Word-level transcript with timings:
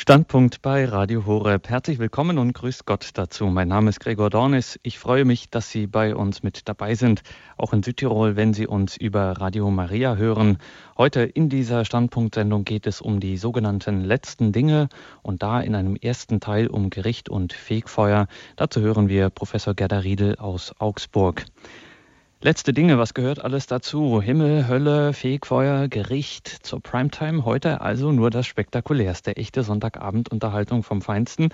Standpunkt 0.00 0.62
bei 0.62 0.86
Radio 0.86 1.26
Horeb. 1.26 1.68
Herzlich 1.68 1.98
willkommen 1.98 2.38
und 2.38 2.54
grüß 2.54 2.86
Gott 2.86 3.10
dazu. 3.12 3.48
Mein 3.48 3.68
Name 3.68 3.90
ist 3.90 4.00
Gregor 4.00 4.30
Dornis. 4.30 4.80
Ich 4.82 4.98
freue 4.98 5.26
mich, 5.26 5.50
dass 5.50 5.68
Sie 5.68 5.86
bei 5.86 6.16
uns 6.16 6.42
mit 6.42 6.66
dabei 6.70 6.94
sind, 6.94 7.20
auch 7.58 7.74
in 7.74 7.82
Südtirol, 7.82 8.34
wenn 8.34 8.54
Sie 8.54 8.66
uns 8.66 8.96
über 8.96 9.32
Radio 9.32 9.70
Maria 9.70 10.16
hören. 10.16 10.56
Heute 10.96 11.20
in 11.20 11.50
dieser 11.50 11.84
Standpunktsendung 11.84 12.64
geht 12.64 12.86
es 12.86 13.02
um 13.02 13.20
die 13.20 13.36
sogenannten 13.36 14.00
letzten 14.00 14.52
Dinge 14.52 14.88
und 15.20 15.42
da 15.42 15.60
in 15.60 15.74
einem 15.74 15.96
ersten 15.96 16.40
Teil 16.40 16.68
um 16.68 16.88
Gericht 16.88 17.28
und 17.28 17.52
Fegfeuer. 17.52 18.26
Dazu 18.56 18.80
hören 18.80 19.10
wir 19.10 19.28
Professor 19.28 19.74
Gerda 19.74 19.98
Riedel 19.98 20.36
aus 20.36 20.72
Augsburg. 20.78 21.44
Letzte 22.42 22.72
Dinge, 22.72 22.96
was 22.96 23.12
gehört 23.12 23.44
alles 23.44 23.66
dazu? 23.66 24.22
Himmel, 24.22 24.66
Hölle, 24.66 25.12
Fegfeuer, 25.12 25.88
Gericht 25.88 26.48
zur 26.48 26.80
Primetime. 26.80 27.44
Heute 27.44 27.82
also 27.82 28.12
nur 28.12 28.30
das 28.30 28.46
Spektakulärste. 28.46 29.36
Echte 29.36 29.62
Sonntagabendunterhaltung 29.62 30.82
vom 30.82 31.02
Feinsten. 31.02 31.50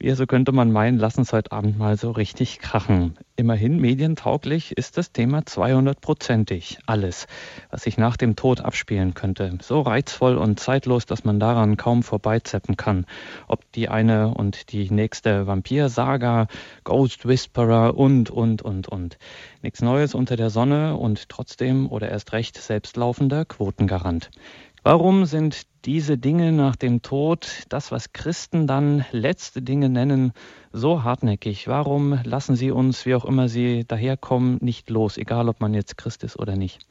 Wir, 0.00 0.14
so 0.14 0.26
könnte 0.26 0.52
man 0.52 0.70
meinen, 0.70 0.96
lassen 0.96 1.22
es 1.22 1.32
heute 1.32 1.50
Abend 1.50 1.76
mal 1.76 1.96
so 1.96 2.12
richtig 2.12 2.60
krachen. 2.60 3.18
Immerhin 3.34 3.80
medientauglich 3.80 4.70
ist 4.76 4.96
das 4.96 5.10
Thema 5.10 5.40
200-prozentig. 5.40 6.78
Alles, 6.86 7.26
was 7.70 7.82
sich 7.82 7.98
nach 7.98 8.16
dem 8.16 8.36
Tod 8.36 8.60
abspielen 8.60 9.14
könnte. 9.14 9.58
So 9.60 9.80
reizvoll 9.80 10.36
und 10.36 10.60
zeitlos, 10.60 11.04
dass 11.06 11.24
man 11.24 11.40
daran 11.40 11.76
kaum 11.76 12.04
vorbeizeppen 12.04 12.76
kann. 12.76 13.06
Ob 13.48 13.70
die 13.72 13.88
eine 13.88 14.32
und 14.34 14.70
die 14.70 14.88
nächste 14.88 15.48
Vampir-Saga, 15.48 16.46
Ghost 16.84 17.26
Whisperer 17.26 17.96
und, 17.96 18.30
und, 18.30 18.62
und, 18.62 18.86
und. 18.86 19.18
Nichts 19.62 19.82
Neues 19.82 20.14
unter 20.14 20.36
der 20.36 20.50
Sonne 20.50 20.96
und 20.96 21.28
trotzdem 21.28 21.90
oder 21.90 22.08
erst 22.08 22.32
recht 22.32 22.56
selbstlaufender 22.56 23.44
Quotengarant. 23.44 24.30
Warum 24.84 25.24
sind 25.24 25.62
diese 25.84 26.18
Dinge 26.18 26.52
nach 26.52 26.76
dem 26.76 27.02
Tod, 27.02 27.64
das, 27.68 27.90
was 27.90 28.12
Christen 28.12 28.66
dann 28.66 29.04
letzte 29.10 29.60
Dinge 29.60 29.88
nennen, 29.88 30.32
so 30.72 31.02
hartnäckig? 31.02 31.66
Warum 31.66 32.20
lassen 32.22 32.54
sie 32.54 32.70
uns, 32.70 33.04
wie 33.04 33.14
auch 33.14 33.24
immer 33.24 33.48
sie 33.48 33.84
daherkommen, 33.86 34.58
nicht 34.60 34.88
los, 34.88 35.18
egal 35.18 35.48
ob 35.48 35.60
man 35.60 35.74
jetzt 35.74 35.98
Christ 35.98 36.22
ist 36.22 36.38
oder 36.38 36.56
nicht? 36.56 36.86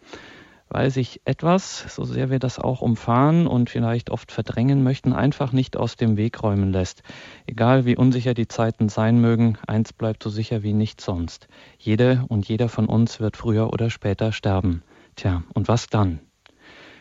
Weil 0.70 0.92
sich 0.92 1.22
etwas, 1.23 1.95
so 1.95 2.03
sehr 2.03 2.30
wir 2.30 2.39
das 2.39 2.59
auch 2.59 2.81
umfahren 2.81 3.47
und 3.47 3.70
vielleicht 3.70 4.09
oft 4.09 4.34
verdrängen 4.34 4.84
möchten, 4.84 5.14
einfach 5.14 5.53
nicht 5.53 5.78
aus 5.78 5.95
dem 5.95 6.17
Weg 6.17 6.44
räumen 6.44 6.73
lässt. 6.73 7.03
Egal 7.45 7.86
wie 7.86 7.95
unsicher 7.95 8.34
die 8.34 8.50
Zeiten 8.50 8.90
sein 8.90 9.22
mögen, 9.22 9.58
eins 9.66 9.94
bleibt 9.94 10.22
so 10.23 10.30
sicher 10.30 10.64
wie 10.64 10.73
nichts 10.73 11.06
sonst. 11.06 11.47
Jede 11.78 12.25
und 12.28 12.50
jeder 12.50 12.67
von 12.67 12.88
uns 12.88 13.22
wird 13.22 13.38
früher 13.38 13.72
oder 13.72 13.90
später 13.90 14.34
sterben. 14.34 14.84
Tja, 15.16 15.44
und 15.53 15.69
was 15.69 15.88
dann? 15.88 16.19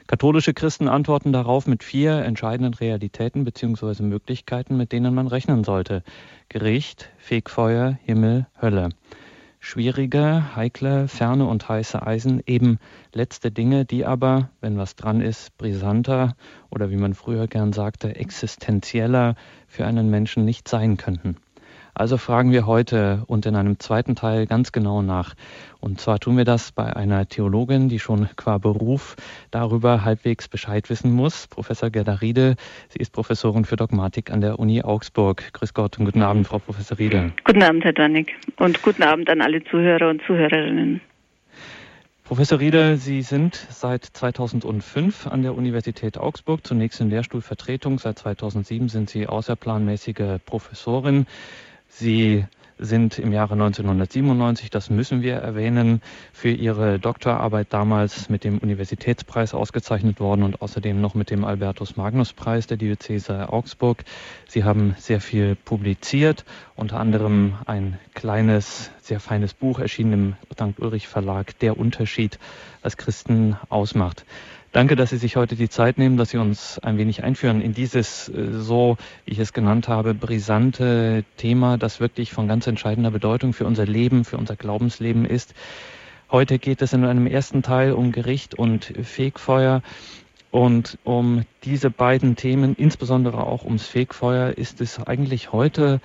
Katholische 0.09 0.55
Christen 0.55 0.87
antworten 0.87 1.33
darauf 1.33 1.67
mit 1.67 1.83
vier 1.83 2.25
entscheidenden 2.25 2.75
Realitäten 2.75 3.45
bzw. 3.45 4.05
Möglichkeiten, 4.05 4.77
mit 4.77 4.93
denen 4.93 5.13
man 5.15 5.27
rechnen 5.27 5.65
sollte. 5.65 6.05
Gericht, 6.49 7.11
Fegfeuer, 7.19 7.99
Himmel, 8.05 8.47
Hölle. 8.63 8.91
Schwierige, 9.59 10.55
heikle, 10.55 11.09
ferne 11.09 11.47
und 11.47 11.69
heiße 11.69 12.07
Eisen, 12.07 12.41
eben 12.47 12.79
letzte 13.13 13.51
Dinge, 13.51 13.85
die 13.85 14.07
aber, 14.07 14.51
wenn 14.61 14.79
was 14.79 14.95
dran 14.95 15.21
ist, 15.21 15.57
brisanter 15.59 16.37
oder 16.71 16.91
wie 16.91 16.97
man 16.97 17.15
früher 17.15 17.49
gern 17.49 17.73
sagte, 17.73 18.15
existenzieller 18.15 19.35
für 19.67 19.87
einen 19.87 20.09
Menschen 20.09 20.45
nicht 20.45 20.69
sein 20.69 20.99
könnten. 20.99 21.37
Also 21.99 22.19
fragen 22.19 22.53
wir 22.53 22.67
heute 22.67 23.23
und 23.27 23.47
in 23.47 23.57
einem 23.57 23.79
zweiten 23.79 24.17
Teil 24.17 24.47
ganz 24.47 24.71
genau 24.71 25.01
nach. 25.01 25.33
Und 25.81 25.99
zwar 25.99 26.19
tun 26.19 26.37
wir 26.37 26.45
das 26.45 26.71
bei 26.71 26.95
einer 26.95 27.27
Theologin, 27.27 27.89
die 27.89 28.01
schon 28.01 28.29
qua 28.37 28.59
Beruf 28.59 29.17
darüber 29.51 30.05
halbwegs 30.05 30.47
Bescheid 30.47 30.91
wissen 30.91 31.11
muss, 31.11 31.47
Professor 31.47 31.89
Gerda 31.89 32.17
Riede. 32.17 32.57
Sie 32.91 32.99
ist 32.99 33.15
Professorin 33.15 33.65
für 33.65 33.77
Dogmatik 33.77 34.31
an 34.31 34.43
der 34.43 34.59
Uni 34.59 34.83
Augsburg. 34.83 35.55
Grüß 35.55 35.73
Gott 35.73 35.99
und 35.99 36.05
guten 36.05 36.21
Abend, 36.21 36.47
Frau 36.47 36.59
Professor 36.59 36.99
Riede. 36.99 37.33
Guten 37.45 37.63
Abend, 37.63 37.83
Herr 37.83 37.95
Danik. 37.95 38.35
Und 38.59 38.83
guten 38.83 39.03
Abend 39.03 39.31
an 39.31 39.41
alle 39.41 39.65
Zuhörer 39.65 40.11
und 40.11 40.21
Zuhörerinnen. 40.27 41.01
Professor 42.25 42.61
Riede, 42.61 42.99
Sie 42.99 43.23
sind 43.23 43.55
seit 43.71 44.05
2005 44.05 45.29
an 45.29 45.41
der 45.41 45.55
Universität 45.55 46.19
Augsburg, 46.19 46.67
zunächst 46.67 47.01
in 47.01 47.09
Lehrstuhlvertretung. 47.09 47.99
Seit 47.99 48.19
2007 48.19 48.91
sind 48.91 49.09
Sie 49.09 49.27
außerplanmäßige 49.27 50.41
Professorin. 50.45 51.25
Sie 51.89 52.45
sind 52.79 53.19
im 53.19 53.33
Jahre 53.33 53.55
1997, 53.55 54.71
das 54.71 54.91
müssen 54.91 55.23
wir 55.23 55.37
erwähnen, 55.37 56.03
für 56.33 56.51
ihre 56.51 56.99
Doktorarbeit 56.99 57.69
damals 57.71 58.29
mit 58.29 58.45
dem 58.45 58.59
Universitätspreis 58.59 59.55
ausgezeichnet 59.55 60.21
worden 60.21 60.43
und 60.43 60.61
außerdem 60.61 61.01
noch 61.01 61.15
mit 61.15 61.31
dem 61.31 61.45
Albertus 61.45 61.97
Magnus 61.97 62.33
Preis 62.35 62.67
der 62.67 62.77
Diözese 62.77 63.51
Augsburg. 63.51 64.05
Sie 64.47 64.65
haben 64.65 64.95
sehr 64.99 65.21
viel 65.21 65.55
publiziert, 65.57 66.45
unter 66.75 67.01
anderem 67.01 67.55
ein 67.65 67.99
kleines, 68.15 68.91
sehr 69.01 69.21
feines 69.21 69.55
Buch 69.55 69.79
erschienen 69.79 70.13
im 70.13 70.35
St. 70.53 70.79
Ulrich 70.79 71.09
Verlag, 71.09 71.59
Der 71.61 71.79
Unterschied, 71.79 72.39
was 72.83 72.97
Christen 72.99 73.57
ausmacht. 73.71 74.27
Danke, 74.73 74.97
dass 74.97 75.11
Sie 75.11 75.17
sich 75.17 75.37
heute 75.37 75.57
die 75.57 75.69
Zeit 75.69 75.97
nehmen, 75.97 76.17
dass 76.17 76.31
Sie 76.31 76.39
uns 76.39 76.79
ein 76.81 76.99
wenig 76.99 77.25
einführen 77.25 77.61
in 77.61 77.73
dieses 77.73 78.29
äh, 78.29 78.53
so, 78.53 78.97
wie 79.25 79.33
ich 79.33 79.39
es 79.39 79.53
genannt 79.53 79.89
habe, 79.89 80.13
brisante 80.13 81.25
Thema, 81.37 81.79
das 81.79 82.01
wirklich 82.01 82.33
von 82.33 82.47
ganz 82.49 82.67
entscheidender 82.67 83.11
Bedeutung 83.11 83.53
für 83.53 83.65
unser 83.65 83.87
Leben, 83.87 84.25
für 84.25 84.37
unser 84.37 84.57
Glaubensleben 84.57 85.25
ist. 85.25 85.55
Heute 86.31 86.59
geht 86.59 86.83
es 86.83 86.93
in 86.93 87.05
einem 87.05 87.27
ersten 87.27 87.63
Teil 87.63 87.93
um 87.93 88.13
Gericht 88.13 88.55
und 88.55 88.85
Fegfeuer. 88.85 89.83
Und 90.51 90.99
um 91.05 91.45
diese 91.65 91.91
beiden 91.91 92.35
Themen, 92.35 92.75
insbesondere 92.77 93.47
auch 93.47 93.65
ums 93.65 93.87
Fegfeuer, 93.87 94.51
ist 94.57 94.81
es 94.81 94.99
eigentlich 94.99 95.53
heute 95.53 96.01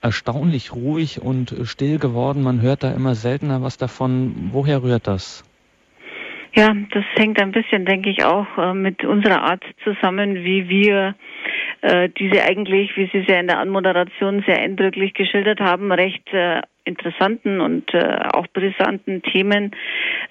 erstaunlich 0.00 0.72
ruhig 0.72 1.20
und 1.20 1.54
still 1.64 1.98
geworden. 1.98 2.42
Man 2.42 2.60
hört 2.60 2.82
da 2.82 2.92
immer 2.92 3.14
seltener 3.14 3.62
was 3.62 3.76
davon. 3.76 4.50
Woher 4.52 4.82
rührt 4.82 5.06
das? 5.06 5.44
Ja, 6.54 6.74
das 6.90 7.04
hängt 7.16 7.40
ein 7.40 7.52
bisschen, 7.52 7.84
denke 7.84 8.10
ich, 8.10 8.24
auch 8.24 8.46
äh, 8.58 8.74
mit 8.74 9.04
unserer 9.04 9.42
Art 9.42 9.62
zusammen, 9.84 10.44
wie 10.44 10.68
wir 10.68 11.14
äh, 11.80 12.08
diese 12.08 12.42
eigentlich, 12.42 12.96
wie 12.96 13.08
Sie 13.12 13.18
es 13.18 13.26
ja 13.28 13.38
in 13.38 13.46
der 13.46 13.58
Anmoderation 13.58 14.42
sehr 14.46 14.58
eindrücklich 14.58 15.14
geschildert 15.14 15.60
haben, 15.60 15.92
recht 15.92 16.26
äh, 16.32 16.60
interessanten 16.84 17.60
und 17.60 17.94
äh, 17.94 18.18
auch 18.32 18.46
brisanten 18.48 19.22
Themen 19.22 19.70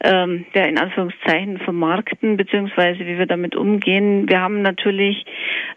ähm, 0.01 0.45
der 0.53 0.67
in 0.67 0.77
Anführungszeichen 0.77 1.59
vermarkten, 1.59 2.37
beziehungsweise 2.37 2.99
wie 2.99 3.17
wir 3.17 3.25
damit 3.25 3.55
umgehen. 3.55 4.27
Wir 4.27 4.41
haben 4.41 4.61
natürlich 4.61 5.25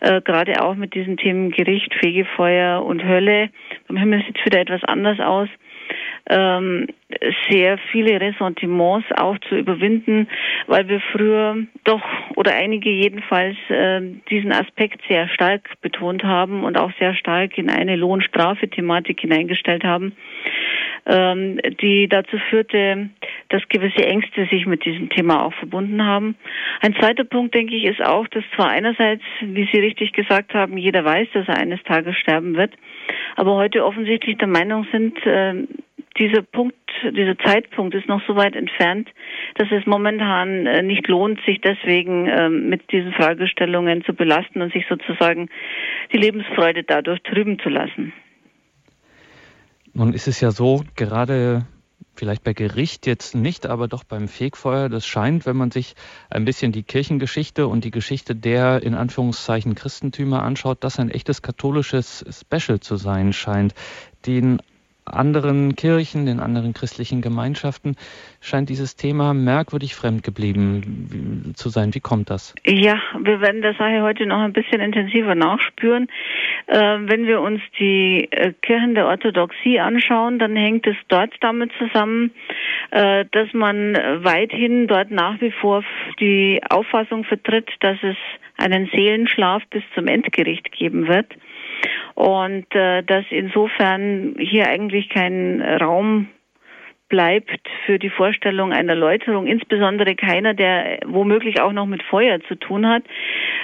äh, 0.01 0.21
gerade 0.23 0.63
auch 0.63 0.75
mit 0.75 0.95
diesen 0.95 1.17
Themen 1.17 1.51
Gericht, 1.51 1.95
Fegefeuer 1.95 2.85
und 2.85 3.05
Hölle, 3.05 3.51
beim 3.87 3.97
Himmel 3.97 4.25
sieht 4.27 4.39
es 4.39 4.45
wieder 4.45 4.61
etwas 4.61 4.83
anders 4.85 5.21
aus, 5.21 5.49
ähm, 6.29 6.89
sehr 7.51 7.79
viele 7.91 8.21
Ressentiments 8.21 9.07
auch 9.17 9.37
zu 9.49 9.57
überwinden, 9.57 10.29
weil 10.67 10.89
wir 10.89 11.01
früher 11.13 11.57
doch 11.85 12.03
oder 12.37 12.55
einige 12.55 12.91
jedenfalls 12.91 13.57
äh, 13.69 14.01
diesen 14.31 14.53
Aspekt 14.53 15.01
sehr 15.09 15.29
stark 15.29 15.69
betont 15.81 16.23
haben 16.25 16.65
und 16.65 16.79
auch 16.79 16.93
sehr 16.99 17.15
stark 17.15 17.59
in 17.59 17.71
eine 17.71 17.97
Lohnstrafe-Thematik 17.97 19.21
hineingestellt 19.21 19.85
haben, 19.85 20.13
ähm, 21.07 21.59
die 21.81 22.09
dazu 22.09 22.39
führte, 22.51 23.11
dass 23.49 23.69
gewisse 23.69 24.07
Ängste 24.07 24.47
sich 24.47 24.67
mit 24.67 24.85
diesem 24.85 25.11
Thema 25.11 25.45
auch 25.45 25.55
verbunden 25.55 26.05
haben. 26.05 26.37
Ein 26.81 26.95
zweiter 26.95 27.25
Punkt, 27.25 27.55
denke 27.55 27.75
ich, 27.75 27.85
ist 27.85 28.03
auch, 28.03 28.27
dass 28.29 28.45
zwar 28.55 28.71
einerseits, 28.71 29.23
wie 29.41 29.69
Sie 29.73 29.81
richtig 29.81 30.13
gesagt 30.13 30.55
haben, 30.55 30.79
jeder 30.79 31.05
weiß, 31.05 31.29
dass 31.35 31.49
er 31.49 31.59
eines 31.59 31.83
Tages 31.83 32.17
sterben 32.17 32.57
wird, 32.57 32.73
aber 33.37 33.57
heute 33.57 33.85
offensichtlich 33.85 34.39
der 34.39 34.49
Meinung 34.49 34.87
sind, 34.93 35.19
äh, 35.27 35.55
dieser 36.19 36.43
Punkt, 36.43 36.77
dieser 37.03 37.39
Zeitpunkt 37.39 37.95
ist 37.95 38.09
noch 38.09 38.21
so 38.27 38.37
weit 38.37 38.55
entfernt, 38.55 39.09
dass 39.57 39.69
es 39.71 39.87
momentan 39.87 40.67
äh, 40.67 40.83
nicht 40.83 41.09
lohnt, 41.09 41.41
sich 41.47 41.61
deswegen 41.61 42.29
ähm, 42.29 42.69
mit 42.69 42.93
diesen 42.93 43.13
Fragestellungen 43.13 44.05
zu 44.05 44.15
belasten 44.15 44.63
und 44.63 44.73
sich 44.73 44.85
sozusagen 44.89 45.49
die 46.13 46.19
Lebensfreude 46.19 46.85
dadurch 46.85 47.23
trüben 47.23 47.59
zu 47.59 47.69
lassen. 47.69 48.13
Nun 49.95 50.15
ist 50.15 50.29
es 50.29 50.41
ja 50.41 50.51
so, 50.51 50.85
gerade 50.97 51.67
vielleicht 52.15 52.45
bei 52.45 52.53
Gericht 52.53 53.07
jetzt 53.07 53.35
nicht, 53.35 53.67
aber 53.67 53.89
doch 53.89 54.05
beim 54.05 54.29
Fegfeuer, 54.29 54.89
das 54.89 55.07
scheint, 55.07 55.47
wenn 55.47 55.57
man 55.57 55.71
sich 55.71 55.95
ein 56.31 56.45
bisschen 56.45 56.73
die 56.73 56.83
Kirchengeschichte 56.83 57.67
und 57.67 57.85
die 57.85 57.91
Geschichte 57.91 58.35
der 58.35 58.83
in 58.83 58.95
Anführungszeichen 58.95 59.75
Christentümer 59.75 60.43
anschaut, 60.43 60.85
dass 60.85 60.99
ein 60.99 61.11
echtes 61.11 61.43
katholisches 61.43 62.25
Special 62.31 62.81
zu 62.81 62.97
sein 62.97 63.33
scheint. 63.33 63.75
Den 64.27 64.61
anderen 65.05 65.75
Kirchen, 65.75 66.27
den 66.27 66.41
anderen 66.41 66.75
christlichen 66.75 67.23
Gemeinschaften 67.23 67.97
scheint 68.41 68.69
dieses 68.69 68.97
Thema 68.97 69.35
merkwürdig 69.35 69.95
fremd 69.95 70.23
geblieben 70.23 71.53
zu 71.57 71.69
sein. 71.69 71.95
Wie 71.95 72.01
kommt 72.01 72.31
das? 72.31 72.55
Ja, 72.65 73.01
wir 73.21 73.41
werden 73.41 73.63
der 73.63 73.75
Sache 73.75 74.03
heute 74.03 74.27
noch 74.27 74.41
ein 74.41 74.53
bisschen 74.53 74.81
intensiver 74.81 75.35
nachspüren. 75.35 76.09
Äh, 76.67 76.79
wenn 76.79 77.27
wir 77.27 77.41
uns 77.41 77.61
die 77.79 78.29
äh, 78.31 78.53
Kirchen 78.63 78.95
der 78.95 79.07
Orthodoxie 79.07 79.81
anschauen, 79.81 80.39
dann 80.39 80.55
hängt 80.57 80.87
es 80.87 80.97
dort 81.09 81.35
damit 81.41 81.73
zusammen, 81.79 82.31
äh, 82.91 83.25
dass 83.31 83.53
man 83.53 83.95
weithin 84.23 84.87
dort 84.87 85.11
nach 85.11 85.41
wie 85.41 85.51
vor 85.51 85.83
die 86.21 86.61
Auffassung 86.71 87.25
vertritt, 87.25 87.71
dass 87.81 87.99
es 88.03 88.17
einen 88.57 88.87
Seelenschlaf 88.93 89.63
bis 89.71 89.83
zum 89.95 90.07
Endgericht 90.07 90.71
geben 90.73 91.09
wird 91.09 91.27
und 92.15 92.67
dass 92.73 93.25
insofern 93.31 94.37
hier 94.39 94.69
eigentlich 94.69 95.09
kein 95.09 95.61
Raum 95.63 96.29
bleibt 97.13 97.69
für 97.85 97.99
die 97.99 98.09
Vorstellung 98.09 98.73
einer 98.73 98.95
Läuterung, 98.95 99.47
insbesondere 99.47 100.15
keiner, 100.15 100.55
der 100.55 101.01
womöglich 101.05 101.61
auch 101.61 101.73
noch 101.73 101.85
mit 101.85 102.03
Feuer 102.03 102.41
zu 102.49 102.55
tun 102.55 102.89
hat. 102.89 103.03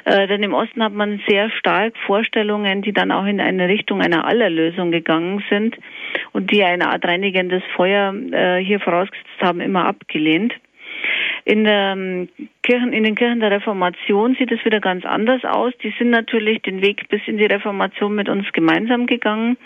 Äh, 0.04 0.26
denn 0.26 0.42
im 0.42 0.52
Osten 0.52 0.84
hat 0.84 0.92
man 0.92 1.22
sehr 1.26 1.48
stark 1.48 1.94
Vorstellungen, 2.06 2.82
die 2.82 2.92
dann 2.92 3.10
auch 3.10 3.24
in 3.24 3.40
eine 3.40 3.68
Richtung 3.68 4.02
einer 4.02 4.26
Allerlösung 4.26 4.90
gegangen 4.92 5.42
sind 5.48 5.78
und 6.32 6.52
die 6.52 6.62
eine 6.62 6.90
Art 6.90 7.06
reinigendes 7.06 7.62
Feuer 7.74 8.14
äh, 8.32 8.58
hier 8.62 8.80
vorausgesetzt 8.80 9.40
haben, 9.40 9.62
immer 9.62 9.86
abgelehnt. 9.86 10.52
In, 11.48 11.64
der, 11.64 11.94
ähm, 11.96 12.28
Kirchen, 12.62 12.92
in 12.92 13.04
den 13.04 13.14
Kirchen 13.14 13.40
der 13.40 13.50
Reformation 13.50 14.34
sieht 14.34 14.52
es 14.52 14.62
wieder 14.66 14.80
ganz 14.80 15.06
anders 15.06 15.46
aus. 15.46 15.72
Die 15.82 15.94
sind 15.98 16.10
natürlich 16.10 16.60
den 16.60 16.82
Weg 16.82 17.08
bis 17.08 17.22
in 17.24 17.38
die 17.38 17.46
Reformation 17.46 18.14
mit 18.14 18.28
uns 18.28 18.52
gemeinsam 18.52 19.06
gegangen, 19.06 19.56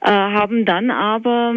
äh, 0.00 0.10
haben 0.10 0.64
dann 0.64 0.92
aber 0.92 1.56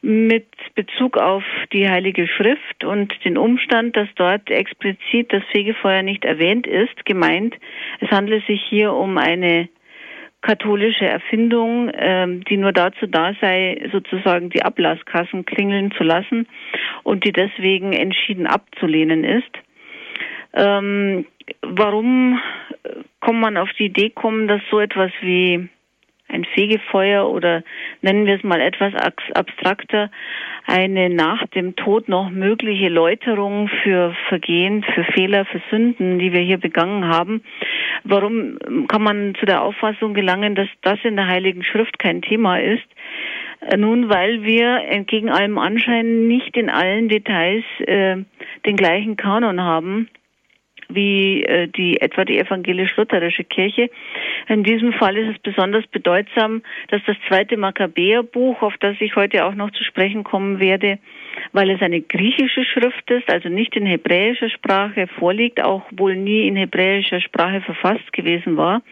mit 0.00 0.46
Bezug 0.76 1.16
auf 1.16 1.42
die 1.72 1.88
Heilige 1.88 2.28
Schrift 2.28 2.84
und 2.84 3.12
den 3.24 3.36
Umstand, 3.36 3.96
dass 3.96 4.06
dort 4.14 4.48
explizit 4.48 5.32
das 5.32 5.42
Fegefeuer 5.50 6.02
nicht 6.02 6.24
erwähnt 6.24 6.68
ist, 6.68 7.04
gemeint, 7.04 7.56
es 7.98 8.08
handelt 8.12 8.46
sich 8.46 8.62
hier 8.62 8.92
um 8.92 9.18
eine 9.18 9.68
katholische 10.44 11.06
Erfindung, 11.06 11.90
ähm, 11.94 12.44
die 12.44 12.58
nur 12.58 12.72
dazu 12.72 13.06
da 13.06 13.32
sei, 13.40 13.88
sozusagen 13.90 14.50
die 14.50 14.62
Ablasskassen 14.62 15.46
klingeln 15.46 15.90
zu 15.92 16.04
lassen 16.04 16.46
und 17.02 17.24
die 17.24 17.32
deswegen 17.32 17.94
entschieden 17.94 18.46
abzulehnen 18.46 19.24
ist. 19.24 19.50
Ähm, 20.52 21.24
warum 21.62 22.38
kann 23.22 23.40
man 23.40 23.56
auf 23.56 23.70
die 23.78 23.86
Idee 23.86 24.10
kommen, 24.10 24.46
dass 24.46 24.60
so 24.70 24.80
etwas 24.80 25.10
wie 25.22 25.68
ein 26.34 26.44
Fegefeuer 26.44 27.28
oder 27.28 27.62
nennen 28.02 28.26
wir 28.26 28.34
es 28.34 28.42
mal 28.42 28.60
etwas 28.60 28.92
abstrakter, 29.34 30.10
eine 30.66 31.08
nach 31.08 31.46
dem 31.48 31.76
Tod 31.76 32.08
noch 32.08 32.30
mögliche 32.30 32.88
Läuterung 32.88 33.68
für 33.82 34.14
Vergehen, 34.28 34.84
für 34.94 35.04
Fehler, 35.04 35.44
für 35.44 35.62
Sünden, 35.70 36.18
die 36.18 36.32
wir 36.32 36.40
hier 36.40 36.58
begangen 36.58 37.08
haben. 37.08 37.42
Warum 38.02 38.58
kann 38.88 39.02
man 39.02 39.34
zu 39.36 39.46
der 39.46 39.62
Auffassung 39.62 40.14
gelangen, 40.14 40.54
dass 40.54 40.68
das 40.82 40.98
in 41.04 41.16
der 41.16 41.28
Heiligen 41.28 41.62
Schrift 41.62 41.98
kein 41.98 42.20
Thema 42.20 42.58
ist? 42.58 42.86
Äh, 43.60 43.76
nun, 43.76 44.08
weil 44.08 44.42
wir 44.42 44.82
entgegen 44.88 45.30
allem 45.30 45.58
Anschein 45.58 46.26
nicht 46.26 46.56
in 46.56 46.68
allen 46.68 47.08
Details 47.08 47.64
äh, 47.86 48.16
den 48.66 48.76
gleichen 48.76 49.16
Kanon 49.16 49.60
haben 49.62 50.08
wie 50.88 51.44
äh, 51.44 51.68
die 51.68 52.00
etwa 52.00 52.24
die 52.24 52.38
evangelisch-lutherische 52.38 53.44
Kirche. 53.44 53.90
In 54.48 54.64
diesem 54.64 54.92
Fall 54.92 55.16
ist 55.16 55.36
es 55.36 55.38
besonders 55.42 55.86
bedeutsam, 55.86 56.62
dass 56.88 57.02
das 57.06 57.16
zweite 57.28 57.56
Makkabäerbuch, 57.56 58.62
auf 58.62 58.74
das 58.78 58.96
ich 59.00 59.16
heute 59.16 59.44
auch 59.44 59.54
noch 59.54 59.70
zu 59.70 59.84
sprechen 59.84 60.24
kommen 60.24 60.60
werde, 60.60 60.98
weil 61.52 61.70
es 61.70 61.80
eine 61.82 62.00
griechische 62.00 62.64
Schrift 62.64 63.10
ist, 63.10 63.30
also 63.30 63.48
nicht 63.48 63.76
in 63.76 63.86
hebräischer 63.86 64.50
Sprache 64.50 65.06
vorliegt, 65.18 65.62
auch 65.62 65.82
wohl 65.92 66.16
nie 66.16 66.46
in 66.48 66.56
hebräischer 66.56 67.20
Sprache 67.20 67.60
verfasst 67.60 68.12
gewesen 68.12 68.56
war, 68.56 68.82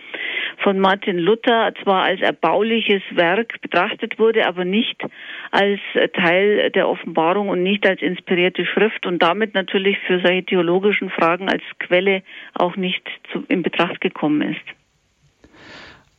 von 0.59 0.79
Martin 0.79 1.19
Luther 1.19 1.73
zwar 1.83 2.05
als 2.05 2.21
erbauliches 2.21 3.03
Werk 3.11 3.61
betrachtet 3.61 4.19
wurde, 4.19 4.47
aber 4.47 4.65
nicht 4.65 5.03
als 5.50 5.81
Teil 6.15 6.71
der 6.71 6.89
Offenbarung 6.89 7.49
und 7.49 7.62
nicht 7.62 7.87
als 7.87 8.00
inspirierte 8.03 8.65
Schrift 8.67 9.06
und 9.06 9.23
damit 9.23 9.55
natürlich 9.55 9.99
für 10.06 10.21
solche 10.21 10.45
theologischen 10.45 11.11
Fragen 11.11 11.49
als 11.49 11.62
Quelle 11.79 12.23
auch 12.55 12.77
nicht 12.77 13.03
zu, 13.33 13.45
in 13.49 13.62
Betracht 13.62 14.00
gekommen 14.00 14.43
ist. 14.43 14.81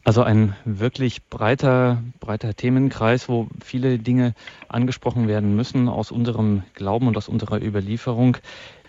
Also 0.06 0.22
ein 0.22 0.54
wirklich 0.66 1.30
breiter, 1.30 2.04
breiter 2.20 2.54
Themenkreis, 2.54 3.30
wo 3.30 3.48
viele 3.64 4.00
Dinge 4.00 4.34
angesprochen 4.68 5.30
werden 5.30 5.56
müssen 5.56 5.88
aus 5.88 6.12
unserem 6.12 6.64
Glauben 6.74 7.08
und 7.08 7.16
aus 7.16 7.30
unserer 7.30 7.62
Überlieferung. 7.62 8.38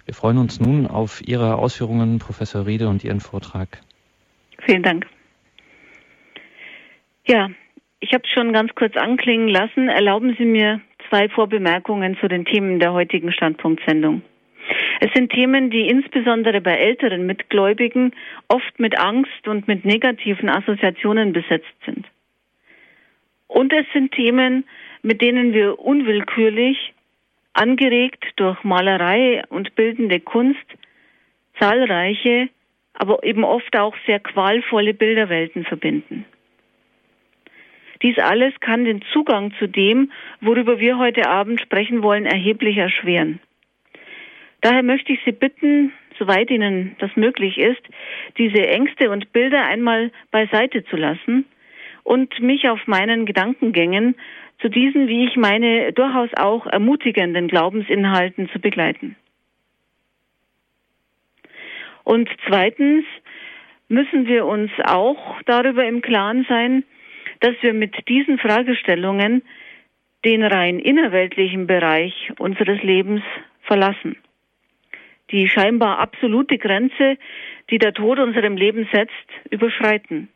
Wir 0.07 0.15
freuen 0.15 0.39
uns 0.39 0.61
nun 0.61 0.89
auf 0.89 1.23
Ihre 1.25 1.57
Ausführungen, 1.57 2.19
Professor 2.19 2.67
Riede, 2.67 2.89
und 2.89 3.05
Ihren 3.05 3.21
Vortrag. 3.21 3.81
Vielen 4.67 4.83
Dank. 4.83 5.07
Ja, 7.27 7.49
ich 8.01 8.13
habe 8.13 8.25
es 8.25 8.31
schon 8.35 8.53
ganz 8.53 8.75
kurz 8.75 8.97
anklingen 8.97 9.49
lassen. 9.49 9.89
Erlauben 9.89 10.35
Sie 10.37 10.45
mir 10.45 10.81
zwei 11.09 11.29
Vorbemerkungen 11.29 12.17
zu 12.21 12.29
den 12.29 12.45
Themen 12.45 12.81
der 12.81 12.93
heutigen 12.93 13.33
Standpunktsendung. 13.33 14.23
Es 15.01 15.13
sind 15.13 15.33
Themen, 15.33 15.71
die 15.71 15.89
insbesondere 15.89 16.61
bei 16.61 16.77
älteren 16.77 17.27
Mitgläubigen 17.27 18.13
oft 18.49 18.79
mit 18.79 18.99
Angst 18.99 19.47
und 19.47 19.69
mit 19.69 19.85
negativen 19.85 20.49
Assoziationen 20.49 21.33
besetzt 21.33 21.75
sind. 21.85 22.07
Und 23.47 23.73
es 23.73 23.87
sind 23.93 24.13
Themen, 24.13 24.65
mit 25.03 25.21
denen 25.21 25.53
wir 25.53 25.79
unwillkürlich, 25.79 26.95
angeregt 27.53 28.25
durch 28.37 28.65
Malerei 28.65 29.43
und 29.49 29.75
bildende 29.75 30.21
Kunst, 30.21 30.65
zahlreiche, 31.59 32.49
aber 32.95 33.23
eben 33.23 33.45
oft 33.45 33.77
auch 33.77 33.95
sehr 34.07 34.21
qualvolle 34.21 34.95
Bilderwelten 34.95 35.65
verbinden. 35.65 36.25
Dies 38.03 38.19
alles 38.19 38.53
kann 38.61 38.85
den 38.85 39.03
Zugang 39.13 39.53
zu 39.59 39.67
dem, 39.67 40.11
worüber 40.41 40.81
wir 40.81 40.99
heute 40.99 41.29
Abend 41.29 41.61
sprechen 41.61 42.03
wollen, 42.03 42.27
erheblich 42.27 42.77
erschweren. 42.77 43.41
Daher 44.65 44.83
möchte 44.83 45.13
ich 45.13 45.21
Sie 45.27 45.33
bitten, 45.33 45.93
soweit 46.19 46.51
Ihnen 46.51 46.97
das 46.99 47.15
möglich 47.17 47.59
ist, 47.59 47.83
diese 48.39 48.67
Ängste 48.67 49.11
und 49.11 49.31
Bilder 49.31 49.63
einmal 49.67 50.11
beiseite 50.31 50.83
zu 50.87 50.97
lassen 50.97 51.45
und 52.03 52.41
mich 52.41 52.67
auf 52.71 52.87
meinen 52.87 53.27
Gedankengängen 53.27 54.15
zu 54.63 54.71
diesen, 54.71 55.07
wie 55.07 55.27
ich 55.27 55.37
meine, 55.37 55.93
durchaus 55.93 56.31
auch 56.39 56.67
ermutigenden 56.67 57.49
Glaubensinhalten 57.49 58.49
zu 58.55 58.59
begleiten. 58.59 59.17
Und 62.03 62.31
zweitens 62.49 63.05
müssen 63.89 64.27
wir 64.27 64.47
uns 64.47 64.71
auch 64.83 65.43
darüber 65.45 65.85
im 65.85 66.01
Klaren 66.01 66.47
sein, 66.49 66.85
dass 67.41 67.55
wir 67.61 67.75
mit 67.75 68.09
diesen 68.09 68.39
Fragestellungen 68.39 69.43
den 70.25 70.43
rein 70.43 70.79
innerweltlichen 70.79 71.67
Bereich 71.67 72.33
unseres 72.39 72.83
Lebens 72.83 73.21
verlassen 73.65 74.17
die 75.31 75.49
scheinbar 75.49 75.99
absolute 75.99 76.59
Grenze, 76.59 77.17
die 77.71 77.79
der 77.79 77.95
Tod 77.95 78.19
unserem 78.19 78.57
Leben 78.57 78.89
setzt, 78.93 79.13
überschreiten. 79.51 80.29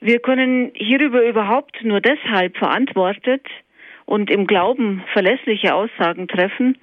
Wir 0.00 0.18
können 0.18 0.72
hierüber 0.74 1.26
überhaupt 1.26 1.82
nur 1.82 2.00
deshalb 2.00 2.56
verantwortet 2.56 3.46
und 4.04 4.30
im 4.30 4.46
Glauben 4.46 5.02
verlässliche 5.12 5.74
Aussagen 5.74 6.28
treffen, 6.28 6.78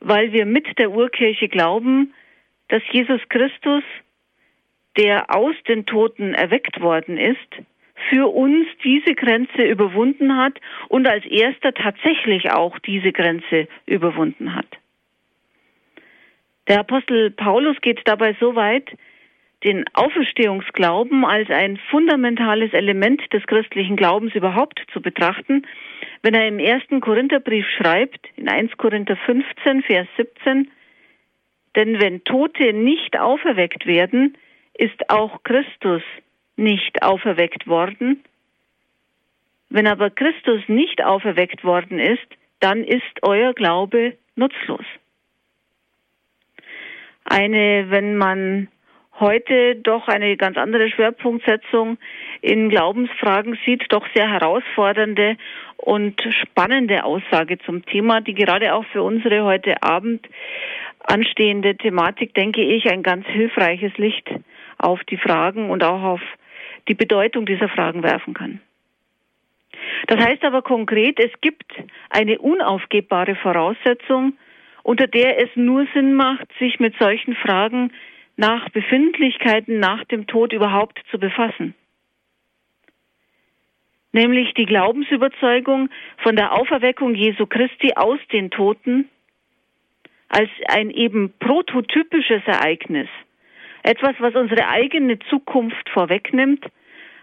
weil 0.00 0.32
wir 0.32 0.46
mit 0.46 0.78
der 0.78 0.90
Urkirche 0.90 1.48
glauben, 1.48 2.14
dass 2.68 2.82
Jesus 2.92 3.20
Christus, 3.28 3.82
der 4.96 5.34
aus 5.34 5.54
den 5.66 5.86
Toten 5.86 6.34
erweckt 6.34 6.80
worden 6.80 7.18
ist, 7.18 7.62
für 8.08 8.28
uns 8.28 8.66
diese 8.84 9.14
Grenze 9.14 9.62
überwunden 9.62 10.36
hat 10.36 10.60
und 10.88 11.06
als 11.08 11.24
erster 11.26 11.74
tatsächlich 11.74 12.50
auch 12.52 12.78
diese 12.78 13.12
Grenze 13.12 13.66
überwunden 13.86 14.54
hat. 14.54 14.66
Der 16.68 16.80
Apostel 16.80 17.30
Paulus 17.30 17.80
geht 17.80 18.02
dabei 18.04 18.36
so 18.38 18.54
weit, 18.54 18.90
den 19.64 19.84
Auferstehungsglauben 19.94 21.24
als 21.24 21.48
ein 21.48 21.78
fundamentales 21.90 22.74
Element 22.74 23.22
des 23.32 23.44
christlichen 23.46 23.96
Glaubens 23.96 24.34
überhaupt 24.34 24.84
zu 24.92 25.00
betrachten, 25.00 25.66
wenn 26.22 26.34
er 26.34 26.46
im 26.46 26.58
ersten 26.58 27.00
Korintherbrief 27.00 27.66
schreibt, 27.70 28.28
in 28.36 28.48
1 28.48 28.76
Korinther 28.76 29.16
15, 29.16 29.82
Vers 29.82 30.06
17, 30.18 30.70
denn 31.74 32.00
wenn 32.00 32.22
Tote 32.24 32.74
nicht 32.74 33.18
auferweckt 33.18 33.86
werden, 33.86 34.36
ist 34.74 35.08
auch 35.08 35.42
Christus 35.44 36.02
nicht 36.56 37.02
auferweckt 37.02 37.66
worden. 37.66 38.22
Wenn 39.70 39.86
aber 39.86 40.10
Christus 40.10 40.60
nicht 40.68 41.02
auferweckt 41.02 41.64
worden 41.64 41.98
ist, 41.98 42.26
dann 42.60 42.84
ist 42.84 43.22
euer 43.22 43.54
Glaube 43.54 44.18
nutzlos 44.36 44.84
eine, 47.30 47.86
wenn 47.90 48.16
man 48.16 48.68
heute 49.20 49.76
doch 49.76 50.08
eine 50.08 50.36
ganz 50.36 50.56
andere 50.56 50.88
Schwerpunktsetzung 50.90 51.98
in 52.40 52.68
Glaubensfragen 52.68 53.58
sieht, 53.64 53.84
doch 53.90 54.06
sehr 54.14 54.30
herausfordernde 54.30 55.36
und 55.76 56.20
spannende 56.42 57.04
Aussage 57.04 57.58
zum 57.58 57.84
Thema, 57.84 58.20
die 58.20 58.34
gerade 58.34 58.74
auch 58.74 58.84
für 58.86 59.02
unsere 59.02 59.44
heute 59.44 59.82
Abend 59.82 60.26
anstehende 61.00 61.76
Thematik, 61.76 62.34
denke 62.34 62.62
ich, 62.62 62.90
ein 62.90 63.02
ganz 63.02 63.26
hilfreiches 63.26 63.96
Licht 63.96 64.28
auf 64.76 65.02
die 65.04 65.16
Fragen 65.16 65.70
und 65.70 65.82
auch 65.82 66.02
auf 66.02 66.20
die 66.86 66.94
Bedeutung 66.94 67.46
dieser 67.46 67.68
Fragen 67.68 68.02
werfen 68.02 68.34
kann. 68.34 68.60
Das 70.06 70.18
heißt 70.18 70.44
aber 70.44 70.62
konkret, 70.62 71.18
es 71.18 71.32
gibt 71.40 71.72
eine 72.10 72.38
unaufgebbare 72.38 73.36
Voraussetzung, 73.36 74.34
unter 74.88 75.06
der 75.06 75.38
es 75.38 75.50
nur 75.54 75.86
Sinn 75.92 76.14
macht, 76.14 76.48
sich 76.58 76.80
mit 76.80 76.94
solchen 76.98 77.34
Fragen 77.34 77.92
nach 78.38 78.70
Befindlichkeiten 78.70 79.78
nach 79.78 80.02
dem 80.04 80.26
Tod 80.26 80.54
überhaupt 80.54 80.98
zu 81.10 81.18
befassen. 81.18 81.74
Nämlich 84.12 84.54
die 84.54 84.64
Glaubensüberzeugung 84.64 85.90
von 86.22 86.36
der 86.36 86.54
Auferweckung 86.54 87.14
Jesu 87.14 87.44
Christi 87.44 87.92
aus 87.96 88.18
den 88.32 88.48
Toten 88.50 89.10
als 90.30 90.48
ein 90.68 90.88
eben 90.90 91.34
prototypisches 91.38 92.40
Ereignis, 92.46 93.08
etwas, 93.82 94.14
was 94.20 94.34
unsere 94.36 94.68
eigene 94.68 95.18
Zukunft 95.18 95.86
vorwegnimmt, 95.90 96.64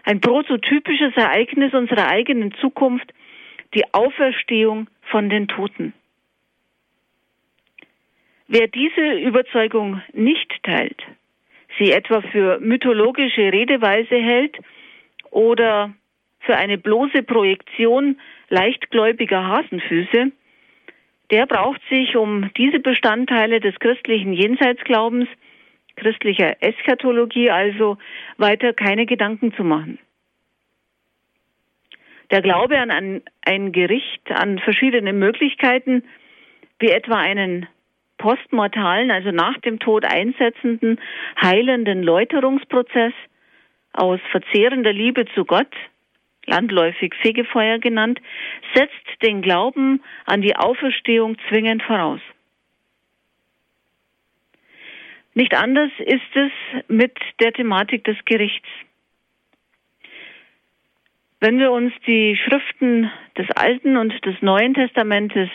ein 0.04 0.20
prototypisches 0.20 1.16
Ereignis 1.16 1.74
unserer 1.74 2.06
eigenen 2.10 2.54
Zukunft, 2.60 3.12
die 3.74 3.92
Auferstehung 3.92 4.86
von 5.10 5.28
den 5.28 5.48
Toten. 5.48 5.94
Wer 8.48 8.68
diese 8.68 9.18
Überzeugung 9.18 10.02
nicht 10.12 10.52
teilt, 10.62 11.02
sie 11.78 11.90
etwa 11.90 12.20
für 12.20 12.60
mythologische 12.60 13.52
Redeweise 13.52 14.16
hält 14.16 14.56
oder 15.30 15.92
für 16.40 16.56
eine 16.56 16.78
bloße 16.78 17.24
Projektion 17.24 18.20
leichtgläubiger 18.48 19.48
Hasenfüße, 19.48 20.30
der 21.32 21.46
braucht 21.46 21.80
sich 21.90 22.16
um 22.16 22.52
diese 22.56 22.78
Bestandteile 22.78 23.58
des 23.58 23.74
christlichen 23.80 24.32
Jenseitsglaubens, 24.32 25.28
christlicher 25.96 26.62
Eschatologie 26.62 27.50
also, 27.50 27.98
weiter 28.36 28.72
keine 28.72 29.06
Gedanken 29.06 29.52
zu 29.54 29.64
machen. 29.64 29.98
Der 32.30 32.42
Glaube 32.42 32.78
an 32.78 32.90
ein, 32.90 33.22
ein 33.44 33.72
Gericht, 33.72 34.30
an 34.30 34.60
verschiedene 34.60 35.12
Möglichkeiten, 35.12 36.04
wie 36.78 36.90
etwa 36.90 37.16
einen 37.16 37.66
postmortalen, 38.18 39.10
also 39.10 39.30
nach 39.30 39.58
dem 39.58 39.78
Tod 39.78 40.04
einsetzenden, 40.04 41.00
heilenden 41.40 42.02
Läuterungsprozess 42.02 43.12
aus 43.92 44.20
verzehrender 44.30 44.92
Liebe 44.92 45.26
zu 45.34 45.44
Gott, 45.44 45.72
landläufig 46.46 47.14
Fegefeuer 47.20 47.78
genannt, 47.78 48.20
setzt 48.74 49.22
den 49.22 49.42
Glauben 49.42 50.02
an 50.26 50.42
die 50.42 50.56
Auferstehung 50.56 51.36
zwingend 51.48 51.82
voraus. 51.82 52.20
Nicht 55.34 55.54
anders 55.54 55.90
ist 55.98 56.34
es 56.34 56.52
mit 56.88 57.12
der 57.40 57.52
Thematik 57.52 58.04
des 58.04 58.16
Gerichts. 58.24 58.68
Wenn 61.40 61.58
wir 61.58 61.70
uns 61.70 61.92
die 62.06 62.36
Schriften 62.36 63.10
des 63.36 63.50
Alten 63.50 63.98
und 63.98 64.14
des 64.24 64.40
Neuen 64.40 64.72
Testamentes 64.72 65.50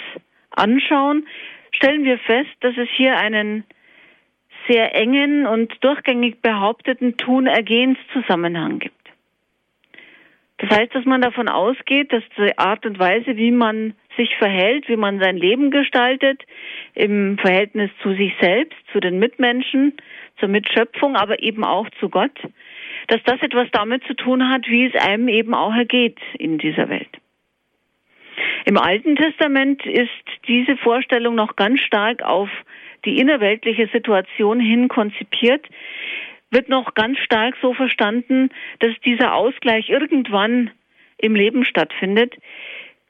anschauen, 0.52 1.28
stellen 1.72 2.04
wir 2.04 2.18
fest, 2.20 2.52
dass 2.62 2.78
es 2.78 2.90
hier 2.96 3.18
einen 3.18 3.64
sehr 4.68 4.96
engen 4.96 5.48
und 5.48 5.74
durchgängig 5.84 6.42
behaupteten 6.42 7.18
Tun-Ergehens-Zusammenhang 7.18 8.80
gibt. 8.80 8.96
Das 10.62 10.70
heißt, 10.70 10.94
dass 10.94 11.06
man 11.06 11.22
davon 11.22 11.50
ausgeht, 11.50 12.14
dass 12.14 12.24
die 12.38 12.56
Art 12.60 12.86
und 12.86 13.00
Weise, 13.00 13.36
wie 13.36 13.50
man 13.50 13.96
sich 14.16 14.36
verhält, 14.38 14.88
wie 14.90 14.96
man 14.96 15.20
sein 15.20 15.36
Leben 15.36 15.72
gestaltet, 15.72 16.44
im 16.94 17.40
Verhältnis 17.40 17.90
zu 18.04 18.14
sich 18.14 18.34
selbst, 18.40 18.78
zu 18.92 19.00
den 19.00 19.18
Mitmenschen, 19.18 19.94
zur 20.40 20.50
Mitschöpfung, 20.50 21.16
aber 21.16 21.42
eben 21.42 21.64
auch 21.64 21.90
zu 22.00 22.10
Gott, 22.10 22.38
dass 23.08 23.24
das 23.24 23.42
etwas 23.42 23.70
damit 23.72 24.04
zu 24.04 24.14
tun 24.14 24.50
hat, 24.50 24.68
wie 24.68 24.86
es 24.86 24.96
einem 25.02 25.30
eben 25.30 25.56
auch 25.56 25.74
ergeht 25.74 26.20
in 26.38 26.60
dieser 26.60 26.90
Welt. 26.90 27.21
Im 28.66 28.78
Alten 28.78 29.16
Testament 29.16 29.86
ist 29.86 30.10
diese 30.48 30.78
Vorstellung 30.78 31.36
noch 31.36 31.56
ganz 31.56 31.80
stark 31.82 32.24
auf 32.24 32.50
die 33.06 33.18
innerweltliche 33.18 33.88
Situation 33.88 34.60
hin 34.60 34.88
konzipiert, 34.88 35.66
wird 36.52 36.70
noch 36.70 36.94
ganz 36.94 37.18
stark 37.20 37.56
so 37.62 37.74
verstanden, 37.74 38.50
dass 38.80 38.92
dieser 39.06 39.34
Ausgleich 39.34 39.90
irgendwann 39.90 40.72
im 41.18 41.36
Leben 41.36 41.66
stattfindet. 41.66 42.36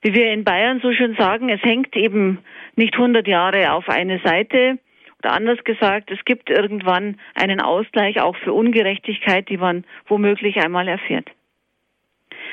Wie 0.01 0.13
wir 0.13 0.31
in 0.31 0.43
Bayern 0.43 0.79
so 0.81 0.93
schön 0.93 1.15
sagen, 1.15 1.50
es 1.50 1.61
hängt 1.61 1.95
eben 1.95 2.39
nicht 2.75 2.93
100 2.93 3.27
Jahre 3.27 3.71
auf 3.73 3.89
eine 3.89 4.19
Seite. 4.19 4.79
Oder 5.19 5.33
anders 5.33 5.63
gesagt, 5.63 6.09
es 6.09 6.23
gibt 6.25 6.50
irgendwann 6.50 7.19
einen 7.35 7.61
Ausgleich 7.61 8.19
auch 8.19 8.35
für 8.38 8.53
Ungerechtigkeit, 8.53 9.50
die 9.50 9.57
man 9.57 9.83
womöglich 10.07 10.57
einmal 10.57 10.88
erfährt. 10.88 11.29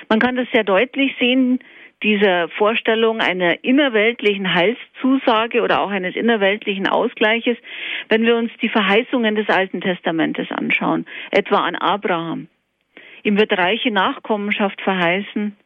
Man 0.09 0.21
kann 0.21 0.37
das 0.37 0.49
sehr 0.53 0.65
deutlich 0.65 1.15
sehen, 1.19 1.61
dieser 2.03 2.49
Vorstellung 2.51 3.21
einer 3.21 3.65
innerweltlichen 3.65 4.55
Heilszusage 4.55 5.63
oder 5.63 5.81
auch 5.81 5.91
eines 5.91 6.15
innerweltlichen 6.15 6.87
Ausgleiches, 6.87 7.57
wenn 8.09 8.25
wir 8.25 8.37
uns 8.37 8.51
die 8.63 8.69
Verheißungen 8.69 9.35
des 9.35 9.49
Alten 9.49 9.81
Testamentes 9.81 10.51
anschauen, 10.51 11.07
etwa 11.31 11.57
an 11.59 11.75
Abraham. 11.75 12.49
Ihm 13.25 13.39
wird 13.39 13.53
reiche 13.53 13.91
Nachkommenschaft 13.91 14.81
verheißen, 14.81 15.57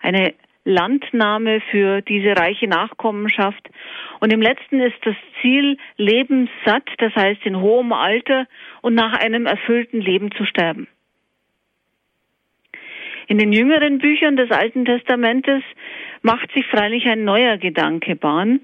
eine 0.00 0.34
Landnahme 0.64 1.60
für 1.70 2.02
diese 2.02 2.36
reiche 2.36 2.68
Nachkommenschaft. 2.68 3.68
Und 4.20 4.32
im 4.32 4.40
letzten 4.40 4.80
ist 4.80 4.98
das 5.04 5.16
Ziel 5.40 5.76
lebenssatt, 5.96 6.88
das 6.98 7.14
heißt 7.16 7.44
in 7.44 7.60
hohem 7.60 7.92
Alter 7.92 8.46
und 8.80 8.94
nach 8.94 9.12
einem 9.18 9.46
erfüllten 9.46 10.00
Leben 10.00 10.30
zu 10.32 10.44
sterben. 10.44 10.86
In 13.32 13.38
den 13.38 13.54
jüngeren 13.54 13.96
Büchern 13.96 14.36
des 14.36 14.50
Alten 14.50 14.84
Testamentes 14.84 15.62
macht 16.20 16.52
sich 16.52 16.66
freilich 16.66 17.06
ein 17.06 17.24
neuer 17.24 17.56
Gedanke 17.56 18.14
Bahn, 18.14 18.60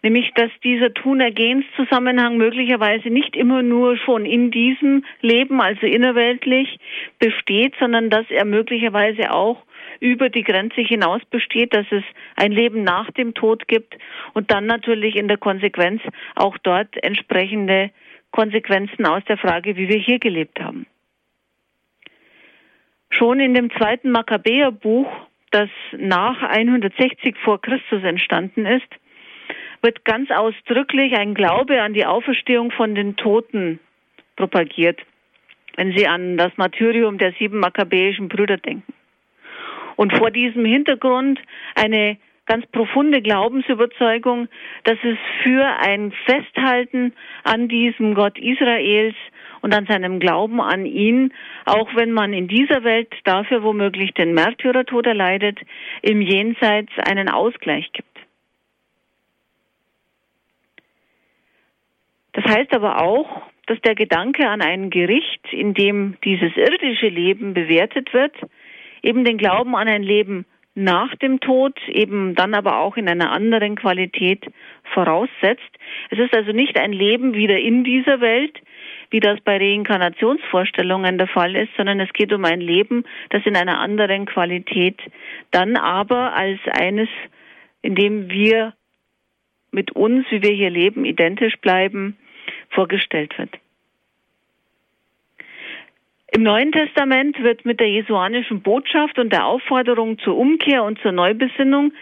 nämlich 0.00 0.30
dass 0.36 0.52
dieser 0.62 0.94
Tun-Ergehens-Zusammenhang 0.94 2.36
möglicherweise 2.36 3.08
nicht 3.08 3.34
immer 3.34 3.64
nur 3.64 3.96
schon 3.96 4.24
in 4.24 4.52
diesem 4.52 5.04
Leben, 5.22 5.60
also 5.60 5.88
innerweltlich, 5.88 6.78
besteht, 7.18 7.74
sondern 7.80 8.10
dass 8.10 8.24
er 8.30 8.44
möglicherweise 8.44 9.32
auch 9.32 9.60
über 9.98 10.28
die 10.28 10.44
Grenze 10.44 10.82
hinaus 10.82 11.22
besteht, 11.28 11.74
dass 11.74 11.86
es 11.90 12.04
ein 12.36 12.52
Leben 12.52 12.84
nach 12.84 13.10
dem 13.10 13.34
Tod 13.34 13.66
gibt 13.66 13.98
und 14.34 14.52
dann 14.52 14.66
natürlich 14.66 15.16
in 15.16 15.26
der 15.26 15.38
Konsequenz 15.38 16.00
auch 16.36 16.56
dort 16.58 16.96
entsprechende 17.02 17.90
Konsequenzen 18.30 19.04
aus 19.04 19.24
der 19.24 19.36
Frage, 19.36 19.74
wie 19.74 19.88
wir 19.88 19.98
hier 19.98 20.20
gelebt 20.20 20.60
haben. 20.60 20.86
Schon 23.18 23.40
in 23.40 23.54
dem 23.54 23.70
zweiten 23.72 24.10
Makkabäerbuch, 24.10 25.06
das 25.50 25.68
nach 25.96 26.42
160 26.42 27.36
vor 27.44 27.60
Christus 27.60 28.02
entstanden 28.02 28.64
ist, 28.64 28.88
wird 29.82 30.04
ganz 30.04 30.30
ausdrücklich 30.30 31.14
ein 31.16 31.34
Glaube 31.34 31.82
an 31.82 31.92
die 31.92 32.06
Auferstehung 32.06 32.70
von 32.70 32.94
den 32.94 33.16
Toten 33.16 33.80
propagiert, 34.36 35.00
wenn 35.76 35.92
Sie 35.96 36.06
an 36.06 36.38
das 36.38 36.56
Martyrium 36.56 37.18
der 37.18 37.32
sieben 37.38 37.58
makkabäischen 37.58 38.28
Brüder 38.28 38.56
denken. 38.56 38.94
Und 39.96 40.16
vor 40.16 40.30
diesem 40.30 40.64
Hintergrund 40.64 41.38
eine 41.74 42.16
ganz 42.46 42.66
profunde 42.66 43.22
Glaubensüberzeugung, 43.22 44.48
dass 44.84 44.98
es 45.02 45.18
für 45.42 45.64
ein 45.64 46.12
Festhalten 46.26 47.12
an 47.44 47.68
diesem 47.68 48.14
Gott 48.14 48.38
Israels 48.38 49.14
und 49.60 49.74
an 49.74 49.86
seinem 49.86 50.18
Glauben 50.18 50.60
an 50.60 50.86
ihn, 50.86 51.32
auch 51.64 51.94
wenn 51.94 52.12
man 52.12 52.32
in 52.32 52.48
dieser 52.48 52.82
Welt 52.84 53.12
dafür 53.24 53.62
womöglich 53.62 54.12
den 54.14 54.34
Märtyrertod 54.34 55.06
erleidet, 55.06 55.60
im 56.02 56.20
Jenseits 56.20 56.92
einen 56.98 57.28
Ausgleich 57.28 57.90
gibt. 57.92 58.08
Das 62.32 62.44
heißt 62.44 62.74
aber 62.74 63.02
auch, 63.02 63.42
dass 63.66 63.80
der 63.82 63.94
Gedanke 63.94 64.48
an 64.48 64.60
ein 64.60 64.90
Gericht, 64.90 65.52
in 65.52 65.74
dem 65.74 66.16
dieses 66.24 66.56
irdische 66.56 67.08
Leben 67.08 67.54
bewertet 67.54 68.12
wird, 68.12 68.34
eben 69.02 69.24
den 69.24 69.38
Glauben 69.38 69.76
an 69.76 69.86
ein 69.86 70.02
Leben 70.02 70.46
nach 70.74 71.14
dem 71.16 71.40
Tod, 71.40 71.76
eben 71.88 72.34
dann 72.34 72.54
aber 72.54 72.78
auch 72.78 72.96
in 72.96 73.08
einer 73.08 73.30
anderen 73.30 73.76
Qualität 73.76 74.44
voraussetzt. 74.94 75.70
Es 76.10 76.18
ist 76.18 76.34
also 76.34 76.52
nicht 76.52 76.78
ein 76.78 76.92
Leben 76.92 77.34
wieder 77.34 77.58
in 77.58 77.84
dieser 77.84 78.20
Welt, 78.20 78.58
wie 79.10 79.20
das 79.20 79.38
bei 79.40 79.58
Reinkarnationsvorstellungen 79.58 81.18
der 81.18 81.28
Fall 81.28 81.54
ist, 81.54 81.70
sondern 81.76 82.00
es 82.00 82.12
geht 82.14 82.32
um 82.32 82.44
ein 82.46 82.60
Leben, 82.60 83.04
das 83.28 83.44
in 83.44 83.56
einer 83.56 83.78
anderen 83.78 84.24
Qualität 84.24 84.98
dann 85.50 85.76
aber 85.76 86.34
als 86.34 86.58
eines, 86.70 87.08
in 87.82 87.94
dem 87.94 88.30
wir 88.30 88.72
mit 89.70 89.92
uns, 89.92 90.24
wie 90.30 90.42
wir 90.42 90.52
hier 90.52 90.70
leben, 90.70 91.04
identisch 91.04 91.56
bleiben, 91.60 92.16
vorgestellt 92.70 93.36
wird. 93.38 93.61
Im 96.34 96.44
Neuen 96.44 96.72
Testament 96.72 97.42
wird 97.42 97.66
mit 97.66 97.78
der 97.78 97.90
jesuanischen 97.90 98.62
Botschaft 98.62 99.18
und 99.18 99.30
der 99.34 99.44
Aufforderung 99.44 100.18
zur 100.18 100.34
Umkehr 100.38 100.82
und 100.82 100.98
zur 101.02 101.12
Neubesinnung, 101.12 101.92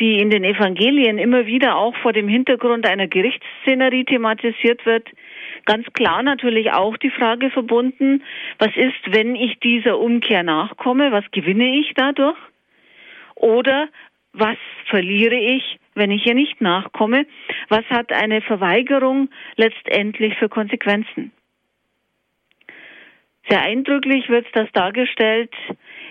die 0.00 0.18
in 0.18 0.28
den 0.28 0.42
Evangelien 0.42 1.18
immer 1.18 1.46
wieder 1.46 1.76
auch 1.76 1.94
vor 1.98 2.12
dem 2.12 2.26
Hintergrund 2.26 2.84
einer 2.84 3.06
Gerichtsszenerie 3.06 4.04
thematisiert 4.04 4.84
wird, 4.86 5.08
ganz 5.66 5.86
klar 5.92 6.24
natürlich 6.24 6.72
auch 6.72 6.96
die 6.96 7.10
Frage 7.10 7.48
verbunden, 7.50 8.24
was 8.58 8.74
ist, 8.74 9.14
wenn 9.14 9.36
ich 9.36 9.60
dieser 9.60 10.00
Umkehr 10.00 10.42
nachkomme, 10.42 11.12
was 11.12 11.30
gewinne 11.30 11.78
ich 11.78 11.92
dadurch? 11.94 12.38
Oder 13.36 13.88
was 14.32 14.58
verliere 14.86 15.36
ich, 15.36 15.78
wenn 15.94 16.10
ich 16.10 16.26
ihr 16.26 16.34
nicht 16.34 16.60
nachkomme? 16.60 17.24
Was 17.68 17.84
hat 17.84 18.12
eine 18.12 18.40
Verweigerung 18.40 19.28
letztendlich 19.54 20.34
für 20.38 20.48
Konsequenzen? 20.48 21.30
Sehr 23.50 23.62
eindrücklich 23.62 24.28
wird 24.28 24.46
das 24.52 24.70
dargestellt 24.74 25.52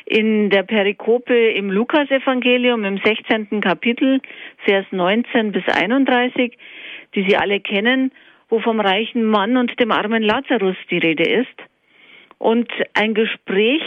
in 0.05 0.49
der 0.49 0.63
Perikope 0.63 1.51
im 1.51 1.71
Lukasevangelium 1.71 2.83
im 2.83 2.97
16. 2.97 3.61
Kapitel, 3.61 4.19
Vers 4.65 4.85
19 4.91 5.53
bis 5.53 5.63
31, 5.65 6.57
die 7.15 7.25
Sie 7.29 7.37
alle 7.37 7.61
kennen, 7.61 8.11
wo 8.49 8.59
vom 8.59 8.81
reichen 8.81 9.23
Mann 9.23 9.55
und 9.55 9.79
dem 9.79 9.93
armen 9.93 10.21
Lazarus 10.21 10.75
die 10.91 10.97
Rede 10.97 11.23
ist. 11.23 11.55
Und 12.39 12.69
ein 12.93 13.13
Gespräch 13.13 13.83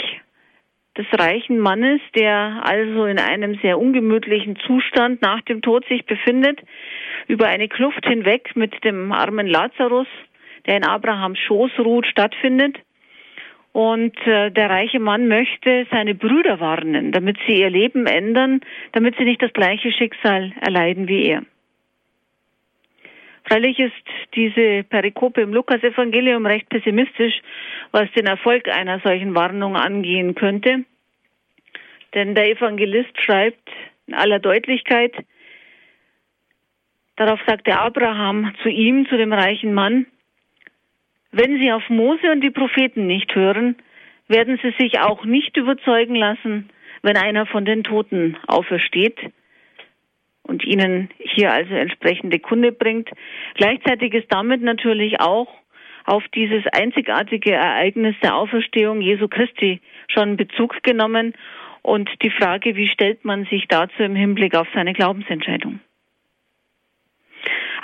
des 0.96 1.06
reichen 1.12 1.58
Mannes, 1.58 2.00
der 2.16 2.62
also 2.64 3.04
in 3.04 3.18
einem 3.18 3.58
sehr 3.60 3.78
ungemütlichen 3.78 4.56
Zustand 4.66 5.20
nach 5.20 5.42
dem 5.42 5.60
Tod 5.60 5.86
sich 5.88 6.06
befindet, 6.06 6.58
über 7.28 7.48
eine 7.48 7.68
Kluft 7.68 8.06
hinweg 8.06 8.56
mit 8.56 8.82
dem 8.82 9.12
armen 9.12 9.46
Lazarus, 9.46 10.08
der 10.66 10.78
in 10.78 10.86
Abrahams 10.86 11.38
Schoß 11.38 11.72
ruht, 11.80 12.06
stattfindet. 12.06 12.78
Und 13.72 14.14
äh, 14.26 14.50
der 14.50 14.68
reiche 14.68 15.00
Mann 15.00 15.28
möchte 15.28 15.86
seine 15.90 16.14
Brüder 16.14 16.60
warnen, 16.60 17.10
damit 17.10 17.38
sie 17.46 17.60
ihr 17.60 17.70
Leben 17.70 18.06
ändern, 18.06 18.60
damit 18.92 19.16
sie 19.16 19.24
nicht 19.24 19.40
das 19.42 19.52
gleiche 19.54 19.90
Schicksal 19.92 20.52
erleiden 20.60 21.08
wie 21.08 21.24
er. 21.24 21.42
Freilich 23.44 23.78
ist 23.78 23.92
diese 24.34 24.84
Perikope 24.84 25.40
im 25.40 25.52
Lukas-Evangelium 25.52 26.46
recht 26.46 26.68
pessimistisch, 26.68 27.40
was 27.90 28.10
den 28.12 28.26
Erfolg 28.26 28.68
einer 28.68 29.00
solchen 29.00 29.34
Warnung 29.34 29.76
angehen 29.76 30.34
könnte. 30.34 30.84
Denn 32.14 32.34
der 32.34 32.50
Evangelist 32.50 33.20
schreibt 33.20 33.68
in 34.06 34.14
aller 34.14 34.38
Deutlichkeit, 34.38 35.14
darauf 37.16 37.40
sagte 37.46 37.78
Abraham 37.78 38.52
zu 38.62 38.68
ihm, 38.68 39.06
zu 39.08 39.16
dem 39.16 39.32
reichen 39.32 39.74
Mann, 39.74 40.06
wenn 41.32 41.58
sie 41.58 41.72
auf 41.72 41.88
Mose 41.88 42.30
und 42.30 42.42
die 42.42 42.50
Propheten 42.50 43.06
nicht 43.06 43.34
hören, 43.34 43.76
werden 44.28 44.58
sie 44.62 44.72
sich 44.78 45.00
auch 45.00 45.24
nicht 45.24 45.56
überzeugen 45.56 46.14
lassen, 46.14 46.70
wenn 47.02 47.16
einer 47.16 47.46
von 47.46 47.64
den 47.64 47.82
Toten 47.82 48.36
aufersteht 48.46 49.18
und 50.42 50.64
ihnen 50.64 51.08
hier 51.18 51.52
also 51.52 51.74
entsprechende 51.74 52.38
Kunde 52.38 52.72
bringt. 52.72 53.10
Gleichzeitig 53.54 54.14
ist 54.14 54.32
damit 54.32 54.62
natürlich 54.62 55.20
auch 55.20 55.48
auf 56.04 56.24
dieses 56.34 56.64
einzigartige 56.66 57.52
Ereignis 57.52 58.14
der 58.22 58.36
Auferstehung 58.36 59.00
Jesu 59.00 59.28
Christi 59.28 59.80
schon 60.08 60.36
Bezug 60.36 60.82
genommen 60.82 61.34
und 61.82 62.10
die 62.22 62.30
Frage, 62.30 62.76
wie 62.76 62.88
stellt 62.88 63.24
man 63.24 63.44
sich 63.46 63.66
dazu 63.68 64.02
im 64.02 64.14
Hinblick 64.14 64.54
auf 64.54 64.68
seine 64.74 64.92
Glaubensentscheidung. 64.92 65.80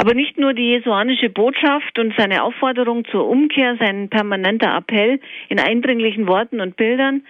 Aber 0.01 0.15
nicht 0.15 0.39
nur 0.39 0.55
die 0.55 0.71
jesuanische 0.71 1.29
Botschaft 1.29 1.99
und 1.99 2.15
seine 2.17 2.45
Aufforderung 2.45 3.05
zur 3.07 3.29
Umkehr, 3.29 3.77
sein 3.81 4.09
permanenter 4.09 4.73
Appell 4.77 5.21
in 5.49 5.59
eindringlichen 5.59 6.29
Worten 6.29 6.61
und 6.61 6.77
Bildern, 6.77 7.27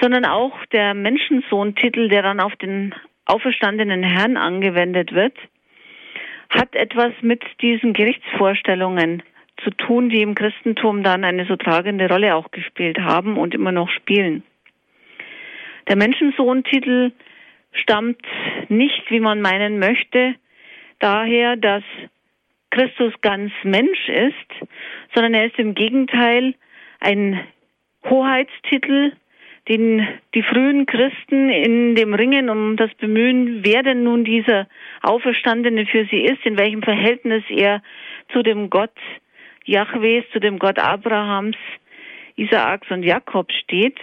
sondern 0.00 0.24
auch 0.24 0.66
der 0.72 0.92
Menschensohn-Titel, 0.92 2.08
der 2.08 2.22
dann 2.22 2.40
auf 2.40 2.56
den 2.56 2.96
auferstandenen 3.26 4.02
Herrn 4.02 4.36
angewendet 4.36 5.12
wird, 5.14 5.38
hat 6.48 6.74
etwas 6.74 7.12
mit 7.20 7.44
diesen 7.62 7.92
Gerichtsvorstellungen 7.92 9.22
zu 9.62 9.70
tun, 9.70 10.08
die 10.08 10.22
im 10.22 10.34
Christentum 10.34 11.04
dann 11.04 11.22
eine 11.22 11.46
so 11.46 11.54
tragende 11.54 12.08
Rolle 12.08 12.34
auch 12.34 12.50
gespielt 12.50 12.98
haben 12.98 13.38
und 13.38 13.54
immer 13.54 13.70
noch 13.70 13.90
spielen. 13.90 14.42
Der 15.86 15.94
Menschensohn-Titel 15.94 17.12
stammt 17.70 18.20
nicht, 18.68 19.08
wie 19.10 19.20
man 19.20 19.40
meinen 19.40 19.78
möchte, 19.78 20.34
daher, 21.00 21.56
dass 21.56 21.82
Christus 22.70 23.12
ganz 23.20 23.52
Mensch 23.64 24.08
ist, 24.08 24.68
sondern 25.14 25.34
er 25.34 25.46
ist 25.46 25.58
im 25.58 25.74
Gegenteil 25.74 26.54
ein 27.00 27.40
Hoheitstitel, 28.08 29.12
den 29.68 30.06
die 30.34 30.42
frühen 30.42 30.86
Christen 30.86 31.50
in 31.50 31.94
dem 31.94 32.14
Ringen 32.14 32.48
um 32.48 32.76
das 32.76 32.92
Bemühen, 32.94 33.64
wer 33.64 33.82
denn 33.82 34.04
nun 34.04 34.24
dieser 34.24 34.68
Auferstandene 35.02 35.86
für 35.86 36.06
sie 36.06 36.22
ist, 36.22 36.44
in 36.44 36.58
welchem 36.58 36.82
Verhältnis 36.82 37.44
er 37.48 37.82
zu 38.32 38.42
dem 38.42 38.70
Gott 38.70 38.94
Jahwes, 39.64 40.24
zu 40.32 40.40
dem 40.40 40.58
Gott 40.58 40.78
Abrahams, 40.78 41.56
Isaaks 42.36 42.90
und 42.90 43.02
Jakobs 43.02 43.54
steht. 43.54 43.98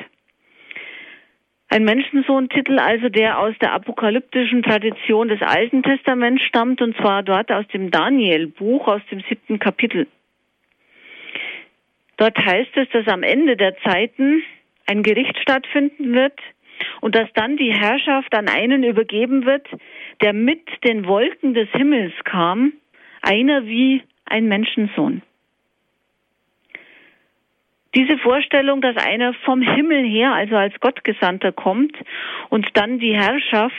Ein 1.70 1.84
Menschensohn-Titel 1.84 2.80
also, 2.80 3.10
der 3.10 3.40
aus 3.40 3.54
der 3.60 3.74
apokalyptischen 3.74 4.64
Tradition 4.64 5.28
des 5.28 5.42
Alten 5.42 5.84
Testaments 5.84 6.42
stammt, 6.44 6.82
und 6.82 6.96
zwar 6.98 7.24
dort 7.24 7.52
aus 7.52 7.68
dem 7.68 7.92
Daniel-Buch, 7.92 8.88
aus 8.88 9.02
dem 9.12 9.20
siebten 9.28 9.60
Kapitel. 9.60 10.08
Dort 12.16 12.38
heißt 12.38 12.76
es, 12.76 12.90
dass 12.90 13.08
am 13.08 13.22
Ende 13.22 13.58
der 13.58 13.78
Zeiten 13.80 14.44
ein 14.88 15.04
Gericht 15.04 15.38
stattfinden 15.40 16.14
wird 16.14 16.40
und 17.02 17.16
dass 17.16 17.28
dann 17.34 17.58
die 17.58 17.74
Herrschaft 17.74 18.34
an 18.34 18.48
einen 18.48 18.84
übergeben 18.84 19.46
wird, 19.46 19.68
der 20.22 20.34
mit 20.34 20.62
den 20.86 21.06
Wolken 21.06 21.54
des 21.54 21.70
Himmels 21.72 22.14
kam, 22.24 22.74
einer 23.22 23.66
wie 23.66 24.04
ein 24.26 24.48
Menschensohn. 24.48 25.22
Diese 27.98 28.20
Vorstellung, 28.20 28.80
dass 28.80 28.96
einer 28.96 29.34
vom 29.34 29.60
Himmel 29.60 30.06
her, 30.06 30.32
also 30.32 30.56
als 30.56 30.80
Gottgesandter 30.82 31.52
kommt 31.52 31.98
und 32.50 32.68
dann 32.76 33.00
die 33.00 33.16
Herrschaft, 33.16 33.74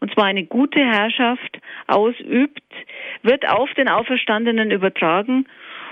und 0.00 0.12
zwar 0.12 0.24
eine 0.24 0.44
gute 0.44 0.80
Herrschaft, 0.80 1.60
ausübt, 1.86 2.64
wird 3.22 3.48
auf 3.48 3.72
den 3.74 3.88
Auferstandenen 3.88 4.72
übertragen 4.72 5.46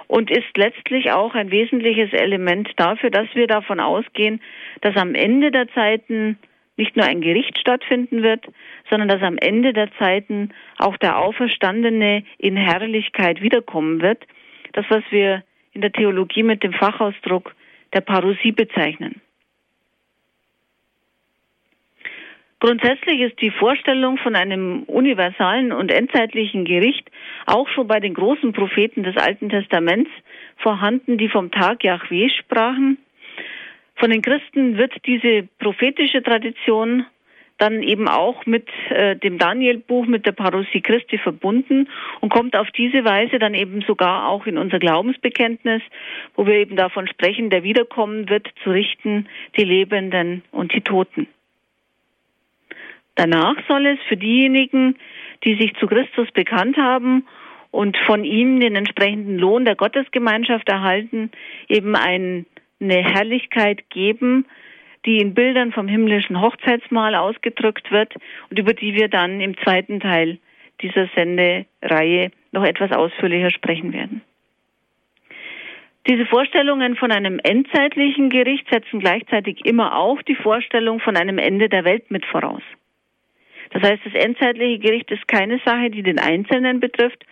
und 0.09 0.29
ist 0.29 0.57
letztlich 0.57 1.13
auch 1.13 1.37
ein 1.37 1.53
wesentliches 1.53 2.13
Element 2.13 2.69
dafür, 2.79 3.11
dass 3.11 3.29
wir 3.35 3.47
davon 3.47 3.79
ausgehen, 3.79 4.41
dass 4.81 4.97
am 4.97 5.15
Ende 5.15 5.53
der 5.53 5.69
Zeiten 5.69 6.41
nicht 6.77 6.97
nur 6.97 7.07
ein 7.07 7.21
Gericht 7.21 7.61
stattfinden 7.61 8.25
wird, 8.25 8.45
sondern 8.91 9.09
dass 9.09 9.23
am 9.23 9.39
Ende 9.39 9.73
der 9.73 9.93
Zeiten 10.01 10.51
auch 10.79 10.97
der 10.97 11.17
Auferstandene 11.21 12.25
in 12.39 12.57
Herrlichkeit 12.57 13.41
wiederkommen 13.41 14.03
wird. 14.03 14.27
Das, 14.73 14.85
was 14.89 15.05
wir 15.11 15.45
in 15.77 15.83
der 15.83 15.93
Theologie 15.93 16.43
mit 16.43 16.63
dem 16.63 16.73
Fachausdruck 16.73 17.55
der 17.93 18.01
Parousie 18.01 18.53
bezeichnen. 18.53 19.21
Grundsätzlich 22.61 23.21
ist 23.21 23.39
die 23.43 23.51
Vorstellung 23.51 24.17
von 24.17 24.35
einem 24.35 24.85
universalen 24.85 25.73
und 25.73 25.93
endzeitlichen 25.93 26.65
Gericht 26.65 27.11
auch 27.45 27.69
schon 27.69 27.87
bei 27.87 28.01
den 28.01 28.15
großen 28.15 28.55
Propheten 28.55 29.03
des 29.03 29.19
Alten 29.19 29.51
Testaments 29.51 30.11
vorhanden, 30.57 31.19
die 31.19 31.29
vom 31.29 31.51
Tag 31.51 31.85
Yahweh 31.85 32.31
sprachen. 32.31 32.97
Von 33.97 34.11
den 34.11 34.23
Christen 34.23 34.79
wird 34.79 34.95
diese 35.05 35.47
prophetische 35.59 36.23
Tradition 36.23 37.05
dann 37.59 37.83
eben 37.83 38.09
auch 38.09 38.45
mit 38.45 38.69
äh, 38.91 39.17
dem 39.17 39.39
Daniel-Buch, 39.39 40.07
mit 40.07 40.27
der 40.27 40.33
Parousie 40.33 40.83
Christi 40.83 41.19
verbunden 41.19 41.89
und 42.21 42.29
kommt 42.29 42.57
auf 42.57 42.71
diese 42.73 43.05
Weise 43.05 43.39
dann 43.39 43.55
eben 43.55 43.83
sogar 43.83 44.29
auch 44.29 44.47
in 44.47 44.59
unser 44.59 44.79
Glaubensbekenntnis, 44.79 45.83
wo 46.35 46.47
wir 46.47 46.55
eben 46.55 46.77
davon 46.77 47.09
sprechen, 47.09 47.49
der 47.51 47.63
wiederkommen 47.63 48.29
wird, 48.29 48.49
zu 48.63 48.71
richten 48.71 49.27
die 49.57 49.65
Lebenden 49.65 50.43
und 50.51 50.75
die 50.75 50.83
Toten. 50.83 51.29
Danach 53.15 53.57
soll 53.67 53.87
es 53.87 53.99
für 54.09 54.19
diejenigen, 54.19 54.97
die 55.45 55.55
sich 55.55 55.75
zu 55.77 55.87
Christus 55.87 56.31
bekannt 56.33 56.77
haben 56.77 57.27
und 57.71 57.97
von 58.07 58.25
ihm 58.25 58.61
den 58.61 58.77
entsprechenden 58.77 59.39
Lohn 59.39 59.65
der 59.65 59.75
Gottesgemeinschaft 59.75 60.69
erhalten, 60.69 61.31
eben 61.69 61.95
eine 61.95 62.45
Herrlichkeit 62.81 63.89
geben, 63.89 64.47
die 65.07 65.19
in 65.19 65.35
Bildern 65.35 65.73
vom 65.73 65.89
himmlischen 65.89 66.41
Hochzeitsmahl 66.41 67.15
ausgedrückt 67.15 67.91
wird 67.91 68.15
und 68.51 68.59
über 68.59 68.75
die 68.75 68.95
wir 68.95 69.09
dann 69.09 69.41
im 69.41 69.57
zweiten 69.59 70.01
Teil 70.01 70.39
dieser 70.83 71.09
Sendereihe 71.15 72.31
noch 72.53 72.65
etwas 72.65 72.93
ausführlicher 72.93 73.51
sprechen 73.51 73.93
werden. 73.93 74.23
Diese 76.09 76.27
Vorstellungen 76.27 76.97
von 76.97 77.11
einem 77.11 77.41
endzeitlichen 77.43 78.31
Gericht 78.31 78.69
setzen 78.71 79.01
gleichzeitig 79.01 79.65
immer 79.65 79.97
auch 79.97 80.23
die 80.23 80.37
Vorstellung 80.37 81.01
von 81.01 81.17
einem 81.17 81.39
Ende 81.39 81.69
der 81.69 81.85
Welt 81.85 82.11
mit 82.11 82.25
voraus. 82.27 82.63
Das 83.77 83.91
heißt, 83.91 84.07
das 84.07 84.15
endzeitliche 84.15 84.79
Gericht 84.79 85.11
ist 85.11 85.29
keine 85.29 85.59
Sache, 85.59 85.91
die 85.91 86.03
den 86.03 86.19
Einzelnen 86.19 86.81
betrifft, 86.81 87.27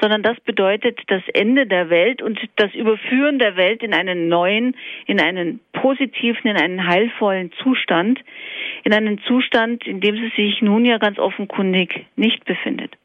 sondern 0.00 0.22
das 0.22 0.40
bedeutet 0.40 0.98
das 1.08 1.20
Ende 1.34 1.66
der 1.66 1.90
Welt 1.90 2.22
und 2.22 2.40
das 2.56 2.72
Überführen 2.72 3.38
der 3.38 3.56
Welt 3.56 3.82
in 3.82 3.92
einen 3.92 4.28
neuen, 4.28 4.74
in 5.06 5.20
einen 5.20 5.60
positiven, 5.74 6.50
in 6.52 6.56
einen 6.56 6.86
heilvollen 6.86 7.52
Zustand, 7.62 8.18
in 8.82 8.94
einen 8.94 9.18
Zustand, 9.24 9.86
in 9.86 10.00
dem 10.00 10.16
sie 10.16 10.32
sich 10.36 10.62
nun 10.62 10.86
ja 10.86 10.96
ganz 10.96 11.18
offenkundig 11.18 12.06
nicht 12.16 12.46
befindet. 12.46 12.96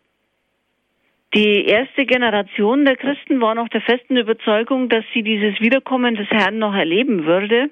Die 1.33 1.65
erste 1.65 2.05
Generation 2.05 2.85
der 2.85 2.95
Christen 2.95 3.41
war 3.41 3.55
noch 3.55 3.67
der 3.67 3.81
festen 3.81 4.15
Überzeugung, 4.15 4.87
dass 4.87 5.03
sie 5.13 5.21
dieses 5.21 5.59
Wiederkommen 5.59 6.15
des 6.15 6.29
Herrn 6.29 6.59
noch 6.59 6.73
erleben 6.73 7.25
würde 7.25 7.69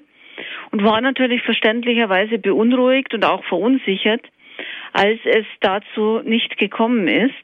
und 0.70 0.84
war 0.84 1.00
natürlich 1.00 1.40
verständlicherweise 1.44 2.36
beunruhigt 2.36 3.14
und 3.14 3.24
auch 3.24 3.42
verunsichert, 3.44 4.20
als 4.94 5.18
es 5.24 5.44
dazu 5.60 6.20
nicht 6.24 6.56
gekommen 6.56 7.08
ist. 7.08 7.34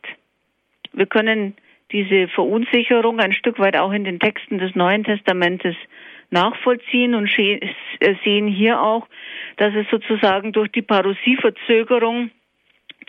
Wir 0.93 1.07
können 1.07 1.55
diese 1.91 2.29
Verunsicherung 2.29 3.19
ein 3.19 3.33
Stück 3.33 3.59
weit 3.59 3.77
auch 3.77 3.91
in 3.93 4.05
den 4.05 4.21
Texten 4.21 4.59
des 4.59 4.77
Neuen 4.77 5.03
Testamentes 5.03 5.75
nachvollziehen 6.31 7.17
und 7.17 7.29
äh, 7.39 7.59
sehen 8.25 8.47
hier 8.47 8.81
auch, 8.81 9.09
dass 9.57 9.75
es 9.75 9.85
sozusagen 9.91 10.53
durch 10.53 10.71
die 10.71 10.83
Parosieverzögerung 10.83 12.31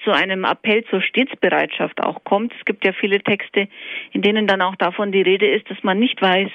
zu 0.03 0.09
einem 0.09 0.43
Appell 0.43 0.83
zur 0.85 1.03
Stetsbereitschaft 1.03 2.01
auch 2.01 2.23
kommt. 2.23 2.51
Es 2.57 2.65
gibt 2.65 2.83
ja 2.83 2.93
viele 2.93 3.19
Texte, 3.21 3.67
in 4.11 4.23
denen 4.23 4.47
dann 4.47 4.63
auch 4.63 4.75
davon 4.75 5.11
die 5.11 5.21
Rede 5.21 5.45
ist, 5.45 5.69
dass 5.69 5.83
man 5.83 5.99
nicht 5.99 6.19
weiß, 6.19 6.49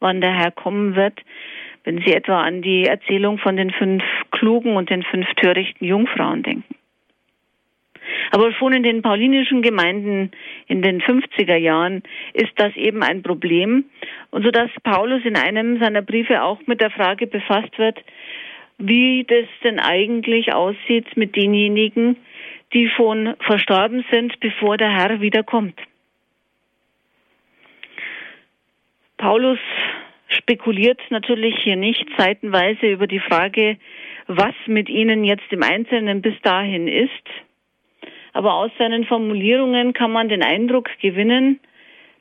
wann 0.00 0.20
der 0.20 0.34
Herr 0.34 0.50
kommen 0.50 0.96
wird. 0.96 1.18
Wenn 1.84 2.02
Sie 2.02 2.12
etwa 2.12 2.42
an 2.42 2.60
die 2.60 2.84
Erzählung 2.84 3.38
von 3.38 3.56
den 3.56 3.70
fünf 3.70 4.04
klugen 4.32 4.76
und 4.76 4.90
den 4.90 5.02
fünf 5.02 5.26
törichten 5.36 5.86
Jungfrauen 5.86 6.42
denken. 6.42 6.74
Aber 8.30 8.52
schon 8.52 8.72
in 8.72 8.82
den 8.82 9.02
paulinischen 9.02 9.62
Gemeinden 9.62 10.30
in 10.66 10.82
den 10.82 11.00
50er 11.00 11.56
Jahren 11.56 12.02
ist 12.32 12.52
das 12.56 12.74
eben 12.76 13.02
ein 13.02 13.22
Problem. 13.22 13.84
Und 14.30 14.44
so 14.44 14.50
dass 14.50 14.70
Paulus 14.82 15.24
in 15.24 15.36
einem 15.36 15.78
seiner 15.78 16.02
Briefe 16.02 16.42
auch 16.42 16.60
mit 16.66 16.80
der 16.80 16.90
Frage 16.90 17.26
befasst 17.26 17.78
wird, 17.78 17.98
wie 18.78 19.24
das 19.24 19.46
denn 19.62 19.78
eigentlich 19.78 20.52
aussieht 20.52 21.16
mit 21.16 21.36
denjenigen, 21.36 22.16
die 22.72 22.88
schon 22.88 23.34
verstorben 23.40 24.04
sind, 24.10 24.40
bevor 24.40 24.76
der 24.76 24.90
Herr 24.90 25.20
wiederkommt. 25.20 25.78
Paulus 29.18 29.58
spekuliert 30.28 31.00
natürlich 31.10 31.54
hier 31.62 31.76
nicht 31.76 32.06
seitenweise 32.18 32.86
über 32.86 33.06
die 33.06 33.20
Frage, 33.20 33.76
was 34.26 34.54
mit 34.66 34.88
ihnen 34.88 35.24
jetzt 35.24 35.50
im 35.50 35.62
Einzelnen 35.62 36.22
bis 36.22 36.34
dahin 36.42 36.88
ist. 36.88 37.28
Aber 38.32 38.54
aus 38.54 38.70
seinen 38.78 39.04
Formulierungen 39.04 39.92
kann 39.92 40.12
man 40.12 40.28
den 40.28 40.42
Eindruck 40.42 40.90
gewinnen, 41.00 41.60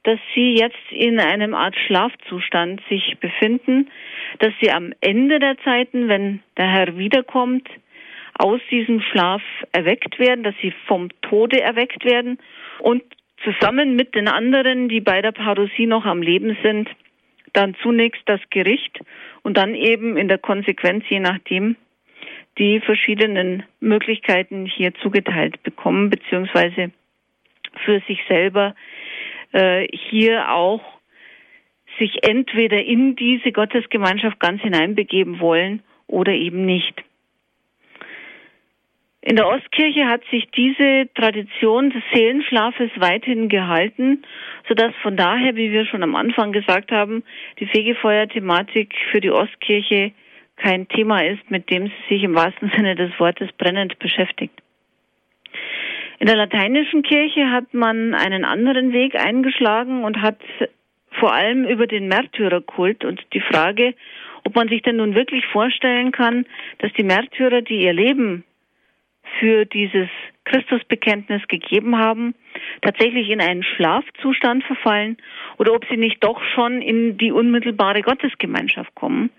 dass 0.04 0.20
sie 0.34 0.56
jetzt 0.56 0.92
in 0.92 1.20
einem 1.20 1.54
Art 1.54 1.76
Schlafzustand 1.76 2.82
sich 2.90 3.18
befinden, 3.20 3.90
dass 4.40 4.52
sie 4.62 4.72
am 4.72 4.94
Ende 5.00 5.40
der 5.40 5.58
Zeiten, 5.60 6.08
wenn 6.08 6.42
der 6.58 6.68
Herr 6.72 6.98
wiederkommt, 6.98 7.70
aus 8.34 8.60
diesem 8.72 9.02
Schlaf 9.02 9.42
erweckt 9.72 10.18
werden, 10.18 10.44
dass 10.44 10.56
sie 10.62 10.74
vom 10.88 11.10
Tode 11.22 11.62
erweckt 11.62 12.04
werden 12.06 12.40
und 12.80 13.04
zusammen 13.44 13.96
mit 13.96 14.16
den 14.16 14.28
anderen, 14.28 14.90
die 14.90 15.02
bei 15.02 15.22
der 15.22 15.32
Parousie 15.32 15.86
noch 15.86 16.06
am 16.06 16.22
Leben 16.22 16.58
sind, 16.64 16.90
dann 17.54 17.76
zunächst 17.82 18.22
das 18.26 18.40
Gericht 18.50 19.00
und 19.44 19.58
dann 19.58 19.76
eben 19.76 20.18
in 20.18 20.28
der 20.28 20.38
Konsequenz, 20.38 21.04
je 21.10 21.20
nachdem, 21.20 21.76
die 22.62 22.80
verschiedenen 22.80 23.64
Möglichkeiten 23.80 24.68
hier 24.68 24.94
zugeteilt 24.94 25.64
bekommen, 25.64 26.12
beziehungsweise 26.12 26.92
für 27.84 28.02
sich 28.08 28.20
selber 28.28 28.76
äh, 29.52 29.88
hier 29.92 30.52
auch 30.52 30.84
sich 31.98 32.24
entweder 32.24 32.84
in 32.84 33.16
diese 33.16 33.52
Gottesgemeinschaft 33.52 34.40
ganz 34.40 34.62
hineinbegeben 34.62 35.40
wollen 35.40 35.82
oder 36.06 36.34
eben 36.34 36.64
nicht. 36.66 37.04
In 39.22 39.38
der 39.38 39.48
Ostkirche 39.48 40.06
hat 40.06 40.22
sich 40.30 40.48
diese 40.52 41.10
Tradition 41.16 41.90
des 41.90 42.04
Seelenschlafes 42.14 42.92
weithin 42.98 43.50
gehalten, 43.50 44.24
sodass 44.68 44.94
von 45.02 45.18
daher, 45.18 45.56
wie 45.56 45.72
wir 45.72 45.86
schon 45.86 46.04
am 46.04 46.16
Anfang 46.16 46.52
gesagt 46.52 46.92
haben, 46.92 47.24
die 47.60 47.66
Fegefeuer-Thematik 47.66 48.94
für 49.12 49.20
die 49.20 49.32
Ostkirche 49.32 50.12
kein 50.62 50.88
Thema 50.88 51.24
ist, 51.26 51.50
mit 51.50 51.70
dem 51.70 51.88
sie 51.88 52.14
sich 52.14 52.24
im 52.24 52.36
wahrsten 52.36 52.72
Sinne 52.76 52.96
des 52.96 53.12
Wortes 53.20 53.50
brennend 53.58 53.98
beschäftigt. 54.00 54.62
In 56.20 56.28
der 56.28 56.36
lateinischen 56.36 57.02
Kirche 57.02 57.50
hat 57.50 57.74
man 57.74 58.14
einen 58.14 58.46
anderen 58.46 58.94
Weg 58.94 59.16
eingeschlagen 59.16 60.04
und 60.04 60.22
hat 60.22 60.40
vor 61.20 61.34
allem 61.34 61.66
über 61.66 61.88
den 61.88 62.08
Märtyrerkult 62.08 63.04
und 63.04 63.22
die 63.34 63.42
Frage, 63.42 63.96
ob 64.44 64.56
man 64.56 64.70
sich 64.70 64.82
denn 64.82 64.98
nun 64.98 65.16
wirklich 65.16 65.46
vorstellen 65.48 66.12
kann, 66.12 66.46
dass 66.80 66.94
die 66.94 67.04
Märtyrer, 67.04 67.62
die 67.62 67.82
ihr 67.82 67.94
Leben 67.94 68.44
für 69.40 69.66
dieses 69.66 70.10
Christusbekenntnis 70.46 71.48
gegeben 71.48 71.98
haben, 71.98 72.36
tatsächlich 72.82 73.30
in 73.30 73.42
einen 73.42 73.64
Schlafzustand 73.64 74.64
verfallen 74.64 75.18
oder 75.58 75.74
ob 75.74 75.86
sie 75.90 75.98
nicht 75.98 76.24
doch 76.24 76.42
schon 76.56 76.82
in 76.82 77.18
die 77.18 77.32
unmittelbare 77.32 78.02
Gottesgemeinschaft 78.02 78.94
kommen. 78.96 79.30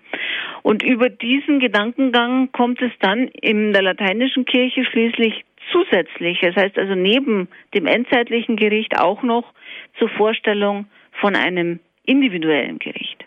Und 0.61 0.83
über 0.83 1.09
diesen 1.09 1.59
Gedankengang 1.59 2.51
kommt 2.51 2.81
es 2.81 2.91
dann 2.99 3.27
in 3.27 3.73
der 3.73 3.81
lateinischen 3.81 4.45
Kirche 4.45 4.85
schließlich 4.85 5.43
zusätzlich, 5.71 6.39
das 6.41 6.55
heißt 6.55 6.77
also 6.77 6.95
neben 6.95 7.47
dem 7.73 7.87
endzeitlichen 7.87 8.55
Gericht 8.57 8.99
auch 8.99 9.23
noch 9.23 9.53
zur 9.97 10.09
Vorstellung 10.09 10.87
von 11.19 11.35
einem 11.35 11.79
individuellen 12.05 12.79
Gericht. 12.79 13.25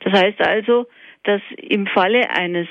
Das 0.00 0.12
heißt 0.12 0.40
also, 0.40 0.86
dass 1.24 1.40
im 1.56 1.86
Falle 1.86 2.30
eines 2.30 2.68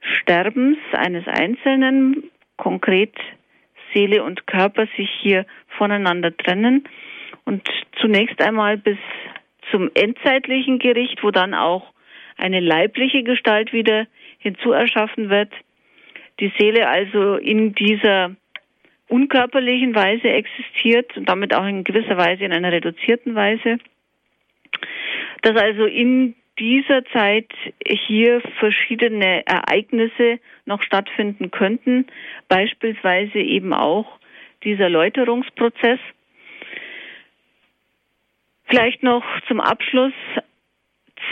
Sterbens 0.00 0.78
eines 0.92 1.26
Einzelnen, 1.26 2.30
konkret 2.56 3.14
Seele 3.94 4.22
und 4.22 4.46
Körper, 4.46 4.86
sich 4.96 5.08
hier 5.20 5.46
voneinander 5.78 6.36
trennen. 6.36 6.84
Und 7.44 7.66
zunächst 8.00 8.40
einmal 8.42 8.76
bis 8.76 8.98
zum 9.70 9.90
endzeitlichen 9.94 10.78
Gericht, 10.78 11.22
wo 11.22 11.30
dann 11.30 11.54
auch 11.54 11.92
eine 12.36 12.60
leibliche 12.60 13.22
Gestalt 13.22 13.72
wieder 13.72 14.06
hinzuerschaffen 14.38 15.30
wird, 15.30 15.52
die 16.40 16.52
Seele 16.58 16.88
also 16.88 17.36
in 17.36 17.74
dieser 17.74 18.34
unkörperlichen 19.08 19.94
Weise 19.94 20.28
existiert 20.28 21.16
und 21.16 21.28
damit 21.28 21.54
auch 21.54 21.66
in 21.66 21.84
gewisser 21.84 22.16
Weise 22.16 22.44
in 22.44 22.52
einer 22.52 22.72
reduzierten 22.72 23.34
Weise, 23.34 23.78
dass 25.42 25.56
also 25.56 25.84
in 25.84 26.34
dieser 26.58 27.04
Zeit 27.06 27.50
hier 27.84 28.40
verschiedene 28.58 29.46
Ereignisse 29.46 30.38
noch 30.66 30.82
stattfinden 30.82 31.50
könnten, 31.50 32.06
beispielsweise 32.48 33.38
eben 33.38 33.72
auch 33.72 34.18
dieser 34.62 34.88
Läuterungsprozess. 34.88 35.98
Vielleicht 38.66 39.02
noch 39.02 39.24
zum 39.46 39.60
Abschluss 39.60 40.12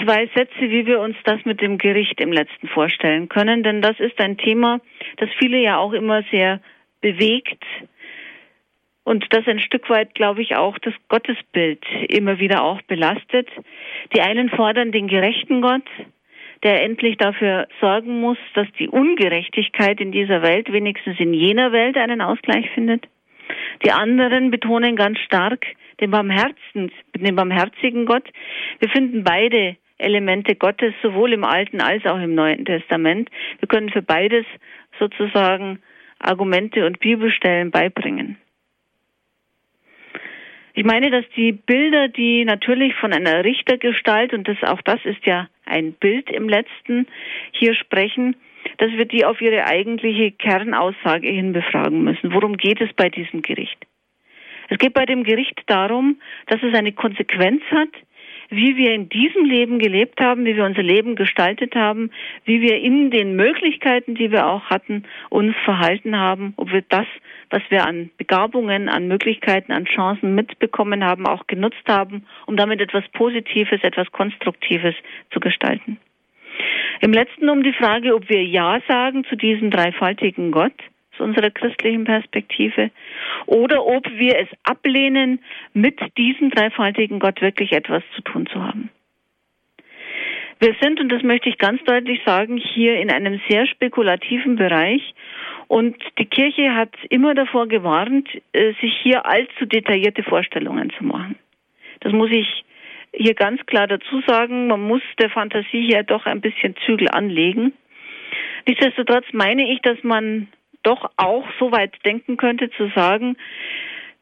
zwei 0.02 0.26
Sätze, 0.34 0.60
wie 0.60 0.86
wir 0.86 1.00
uns 1.00 1.16
das 1.24 1.44
mit 1.44 1.60
dem 1.60 1.78
Gericht 1.78 2.20
im 2.20 2.32
letzten 2.32 2.68
vorstellen 2.68 3.28
können, 3.28 3.62
denn 3.62 3.82
das 3.82 3.98
ist 4.00 4.18
ein 4.20 4.36
Thema, 4.36 4.80
das 5.18 5.28
viele 5.38 5.58
ja 5.58 5.78
auch 5.78 5.92
immer 5.92 6.22
sehr 6.30 6.60
bewegt, 7.00 7.62
und 9.04 9.26
das 9.30 9.46
ein 9.46 9.60
Stück 9.60 9.90
weit, 9.90 10.14
glaube 10.14 10.42
ich, 10.42 10.56
auch 10.56 10.78
das 10.78 10.94
Gottesbild 11.08 11.84
immer 12.08 12.38
wieder 12.38 12.62
auch 12.62 12.80
belastet. 12.82 13.48
Die 14.14 14.20
einen 14.20 14.48
fordern 14.48 14.92
den 14.92 15.08
gerechten 15.08 15.60
Gott, 15.60 15.86
der 16.62 16.82
endlich 16.82 17.16
dafür 17.16 17.66
sorgen 17.80 18.20
muss, 18.20 18.38
dass 18.54 18.68
die 18.78 18.88
Ungerechtigkeit 18.88 20.00
in 20.00 20.12
dieser 20.12 20.42
Welt 20.42 20.72
wenigstens 20.72 21.18
in 21.18 21.34
jener 21.34 21.72
Welt 21.72 21.96
einen 21.96 22.20
Ausgleich 22.20 22.70
findet. 22.70 23.08
Die 23.84 23.90
anderen 23.90 24.50
betonen 24.50 24.94
ganz 24.94 25.18
stark 25.18 25.66
den, 26.00 26.12
den 26.12 27.36
barmherzigen 27.36 28.06
Gott. 28.06 28.28
Wir 28.78 28.88
finden 28.88 29.24
beide 29.24 29.76
Elemente 29.98 30.54
Gottes 30.54 30.94
sowohl 31.02 31.32
im 31.32 31.44
Alten 31.44 31.80
als 31.80 32.04
auch 32.06 32.18
im 32.18 32.34
Neuen 32.34 32.64
Testament. 32.64 33.30
Wir 33.58 33.68
können 33.68 33.90
für 33.90 34.02
beides 34.02 34.44
sozusagen 34.98 35.80
Argumente 36.18 36.86
und 36.86 37.00
Bibelstellen 37.00 37.70
beibringen. 37.70 38.36
Ich 40.74 40.84
meine, 40.84 41.10
dass 41.10 41.24
die 41.36 41.52
Bilder, 41.52 42.08
die 42.08 42.44
natürlich 42.44 42.94
von 42.94 43.12
einer 43.12 43.44
Richtergestalt, 43.44 44.32
und 44.32 44.48
das, 44.48 44.56
auch 44.62 44.80
das 44.82 45.04
ist 45.04 45.24
ja 45.26 45.48
ein 45.66 45.92
Bild 45.92 46.30
im 46.30 46.48
letzten, 46.48 47.06
hier 47.52 47.74
sprechen, 47.74 48.36
dass 48.78 48.90
wir 48.92 49.04
die 49.04 49.24
auf 49.24 49.40
ihre 49.40 49.66
eigentliche 49.66 50.30
Kernaussage 50.30 51.28
hin 51.28 51.52
befragen 51.52 52.04
müssen. 52.04 52.32
Worum 52.32 52.56
geht 52.56 52.80
es 52.80 52.92
bei 52.94 53.08
diesem 53.08 53.42
Gericht? 53.42 53.86
Es 54.68 54.78
geht 54.78 54.94
bei 54.94 55.04
dem 55.04 55.24
Gericht 55.24 55.60
darum, 55.66 56.20
dass 56.46 56.62
es 56.62 56.74
eine 56.74 56.92
Konsequenz 56.92 57.62
hat, 57.70 57.90
wie 58.48 58.76
wir 58.76 58.92
in 58.92 59.08
diesem 59.08 59.44
Leben 59.44 59.78
gelebt 59.78 60.20
haben, 60.20 60.44
wie 60.44 60.56
wir 60.56 60.64
unser 60.64 60.82
Leben 60.82 61.16
gestaltet 61.16 61.74
haben, 61.74 62.10
wie 62.44 62.60
wir 62.60 62.78
in 62.78 63.10
den 63.10 63.34
Möglichkeiten, 63.34 64.14
die 64.14 64.30
wir 64.30 64.46
auch 64.46 64.64
hatten, 64.66 65.04
uns 65.30 65.54
verhalten 65.64 66.18
haben, 66.18 66.54
ob 66.56 66.70
wir 66.72 66.82
das, 66.88 67.06
was 67.52 67.62
wir 67.68 67.86
an 67.86 68.10
Begabungen, 68.16 68.88
an 68.88 69.06
Möglichkeiten, 69.06 69.72
an 69.72 69.84
Chancen 69.84 70.34
mitbekommen 70.34 71.04
haben, 71.04 71.26
auch 71.26 71.46
genutzt 71.46 71.86
haben, 71.86 72.26
um 72.46 72.56
damit 72.56 72.80
etwas 72.80 73.04
Positives, 73.12 73.84
etwas 73.84 74.10
Konstruktives 74.10 74.94
zu 75.30 75.38
gestalten. 75.38 75.98
Im 77.00 77.12
letzten 77.12 77.48
um 77.48 77.62
die 77.62 77.72
Frage, 77.72 78.14
ob 78.14 78.28
wir 78.28 78.42
Ja 78.44 78.80
sagen 78.88 79.24
zu 79.24 79.36
diesem 79.36 79.70
dreifaltigen 79.70 80.50
Gott, 80.50 80.72
aus 81.12 81.20
unserer 81.20 81.50
christlichen 81.50 82.04
Perspektive, 82.04 82.90
oder 83.46 83.84
ob 83.84 84.08
wir 84.10 84.38
es 84.38 84.48
ablehnen, 84.64 85.40
mit 85.74 86.00
diesem 86.16 86.50
dreifaltigen 86.50 87.18
Gott 87.18 87.42
wirklich 87.42 87.72
etwas 87.72 88.02
zu 88.14 88.22
tun 88.22 88.46
zu 88.46 88.62
haben. 88.62 88.90
Wir 90.62 90.76
sind, 90.80 91.00
und 91.00 91.08
das 91.08 91.24
möchte 91.24 91.48
ich 91.48 91.58
ganz 91.58 91.82
deutlich 91.82 92.20
sagen, 92.24 92.56
hier 92.56 93.00
in 93.00 93.10
einem 93.10 93.40
sehr 93.48 93.66
spekulativen 93.66 94.54
Bereich. 94.54 95.02
Und 95.66 95.96
die 96.18 96.26
Kirche 96.26 96.72
hat 96.76 96.94
immer 97.10 97.34
davor 97.34 97.66
gewarnt, 97.66 98.28
äh, 98.52 98.72
sich 98.80 98.96
hier 99.02 99.26
allzu 99.26 99.66
detaillierte 99.66 100.22
Vorstellungen 100.22 100.92
zu 100.96 101.04
machen. 101.04 101.34
Das 101.98 102.12
muss 102.12 102.30
ich 102.30 102.64
hier 103.12 103.34
ganz 103.34 103.60
klar 103.66 103.88
dazu 103.88 104.22
sagen. 104.24 104.68
Man 104.68 104.82
muss 104.82 105.02
der 105.18 105.30
Fantasie 105.30 105.84
hier 105.84 106.04
doch 106.04 106.26
ein 106.26 106.40
bisschen 106.40 106.76
Zügel 106.86 107.08
anlegen. 107.08 107.72
Nichtsdestotrotz 108.64 109.26
meine 109.32 109.68
ich, 109.68 109.80
dass 109.80 110.00
man 110.04 110.46
doch 110.84 111.10
auch 111.16 111.44
so 111.58 111.72
weit 111.72 111.92
denken 112.04 112.36
könnte 112.36 112.70
zu 112.70 112.88
sagen, 112.94 113.36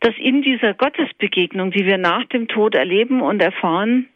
dass 0.00 0.14
in 0.16 0.40
dieser 0.40 0.72
Gottesbegegnung, 0.72 1.70
die 1.70 1.84
wir 1.84 1.98
nach 1.98 2.24
dem 2.28 2.48
Tod 2.48 2.74
erleben 2.74 3.20
und 3.20 3.42
erfahren, 3.42 4.08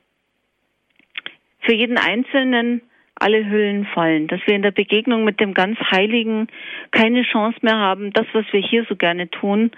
für 1.65 1.75
jeden 1.75 1.99
Einzelnen 1.99 2.83
alle 3.17 3.49
Hüllen 3.49 3.87
fallen, 3.87 4.27
dass 4.27 4.41
wir 4.47 4.55
in 4.55 4.63
der 4.63 4.73
Begegnung 4.73 5.25
mit 5.25 5.41
dem 5.41 5.55
ganz 5.55 5.79
Heiligen 5.91 6.49
keine 6.91 7.23
Chance 7.23 7.59
mehr 7.63 7.79
haben, 7.79 8.13
das, 8.13 8.27
was 8.33 8.45
wir 8.53 8.61
hier 8.61 8.85
so 8.89 8.97
gerne 8.97 9.31
tun, 9.31 9.71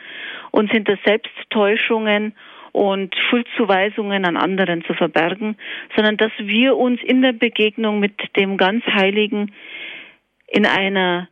uns 0.50 0.70
hinter 0.70 0.96
Selbsttäuschungen 1.04 2.34
und 2.72 3.14
Schuldzuweisungen 3.28 4.24
an 4.24 4.36
anderen 4.36 4.84
zu 4.84 4.94
verbergen, 4.94 5.56
sondern 5.94 6.16
dass 6.16 6.32
wir 6.38 6.76
uns 6.76 7.00
in 7.02 7.22
der 7.22 7.32
Begegnung 7.32 8.00
mit 8.00 8.14
dem 8.36 8.56
ganz 8.56 8.84
Heiligen 8.86 9.52
in 10.46 10.66
einer 10.66 11.28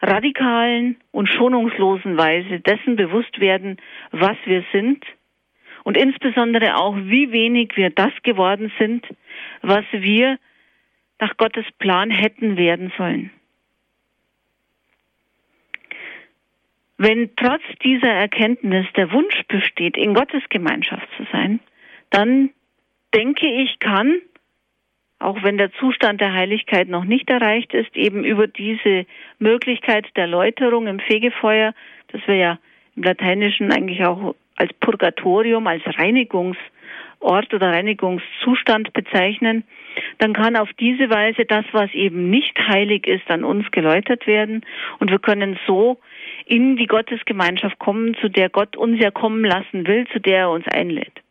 radikalen 0.00 0.96
und 1.10 1.28
schonungslosen 1.28 2.16
Weise 2.16 2.60
dessen 2.60 2.96
bewusst 2.96 3.40
werden, 3.40 3.78
was 4.12 4.36
wir 4.44 4.64
sind 4.72 5.04
und 5.84 5.96
insbesondere 5.96 6.76
auch, 6.76 6.96
wie 6.96 7.32
wenig 7.32 7.76
wir 7.76 7.90
das 7.90 8.12
geworden 8.22 8.70
sind, 8.78 9.06
was 9.62 9.84
wir 9.92 10.38
nach 11.20 11.36
Gottes 11.36 11.66
Plan 11.78 12.10
hätten 12.10 12.56
werden 12.56 12.92
sollen. 12.96 13.30
Wenn 16.96 17.30
trotz 17.36 17.62
dieser 17.84 18.10
Erkenntnis 18.10 18.86
der 18.96 19.12
Wunsch 19.12 19.42
besteht, 19.46 19.96
in 19.96 20.14
Gottes 20.14 20.42
Gemeinschaft 20.48 21.08
zu 21.16 21.24
sein, 21.30 21.60
dann 22.10 22.50
denke 23.14 23.46
ich, 23.46 23.78
kann, 23.78 24.20
auch 25.20 25.42
wenn 25.42 25.58
der 25.58 25.72
Zustand 25.74 26.20
der 26.20 26.32
Heiligkeit 26.32 26.88
noch 26.88 27.04
nicht 27.04 27.30
erreicht 27.30 27.72
ist, 27.72 27.96
eben 27.96 28.24
über 28.24 28.46
diese 28.46 29.06
Möglichkeit 29.38 30.06
der 30.16 30.26
Läuterung 30.26 30.86
im 30.86 31.00
Fegefeuer, 31.00 31.72
das 32.08 32.20
wir 32.26 32.36
ja 32.36 32.58
im 32.96 33.04
Lateinischen 33.04 33.72
eigentlich 33.72 34.04
auch 34.04 34.34
als 34.56 34.72
Purgatorium, 34.74 35.66
als 35.68 35.82
Reinigungsort 37.20 37.54
oder 37.54 37.72
Reinigungszustand 37.72 38.92
bezeichnen, 38.92 39.64
dann 40.18 40.32
kann 40.32 40.56
auf 40.56 40.70
diese 40.78 41.10
Weise 41.10 41.44
das, 41.44 41.64
was 41.72 41.92
eben 41.92 42.30
nicht 42.30 42.58
heilig 42.58 43.06
ist, 43.06 43.30
an 43.30 43.44
uns 43.44 43.70
geläutert 43.70 44.26
werden 44.26 44.64
und 44.98 45.10
wir 45.10 45.18
können 45.18 45.58
so 45.66 45.98
in 46.46 46.76
die 46.76 46.86
Gottesgemeinschaft 46.86 47.78
kommen, 47.78 48.14
zu 48.20 48.28
der 48.28 48.48
Gott 48.48 48.76
uns 48.76 49.00
ja 49.00 49.10
kommen 49.10 49.44
lassen 49.44 49.86
will, 49.86 50.06
zu 50.12 50.20
der 50.20 50.38
er 50.38 50.50
uns 50.50 50.66
einlädt. 50.68 51.22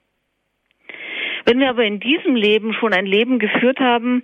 Wenn 1.45 1.59
wir 1.59 1.69
aber 1.69 1.85
in 1.85 1.99
diesem 1.99 2.35
Leben 2.35 2.73
schon 2.73 2.93
ein 2.93 3.05
Leben 3.05 3.39
geführt 3.39 3.79
haben, 3.79 4.23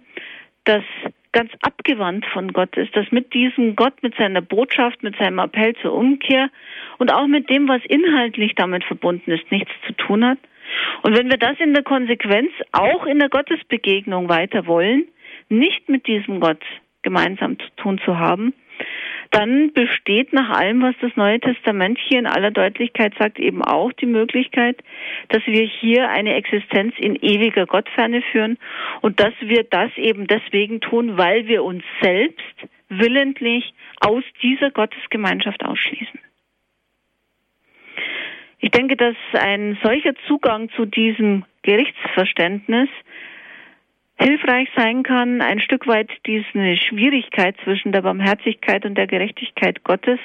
das 0.65 0.84
ganz 1.32 1.52
abgewandt 1.62 2.26
von 2.28 2.54
Gott 2.54 2.78
ist, 2.78 2.95
das 2.95 3.12
mit 3.12 3.34
diesem 3.34 3.76
Gott, 3.76 4.04
mit 4.04 4.15
seiner 4.15 4.41
Botschaft, 4.41 5.02
mit 5.02 5.15
seinem 5.17 5.39
Appell 5.39 5.73
zur 5.82 5.93
Umkehr 5.93 6.49
und 6.99 7.12
auch 7.12 7.28
mit 7.28 7.49
dem, 7.49 7.67
was 7.67 7.82
inhaltlich 7.86 8.54
damit 8.56 8.84
verbunden 8.84 9.32
ist, 9.32 9.49
nichts 9.52 9.71
zu 9.88 9.93
tun 9.93 10.23
hat. 10.23 10.38
Und 11.01 11.17
wenn 11.17 11.29
wir 11.29 11.38
das 11.38 11.59
in 11.59 11.73
der 11.73 11.83
Konsequenz 11.83 12.51
auch 12.71 13.05
in 13.05 13.19
der 13.19 13.29
Gottesbegegnung 13.29 14.29
weiter 14.29 14.67
wollen, 14.67 15.07
nicht 15.49 15.89
mit 15.89 16.07
diesem 16.07 16.39
Gott 16.39 16.63
gemeinsam 17.01 17.59
zu 17.59 17.65
tun 17.75 17.99
zu 18.03 18.17
haben, 18.17 18.53
dann 19.31 19.73
besteht 19.73 20.31
nach 20.31 20.51
allem, 20.51 20.83
was 20.83 20.95
das 21.01 21.15
Neue 21.15 21.39
Testament 21.39 21.97
hier 22.07 22.19
in 22.19 22.27
aller 22.27 22.51
Deutlichkeit 22.51 23.13
sagt, 23.17 23.39
eben 23.39 23.63
auch 23.63 23.91
die 23.93 24.05
Möglichkeit, 24.05 24.77
dass 25.29 25.41
wir 25.47 25.63
hier 25.63 26.09
eine 26.09 26.36
Existenz 26.36 26.93
in 26.99 27.15
ewiger 27.15 27.65
Gottferne 27.65 28.21
führen 28.31 28.59
und 29.01 29.19
dass 29.19 29.33
wir 29.41 29.63
das 29.63 29.89
eben 29.97 30.27
deswegen 30.27 30.81
tun, 30.81 31.17
weil 31.17 31.47
wir 31.47 31.63
uns 31.63 31.83
selbst 32.01 32.55
willentlich 32.89 33.73
aus 33.99 34.23
dieser 34.43 34.69
Gottesgemeinschaft 34.69 35.65
ausschließen. 35.65 36.19
Ich 38.63 38.71
denke, 38.71 38.95
dass 38.95 39.17
ein 39.34 39.78
solcher 39.84 40.13
Zugang 40.26 40.69
zu 40.69 40.86
diesem 40.86 41.43
Gerichtsverständnis 41.63 42.88
hilfreich 44.17 44.69
sein 44.78 45.04
kann, 45.04 45.41
ein 45.41 45.60
Stück 45.60 45.86
weit 45.86 46.10
diese 46.26 46.78
Schwierigkeit 46.78 47.58
zwischen 47.65 47.91
der 47.91 48.04
Barmherzigkeit 48.04 48.86
und 48.86 48.95
der 48.95 49.08
Gerechtigkeit 49.08 49.84
Gottes 49.84 50.17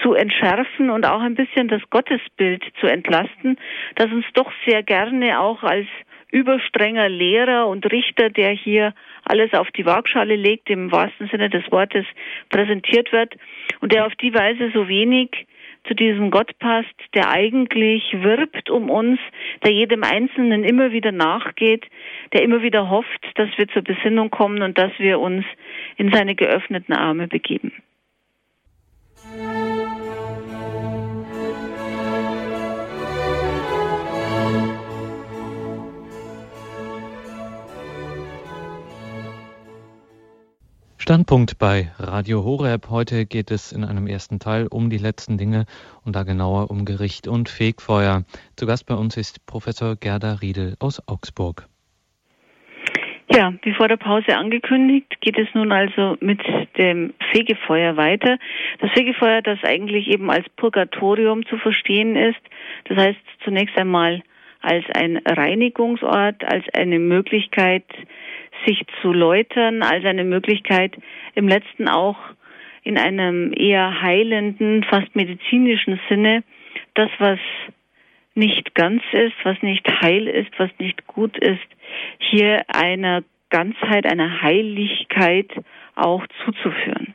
zu 0.00 0.14
entschärfen 0.14 0.90
und 0.90 1.04
auch 1.04 1.22
ein 1.22 1.34
bisschen 1.34 1.66
das 1.66 1.82
Gottesbild 1.90 2.62
zu 2.78 2.86
entlasten, 2.86 3.58
das 3.96 4.12
uns 4.12 4.26
doch 4.34 4.52
sehr 4.64 4.84
gerne 4.84 5.40
auch 5.40 5.64
als 5.64 5.88
überstrenger 6.30 7.08
Lehrer 7.08 7.66
und 7.66 7.84
Richter, 7.90 8.30
der 8.30 8.50
hier 8.50 8.94
alles 9.24 9.54
auf 9.54 9.72
die 9.72 9.86
Waagschale 9.86 10.36
legt, 10.36 10.70
im 10.70 10.92
wahrsten 10.92 11.26
Sinne 11.26 11.50
des 11.50 11.68
Wortes 11.72 12.06
präsentiert 12.48 13.10
wird 13.10 13.34
und 13.80 13.90
der 13.90 14.06
auf 14.06 14.14
die 14.14 14.32
Weise 14.32 14.70
so 14.72 14.86
wenig 14.86 15.48
zu 15.86 15.94
diesem 15.94 16.30
Gott 16.30 16.58
passt, 16.58 16.94
der 17.14 17.30
eigentlich 17.30 18.02
wirbt 18.12 18.70
um 18.70 18.90
uns, 18.90 19.18
der 19.64 19.72
jedem 19.72 20.04
Einzelnen 20.04 20.64
immer 20.64 20.92
wieder 20.92 21.12
nachgeht, 21.12 21.86
der 22.32 22.42
immer 22.42 22.62
wieder 22.62 22.90
hofft, 22.90 23.26
dass 23.34 23.48
wir 23.56 23.68
zur 23.68 23.82
Besinnung 23.82 24.30
kommen 24.30 24.62
und 24.62 24.78
dass 24.78 24.92
wir 24.98 25.18
uns 25.18 25.44
in 25.96 26.12
seine 26.12 26.34
geöffneten 26.34 26.94
Arme 26.94 27.28
begeben. 27.28 27.72
Standpunkt 41.10 41.58
bei 41.58 41.90
Radio 41.98 42.44
Horeb. 42.44 42.88
Heute 42.88 43.26
geht 43.26 43.50
es 43.50 43.72
in 43.72 43.82
einem 43.82 44.06
ersten 44.06 44.38
Teil 44.38 44.68
um 44.70 44.90
die 44.90 44.96
letzten 44.96 45.38
Dinge 45.38 45.64
und 46.04 46.14
da 46.14 46.22
genauer 46.22 46.70
um 46.70 46.84
Gericht 46.84 47.26
und 47.26 47.48
Fegfeuer. 47.48 48.22
Zu 48.54 48.64
Gast 48.64 48.86
bei 48.86 48.94
uns 48.94 49.16
ist 49.16 49.44
Professor 49.44 49.96
Gerda 49.96 50.34
Riedel 50.34 50.76
aus 50.78 51.02
Augsburg. 51.08 51.66
Ja, 53.28 53.52
wie 53.62 53.74
vor 53.74 53.88
der 53.88 53.96
Pause 53.96 54.36
angekündigt, 54.36 55.20
geht 55.20 55.36
es 55.36 55.48
nun 55.52 55.72
also 55.72 56.16
mit 56.20 56.38
dem 56.78 57.12
Fegefeuer 57.32 57.96
weiter. 57.96 58.38
Das 58.78 58.92
Fegefeuer, 58.92 59.42
das 59.42 59.58
eigentlich 59.64 60.06
eben 60.06 60.30
als 60.30 60.48
Purgatorium 60.50 61.44
zu 61.46 61.58
verstehen 61.58 62.14
ist, 62.14 62.40
das 62.84 62.96
heißt 62.96 63.18
zunächst 63.42 63.76
einmal 63.76 64.22
als 64.60 64.84
ein 64.94 65.16
Reinigungsort, 65.26 66.44
als 66.44 66.64
eine 66.72 67.00
Möglichkeit, 67.00 67.84
sich 68.66 68.82
zu 69.00 69.12
läutern 69.12 69.82
als 69.82 70.04
eine 70.04 70.24
Möglichkeit, 70.24 70.96
im 71.34 71.48
letzten 71.48 71.88
auch 71.88 72.18
in 72.82 72.98
einem 72.98 73.52
eher 73.52 74.00
heilenden, 74.02 74.84
fast 74.84 75.14
medizinischen 75.14 76.00
Sinne, 76.08 76.42
das, 76.94 77.10
was 77.18 77.38
nicht 78.34 78.74
ganz 78.74 79.02
ist, 79.12 79.34
was 79.42 79.60
nicht 79.62 79.86
heil 80.02 80.26
ist, 80.26 80.50
was 80.58 80.70
nicht 80.78 81.06
gut 81.06 81.36
ist, 81.36 81.60
hier 82.18 82.62
einer 82.68 83.22
Ganzheit, 83.50 84.06
einer 84.06 84.42
Heiligkeit 84.42 85.50
auch 85.96 86.24
zuzuführen. 86.44 87.14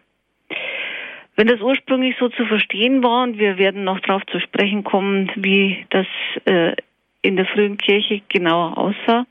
Wenn 1.38 1.48
das 1.48 1.60
ursprünglich 1.62 2.15
so 2.19 2.30
zu 2.30 2.45
verstehen 2.45 3.04
war, 3.04 3.24
und 3.24 3.39
wir 3.39 3.58
werden 3.58 3.84
noch 3.84 4.00
darauf 4.02 4.26
zu 4.28 4.39
sprechen 4.39 4.84
kommen, 4.84 5.32
wie 5.36 5.86
das 5.89 6.08
äh, 6.45 6.76
in 7.21 7.36
der 7.36 7.45
frühen 7.45 7.78
Kirche 7.78 8.21
genauer 8.30 8.78
aussah, 8.78 9.26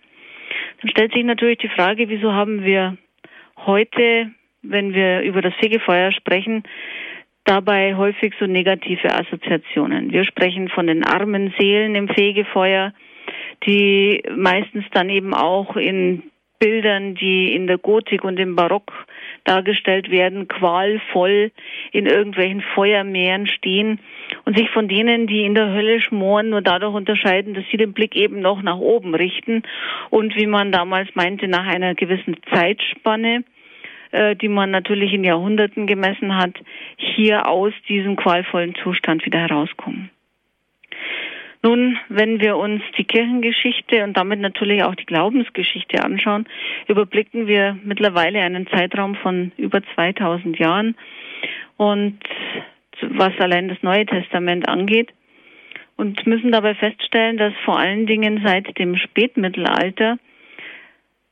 dann 0.85 0.91
stellt 0.91 1.15
sich 1.15 1.25
natürlich 1.25 1.59
die 1.59 1.71
Frage, 1.71 2.11
wieso 2.11 2.35
haben 2.35 2.63
wir 2.63 2.99
heute, 3.65 4.31
wenn 4.61 4.93
wir 4.93 5.23
über 5.23 5.41
das 5.41 5.55
Fegefeuer 5.55 6.13
sprechen, 6.13 6.63
dabei 7.45 7.97
häufig 7.97 8.35
so 8.39 8.47
negative 8.47 9.11
Assoziationen. 9.11 10.13
Wir 10.13 10.25
sprechen 10.25 10.69
von 10.69 10.87
den 10.87 11.03
armen 11.03 11.55
Seelen 11.59 11.95
im 11.95 12.09
Fegefeuer, 12.09 12.93
die 13.67 14.23
meistens 14.37 14.85
dann 14.93 15.09
eben 15.09 15.33
auch 15.33 15.75
in 15.77 16.25
Bildern, 16.59 17.15
die 17.15 17.55
in 17.55 17.67
der 17.67 17.79
Gotik 17.79 18.23
und 18.23 18.39
im 18.39 18.55
Barock 18.55 18.93
dargestellt 19.45 20.11
werden, 20.11 20.49
qualvoll 20.49 21.53
in 21.93 22.07
irgendwelchen 22.07 22.63
Feuermeeren 22.75 23.47
stehen 23.47 24.01
und 24.45 24.57
sich 24.57 24.71
von 24.71 24.89
denen, 24.89 25.27
die 25.27 25.45
in 25.45 25.55
der 25.55 25.73
Hölle 25.73 26.01
schmoren, 26.01 26.51
nur 26.51 26.63
dadurch 26.63 26.95
unterscheiden, 26.95 27.55
dass 27.55 27.65
sie 27.71 27.77
den 27.77 27.93
Blick 27.93 28.17
eben 28.17 28.41
noch 28.41 28.63
nach 28.63 28.79
oben 28.79 29.15
richten 29.15 29.63
und 30.11 30.35
wie 30.37 30.47
man 30.47 30.73
damals 30.73 31.15
meinte, 31.15 31.47
nach 31.49 31.67
einer 31.67 31.95
gewissen 31.95 32.37
Zeitspanne 32.53 33.45
äh, 34.15 34.37
die 34.37 34.49
man 34.49 34.71
natürlich 34.71 35.13
in 35.13 35.25
Jahrhunderten 35.25 35.89
gemessen 35.89 36.37
hat, 36.37 36.55
hier 36.97 37.49
aus 37.49 37.73
diesem 37.89 38.15
qualvollen 38.15 38.77
Zustand 38.77 39.27
wieder 39.27 39.41
herauskommen. 39.41 40.09
Nun, 41.65 41.99
wenn 42.11 42.41
wir 42.41 42.59
uns 42.59 42.83
die 42.99 43.05
Kirchengeschichte 43.05 44.05
und 44.05 44.19
damit 44.19 44.39
natürlich 44.39 44.85
auch 44.85 44.95
die 44.95 45.07
Glaubensgeschichte 45.07 46.05
anschauen, 46.05 46.47
überblicken 46.89 47.47
wir 47.47 47.79
mittlerweile 47.83 48.41
einen 48.41 48.67
Zeitraum 48.67 49.15
von 49.15 49.51
über 49.57 49.81
2000 49.95 50.59
Jahren. 50.59 50.95
Und 51.79 52.19
was 53.01 53.33
allein 53.39 53.69
das 53.69 53.83
Neue 53.83 54.05
Testament 54.05 54.69
angeht, 54.69 55.09
und 55.97 56.27
müssen 56.27 56.53
dabei 56.53 56.75
feststellen, 56.75 57.39
dass 57.39 57.55
vor 57.65 57.79
allen 57.79 58.07
Dingen 58.07 58.43
seit 58.45 58.77
dem 58.79 58.97
Spätmittelalter, 58.97 60.19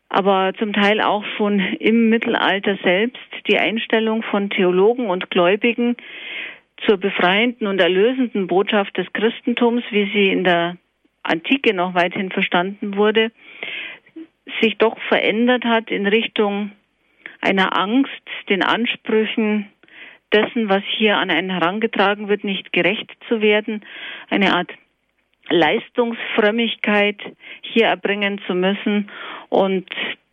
aber 0.09 0.53
zum 0.59 0.73
Teil 0.73 1.03
auch 1.03 1.25
schon 1.37 1.59
im 1.59 2.09
Mittelalter 2.09 2.79
selbst, 2.83 3.19
die 3.49 3.59
Einstellung 3.59 4.23
von 4.23 4.49
Theologen 4.49 5.11
und 5.11 5.31
Gläubigen 5.31 5.97
zur 6.87 6.97
befreienden 6.97 7.67
und 7.67 7.81
erlösenden 7.81 8.47
Botschaft 8.47 8.97
des 8.97 9.13
Christentums, 9.13 9.85
wie 9.91 10.11
sie 10.13 10.29
in 10.29 10.45
der 10.45 10.77
Antike 11.23 11.75
noch 11.75 11.95
weithin 11.95 12.31
verstanden 12.31 12.97
wurde, 12.97 13.31
sich 14.61 14.77
doch 14.79 14.99
verändert 15.09 15.65
hat 15.65 15.91
in 15.91 16.07
Richtung 16.07 16.73
einer 17.41 17.79
Angst, 17.79 18.23
den 18.49 18.63
Ansprüchen 18.63 19.71
dessen, 20.33 20.69
was 20.69 20.83
hier 20.97 21.19
an 21.19 21.31
einen 21.31 21.51
herangetragen 21.51 22.29
wird, 22.29 22.45
nicht 22.45 22.73
gerecht 22.73 23.11
zu 23.29 23.41
werden, 23.41 23.85
eine 24.31 24.55
Art 24.55 24.71
Leistungsfrömmigkeit 25.49 27.21
hier 27.61 27.87
erbringen 27.87 28.41
zu 28.47 28.55
müssen 28.55 29.11
und 29.49 29.87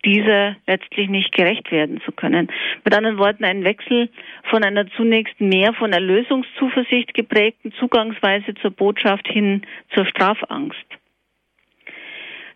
dieser 0.05 0.55
letztlich 0.67 1.09
nicht 1.09 1.31
gerecht 1.33 1.71
werden 1.71 2.01
zu 2.05 2.11
können. 2.11 2.49
Mit 2.83 2.95
anderen 2.95 3.17
Worten, 3.17 3.43
ein 3.43 3.63
Wechsel 3.63 4.09
von 4.43 4.63
einer 4.63 4.87
zunächst 4.91 5.39
mehr 5.39 5.73
von 5.73 5.91
Erlösungszuversicht 5.91 7.13
geprägten 7.13 7.73
Zugangsweise 7.73 8.53
zur 8.55 8.71
Botschaft 8.71 9.27
hin 9.27 9.63
zur 9.93 10.05
Strafangst. 10.05 10.85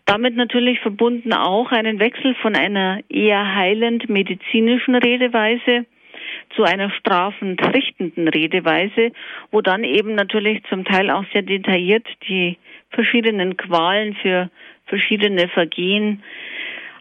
Damit 0.06 0.36
natürlich 0.36 0.80
verbunden 0.80 1.32
auch 1.32 1.72
einen 1.72 1.98
Wechsel 1.98 2.34
von 2.36 2.54
einer 2.54 3.00
eher 3.08 3.54
heilend 3.54 4.08
medizinischen 4.08 4.94
Redeweise 4.94 5.86
zu 6.54 6.62
einer 6.62 6.90
strafend 6.90 7.62
richtenden 7.74 8.28
Redeweise, 8.28 9.12
wo 9.50 9.60
dann 9.60 9.82
eben 9.82 10.14
natürlich 10.14 10.62
zum 10.68 10.84
Teil 10.84 11.10
auch 11.10 11.24
sehr 11.32 11.42
detailliert 11.42 12.06
die 12.28 12.58
verschiedenen 12.90 13.56
Qualen 13.56 14.14
für 14.14 14.50
verschiedene 14.86 15.48
Vergehen 15.48 16.22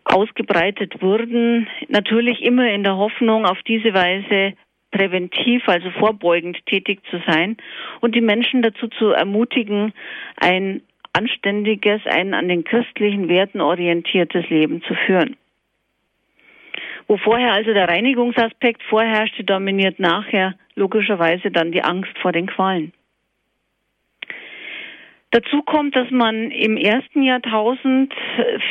ausgebreitet 0.05 1.01
wurden, 1.01 1.67
natürlich 1.87 2.41
immer 2.41 2.69
in 2.69 2.83
der 2.83 2.97
Hoffnung, 2.97 3.45
auf 3.45 3.61
diese 3.63 3.93
Weise 3.93 4.53
präventiv, 4.91 5.67
also 5.67 5.89
vorbeugend 5.91 6.65
tätig 6.65 7.01
zu 7.09 7.21
sein 7.27 7.57
und 8.01 8.15
die 8.15 8.21
Menschen 8.21 8.61
dazu 8.61 8.87
zu 8.87 9.09
ermutigen, 9.09 9.93
ein 10.37 10.81
anständiges, 11.13 12.01
ein 12.05 12.33
an 12.33 12.47
den 12.47 12.63
christlichen 12.63 13.27
Werten 13.27 13.61
orientiertes 13.61 14.49
Leben 14.49 14.81
zu 14.83 14.93
führen. 14.93 15.35
Wo 17.07 17.17
vorher 17.17 17.53
also 17.53 17.73
der 17.73 17.89
Reinigungsaspekt 17.89 18.81
vorherrschte, 18.83 19.43
dominiert 19.43 19.99
nachher 19.99 20.55
logischerweise 20.75 21.51
dann 21.51 21.71
die 21.71 21.83
Angst 21.83 22.17
vor 22.21 22.31
den 22.31 22.47
Qualen. 22.47 22.93
Dazu 25.33 25.63
kommt, 25.63 25.95
dass 25.95 26.11
man 26.11 26.51
im 26.51 26.77
ersten 26.77 27.23
Jahrtausend 27.23 28.13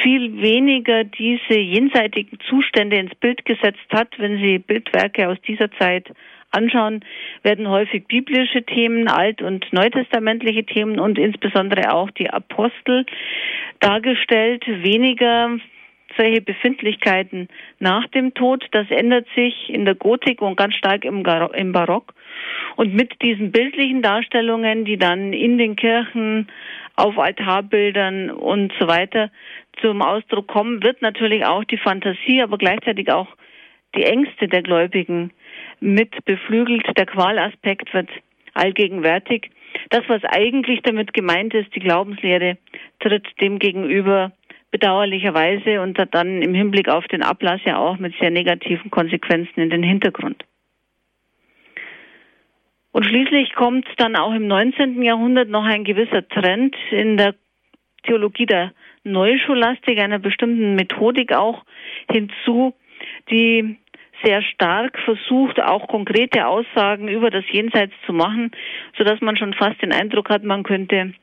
viel 0.01 0.41
weniger 0.41 1.03
diese 1.03 1.59
jenseitigen 1.59 2.39
Zustände 2.49 2.99
ins 2.99 3.17
Bild 3.17 3.45
gesetzt 3.45 3.89
hat. 3.91 4.17
Wenn 4.19 4.39
Sie 4.39 4.61
Bildwerke 4.61 5.29
aus 5.29 5.39
dieser 5.41 5.73
Zeit 5.73 6.13
anschauen, 6.53 7.05
werden 7.43 7.69
häufig 7.69 8.07
biblische 8.07 8.63
Themen, 8.63 9.09
alt- 9.09 9.43
und 9.43 9.73
neutestamentliche 9.73 10.65
Themen 10.65 11.01
und 11.01 11.19
insbesondere 11.19 11.93
auch 11.93 12.13
die 12.13 12.31
Apostel 12.31 13.07
dargestellt, 13.81 14.65
weniger 14.69 15.59
solche 16.17 16.41
Befindlichkeiten 16.41 17.49
nach 17.79 18.07
dem 18.09 18.35
Tod. 18.35 18.67
Das 18.73 18.91
ändert 18.91 19.27
sich 19.35 19.69
in 19.69 19.85
der 19.85 19.95
Gotik 19.95 20.43
und 20.43 20.57
ganz 20.57 20.75
stark 20.75 21.05
im, 21.05 21.23
Barock. 21.23 22.15
Und 22.77 22.95
mit 22.95 23.21
diesen 23.23 23.53
bildlichen 23.53 24.03
Darstellungen, 24.03 24.85
die 24.85 24.97
dann 24.97 25.33
in 25.33 25.59
den 25.59 25.77
Kirchen 25.77 26.49
auf 26.97 27.19
Altarbildern 27.19 28.31
und 28.31 28.73
so 28.79 28.87
weiter 28.87 29.31
zum 29.81 30.03
Ausdruck 30.03 30.49
kommen, 30.49 30.83
wird 30.83 31.03
natürlich 31.03 31.45
auch 31.45 31.65
die 31.65 31.79
Fantasie, 31.79 32.43
aber 32.43 32.59
gleichzeitig 32.59 33.11
auch 33.11 33.29
die 33.95 34.05
Ängste 34.05 34.49
der 34.49 34.63
Gläubigen 34.63 35.33
mit 35.81 36.25
beflügelt. 36.25 36.87
Der 36.97 37.07
Qualaspekt 37.07 37.93
wird 37.93 38.09
allgegenwärtig. 38.55 39.51
Das, 39.91 40.03
was 40.09 40.23
eigentlich 40.25 40.81
damit 40.83 41.13
gemeint 41.15 41.55
ist, 41.55 41.75
die 41.75 41.81
Glaubenslehre, 41.81 42.59
tritt 43.01 43.27
dem 43.41 43.59
gegenüber 43.59 44.33
bedauerlicherweise 44.73 45.81
und 45.81 45.99
dann 46.13 46.43
im 46.43 46.55
Hinblick 46.55 46.89
auf 46.89 47.07
den 47.07 47.23
Ablass 47.23 47.61
ja 47.65 47.77
auch 47.77 47.99
mit 47.99 48.15
sehr 48.19 48.31
negativen 48.31 48.91
Konsequenzen 48.91 49.61
in 49.61 49.71
den 49.71 49.83
Hintergrund. 49.85 50.45
Und 52.91 53.07
schließlich 53.07 53.55
kommt 53.55 53.87
dann 53.99 54.17
auch 54.17 54.35
im 54.35 54.49
19. 54.49 55.03
Jahrhundert 55.03 55.49
noch 55.49 55.65
ein 55.65 55.85
gewisser 55.85 56.27
Trend 56.29 56.75
in 56.91 57.17
der 57.17 57.35
Theologie 58.03 58.47
der 58.47 58.73
Neuscholastik, 59.05 59.99
einer 59.99 60.19
bestimmten 60.19 60.75
Methodik 60.75 61.33
auch 61.33 61.65
hinzu, 62.11 62.75
die 63.31 63.77
sehr 64.23 64.43
stark 64.43 64.99
versucht, 65.01 65.61
auch 65.61 65.89
konkrete 65.89 66.47
Aussagen 66.47 67.09
über 67.09 67.31
das 67.31 67.45
Jenseits 67.51 67.95
zu 68.07 68.13
machen, 68.13 68.53
so 68.97 69.05
dass 69.05 69.21
man 69.21 69.37
schon 69.37 69.55
fast 69.55 69.83
den 69.83 69.93
Eindruck 69.93 70.31
hat, 70.31 70.45
man 70.45 70.63
könnte 70.63 71.15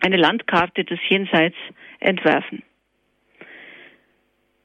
eine 0.00 0.16
Landkarte 0.16 0.84
des 0.84 0.98
Jenseits 1.08 1.56
entwerfen. 2.00 2.62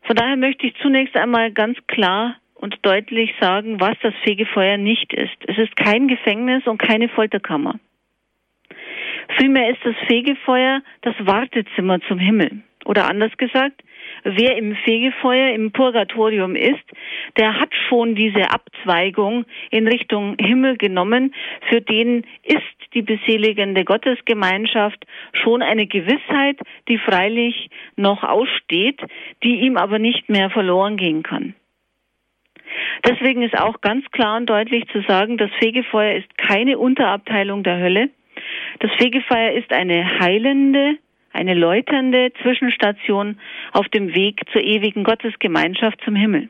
Von 0.08 0.15
daher 0.15 0.38
möchte 0.38 0.65
ich 0.65 0.74
zunächst 0.82 1.17
einmal 1.17 1.52
ganz 1.52 1.78
klar 1.88 2.38
und 2.56 2.78
deutlich 2.82 3.34
sagen, 3.41 3.80
was 3.82 3.96
das 4.02 4.13
Fegefeuer 4.24 4.78
nicht 4.78 5.13
ist. 5.13 5.36
Es 5.46 5.58
ist 5.58 5.76
kein 5.76 6.08
Gefängnis 6.08 6.65
und 6.65 6.78
keine 6.80 7.10
Folterkammer. 7.10 7.76
Vielmehr 9.38 9.70
ist 9.70 9.84
das 9.84 9.96
Fegefeuer 10.08 10.82
das 11.02 11.13
Wartezimmer 11.20 12.00
zum 12.08 12.20
Himmel. 12.20 12.63
Oder 12.88 13.10
anders 13.10 13.36
gesagt, 13.36 13.84
wer 14.23 14.56
im 14.56 14.73
Fegefeuer 14.78 15.54
im 15.54 15.73
Purgatorium 15.73 16.56
ist, 16.56 16.86
der 17.36 17.60
hat 17.60 17.69
schon 17.89 18.15
diese 18.15 18.50
Abzweigung 18.50 19.43
in 19.71 19.89
Richtung 19.89 20.38
Himmel 20.39 20.78
genommen. 20.78 21.36
Für 21.69 21.82
den 21.82 22.26
ist 22.43 22.63
die 22.93 23.02
beseligende 23.02 23.84
Gottesgemeinschaft 23.84 25.06
schon 25.34 25.62
eine 25.62 25.86
Gewissheit, 25.86 26.60
die 26.88 26.97
freilich 26.97 27.69
noch 27.97 28.23
aussteht, 28.23 29.02
die 29.43 29.60
ihm 29.60 29.76
aber 29.76 30.00
nicht 30.00 30.30
mehr 30.30 30.50
verloren 30.50 30.95
gehen 30.95 31.23
kann. 31.23 31.56
Deswegen 33.06 33.41
ist 33.41 33.60
auch 33.60 33.82
ganz 33.82 34.10
klar 34.12 34.38
und 34.38 34.50
deutlich 34.50 34.88
zu 34.93 35.02
sagen, 35.02 35.38
das 35.38 35.52
Fegefeuer 35.60 36.15
ist 36.15 36.38
keine 36.38 36.78
Unterabteilung 36.78 37.63
der 37.63 37.80
Hölle. 37.80 38.10
Das 38.80 38.91
Fegefeuer 38.93 39.52
ist 39.52 39.73
eine 39.73 40.19
heilende, 40.21 40.97
eine 41.38 41.54
läuternde 41.54 42.32
Zwischenstation 42.41 43.39
auf 43.71 43.88
dem 43.89 44.13
Weg 44.13 44.41
zur 44.52 44.62
ewigen 44.62 45.04
Gottesgemeinschaft 45.04 46.00
zum 46.04 46.15
Himmel. 46.15 46.50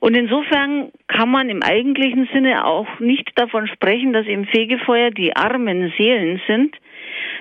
Und 0.00 0.16
insofern 0.16 0.90
kann 1.06 1.30
man 1.30 1.48
im 1.48 1.62
eigentlichen 1.62 2.28
Sinne 2.32 2.66
auch 2.66 2.98
nicht 2.98 3.30
davon 3.36 3.68
sprechen, 3.68 4.12
dass 4.12 4.26
im 4.26 4.46
Fegefeuer 4.46 5.12
die 5.12 5.36
armen 5.36 5.92
Seelen 5.96 6.40
sind, 6.48 6.76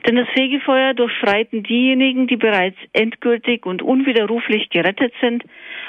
denn 0.06 0.16
das 0.16 0.28
Fegefeuer 0.36 0.94
durchschreiten 0.94 1.64
diejenigen, 1.64 2.28
die 2.28 2.38
bereits 2.38 2.78
endgültig 2.94 3.66
und 3.66 3.82
unwiderruflich 3.82 4.70
gerettet 4.70 5.12
sind, 5.22 5.44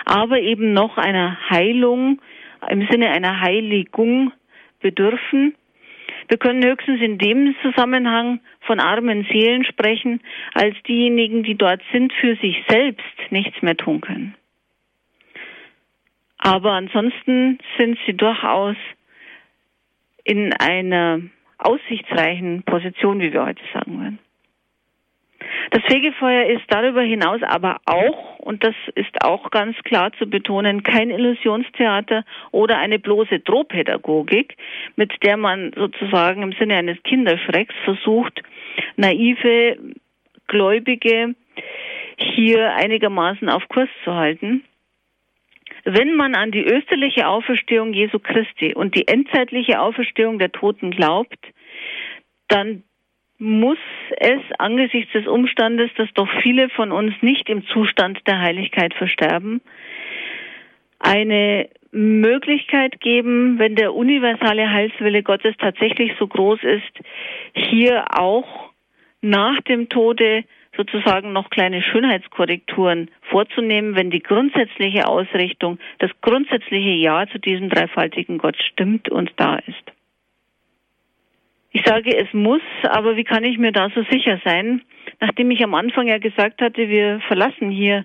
aber 0.06 0.40
eben 0.40 0.72
noch 0.72 0.96
einer 0.96 1.38
Heilung 1.50 2.22
im 2.70 2.86
Sinne 2.90 3.10
einer 3.10 3.40
Heiligung 3.42 4.32
bedürfen. 4.80 5.54
Wir 6.28 6.38
können 6.38 6.64
höchstens 6.64 7.00
in 7.00 7.18
dem 7.18 7.54
Zusammenhang 7.62 8.40
von 8.60 8.80
armen 8.80 9.26
Seelen 9.30 9.64
sprechen, 9.64 10.20
als 10.54 10.74
diejenigen, 10.86 11.42
die 11.42 11.56
dort 11.56 11.82
sind, 11.92 12.12
für 12.14 12.36
sich 12.36 12.56
selbst 12.68 13.04
nichts 13.30 13.60
mehr 13.62 13.76
tun 13.76 14.00
können. 14.00 14.34
Aber 16.38 16.72
ansonsten 16.72 17.58
sind 17.78 17.98
sie 18.06 18.14
durchaus 18.14 18.76
in 20.24 20.52
einer 20.52 21.20
aussichtsreichen 21.58 22.62
Position, 22.64 23.20
wie 23.20 23.32
wir 23.32 23.46
heute 23.46 23.62
sagen 23.72 24.00
würden. 24.00 24.18
Das 25.70 25.82
Fegefeuer 25.84 26.46
ist 26.46 26.64
darüber 26.68 27.02
hinaus 27.02 27.42
aber 27.42 27.78
auch, 27.86 28.38
und 28.38 28.64
das 28.64 28.74
ist 28.94 29.24
auch 29.24 29.50
ganz 29.50 29.76
klar 29.84 30.12
zu 30.18 30.28
betonen, 30.28 30.82
kein 30.82 31.10
Illusionstheater 31.10 32.24
oder 32.50 32.78
eine 32.78 32.98
bloße 32.98 33.40
Drohpädagogik, 33.40 34.56
mit 34.96 35.12
der 35.22 35.36
man 35.36 35.72
sozusagen 35.76 36.42
im 36.42 36.52
Sinne 36.52 36.76
eines 36.76 37.02
Kinderschrecks 37.02 37.74
versucht, 37.84 38.42
naive 38.96 39.78
Gläubige 40.46 41.34
hier 42.16 42.74
einigermaßen 42.74 43.48
auf 43.48 43.68
Kurs 43.68 43.88
zu 44.04 44.14
halten. 44.14 44.64
wenn 45.84 46.14
man 46.14 46.36
an 46.36 46.52
die 46.52 46.62
österliche 46.62 47.26
Auferstehung 47.26 47.92
Jesu 47.92 48.20
Christi 48.20 48.72
und 48.74 48.94
die 48.94 49.08
endzeitliche 49.08 49.80
Auferstehung 49.80 50.38
der 50.38 50.52
Toten 50.52 50.92
glaubt, 50.92 51.38
dann 52.46 52.84
muss 53.42 53.78
es 54.18 54.40
angesichts 54.58 55.10
des 55.12 55.26
Umstandes, 55.26 55.90
dass 55.96 56.08
doch 56.14 56.28
viele 56.42 56.68
von 56.68 56.92
uns 56.92 57.12
nicht 57.22 57.48
im 57.48 57.66
Zustand 57.66 58.20
der 58.28 58.40
Heiligkeit 58.40 58.94
versterben, 58.94 59.60
eine 61.00 61.68
Möglichkeit 61.90 63.00
geben, 63.00 63.58
wenn 63.58 63.74
der 63.74 63.94
universale 63.94 64.70
Heilswille 64.70 65.24
Gottes 65.24 65.56
tatsächlich 65.58 66.12
so 66.20 66.28
groß 66.28 66.60
ist, 66.62 66.92
hier 67.52 68.04
auch 68.16 68.70
nach 69.22 69.60
dem 69.62 69.88
Tode 69.88 70.44
sozusagen 70.76 71.32
noch 71.32 71.50
kleine 71.50 71.82
Schönheitskorrekturen 71.82 73.10
vorzunehmen, 73.22 73.96
wenn 73.96 74.12
die 74.12 74.22
grundsätzliche 74.22 75.08
Ausrichtung, 75.08 75.80
das 75.98 76.12
grundsätzliche 76.20 76.90
Ja 76.90 77.26
zu 77.26 77.40
diesem 77.40 77.68
dreifaltigen 77.70 78.38
Gott 78.38 78.56
stimmt 78.62 79.08
und 79.08 79.32
da 79.36 79.56
ist. 79.56 79.92
Ich 81.72 81.82
sage, 81.86 82.14
es 82.16 82.32
muss, 82.32 82.62
aber 82.82 83.16
wie 83.16 83.24
kann 83.24 83.44
ich 83.44 83.58
mir 83.58 83.72
da 83.72 83.88
so 83.94 84.02
sicher 84.10 84.40
sein? 84.44 84.82
Nachdem 85.20 85.50
ich 85.50 85.64
am 85.64 85.74
Anfang 85.74 86.06
ja 86.06 86.18
gesagt 86.18 86.60
hatte, 86.60 86.88
wir 86.88 87.20
verlassen 87.26 87.70
hier 87.70 88.04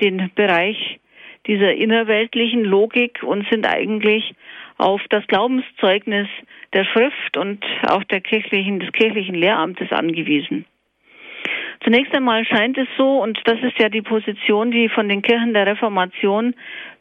den 0.00 0.30
Bereich 0.34 1.00
dieser 1.46 1.72
innerweltlichen 1.72 2.64
Logik 2.64 3.22
und 3.22 3.48
sind 3.48 3.66
eigentlich 3.66 4.34
auf 4.76 5.00
das 5.08 5.26
Glaubenszeugnis 5.26 6.28
der 6.74 6.84
Schrift 6.84 7.36
und 7.36 7.64
auch 7.88 8.04
der 8.04 8.20
kirchlichen, 8.20 8.80
des 8.80 8.92
kirchlichen 8.92 9.34
Lehramtes 9.34 9.90
angewiesen. 9.90 10.66
Zunächst 11.82 12.14
einmal 12.14 12.44
scheint 12.44 12.76
es 12.76 12.88
so, 12.98 13.22
und 13.22 13.40
das 13.44 13.58
ist 13.62 13.78
ja 13.78 13.88
die 13.88 14.02
Position, 14.02 14.70
die 14.70 14.88
von 14.88 15.08
den 15.08 15.22
Kirchen 15.22 15.54
der 15.54 15.66
Reformation 15.66 16.54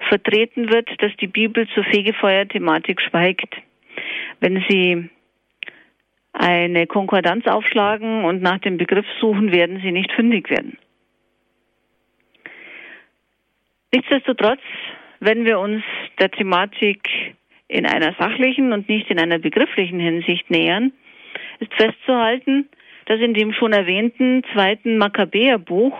vertreten 0.07 0.71
wird, 0.71 0.89
dass 1.01 1.15
die 1.17 1.27
Bibel 1.27 1.67
zur 1.73 1.83
Fegefeuer-Thematik 1.83 3.01
schweigt. 3.01 3.55
Wenn 4.39 4.63
Sie 4.69 5.09
eine 6.39 6.85
Konkordanz 6.87 7.47
aufschlagen 7.47 8.23
und 8.23 8.41
nach 8.41 8.59
dem 8.59 8.77
Begriff 8.77 9.05
suchen, 9.19 9.51
werden 9.51 9.79
Sie 9.81 9.91
nicht 9.91 10.11
fündig 10.11 10.49
werden. 10.49 10.77
Nichtsdestotrotz, 13.93 14.61
wenn 15.19 15.45
wir 15.45 15.59
uns 15.59 15.83
der 16.19 16.29
Thematik 16.29 17.01
in 17.67 17.85
einer 17.85 18.13
sachlichen 18.19 18.71
und 18.71 18.87
nicht 18.87 19.09
in 19.09 19.19
einer 19.19 19.39
begrifflichen 19.39 19.99
Hinsicht 19.99 20.49
nähern, 20.49 20.91
ist 21.59 21.73
festzuhalten, 21.73 22.69
dass 23.05 23.19
in 23.19 23.33
dem 23.33 23.53
schon 23.53 23.73
erwähnten 23.73 24.43
zweiten 24.53 24.97
Makkabäerbuch, 24.97 25.97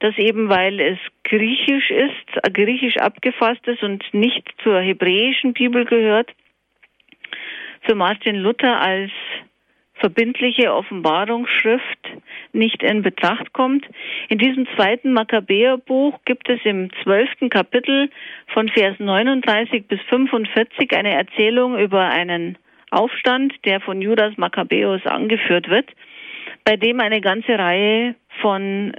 das 0.00 0.16
eben 0.18 0.48
weil 0.48 0.80
es 0.80 0.98
griechisch 1.24 1.90
ist, 1.90 2.52
griechisch 2.52 2.96
abgefasst 2.98 3.66
ist 3.66 3.82
und 3.82 4.04
nicht 4.12 4.42
zur 4.62 4.80
hebräischen 4.80 5.54
Bibel 5.54 5.84
gehört, 5.84 6.30
für 7.82 7.94
Martin 7.94 8.36
Luther 8.36 8.80
als 8.80 9.10
verbindliche 10.02 10.74
Offenbarungsschrift 10.74 12.10
nicht 12.52 12.82
in 12.82 13.02
Betracht 13.02 13.52
kommt. 13.52 13.86
In 14.28 14.38
diesem 14.38 14.66
zweiten 14.74 15.12
Makkabäerbuch 15.12 16.18
gibt 16.24 16.48
es 16.48 16.58
im 16.64 16.90
zwölften 17.04 17.50
Kapitel 17.50 18.10
von 18.48 18.68
Vers 18.68 18.98
39 18.98 19.86
bis 19.86 20.00
45 20.08 20.96
eine 20.96 21.14
Erzählung 21.14 21.78
über 21.78 22.08
einen 22.08 22.58
Aufstand, 22.90 23.54
der 23.64 23.80
von 23.80 24.02
Judas 24.02 24.36
Makkabäus 24.36 25.06
angeführt 25.06 25.68
wird, 25.68 25.88
bei 26.64 26.76
dem 26.76 26.98
eine 26.98 27.20
ganze 27.20 27.56
Reihe 27.56 28.16
von 28.40 28.92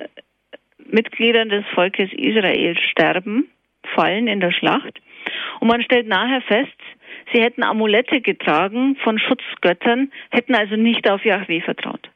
Mitgliedern 0.89 1.49
des 1.49 1.65
Volkes 1.75 2.11
Israel 2.13 2.77
sterben, 2.77 3.49
fallen 3.93 4.27
in 4.27 4.39
der 4.39 4.51
Schlacht. 4.51 5.01
Und 5.59 5.67
man 5.67 5.83
stellt 5.83 6.07
nachher 6.07 6.41
fest, 6.43 6.79
Sie 7.31 7.41
hätten 7.41 7.63
Amulette 7.63 8.21
getragen 8.21 8.95
von 9.03 9.19
Schutzgöttern, 9.19 10.11
hätten 10.31 10.55
also 10.55 10.75
nicht 10.75 11.09
auf 11.09 11.23
Yahweh 11.23 11.61
vertraut. 11.61 12.09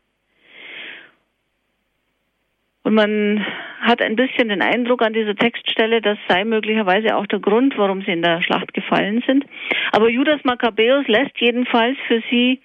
Und 2.83 2.93
man 2.93 3.45
hat 3.81 4.01
ein 4.01 4.15
bisschen 4.15 4.47
den 4.47 4.61
Eindruck 4.61 5.01
an 5.01 5.11
dieser 5.11 5.35
Textstelle, 5.35 6.01
das 6.01 6.17
sei 6.29 6.45
möglicherweise 6.45 7.17
auch 7.17 7.27
der 7.27 7.39
Grund, 7.39 7.77
warum 7.77 8.01
sie 8.01 8.11
in 8.11 8.21
der 8.21 8.41
Schlacht 8.41 8.73
gefallen 8.73 9.21
sind. 9.27 9.45
Aber 9.91 10.09
Judas 10.09 10.41
Makkabäus 10.45 11.05
lässt 11.07 11.37
jedenfalls 11.37 11.97
für 12.07 12.23
sie 12.29 12.61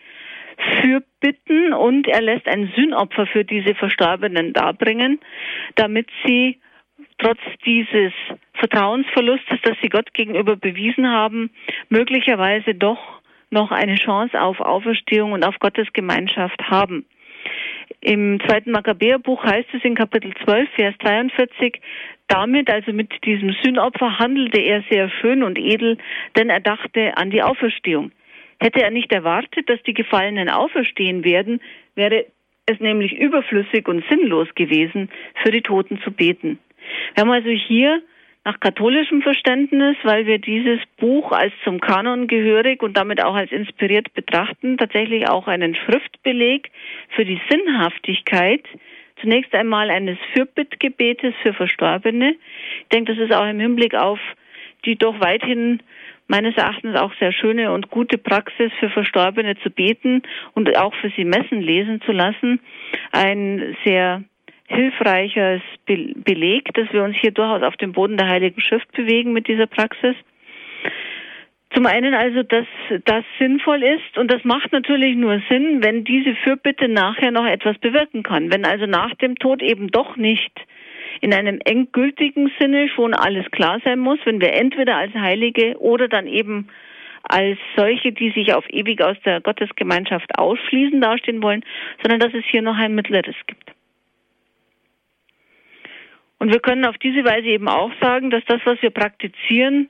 fürbitten 0.80 1.72
und 1.72 2.07
er 2.07 2.22
lässt 2.22 2.47
ein 2.47 2.72
Sühnopfer 2.76 3.26
für 3.26 3.45
diese 3.45 3.74
Verstorbenen 3.74 4.53
darbringen, 4.53 5.18
damit 5.74 6.09
sie 6.24 6.59
trotz 7.18 7.38
dieses 7.64 8.12
Vertrauensverlustes, 8.54 9.58
das 9.62 9.76
sie 9.82 9.88
Gott 9.88 10.12
gegenüber 10.14 10.56
bewiesen 10.56 11.08
haben, 11.08 11.50
möglicherweise 11.88 12.74
doch 12.74 13.20
noch 13.50 13.70
eine 13.70 13.96
Chance 13.96 14.40
auf 14.40 14.60
Auferstehung 14.60 15.32
und 15.32 15.44
auf 15.44 15.58
Gottes 15.58 15.92
Gemeinschaft 15.92 16.60
haben. 16.70 17.04
Im 18.00 18.40
zweiten 18.46 18.72
Makkabäerbuch 18.72 19.44
heißt 19.44 19.68
es 19.74 19.84
in 19.84 19.94
Kapitel 19.94 20.32
12, 20.44 20.68
Vers 20.74 20.94
43, 20.98 21.80
damit, 22.26 22.70
also 22.70 22.92
mit 22.92 23.24
diesem 23.24 23.52
Sühnopfer, 23.62 24.18
handelte 24.18 24.60
er 24.60 24.82
sehr 24.90 25.10
schön 25.20 25.42
und 25.42 25.58
edel, 25.58 25.98
denn 26.36 26.50
er 26.50 26.60
dachte 26.60 27.16
an 27.16 27.30
die 27.30 27.42
Auferstehung. 27.42 28.10
Hätte 28.60 28.82
er 28.82 28.90
nicht 28.90 29.12
erwartet, 29.12 29.68
dass 29.68 29.82
die 29.82 29.94
Gefallenen 29.94 30.48
auferstehen 30.48 31.24
werden, 31.24 31.60
wäre 31.94 32.26
es 32.66 32.80
nämlich 32.80 33.12
überflüssig 33.12 33.88
und 33.88 34.04
sinnlos 34.08 34.48
gewesen, 34.54 35.10
für 35.42 35.50
die 35.50 35.62
Toten 35.62 36.00
zu 36.02 36.10
beten. 36.12 36.58
Wir 37.14 37.22
haben 37.22 37.30
also 37.30 37.51
hier 37.51 38.03
nach 38.45 38.59
katholischem 38.59 39.22
Verständnis, 39.22 39.97
weil 40.03 40.26
wir 40.26 40.39
dieses 40.39 40.80
Buch 40.97 41.30
als 41.30 41.53
zum 41.62 41.80
Kanon 41.80 42.26
gehörig 42.26 42.83
und 42.83 42.97
damit 42.97 43.22
auch 43.22 43.35
als 43.35 43.53
inspiriert 43.53 44.12
betrachten, 44.14 44.78
tatsächlich 44.78 45.28
auch 45.28 45.47
einen 45.47 45.76
Schriftbeleg 45.76 46.70
für 47.11 47.24
die 47.24 47.41
Sinnhaftigkeit 47.49 48.64
zunächst 49.20 49.55
einmal 49.55 49.91
eines 49.91 50.18
Fürbittgebetes 50.35 51.35
für 51.43 51.55
Verstorbene. 51.55 52.35
Ich 52.80 52.89
denke, 52.89 53.14
das 53.14 53.24
ist 53.24 53.33
auch 53.33 53.47
im 53.47 53.61
Hinblick 53.61 53.95
auf 53.95 54.18
die 54.85 54.97
doch 54.97 55.20
weithin 55.20 55.80
meines 56.26 56.57
Erachtens 56.57 56.97
auch 56.97 57.12
sehr 57.20 57.33
schöne 57.33 57.72
und 57.72 57.91
gute 57.91 58.18
Praxis 58.18 58.72
für 58.80 58.91
Verstorbene 58.91 59.57
zu 59.59 59.70
beten 59.70 60.22
und 60.55 60.76
auch 60.76 60.95
für 60.95 61.11
sie 61.11 61.24
Messen 61.24 61.61
lesen 61.61 62.01
zu 62.03 62.12
lassen, 62.12 62.61
ein 63.12 63.76
sehr 63.85 64.24
hilfreiches 64.68 65.62
Beleg, 65.86 66.72
dass 66.74 66.92
wir 66.92 67.04
uns 67.04 67.16
hier 67.16 67.32
durchaus 67.32 67.62
auf 67.62 67.76
dem 67.76 67.92
Boden 67.92 68.16
der 68.16 68.28
Heiligen 68.28 68.60
Schrift 68.60 68.90
bewegen 68.92 69.32
mit 69.32 69.48
dieser 69.48 69.66
Praxis. 69.66 70.14
Zum 71.74 71.86
einen 71.86 72.12
also, 72.14 72.42
dass 72.42 72.66
das 73.04 73.24
sinnvoll 73.38 73.82
ist 73.82 74.18
und 74.18 74.30
das 74.30 74.44
macht 74.44 74.72
natürlich 74.72 75.16
nur 75.16 75.40
Sinn, 75.48 75.82
wenn 75.82 76.04
diese 76.04 76.34
Fürbitte 76.36 76.86
nachher 76.88 77.30
noch 77.30 77.46
etwas 77.46 77.78
bewirken 77.78 78.22
kann. 78.22 78.52
Wenn 78.52 78.66
also 78.66 78.84
nach 78.86 79.14
dem 79.14 79.36
Tod 79.36 79.62
eben 79.62 79.88
doch 79.88 80.16
nicht 80.16 80.52
in 81.22 81.32
einem 81.32 81.60
endgültigen 81.64 82.50
Sinne 82.60 82.88
schon 82.88 83.14
alles 83.14 83.50
klar 83.52 83.80
sein 83.84 84.00
muss, 84.00 84.18
wenn 84.24 84.40
wir 84.40 84.52
entweder 84.52 84.96
als 84.96 85.14
Heilige 85.14 85.78
oder 85.78 86.08
dann 86.08 86.26
eben 86.26 86.68
als 87.22 87.58
solche, 87.76 88.12
die 88.12 88.30
sich 88.30 88.52
auf 88.52 88.64
ewig 88.68 89.02
aus 89.02 89.16
der 89.24 89.40
Gottesgemeinschaft 89.40 90.38
ausschließen, 90.38 91.00
dastehen 91.00 91.42
wollen, 91.42 91.64
sondern 92.02 92.20
dass 92.20 92.34
es 92.34 92.44
hier 92.50 92.62
noch 92.62 92.76
ein 92.76 92.94
mittleres 92.94 93.36
gibt. 93.46 93.70
Und 96.43 96.53
wir 96.53 96.59
können 96.59 96.84
auf 96.86 96.99
diese 96.99 97.24
Weise 97.24 97.47
eben 97.47 97.68
auch 97.68 97.93
sagen, 98.01 98.30
dass 98.30 98.43
das, 98.47 98.61
was 98.64 98.82
wir 98.82 98.90
praktizieren, 98.90 99.88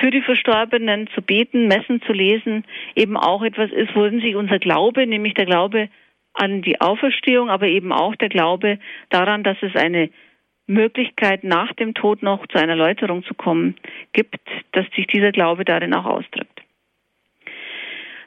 für 0.00 0.10
die 0.10 0.22
Verstorbenen 0.22 1.06
zu 1.14 1.20
beten, 1.20 1.68
Messen 1.68 2.00
zu 2.00 2.14
lesen, 2.14 2.64
eben 2.94 3.18
auch 3.18 3.42
etwas 3.42 3.70
ist, 3.72 3.94
worin 3.94 4.22
sich 4.22 4.36
unser 4.36 4.58
Glaube, 4.58 5.06
nämlich 5.06 5.34
der 5.34 5.44
Glaube 5.44 5.90
an 6.32 6.62
die 6.62 6.80
Auferstehung, 6.80 7.50
aber 7.50 7.66
eben 7.66 7.92
auch 7.92 8.16
der 8.16 8.30
Glaube 8.30 8.78
daran, 9.10 9.42
dass 9.42 9.58
es 9.60 9.76
eine 9.76 10.08
Möglichkeit 10.66 11.44
nach 11.44 11.74
dem 11.74 11.92
Tod 11.92 12.22
noch 12.22 12.46
zu 12.46 12.56
einer 12.56 12.74
Läuterung 12.74 13.22
zu 13.24 13.34
kommen 13.34 13.76
gibt, 14.14 14.40
dass 14.72 14.86
sich 14.96 15.06
dieser 15.08 15.30
Glaube 15.30 15.66
darin 15.66 15.92
auch 15.92 16.06
ausdrückt. 16.06 16.62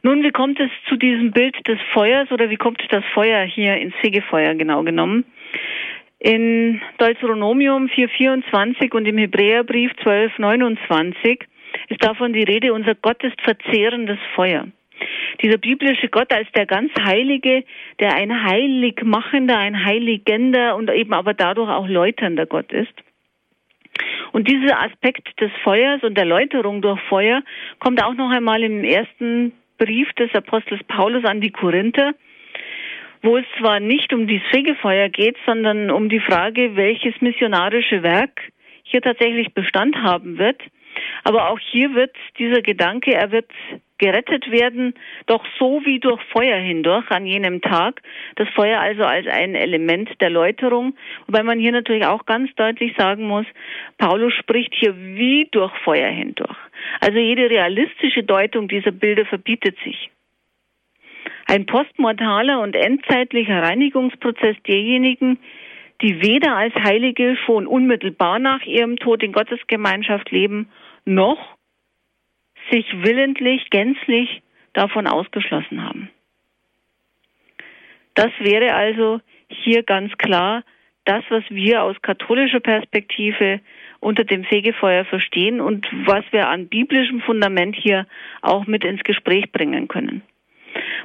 Nun, 0.04 0.22
wie 0.22 0.32
kommt 0.32 0.60
es 0.60 0.70
zu 0.88 0.98
diesem 0.98 1.32
Bild 1.32 1.68
des 1.68 1.80
Feuers 1.94 2.32
oder 2.32 2.52
wie 2.52 2.58
kommt 2.58 2.80
das 2.92 3.04
Feuer 3.16 3.44
hier 3.44 3.76
ins 3.78 3.96
Fegefeuer 4.02 4.54
genau 4.54 4.84
genommen? 4.84 5.26
In 6.20 6.82
Deuteronomium 6.98 7.88
4,24 7.88 8.94
und 8.94 9.06
im 9.06 9.18
Hebräerbrief 9.18 9.92
12,29 10.04 11.40
ist 11.88 12.04
davon 12.04 12.34
die 12.34 12.44
Rede, 12.44 12.74
unser 12.74 12.94
Gott 12.96 13.24
ist 13.24 13.40
verzehrendes 13.42 14.20
Feuer. 14.36 14.68
Dieser 15.42 15.58
biblische 15.58 16.10
Gott 16.10 16.34
als 16.34 16.52
der 16.52 16.66
ganz 16.66 16.92
Heilige, 17.02 17.64
der 18.02 18.16
ein 18.16 18.44
heiligmachender, 18.44 19.58
ein 19.58 19.86
heiligender 19.86 20.76
und 20.76 20.92
eben 20.92 21.14
aber 21.14 21.34
dadurch 21.34 21.70
auch 21.70 21.88
läuternder 21.88 22.46
Gott 22.46 22.74
ist. 22.74 22.94
Und 24.34 24.50
dieser 24.50 24.84
Aspekt 24.84 25.40
des 25.40 25.52
Feuers 25.64 26.04
und 26.04 26.18
der 26.18 26.26
Läuterung 26.26 26.82
durch 26.82 27.00
Feuer 27.08 27.44
kommt 27.80 28.04
auch 28.04 28.14
noch 28.14 28.30
einmal 28.30 28.62
im 28.62 28.84
ersten 28.84 29.54
Brief 29.78 30.12
des 30.14 30.36
Apostels 30.36 30.84
Paulus 30.84 31.24
an 31.24 31.40
die 31.40 31.52
Korinther 31.52 32.14
wo 33.22 33.38
es 33.38 33.46
zwar 33.60 33.80
nicht 33.80 34.14
um 34.14 34.28
die 34.28 34.42
Fegefeuer 34.52 35.10
geht, 35.10 35.38
sondern 35.46 35.92
um 35.92 36.10
die 36.10 36.20
Frage, 36.20 36.76
welches 36.76 37.20
missionarische 37.22 38.04
Werk 38.04 38.42
hier 38.84 39.02
tatsächlich 39.02 39.54
Bestand 39.54 39.96
haben 39.98 40.38
wird. 40.38 40.62
Aber 41.24 41.50
auch 41.50 41.60
hier 41.60 41.94
wird 41.94 42.16
dieser 42.38 42.62
Gedanke, 42.62 43.14
er 43.14 43.32
wird 43.32 43.50
gerettet 44.00 44.50
werden, 44.50 44.94
doch 45.28 45.46
so 45.60 45.82
wie 45.86 46.00
durch 46.00 46.22
Feuer 46.32 46.58
hindurch 46.58 47.10
an 47.12 47.26
jenem 47.26 47.62
Tag. 47.62 48.02
Das 48.36 48.48
Feuer 48.50 48.80
also 48.80 49.04
als 49.04 49.28
ein 49.28 49.56
Element 49.56 50.10
der 50.22 50.30
Läuterung, 50.30 50.96
wobei 51.28 51.44
man 51.44 51.60
hier 51.60 51.74
natürlich 51.74 52.06
auch 52.06 52.26
ganz 52.26 52.54
deutlich 52.56 52.96
sagen 52.98 53.28
muss, 53.28 53.46
Paulus 53.98 54.34
spricht 54.34 54.74
hier 54.74 54.96
wie 54.98 55.48
durch 55.52 55.74
Feuer 55.84 56.10
hindurch. 56.10 56.58
Also 57.02 57.20
jede 57.20 57.50
realistische 57.50 58.24
Deutung 58.24 58.68
dieser 58.68 58.92
Bilder 58.92 59.26
verbietet 59.26 59.78
sich. 59.84 60.10
Ein 61.50 61.66
postmortaler 61.66 62.62
und 62.62 62.76
endzeitlicher 62.76 63.64
Reinigungsprozess 63.64 64.56
derjenigen, 64.68 65.40
die 66.00 66.22
weder 66.22 66.56
als 66.56 66.76
Heilige 66.76 67.36
schon 67.44 67.66
unmittelbar 67.66 68.38
nach 68.38 68.62
ihrem 68.68 68.98
Tod 68.98 69.24
in 69.24 69.32
Gottesgemeinschaft 69.32 70.30
leben, 70.30 70.70
noch 71.06 71.40
sich 72.70 72.86
willentlich, 73.04 73.68
gänzlich 73.72 74.44
davon 74.74 75.08
ausgeschlossen 75.08 75.84
haben. 75.84 76.12
Das 78.14 78.30
wäre 78.42 78.76
also 78.76 79.20
hier 79.48 79.82
ganz 79.82 80.16
klar 80.20 80.64
das, 81.06 81.24
was 81.30 81.44
wir 81.50 81.82
aus 81.82 82.00
katholischer 82.04 82.60
Perspektive 82.60 83.60
unter 84.00 84.24
dem 84.24 84.44
Fegefeuer 84.44 85.04
verstehen 85.04 85.62
und 85.62 85.88
was 86.06 86.24
wir 86.30 86.48
an 86.48 86.68
biblischem 86.68 87.22
Fundament 87.22 87.76
hier 87.76 88.06
auch 88.44 88.68
mit 88.68 88.84
ins 88.86 89.04
Gespräch 89.04 89.52
bringen 89.52 89.88
können. 89.88 90.22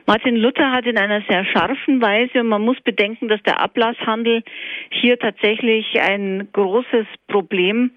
Martin 0.06 0.36
Luther 0.36 0.72
hat 0.72 0.86
in 0.86 0.98
einer 0.98 1.22
sehr 1.28 1.44
scharfen 1.44 2.00
Weise, 2.00 2.40
und 2.40 2.48
man 2.48 2.62
muss 2.62 2.80
bedenken, 2.80 3.28
dass 3.28 3.42
der 3.42 3.60
Ablasshandel 3.60 4.42
hier 4.90 5.18
tatsächlich 5.18 6.00
ein 6.00 6.48
großes 6.52 7.06
Problem 7.28 7.90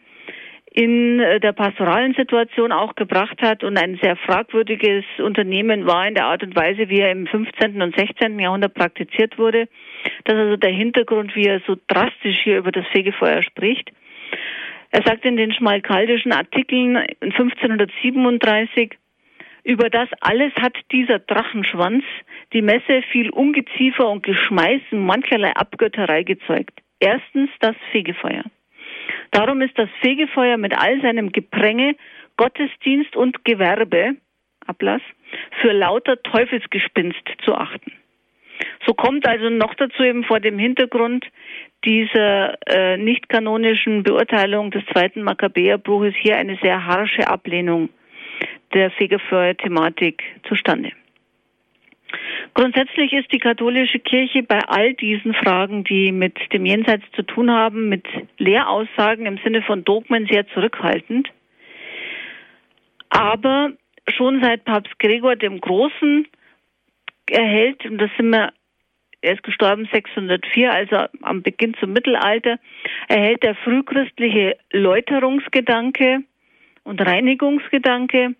in 0.77 1.19
äh, 1.19 1.39
der 1.39 1.53
pastoralen 1.53 2.13
Situation 2.13 2.71
auch 2.71 2.93
gebracht 2.95 3.41
hat 3.41 3.63
und 3.63 3.77
ein 3.77 3.97
sehr 4.01 4.15
fragwürdiges 4.15 5.03
Unternehmen 5.17 5.87
war 5.87 6.07
in 6.07 6.13
der 6.13 6.25
Art 6.25 6.43
und 6.43 6.55
Weise, 6.55 6.89
wie 6.89 6.99
er 6.99 7.11
im 7.11 7.25
15. 7.25 7.81
und 7.81 7.97
16. 7.97 8.37
Jahrhundert 8.37 8.75
praktiziert 8.75 9.39
wurde. 9.39 9.67
Das 10.25 10.35
ist 10.35 10.41
also 10.41 10.57
der 10.57 10.71
Hintergrund, 10.71 11.35
wie 11.35 11.47
er 11.47 11.61
so 11.65 11.77
drastisch 11.87 12.37
hier 12.43 12.59
über 12.59 12.71
das 12.71 12.85
Fegefeuer 12.91 13.41
spricht. 13.41 13.91
Er 14.91 15.01
sagt 15.01 15.25
in 15.25 15.35
den 15.35 15.51
schmalkaldischen 15.51 16.31
Artikeln 16.31 16.95
1537, 17.21 18.97
über 19.67 19.89
das 19.89 20.07
alles 20.21 20.53
hat 20.55 20.77
dieser 20.93 21.19
Drachenschwanz 21.19 22.05
die 22.53 22.61
Messe 22.61 23.01
viel 23.11 23.29
Ungeziefer 23.31 24.07
und 24.07 24.23
Geschmeiß 24.23 24.79
und 24.91 25.05
mancherlei 25.05 25.51
Abgötterei 25.57 26.23
gezeugt. 26.23 26.79
Erstens 27.01 27.49
das 27.59 27.75
Fegefeuer. 27.91 28.45
Darum 29.31 29.59
ist 29.61 29.77
das 29.77 29.89
Fegefeuer 29.99 30.55
mit 30.55 30.73
all 30.77 31.01
seinem 31.01 31.33
Gepränge, 31.33 31.97
Gottesdienst 32.37 33.17
und 33.17 33.43
Gewerbe, 33.43 34.15
Ablass, 34.65 35.01
für 35.61 35.73
lauter 35.73 36.23
Teufelsgespinst 36.23 37.27
zu 37.43 37.53
achten. 37.53 37.91
So 38.85 38.93
kommt 38.93 39.27
also 39.27 39.49
noch 39.49 39.75
dazu 39.75 40.01
eben 40.01 40.23
vor 40.23 40.39
dem 40.39 40.57
Hintergrund 40.57 41.25
dieser 41.83 42.55
äh, 42.67 42.95
nicht 42.95 43.27
kanonischen 43.27 44.03
Beurteilung 44.03 44.71
des 44.71 44.85
zweiten 44.93 45.23
Makkabäerbruches 45.23 46.13
hier 46.17 46.37
eine 46.37 46.57
sehr 46.61 46.85
harsche 46.85 47.27
Ablehnung 47.27 47.89
der 48.73 48.91
Fegefeuer-Thematik 48.91 50.23
zustande. 50.47 50.91
Grundsätzlich 52.53 53.13
ist 53.13 53.31
die 53.31 53.39
katholische 53.39 53.99
Kirche 53.99 54.43
bei 54.43 54.59
all 54.59 54.93
diesen 54.93 55.33
Fragen, 55.33 55.83
die 55.83 56.11
mit 56.11 56.37
dem 56.53 56.65
Jenseits 56.65 57.03
zu 57.15 57.23
tun 57.23 57.51
haben, 57.51 57.89
mit 57.89 58.07
Lehraussagen 58.37 59.25
im 59.25 59.37
Sinne 59.43 59.61
von 59.61 59.83
Dogmen 59.83 60.27
sehr 60.27 60.47
zurückhaltend. 60.49 61.29
Aber 63.09 63.71
schon 64.09 64.41
seit 64.41 64.65
Papst 64.65 64.97
Gregor 64.99 65.35
dem 65.35 65.59
Großen 65.59 66.27
erhält, 67.29 67.85
und 67.85 67.97
das 67.97 68.09
sind 68.17 68.29
wir, 68.29 68.51
er 69.21 69.33
ist 69.33 69.43
gestorben 69.43 69.87
604, 69.91 70.71
also 70.71 71.05
am 71.21 71.41
Beginn 71.41 71.73
zum 71.75 71.93
Mittelalter, 71.93 72.59
erhält 73.07 73.43
der 73.43 73.55
frühchristliche 73.55 74.57
Läuterungsgedanke 74.71 76.23
und 76.87 77.01
Reinigungsgedanke, 77.01 78.33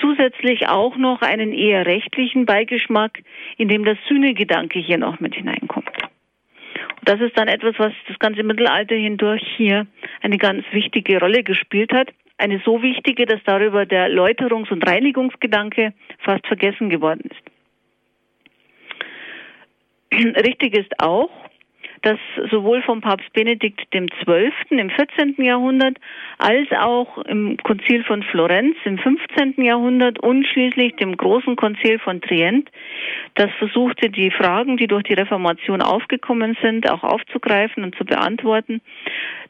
zusätzlich 0.00 0.68
auch 0.68 0.96
noch 0.96 1.22
einen 1.22 1.52
eher 1.52 1.86
rechtlichen 1.86 2.44
Beigeschmack, 2.44 3.22
in 3.56 3.68
dem 3.68 3.84
der 3.84 3.96
Sühnegedanke 4.06 4.78
hier 4.78 4.98
noch 4.98 5.20
mit 5.20 5.34
hineinkommt. 5.34 5.90
Und 7.00 7.08
das 7.08 7.20
ist 7.20 7.38
dann 7.38 7.48
etwas, 7.48 7.74
was 7.78 7.92
das 8.06 8.18
ganze 8.18 8.42
Mittelalter 8.42 8.94
hindurch 8.94 9.42
hier 9.56 9.86
eine 10.20 10.36
ganz 10.36 10.64
wichtige 10.72 11.18
Rolle 11.18 11.42
gespielt 11.42 11.92
hat. 11.94 12.10
Eine 12.36 12.60
so 12.64 12.82
wichtige, 12.82 13.24
dass 13.24 13.40
darüber 13.44 13.86
der 13.86 14.10
Läuterungs- 14.10 14.70
und 14.70 14.86
Reinigungsgedanke 14.86 15.94
fast 16.18 16.46
vergessen 16.46 16.90
geworden 16.90 17.30
ist. 17.30 17.42
Richtig 20.44 20.76
ist 20.76 21.00
auch, 21.00 21.30
dass 22.04 22.18
sowohl 22.50 22.82
vom 22.82 23.00
Papst 23.00 23.32
Benedikt 23.32 23.90
XII. 23.90 24.52
im 24.68 24.90
14. 24.90 25.36
Jahrhundert 25.38 25.96
als 26.36 26.68
auch 26.78 27.18
im 27.24 27.56
Konzil 27.62 28.04
von 28.04 28.22
Florenz 28.22 28.76
im 28.84 28.98
15. 28.98 29.64
Jahrhundert 29.64 30.20
und 30.20 30.46
schließlich 30.46 30.96
dem 30.96 31.16
großen 31.16 31.56
Konzil 31.56 31.98
von 31.98 32.20
Trient, 32.20 32.70
das 33.36 33.50
versuchte, 33.58 34.10
die 34.10 34.30
Fragen, 34.30 34.76
die 34.76 34.86
durch 34.86 35.04
die 35.04 35.14
Reformation 35.14 35.80
aufgekommen 35.80 36.56
sind, 36.62 36.90
auch 36.90 37.02
aufzugreifen 37.02 37.82
und 37.82 37.96
zu 37.96 38.04
beantworten, 38.04 38.82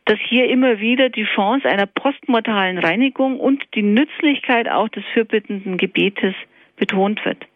dass 0.05 0.19
hier 0.21 0.49
immer 0.49 0.79
wieder 0.79 1.09
die 1.09 1.27
Chance 1.35 1.69
einer 1.69 1.87
postmortalen 1.87 2.79
Reinigung 2.79 3.41
und 3.41 3.65
die 3.75 3.83
Nützlichkeit 3.83 4.71
auch 4.71 4.89
des 4.91 5.05
fürbittenden 5.13 5.77
Gebetes 5.77 6.35
betont 6.77 7.25
wird. 7.25 7.47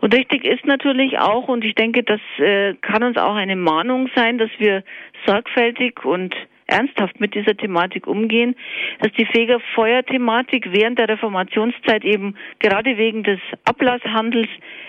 Und 0.00 0.14
richtig 0.14 0.44
ist 0.44 0.64
natürlich 0.66 1.18
auch, 1.18 1.48
und 1.48 1.64
ich 1.64 1.74
denke, 1.74 2.02
das 2.02 2.20
äh, 2.38 2.74
kann 2.74 3.02
uns 3.02 3.16
auch 3.16 3.34
eine 3.34 3.56
Mahnung 3.56 4.08
sein, 4.14 4.38
dass 4.38 4.50
wir 4.58 4.84
sorgfältig 5.26 6.04
und 6.04 6.34
ernsthaft 6.66 7.18
mit 7.18 7.34
dieser 7.34 7.56
Thematik 7.56 8.06
umgehen, 8.06 8.54
dass 9.00 9.10
die 9.12 9.26
Fegefeuer-Thematik 9.26 10.72
während 10.72 10.98
der 10.98 11.08
Reformationszeit 11.08 12.04
eben 12.04 12.36
gerade 12.58 12.96
wegen 12.98 13.24
des 13.24 13.40
Ablasshandels 13.64 14.48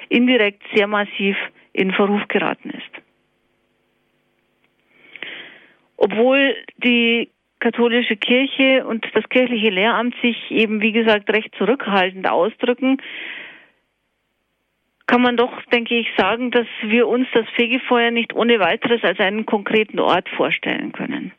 indirekt 0.09 0.61
sehr 0.75 0.87
massiv 0.87 1.37
in 1.73 1.91
Verruf 1.91 2.27
geraten 2.27 2.71
ist. 2.71 3.03
Obwohl 5.95 6.55
die 6.77 7.29
katholische 7.59 8.15
Kirche 8.15 8.85
und 8.85 9.05
das 9.13 9.27
kirchliche 9.29 9.69
Lehramt 9.69 10.15
sich 10.21 10.49
eben, 10.49 10.81
wie 10.81 10.93
gesagt, 10.93 11.29
recht 11.29 11.53
zurückhaltend 11.57 12.29
ausdrücken, 12.29 13.01
kann 15.09 15.23
man 15.23 15.37
doch, 15.37 15.51
denke 15.73 15.95
ich, 15.95 16.07
sagen, 16.15 16.51
dass 16.51 16.67
wir 16.83 17.07
uns 17.07 17.27
das 17.33 17.47
Fegefeuer 17.55 18.11
nicht 18.11 18.35
ohne 18.35 18.59
weiteres 18.59 19.03
als 19.03 19.19
einen 19.19 19.47
konkreten 19.47 19.99
Ort 19.99 20.29
vorstellen 20.29 20.91
können. 20.91 21.31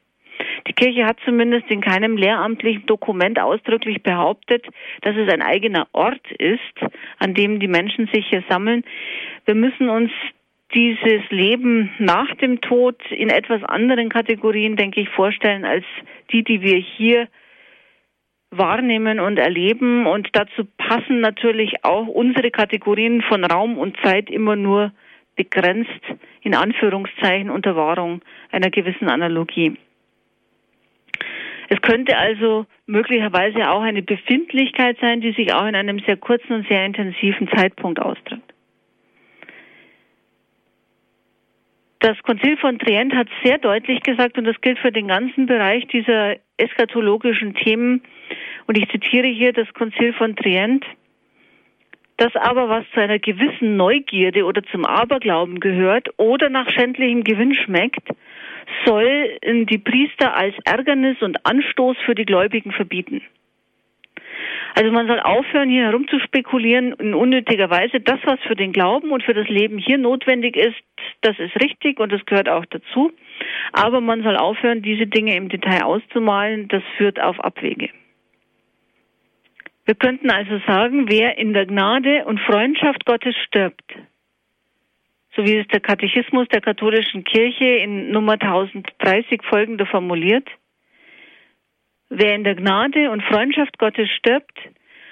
Die 0.66 0.72
Kirche 0.72 1.06
hat 1.06 1.18
zumindest 1.24 1.70
in 1.70 1.80
keinem 1.80 2.16
lehramtlichen 2.16 2.86
Dokument 2.86 3.38
ausdrücklich 3.38 4.02
behauptet, 4.02 4.66
dass 5.02 5.14
es 5.14 5.32
ein 5.32 5.40
eigener 5.40 5.86
Ort 5.92 6.32
ist, 6.32 6.60
an 7.20 7.34
dem 7.34 7.60
die 7.60 7.68
Menschen 7.68 8.08
sich 8.12 8.26
hier 8.28 8.42
sammeln. 8.48 8.82
Wir 9.44 9.54
müssen 9.54 9.88
uns 9.88 10.10
dieses 10.74 11.22
Leben 11.30 11.92
nach 11.98 12.34
dem 12.36 12.60
Tod 12.60 12.96
in 13.12 13.28
etwas 13.28 13.62
anderen 13.62 14.08
Kategorien, 14.08 14.74
denke 14.74 15.00
ich, 15.00 15.08
vorstellen 15.10 15.64
als 15.64 15.84
die, 16.32 16.42
die 16.42 16.60
wir 16.60 16.76
hier 16.76 17.28
wahrnehmen 18.50 19.20
und 19.20 19.38
erleben. 19.38 20.06
Und 20.06 20.28
dazu 20.32 20.66
passen 20.76 21.20
natürlich 21.20 21.84
auch 21.84 22.06
unsere 22.06 22.50
Kategorien 22.50 23.22
von 23.22 23.44
Raum 23.44 23.78
und 23.78 23.96
Zeit 24.04 24.30
immer 24.30 24.56
nur 24.56 24.92
begrenzt, 25.36 26.02
in 26.42 26.54
Anführungszeichen, 26.54 27.50
unter 27.50 27.76
Wahrung 27.76 28.20
einer 28.50 28.70
gewissen 28.70 29.08
Analogie. 29.08 29.76
Es 31.68 31.80
könnte 31.82 32.18
also 32.18 32.66
möglicherweise 32.86 33.70
auch 33.70 33.82
eine 33.82 34.02
Befindlichkeit 34.02 34.98
sein, 35.00 35.20
die 35.20 35.32
sich 35.32 35.54
auch 35.54 35.66
in 35.66 35.76
einem 35.76 36.00
sehr 36.00 36.16
kurzen 36.16 36.52
und 36.52 36.68
sehr 36.68 36.84
intensiven 36.84 37.48
Zeitpunkt 37.54 38.00
ausdrückt. 38.00 38.52
Das 42.00 42.16
Konzil 42.22 42.56
von 42.56 42.78
Trient 42.78 43.14
hat 43.14 43.28
sehr 43.44 43.58
deutlich 43.58 44.02
gesagt, 44.02 44.38
und 44.38 44.44
das 44.44 44.58
gilt 44.62 44.78
für 44.78 44.90
den 44.90 45.08
ganzen 45.08 45.46
Bereich 45.46 45.86
dieser 45.88 46.36
eschatologischen 46.56 47.54
Themen, 47.54 48.02
und 48.66 48.78
ich 48.78 48.88
zitiere 48.88 49.26
hier 49.26 49.52
das 49.52 49.72
Konzil 49.74 50.12
von 50.14 50.34
Trient, 50.34 50.84
dass 52.16 52.34
aber 52.36 52.68
was 52.68 52.84
zu 52.94 53.00
einer 53.00 53.18
gewissen 53.18 53.76
Neugierde 53.76 54.44
oder 54.44 54.62
zum 54.64 54.84
Aberglauben 54.84 55.60
gehört 55.60 56.08
oder 56.18 56.48
nach 56.48 56.70
schändlichem 56.70 57.24
Gewinn 57.24 57.54
schmeckt, 57.54 58.08
soll 58.84 59.38
die 59.42 59.78
Priester 59.78 60.36
als 60.36 60.54
Ärgernis 60.64 61.20
und 61.20 61.44
Anstoß 61.44 61.96
für 62.04 62.14
die 62.14 62.26
Gläubigen 62.26 62.72
verbieten. 62.72 63.22
Also 64.74 64.92
man 64.92 65.06
soll 65.06 65.20
aufhören, 65.20 65.68
hier 65.68 65.84
herumzuspekulieren 65.86 66.92
in 66.94 67.14
unnötiger 67.14 67.70
Weise. 67.70 68.00
Das, 68.00 68.18
was 68.24 68.38
für 68.46 68.56
den 68.56 68.72
Glauben 68.72 69.10
und 69.10 69.22
für 69.22 69.34
das 69.34 69.48
Leben 69.48 69.78
hier 69.78 69.98
notwendig 69.98 70.56
ist, 70.56 70.76
das 71.22 71.38
ist 71.38 71.54
richtig 71.60 71.98
und 71.98 72.12
das 72.12 72.24
gehört 72.26 72.48
auch 72.48 72.64
dazu. 72.66 73.12
Aber 73.72 74.00
man 74.00 74.22
soll 74.22 74.36
aufhören, 74.36 74.82
diese 74.82 75.06
Dinge 75.06 75.36
im 75.36 75.48
Detail 75.48 75.82
auszumalen. 75.82 76.68
Das 76.68 76.82
führt 76.96 77.20
auf 77.20 77.40
Abwege. 77.40 77.90
Wir 79.84 79.94
könnten 79.94 80.30
also 80.30 80.60
sagen, 80.66 81.06
wer 81.08 81.36
in 81.38 81.52
der 81.52 81.66
Gnade 81.66 82.24
und 82.24 82.38
Freundschaft 82.40 83.06
Gottes 83.06 83.34
stirbt, 83.46 83.92
so 85.34 85.44
wie 85.44 85.56
es 85.56 85.66
der 85.68 85.80
Katechismus 85.80 86.46
der 86.48 86.60
katholischen 86.60 87.24
Kirche 87.24 87.64
in 87.64 88.10
Nummer 88.10 88.34
1030 88.34 89.42
folgende 89.42 89.86
formuliert, 89.86 90.48
wer 92.10 92.34
in 92.34 92.44
der 92.44 92.56
Gnade 92.56 93.10
und 93.10 93.22
Freundschaft 93.22 93.78
Gottes 93.78 94.10
stirbt, 94.10 94.58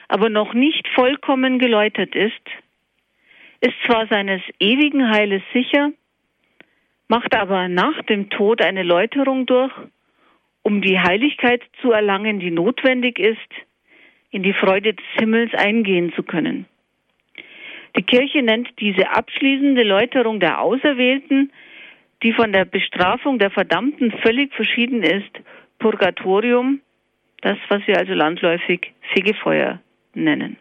aber 0.09 0.29
noch 0.29 0.53
nicht 0.53 0.87
vollkommen 0.89 1.59
geläutert 1.59 2.15
ist, 2.15 2.43
ist 3.61 3.75
zwar 3.87 4.07
seines 4.09 4.43
ewigen 4.61 5.11
Heiles 5.11 5.43
sicher, 5.53 5.93
macht 7.09 7.35
aber 7.35 7.69
nach 7.69 8.03
dem 8.03 8.31
Tod 8.31 8.61
eine 8.61 8.83
Läuterung 8.83 9.47
durch, 9.47 9.73
um 10.63 10.83
die 10.83 10.99
Heiligkeit 10.99 11.63
zu 11.81 11.93
erlangen, 11.93 12.41
die 12.41 12.51
notwendig 12.51 13.19
ist, 13.19 13.39
in 14.31 14.43
die 14.43 14.53
Freude 14.53 14.95
des 14.95 15.07
Himmels 15.15 15.55
eingehen 15.55 16.13
zu 16.15 16.23
können. 16.23 16.67
Die 17.97 18.03
Kirche 18.03 18.43
nennt 18.43 18.69
diese 18.79 19.11
abschließende 19.11 19.83
Läuterung 19.83 20.41
der 20.41 20.61
Auserwählten, 20.61 21.53
die 22.23 22.33
von 22.33 22.53
der 22.53 22.65
Bestrafung 22.65 23.39
der 23.39 23.51
Verdammten 23.51 24.13
völlig 24.23 24.53
verschieden 24.53 25.03
ist, 25.03 25.31
Purgatorium, 25.79 26.81
das, 27.41 27.59
was 27.69 27.87
wir 27.87 27.99
also 27.99 28.13
landläufig 28.15 28.93
Fegefeuer 29.13 29.81
nennen. 30.15 30.57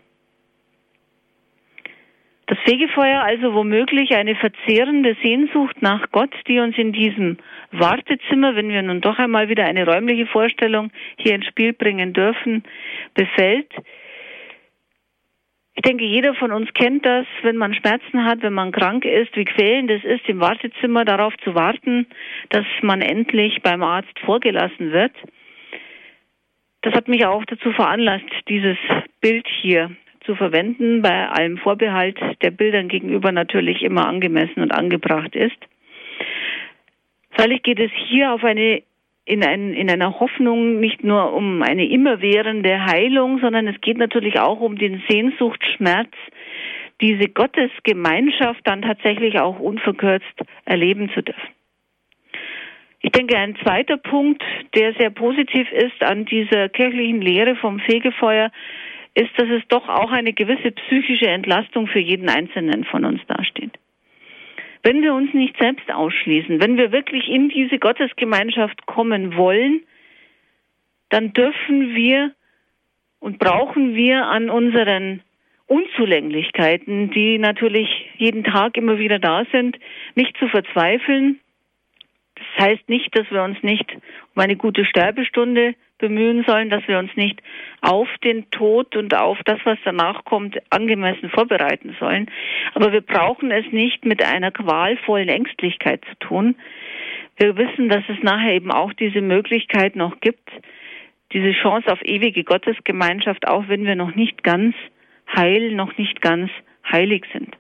Das 2.48 2.58
Fegefeuer 2.60 3.22
also 3.24 3.54
womöglich 3.54 4.16
eine 4.16 4.36
verzehrende 4.36 5.18
Sehnsucht 5.22 5.82
nach 5.82 6.12
Gott, 6.12 6.34
die 6.48 6.60
uns 6.60 6.78
in 6.78 6.94
diesem 6.94 7.38
Wartezimmer, 7.72 8.56
wenn 8.56 8.70
wir 8.70 8.82
nun 8.82 9.02
doch 9.02 9.20
einmal 9.20 9.50
wieder 9.50 9.66
eine 9.66 9.86
räumliche 9.86 10.28
Vorstellung 10.28 10.92
hier 11.18 11.36
ins 11.36 11.46
Spiel 11.46 11.74
bringen 11.74 12.14
dürfen, 12.14 12.64
befällt. 13.16 13.70
Ich 15.76 15.82
denke, 15.82 16.06
jeder 16.06 16.36
von 16.36 16.54
uns 16.54 16.74
kennt 16.74 17.06
das, 17.06 17.28
wenn 17.42 17.58
man 17.58 17.74
Schmerzen 17.74 18.24
hat, 18.24 18.42
wenn 18.42 18.54
man 18.54 18.72
krank 18.72 19.04
ist, 19.04 19.36
wie 19.36 19.46
quälend 19.46 19.92
es 19.92 20.06
ist, 20.06 20.28
im 20.30 20.40
Wartezimmer 20.40 21.04
darauf 21.04 21.36
zu 21.44 21.54
warten, 21.54 22.08
dass 22.50 22.66
man 22.82 23.02
endlich 23.02 23.62
beim 23.62 23.84
Arzt 23.84 24.18
vorgelassen 24.26 24.94
wird. 24.94 25.14
Das 26.88 26.96
hat 26.96 27.10
mich 27.10 27.26
auch 27.26 27.44
dazu 27.44 27.74
veranlasst, 27.74 28.24
dieses 28.48 28.78
Bild 29.20 29.46
hier 29.62 29.92
zu 30.26 30.36
verwenden, 30.36 31.02
bei 31.02 31.28
allem 31.28 31.58
Vorbehalt 31.58 32.18
der 32.42 32.52
Bildern 32.52 32.88
gegenüber 32.88 33.34
natürlich 33.34 33.82
immer 33.82 34.08
angemessen 34.08 34.62
und 34.62 34.72
angebracht 34.72 35.36
ist. 35.36 35.58
Freilich 37.32 37.62
geht 37.64 37.82
es 37.82 37.92
hier 38.08 38.32
auf 38.32 38.42
eine 38.46 38.84
in, 39.26 39.44
ein, 39.44 39.74
in 39.74 39.92
einer 39.92 40.22
Hoffnung 40.22 40.80
nicht 40.80 41.04
nur 41.04 41.34
um 41.34 41.62
eine 41.62 41.86
immerwährende 41.90 42.86
Heilung, 42.86 43.40
sondern 43.42 43.68
es 43.68 43.82
geht 43.82 43.98
natürlich 43.98 44.40
auch 44.40 44.62
um 44.62 44.78
den 44.78 45.04
Sehnsuchtsschmerz, 45.10 46.12
diese 47.02 47.28
Gottesgemeinschaft 47.28 48.62
dann 48.64 48.82
tatsächlich 48.82 49.42
auch 49.42 49.60
unverkürzt 49.60 50.42
erleben 50.64 51.10
zu 51.14 51.22
dürfen. 51.22 51.57
Ich 53.08 53.14
denke, 53.14 53.38
ein 53.38 53.56
zweiter 53.64 53.96
Punkt, 53.96 54.44
der 54.76 54.94
sehr 54.96 55.10
positiv 55.12 55.72
ist 55.72 56.04
an 56.04 56.26
dieser 56.26 56.68
kirchlichen 56.68 57.22
Lehre 57.22 57.56
vom 57.56 57.80
Fegefeuer, 57.80 58.52
ist, 59.14 59.30
dass 59.38 59.48
es 59.48 59.66
doch 59.70 59.88
auch 59.88 60.12
eine 60.12 60.34
gewisse 60.34 60.72
psychische 60.72 61.30
Entlastung 61.30 61.88
für 61.88 62.02
jeden 62.02 62.28
Einzelnen 62.28 62.84
von 62.84 63.06
uns 63.06 63.22
dasteht. 63.28 63.72
Wenn 64.84 65.04
wir 65.04 65.14
uns 65.14 65.34
nicht 65.34 65.56
selbst 65.58 65.90
ausschließen, 65.90 66.60
wenn 66.62 66.76
wir 66.76 66.92
wirklich 66.92 67.30
in 67.30 67.48
diese 67.48 67.80
Gottesgemeinschaft 67.80 68.86
kommen 68.88 69.38
wollen, 69.38 69.84
dann 71.08 71.32
dürfen 71.32 71.96
wir 71.96 72.34
und 73.22 73.40
brauchen 73.40 73.96
wir 73.96 74.26
an 74.26 74.50
unseren 74.50 75.22
Unzulänglichkeiten, 75.68 77.12
die 77.12 77.38
natürlich 77.38 77.88
jeden 78.18 78.44
Tag 78.44 78.76
immer 78.76 79.00
wieder 79.00 79.18
da 79.18 79.46
sind, 79.54 79.80
nicht 80.16 80.36
zu 80.40 80.50
verzweifeln. 80.50 81.40
Das 82.58 82.66
heißt 82.66 82.90
nicht, 82.90 83.16
dass 83.16 83.30
wir 83.30 83.44
uns 83.44 83.62
nicht 83.62 83.86
um 84.36 84.42
eine 84.42 84.56
gute 84.56 84.84
Sterbestunde 84.86 85.76
bemühen 86.00 86.44
sollen, 86.48 86.70
dass 86.70 86.88
wir 86.88 86.98
uns 86.98 87.16
nicht 87.16 87.42
auf 87.82 88.08
den 88.24 88.50
Tod 88.52 88.96
und 88.96 89.16
auf 89.16 89.38
das, 89.46 89.60
was 89.64 89.78
danach 89.84 90.26
kommt, 90.26 90.58
angemessen 90.72 91.30
vorbereiten 91.30 91.96
sollen. 92.00 92.30
Aber 92.74 92.92
wir 92.92 93.02
brauchen 93.02 93.52
es 93.52 93.66
nicht 93.72 94.06
mit 94.06 94.24
einer 94.24 94.52
qualvollen 94.52 95.30
Ängstlichkeit 95.30 96.04
zu 96.06 96.28
tun. 96.28 96.56
Wir 97.38 97.56
wissen, 97.58 97.90
dass 97.90 98.04
es 98.08 98.22
nachher 98.24 98.54
eben 98.54 98.72
auch 98.72 98.94
diese 98.94 99.22
Möglichkeit 99.22 99.96
noch 99.96 100.20
gibt, 100.20 100.50
diese 101.34 101.52
Chance 101.52 101.92
auf 101.92 102.02
ewige 102.04 102.44
Gottesgemeinschaft, 102.44 103.48
auch 103.48 103.68
wenn 103.68 103.86
wir 103.86 103.96
noch 103.96 104.16
nicht 104.16 104.44
ganz 104.44 104.76
heil, 105.36 105.74
noch 105.74 105.98
nicht 105.98 106.22
ganz 106.22 106.50
heilig 106.92 107.26
sind. 107.34 107.56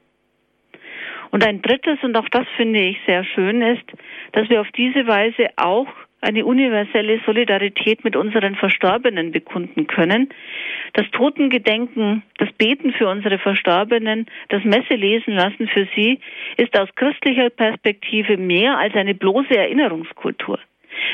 Und 1.31 1.45
ein 1.45 1.61
drittes, 1.61 1.99
und 2.03 2.15
auch 2.15 2.29
das 2.29 2.45
finde 2.55 2.79
ich 2.79 2.97
sehr 3.05 3.23
schön, 3.23 3.61
ist, 3.61 3.85
dass 4.31 4.49
wir 4.49 4.61
auf 4.61 4.71
diese 4.71 5.07
Weise 5.07 5.49
auch 5.57 5.87
eine 6.21 6.45
universelle 6.45 7.19
Solidarität 7.25 8.03
mit 8.03 8.15
unseren 8.15 8.55
Verstorbenen 8.55 9.31
bekunden 9.31 9.87
können. 9.87 10.29
Das 10.93 11.09
Totengedenken, 11.11 12.23
das 12.37 12.51
Beten 12.53 12.91
für 12.93 13.07
unsere 13.07 13.37
Verstorbenen, 13.37 14.25
das 14.49 14.63
Messe 14.63 14.95
lesen 14.95 15.35
lassen 15.35 15.67
für 15.67 15.87
sie 15.95 16.19
ist 16.57 16.77
aus 16.77 16.89
christlicher 16.95 17.49
Perspektive 17.49 18.37
mehr 18.37 18.77
als 18.77 18.95
eine 18.95 19.13
bloße 19.13 19.55
Erinnerungskultur. 19.55 20.59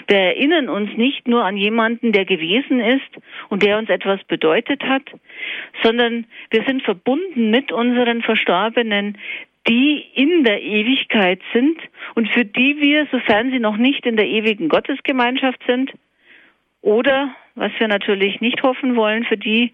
Wir 0.07 0.17
erinnern 0.17 0.69
uns 0.69 0.95
nicht 0.95 1.27
nur 1.27 1.43
an 1.43 1.57
jemanden, 1.57 2.13
der 2.13 2.23
gewesen 2.23 2.79
ist 2.79 3.01
und 3.49 3.63
der 3.63 3.77
uns 3.77 3.89
etwas 3.89 4.23
bedeutet 4.23 4.81
hat, 4.83 5.03
sondern 5.83 6.25
wir 6.49 6.63
sind 6.63 6.83
verbunden 6.83 7.51
mit 7.51 7.71
unseren 7.73 8.21
Verstorbenen, 8.21 9.17
die 9.67 10.05
in 10.13 10.43
der 10.43 10.61
Ewigkeit 10.61 11.41
sind 11.53 11.77
und 12.15 12.29
für 12.29 12.45
die 12.45 12.77
wir, 12.79 13.07
sofern 13.11 13.51
sie 13.51 13.59
noch 13.59 13.77
nicht 13.77 14.05
in 14.05 14.17
der 14.17 14.27
ewigen 14.27 14.69
Gottesgemeinschaft 14.69 15.61
sind, 15.65 15.91
oder, 16.81 17.33
was 17.55 17.71
wir 17.79 17.87
natürlich 17.87 18.41
nicht 18.41 18.61
hoffen 18.61 18.97
wollen, 18.97 19.23
für 19.23 19.37
die, 19.37 19.71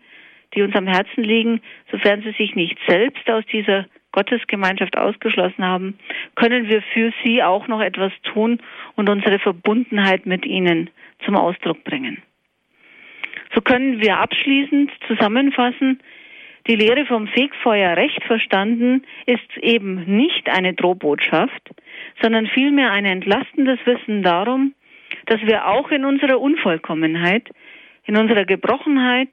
die 0.54 0.62
uns 0.62 0.76
am 0.76 0.88
Herzen 0.88 1.24
liegen, 1.24 1.62
sofern 1.92 2.22
sie 2.22 2.32
sich 2.32 2.56
nicht 2.56 2.78
selbst 2.88 3.28
aus 3.30 3.44
dieser 3.52 3.88
Gottesgemeinschaft 4.12 4.98
ausgeschlossen 4.98 5.64
haben, 5.64 5.98
können 6.36 6.68
wir 6.68 6.82
für 6.94 7.12
sie 7.24 7.44
auch 7.44 7.68
noch 7.68 7.82
etwas 7.82 8.12
tun 8.24 8.60
und 8.96 9.10
unsere 9.10 9.40
Verbundenheit 9.40 10.26
mit 10.26 10.46
ihnen 10.46 10.90
zum 11.26 11.36
Ausdruck 11.36 11.84
bringen. 11.84 12.22
So 13.54 13.62
können 13.62 14.00
wir 14.00 14.18
abschließend 14.18 14.92
zusammenfassen, 15.08 16.00
die 16.70 16.76
Lehre 16.76 17.04
vom 17.08 17.28
Fegfeuer 17.28 17.98
recht 17.98 18.24
verstanden 18.26 19.04
ist 19.26 19.58
eben 19.58 20.04
nicht 20.06 20.48
eine 20.48 20.76
Drohbotschaft, 20.76 21.72
sondern 22.22 22.46
vielmehr 22.46 22.92
ein 22.92 23.06
entlastendes 23.06 23.80
Wissen 23.86 24.22
darum, 24.22 24.76
dass 25.26 25.42
wir 25.42 25.66
auch 25.66 25.90
in 25.90 26.06
unserer 26.06 26.40
Unvollkommenheit, 26.40 27.50
in 28.06 28.16
unserer 28.16 28.46
Gebrochenheit, 28.46 29.30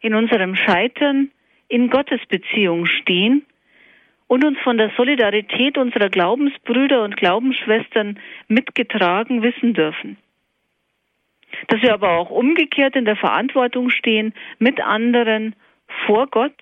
in 0.00 0.14
unserem 0.14 0.56
Scheitern 0.56 1.30
in 1.68 1.90
Gottes 1.90 2.20
Beziehung 2.26 2.86
stehen 2.86 3.44
und 4.26 4.42
uns 4.42 4.58
von 4.60 4.78
der 4.78 4.90
Solidarität 4.96 5.76
unserer 5.76 6.08
Glaubensbrüder 6.08 7.04
und 7.04 7.18
Glaubensschwestern 7.18 8.18
mitgetragen 8.48 9.42
wissen 9.42 9.74
dürfen. 9.74 10.16
Dass 11.68 11.82
wir 11.82 11.92
aber 11.92 12.16
auch 12.16 12.30
umgekehrt 12.30 12.96
in 12.96 13.04
der 13.04 13.16
Verantwortung 13.16 13.90
stehen, 13.90 14.32
mit 14.58 14.80
anderen 14.80 15.54
vor 16.06 16.26
Gott 16.28 16.56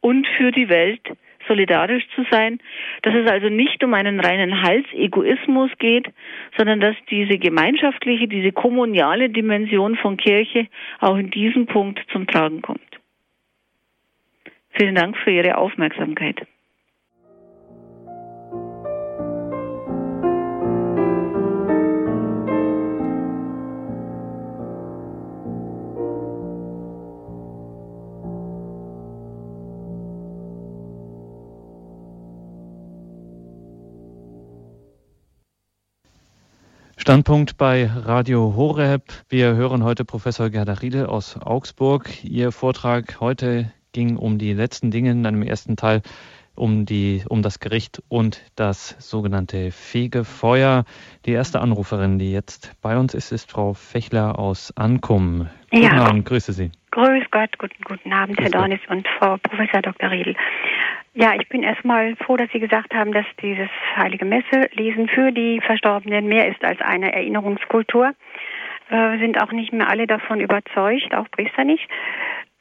und 0.00 0.26
für 0.36 0.52
die 0.52 0.68
Welt 0.68 1.00
solidarisch 1.46 2.04
zu 2.14 2.24
sein, 2.30 2.58
dass 3.02 3.14
es 3.14 3.30
also 3.30 3.48
nicht 3.48 3.82
um 3.84 3.94
einen 3.94 4.20
reinen 4.20 4.62
Halsegoismus 4.62 5.70
geht, 5.78 6.08
sondern 6.56 6.80
dass 6.80 6.96
diese 7.10 7.38
gemeinschaftliche, 7.38 8.28
diese 8.28 8.52
kommuniale 8.52 9.30
Dimension 9.30 9.96
von 9.96 10.16
Kirche 10.16 10.68
auch 11.00 11.16
in 11.16 11.30
diesem 11.30 11.66
Punkt 11.66 12.00
zum 12.12 12.26
Tragen 12.26 12.62
kommt. 12.62 12.80
Vielen 14.70 14.94
Dank 14.94 15.16
für 15.18 15.30
Ihre 15.30 15.56
Aufmerksamkeit. 15.56 16.46
Standpunkt 37.04 37.58
bei 37.58 37.84
Radio 37.84 38.54
Horeb. 38.56 39.12
Wir 39.28 39.56
hören 39.56 39.84
heute 39.84 40.06
Professor 40.06 40.48
Gerda 40.48 40.72
Riedel 40.72 41.04
aus 41.04 41.36
Augsburg. 41.36 42.24
Ihr 42.24 42.50
Vortrag 42.50 43.20
heute 43.20 43.70
ging 43.92 44.16
um 44.16 44.38
die 44.38 44.54
letzten 44.54 44.90
Dinge 44.90 45.10
in 45.10 45.26
einem 45.26 45.42
ersten 45.42 45.76
Teil 45.76 46.00
um, 46.54 46.86
die, 46.86 47.22
um 47.28 47.42
das 47.42 47.60
Gericht 47.60 48.02
und 48.08 48.40
das 48.56 48.96
sogenannte 49.00 49.70
Fegefeuer. 49.70 50.86
Die 51.26 51.32
erste 51.32 51.60
Anruferin, 51.60 52.18
die 52.18 52.32
jetzt 52.32 52.72
bei 52.80 52.96
uns 52.96 53.12
ist, 53.12 53.32
ist 53.32 53.50
Frau 53.50 53.74
Fechler 53.74 54.38
aus 54.38 54.72
Ankum. 54.74 55.50
Guten 55.70 55.82
ja. 55.82 56.06
Abend, 56.06 56.24
grüße 56.24 56.54
Sie. 56.54 56.72
Grüß 56.94 57.24
Gott, 57.32 57.58
guten, 57.58 57.82
guten 57.82 58.12
Abend, 58.12 58.40
Herr 58.40 58.50
Dornis 58.50 58.78
und 58.88 59.08
Frau 59.18 59.36
Professor 59.38 59.82
Dr. 59.82 60.12
Riedel. 60.12 60.36
Ja, 61.12 61.34
ich 61.34 61.48
bin 61.48 61.64
erstmal 61.64 62.14
froh, 62.14 62.36
dass 62.36 62.48
Sie 62.52 62.60
gesagt 62.60 62.94
haben, 62.94 63.10
dass 63.10 63.26
dieses 63.42 63.68
heilige 63.96 64.24
Messe 64.24 64.70
lesen 64.74 65.08
für 65.08 65.32
die 65.32 65.60
Verstorbenen 65.60 66.28
mehr 66.28 66.46
ist 66.46 66.64
als 66.64 66.80
eine 66.80 67.12
Erinnerungskultur. 67.12 68.12
Äh, 68.90 69.18
sind 69.18 69.42
auch 69.42 69.50
nicht 69.50 69.72
mehr 69.72 69.88
alle 69.88 70.06
davon 70.06 70.38
überzeugt, 70.38 71.12
auch 71.16 71.28
Priester 71.32 71.64
nicht. 71.64 71.84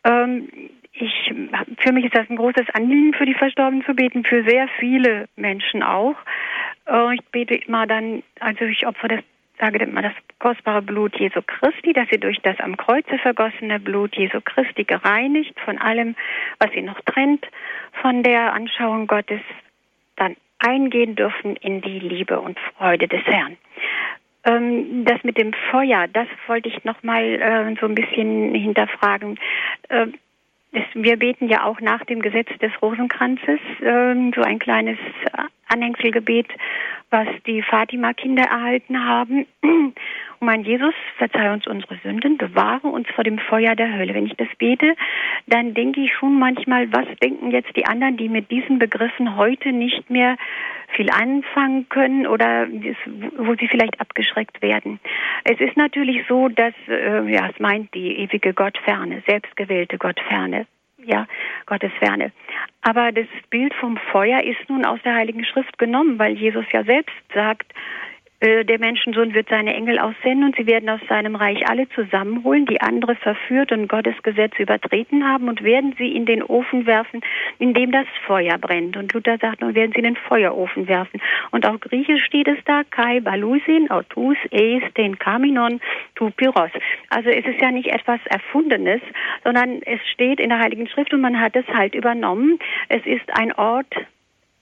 Ähm, 0.03 0.49
ich, 0.93 1.31
für 1.77 1.91
mich 1.91 2.05
ist 2.05 2.15
das 2.15 2.27
ein 2.27 2.37
großes 2.37 2.71
Anliegen, 2.73 3.13
für 3.13 3.27
die 3.27 3.35
Verstorbenen 3.35 3.85
zu 3.85 3.93
beten, 3.93 4.23
für 4.23 4.43
sehr 4.45 4.67
viele 4.79 5.27
Menschen 5.35 5.83
auch. 5.83 6.15
Äh, 6.87 7.13
ich 7.13 7.21
bete 7.31 7.53
immer 7.53 7.85
dann, 7.85 8.23
also 8.39 8.65
ich 8.65 8.87
opfer 8.87 9.09
das, 9.09 9.19
sage 9.63 9.79
immer 9.79 10.01
das 10.01 10.13
kostbare 10.39 10.81
Blut 10.81 11.17
Jesu 11.17 11.39
Christi, 11.41 11.93
dass 11.93 12.09
sie 12.09 12.19
durch 12.19 12.37
das 12.41 12.59
am 12.59 12.75
Kreuze 12.75 13.17
vergossene 13.17 13.79
Blut 13.79 14.13
Jesu 14.13 14.41
Christi 14.43 14.83
gereinigt 14.83 15.57
von 15.61 15.77
allem, 15.77 16.15
was 16.59 16.69
sie 16.71 16.81
noch 16.81 16.99
trennt, 17.05 17.47
von 18.01 18.23
der 18.23 18.53
Anschauung 18.53 19.07
Gottes 19.07 19.39
dann 20.17 20.35
eingehen 20.59 21.15
dürfen 21.15 21.55
in 21.55 21.79
die 21.79 21.99
Liebe 21.99 22.41
und 22.41 22.59
Freude 22.77 23.07
des 23.07 23.23
Herrn. 23.23 23.55
Ähm, 24.43 25.05
das 25.05 25.23
mit 25.23 25.37
dem 25.37 25.53
Feuer, 25.71 26.07
das 26.11 26.27
wollte 26.47 26.67
ich 26.67 26.83
noch 26.83 27.01
mal 27.01 27.23
äh, 27.23 27.73
so 27.79 27.85
ein 27.85 27.95
bisschen 27.95 28.53
hinterfragen. 28.53 29.39
Äh, 29.87 30.07
wir 30.93 31.17
beten 31.17 31.47
ja 31.47 31.63
auch 31.63 31.79
nach 31.79 32.03
dem 32.03 32.21
Gesetz 32.21 32.49
des 32.59 32.71
Rosenkranzes 32.81 33.59
äh, 33.79 34.31
so 34.35 34.41
ein 34.41 34.59
kleines 34.59 34.97
Anhängselgebet, 35.73 36.47
was 37.09 37.27
die 37.45 37.61
Fatima-Kinder 37.61 38.43
erhalten 38.43 39.05
haben. 39.05 39.45
Und 39.61 40.47
mein 40.47 40.63
Jesus, 40.63 40.93
verzeih 41.17 41.53
uns 41.53 41.67
unsere 41.67 41.95
Sünden, 42.03 42.37
bewahre 42.37 42.87
uns 42.87 43.07
vor 43.15 43.23
dem 43.23 43.39
Feuer 43.39 43.75
der 43.75 43.93
Hölle. 43.93 44.13
Wenn 44.13 44.25
ich 44.25 44.35
das 44.35 44.49
bete, 44.57 44.95
dann 45.47 45.73
denke 45.73 46.01
ich 46.01 46.13
schon 46.13 46.37
manchmal, 46.37 46.91
was 46.91 47.05
denken 47.21 47.51
jetzt 47.51 47.73
die 47.77 47.85
anderen, 47.85 48.17
die 48.17 48.27
mit 48.27 48.51
diesen 48.51 48.77
Begriffen 48.77 49.37
heute 49.37 49.71
nicht 49.71 50.09
mehr 50.09 50.35
viel 50.89 51.09
anfangen 51.09 51.87
können 51.89 52.27
oder 52.27 52.67
wo 53.37 53.55
sie 53.55 53.67
vielleicht 53.67 54.01
abgeschreckt 54.01 54.61
werden. 54.61 54.99
Es 55.43 55.59
ist 55.59 55.77
natürlich 55.77 56.25
so, 56.27 56.49
dass, 56.49 56.73
äh, 56.87 57.31
ja, 57.31 57.47
es 57.49 57.59
meint 57.59 57.93
die 57.93 58.19
ewige 58.19 58.53
Gottferne, 58.53 59.23
selbstgewählte 59.25 59.97
Gottferne 59.97 60.65
ja, 61.05 61.27
Gottes 61.65 61.91
Ferne. 61.99 62.31
Aber 62.81 63.11
das 63.11 63.27
Bild 63.49 63.73
vom 63.75 63.97
Feuer 64.11 64.43
ist 64.43 64.69
nun 64.69 64.85
aus 64.85 64.99
der 65.03 65.15
Heiligen 65.15 65.45
Schrift 65.45 65.77
genommen, 65.77 66.19
weil 66.19 66.33
Jesus 66.33 66.65
ja 66.71 66.83
selbst 66.83 67.15
sagt, 67.33 67.73
der 68.43 68.77
Menschensohn 68.77 69.33
wird 69.33 69.47
seine 69.47 69.73
Engel 69.73 69.99
aussenden 69.99 70.43
und 70.43 70.55
sie 70.57 70.67
werden 70.67 70.89
aus 70.89 70.99
seinem 71.07 71.37
Reich 71.37 71.65
alle 71.69 71.87
zusammenholen, 71.89 72.65
die 72.65 72.81
andere 72.81 73.15
verführt 73.15 73.71
und 73.71 73.87
Gottes 73.87 74.15
Gesetz 74.21 74.59
übertreten 74.59 75.25
haben 75.25 75.47
und 75.47 75.63
werden 75.63 75.95
sie 75.97 76.13
in 76.13 76.25
den 76.25 76.43
Ofen 76.43 76.85
werfen, 76.85 77.21
in 77.59 77.73
dem 77.73 77.93
das 77.93 78.05
Feuer 78.27 78.57
brennt. 78.57 78.97
Und 78.97 79.13
Luther 79.13 79.37
sagt, 79.37 79.61
nun 79.61 79.75
werden 79.75 79.93
sie 79.93 79.99
in 79.99 80.03
den 80.03 80.17
Feuerofen 80.17 80.89
werfen. 80.89 81.21
Und 81.51 81.65
auch 81.65 81.79
griechisch 81.79 82.25
steht 82.25 82.49
es 82.49 82.57
da, 82.65 82.81
Kai 82.83 83.21
Balusin, 83.21 83.89
Autus, 83.89 84.37
Eis, 84.51 84.83
den 84.97 85.17
Kaminon, 85.17 85.79
tu 86.15 86.29
Pyros. 86.31 86.71
Also 87.09 87.29
es 87.29 87.45
ist 87.45 87.61
ja 87.61 87.71
nicht 87.71 87.87
etwas 87.87 88.19
Erfundenes, 88.25 88.99
sondern 89.45 89.81
es 89.83 90.01
steht 90.11 90.41
in 90.41 90.49
der 90.49 90.59
Heiligen 90.59 90.87
Schrift 90.87 91.13
und 91.13 91.21
man 91.21 91.39
hat 91.39 91.55
es 91.55 91.67
halt 91.69 91.95
übernommen. 91.95 92.59
Es 92.89 93.05
ist 93.05 93.29
ein 93.37 93.53
Ort 93.53 93.95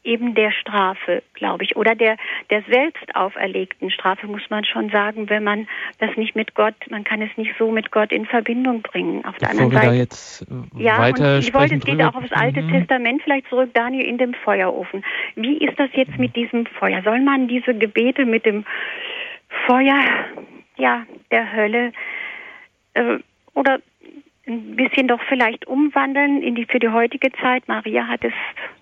eben 0.04 0.34
der 0.34 0.52
Strafe, 0.52 1.22
glaube 1.34 1.64
ich, 1.64 1.76
oder 1.76 1.96
der, 1.96 2.18
der 2.50 2.64
selbst 2.70 3.16
auferlegten 3.16 3.92
Strafe, 3.92 4.28
muss 4.28 4.50
man 4.50 4.66
schon 4.66 4.90
sagen, 4.90 5.30
wenn 5.30 5.44
man 5.44 5.68
das 6.00 6.16
nicht 6.18 6.36
mit 6.36 6.56
Gott, 6.56 6.76
man 6.90 7.04
kann 7.04 7.22
es 7.22 7.30
nicht 7.38 7.52
so 7.60 7.72
mit 7.72 7.92
Gott 7.92 8.12
in 8.12 8.26
Verbindung 8.26 8.82
bringen. 8.82 9.24
Auf 9.26 9.38
der 9.38 9.50
Bevor 9.50 9.66
anderen 9.66 9.84
Seite. 9.84 9.96
jetzt 9.96 10.42
äh, 10.42 10.84
ja, 10.84 10.98
weiter 11.00 11.36
und 11.36 11.40
ich 11.40 11.54
wollte, 11.54 11.76
es 11.76 11.86
geht 11.86 12.02
auch 12.02 12.16
aufs 12.16 12.32
Alte 12.32 12.62
mhm. 12.62 12.72
Testament 12.72 13.22
vielleicht 13.24 13.48
zurück, 13.48 13.70
Daniel, 13.74 14.06
in 14.06 14.18
dem 14.18 14.34
Feuerofen. 14.34 15.04
Wie 15.36 15.58
ist 15.58 15.80
das 15.80 15.90
jetzt 15.94 16.18
mit 16.18 16.36
diesem 16.36 16.66
Feuer? 16.66 17.02
Soll 17.04 17.22
man 17.22 17.48
diese 17.48 17.74
Gebete 17.76 18.26
mit 18.26 18.46
dem 18.46 18.66
Feuer, 19.68 20.00
ja, 20.78 21.06
der 21.30 21.52
Hölle, 21.54 21.92
äh, 22.94 23.20
oder 23.54 23.80
ein 24.52 24.76
bisschen 24.76 25.08
doch 25.08 25.20
vielleicht 25.28 25.68
umwandeln 25.68 26.42
in 26.42 26.56
die, 26.56 26.66
für 26.66 26.80
die 26.80 26.90
heutige 26.90 27.32
Zeit. 27.42 27.68
Maria 27.68 28.08
hat 28.08 28.24
es, 28.24 28.34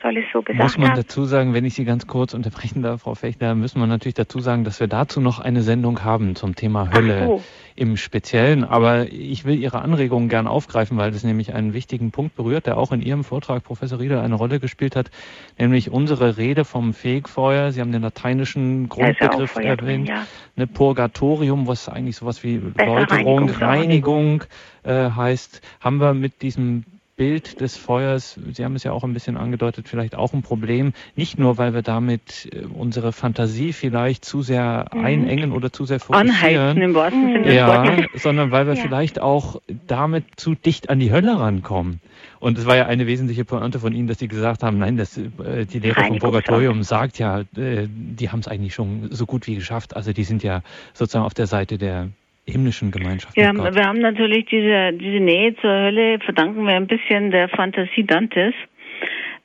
soll 0.02 0.18
es 0.18 0.26
so 0.34 0.42
gesagt 0.42 0.62
Muss 0.62 0.78
man 0.78 0.90
haben. 0.90 0.98
dazu 0.98 1.26
sagen, 1.26 1.54
wenn 1.54 1.66
ich 1.66 1.76
Sie 1.76 1.86
ganz 1.86 2.08
kurz 2.08 2.34
unterbrechen 2.34 2.82
darf, 2.82 3.02
Frau 3.02 3.16
Fechner, 3.16 3.56
müssen 3.56 3.80
wir 3.80 3.88
natürlich 3.88 4.16
dazu 4.16 4.40
sagen, 4.40 4.64
dass 4.64 4.80
wir 4.80 4.88
dazu 4.88 5.22
noch 5.22 5.40
eine 5.40 5.62
Sendung 5.62 6.04
haben 6.04 6.36
zum 6.36 6.56
Thema 6.56 6.92
Hölle 6.92 7.26
so. 7.26 7.44
im 7.76 7.98
Speziellen. 7.98 8.64
Aber 8.64 9.12
ich 9.12 9.46
will 9.46 9.60
Ihre 9.60 9.82
Anregungen 9.82 10.30
gern 10.30 10.48
aufgreifen, 10.48 10.98
weil 10.98 11.12
das 11.12 11.24
nämlich 11.24 11.54
einen 11.54 11.74
wichtigen 11.74 12.12
Punkt 12.12 12.36
berührt, 12.36 12.66
der 12.66 12.78
auch 12.78 12.92
in 12.92 13.02
Ihrem 13.02 13.24
Vortrag, 13.24 13.64
Professor 13.64 14.00
Rieder, 14.00 14.24
eine 14.24 14.36
Rolle 14.36 14.60
gespielt 14.60 14.96
hat, 14.96 15.12
nämlich 15.58 15.92
unsere 15.92 16.38
Rede 16.38 16.66
vom 16.66 16.94
Fegfeuer. 16.94 17.72
Sie 17.72 17.82
haben 17.82 17.92
den 17.92 18.02
lateinischen 18.02 18.90
Grundbegriff 18.90 19.56
erwähnt, 19.56 19.82
drin, 19.82 20.06
ja. 20.06 20.26
ne, 20.56 20.68
Purgatorium, 20.68 21.68
was 21.68 21.90
eigentlich 21.90 22.16
sowas 22.16 22.44
wie 22.44 22.58
Läuterung, 22.58 23.50
Reinigung, 23.50 23.50
Reinigung 23.50 24.44
äh, 24.84 25.12
heißt, 25.12 25.62
haben 25.80 25.98
wir 25.98 26.14
mit 26.14 26.42
diesem 26.42 26.86
Bild 27.20 27.60
des 27.60 27.76
Feuers, 27.76 28.40
Sie 28.54 28.64
haben 28.64 28.78
es 28.78 28.86
ja 28.86 28.94
auch 28.94 29.04
ein 29.04 29.12
bisschen 29.12 29.36
angedeutet, 29.36 29.90
vielleicht 29.90 30.16
auch 30.16 30.32
ein 30.32 30.42
Problem. 30.42 30.94
Nicht 31.18 31.38
nur, 31.38 31.58
weil 31.58 31.74
wir 31.74 31.82
damit 31.82 32.48
äh, 32.54 32.64
unsere 32.64 33.12
Fantasie 33.12 33.74
vielleicht 33.74 34.24
zu 34.24 34.42
sehr 34.42 34.90
mhm. 34.94 35.04
einengen 35.04 35.52
oder 35.52 35.74
zu 35.74 35.84
sehr 35.84 36.00
fokussieren. 36.00 36.30
Anheizen 36.30 36.82
im 36.82 36.96
wahrsten 36.96 37.34
Sinne 37.34 37.54
Ja, 37.54 37.98
sondern 38.16 38.52
weil 38.52 38.68
wir 38.68 38.76
ja. 38.76 38.82
vielleicht 38.82 39.20
auch 39.20 39.62
damit 39.86 40.24
zu 40.38 40.56
dicht 40.56 40.90
an 40.90 41.00
die 41.00 41.12
Hölle 41.12 41.38
rankommen. 41.38 42.00
Und 42.40 42.58
es 42.58 42.66
war 42.66 42.78
ja 42.78 42.86
eine 42.86 43.06
wesentliche 43.06 43.44
Pointe 43.44 43.82
von 43.82 43.92
Ihnen, 43.92 44.08
dass 44.08 44.20
Sie 44.20 44.30
gesagt 44.30 44.64
haben, 44.64 44.78
nein, 44.78 44.96
das, 44.96 45.18
äh, 45.18 45.66
die 45.66 45.80
Lehre 45.80 46.06
vom 46.06 46.20
Purgatorium 46.20 46.84
sagt 46.84 47.20
ja, 47.20 47.42
äh, 47.58 47.90
die 47.90 48.30
haben 48.30 48.40
es 48.40 48.48
eigentlich 48.48 48.74
schon 48.74 49.10
so 49.12 49.26
gut 49.26 49.46
wie 49.46 49.56
geschafft. 49.56 49.94
Also 49.94 50.14
die 50.14 50.24
sind 50.24 50.42
ja 50.42 50.62
sozusagen 50.94 51.26
auf 51.26 51.34
der 51.34 51.48
Seite 51.48 51.78
der 51.78 52.08
himmlischen 52.50 52.91
Gemeinschaft. 52.91 53.38
Ja, 53.38 53.54
wir 53.54 53.84
haben 53.84 54.00
natürlich 54.00 54.45
diese, 54.45 54.93
diese 54.93 55.20
Nähe 55.20 55.56
zur 55.58 55.72
Hölle, 55.72 56.20
verdanken 56.20 56.66
wir 56.66 56.76
ein 56.76 56.88
bisschen 56.88 57.32
der 57.32 57.50
Fantasie 57.50 58.04
Dantes, 58.06 58.54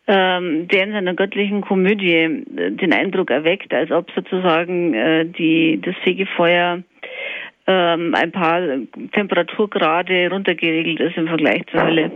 ähm, 0.06 0.68
der 0.68 0.84
in 0.84 0.92
seiner 0.92 1.14
göttlichen 1.14 1.60
Komödie 1.60 2.14
äh, 2.14 2.70
den 2.72 2.92
Eindruck 2.92 3.30
erweckt, 3.30 3.72
als 3.72 3.90
ob 3.90 4.10
sozusagen 4.12 4.94
äh, 4.94 5.24
die, 5.26 5.80
das 5.82 5.94
Fegefeuer 6.02 6.82
ähm, 7.66 8.14
ein 8.14 8.32
paar 8.32 8.60
Temperaturgrade 9.12 10.28
runtergeregelt 10.30 11.00
ist 11.00 11.16
im 11.16 11.28
Vergleich 11.28 11.62
zur 11.70 11.82
Hölle. 11.82 12.10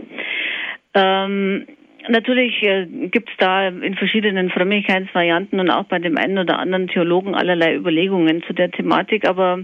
Ähm, 0.93 1.65
Natürlich 2.07 2.63
äh, 2.63 2.85
gibt 2.85 3.29
es 3.29 3.35
da 3.37 3.67
in 3.67 3.95
verschiedenen 3.95 4.49
Frömmigkeitsvarianten 4.49 5.59
und 5.59 5.69
auch 5.69 5.83
bei 5.83 5.99
dem 5.99 6.17
einen 6.17 6.39
oder 6.39 6.57
anderen 6.57 6.87
Theologen 6.87 7.35
allerlei 7.35 7.75
Überlegungen 7.75 8.41
zu 8.47 8.53
der 8.53 8.71
Thematik, 8.71 9.27
aber 9.27 9.59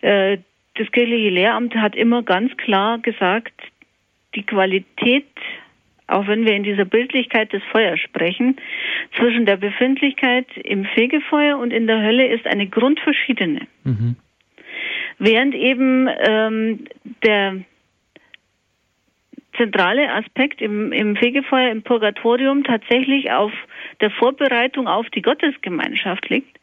das 0.00 0.92
kirchliche 0.92 1.30
Lehramt 1.30 1.74
hat 1.74 1.96
immer 1.96 2.22
ganz 2.22 2.56
klar 2.56 2.98
gesagt, 2.98 3.54
die 4.34 4.44
Qualität, 4.44 5.26
auch 6.06 6.26
wenn 6.26 6.46
wir 6.46 6.54
in 6.54 6.62
dieser 6.62 6.84
Bildlichkeit 6.84 7.52
des 7.52 7.62
Feuers 7.72 7.98
sprechen, 8.00 8.56
zwischen 9.16 9.46
der 9.46 9.56
Befindlichkeit 9.56 10.46
im 10.56 10.84
Fegefeuer 10.84 11.58
und 11.58 11.72
in 11.72 11.86
der 11.86 12.02
Hölle 12.02 12.26
ist 12.28 12.46
eine 12.46 12.66
grundverschiedene. 12.66 13.66
Mhm. 13.84 14.16
Während 15.18 15.54
eben 15.54 16.08
ähm, 16.20 16.84
der 17.24 17.56
zentrale 19.56 20.12
Aspekt 20.12 20.62
im, 20.62 20.92
im 20.92 21.16
Fegefeuer, 21.16 21.70
im 21.70 21.82
Purgatorium 21.82 22.62
tatsächlich 22.62 23.30
auf 23.32 23.52
der 24.00 24.10
Vorbereitung 24.10 24.86
auf 24.86 25.10
die 25.10 25.22
Gottesgemeinschaft 25.22 26.28
liegt, 26.28 26.57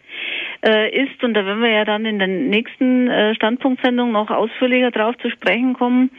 äh, 0.66 0.89
ist, 0.89 1.24
und 1.24 1.36
da 1.36 1.45
werden 1.45 1.61
wir 1.61 1.70
ja 1.70 1.86
dann 1.86 2.05
in 2.05 2.18
der 2.18 2.28
nächsten 2.28 3.07
äh, 3.07 3.36
Standpunktsendung 3.36 4.11
noch 4.11 4.32
ausführlicher 4.32 4.91
drauf 4.91 5.16
zu 5.20 5.30
sprechen 5.30 5.74
kommen, 5.74 6.09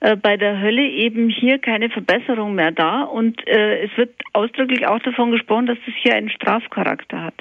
äh, 0.00 0.16
bei 0.16 0.36
der 0.36 0.60
Hölle 0.60 0.86
eben 0.88 1.28
hier 1.28 1.58
keine 1.58 1.90
Verbesserung 1.90 2.54
mehr 2.54 2.70
da. 2.70 3.02
Und 3.02 3.46
äh, 3.48 3.84
es 3.84 3.90
wird 3.96 4.14
ausdrücklich 4.32 4.86
auch 4.86 5.00
davon 5.00 5.32
gesprochen, 5.32 5.66
dass 5.66 5.78
das 5.84 5.94
hier 6.00 6.14
einen 6.14 6.30
Strafcharakter 6.30 7.22
hat. 7.22 7.34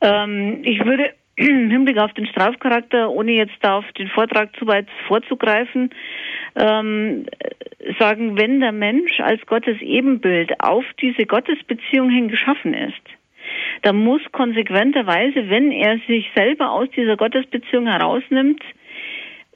Ähm, 0.00 0.60
ich 0.62 0.84
würde 0.84 1.12
im 1.36 1.70
Hinblick 1.70 1.98
auf 1.98 2.14
den 2.14 2.26
Strafcharakter, 2.26 3.10
ohne 3.10 3.32
jetzt 3.32 3.56
da 3.60 3.78
auf 3.78 3.92
den 3.98 4.08
Vortrag 4.08 4.56
zu 4.56 4.66
weit 4.66 4.86
vorzugreifen, 5.06 5.90
ähm, 6.56 7.26
sagen, 7.98 8.38
wenn 8.38 8.60
der 8.60 8.72
Mensch 8.72 9.20
als 9.20 9.44
Gottes 9.44 9.80
Ebenbild 9.82 10.60
auf 10.60 10.84
diese 11.00 11.26
Gottesbeziehung 11.26 12.08
hin 12.08 12.28
geschaffen 12.28 12.72
ist, 12.72 13.15
da 13.82 13.92
muss 13.92 14.20
konsequenterweise, 14.32 15.48
wenn 15.50 15.72
er 15.72 15.98
sich 16.06 16.30
selber 16.34 16.70
aus 16.70 16.88
dieser 16.90 17.16
Gottesbeziehung 17.16 17.86
herausnimmt 17.86 18.62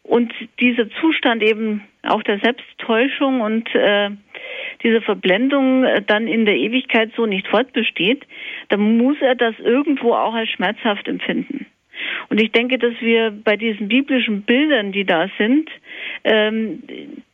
und 0.03 0.33
dieser 0.59 0.91
Zustand 1.01 1.43
eben 1.43 1.83
auch 2.03 2.23
der 2.23 2.39
Selbsttäuschung 2.41 3.41
und 3.41 3.73
äh, 3.75 4.11
diese 4.83 5.01
Verblendung 5.03 5.85
äh, 5.85 6.03
dann 6.03 6.27
in 6.27 6.47
der 6.47 6.57
Ewigkeit 6.57 7.13
so 7.17 7.27
nicht 7.27 7.47
fortbesteht, 7.47 8.27
dann 8.69 8.97
muss 8.97 9.17
er 9.21 9.35
das 9.35 9.55
irgendwo 9.59 10.15
auch 10.15 10.35
als 10.35 10.49
schmerzhaft 10.51 11.07
empfinden. 11.09 11.67
Und 12.29 12.41
ich 12.41 12.53
denke, 12.53 12.79
dass 12.79 12.95
wir 13.01 13.31
bei 13.31 13.57
diesen 13.57 13.89
biblischen 13.89 14.43
Bildern, 14.43 14.93
die 14.93 15.05
da 15.05 15.29
sind, 15.39 15.71
ähm, 16.25 16.83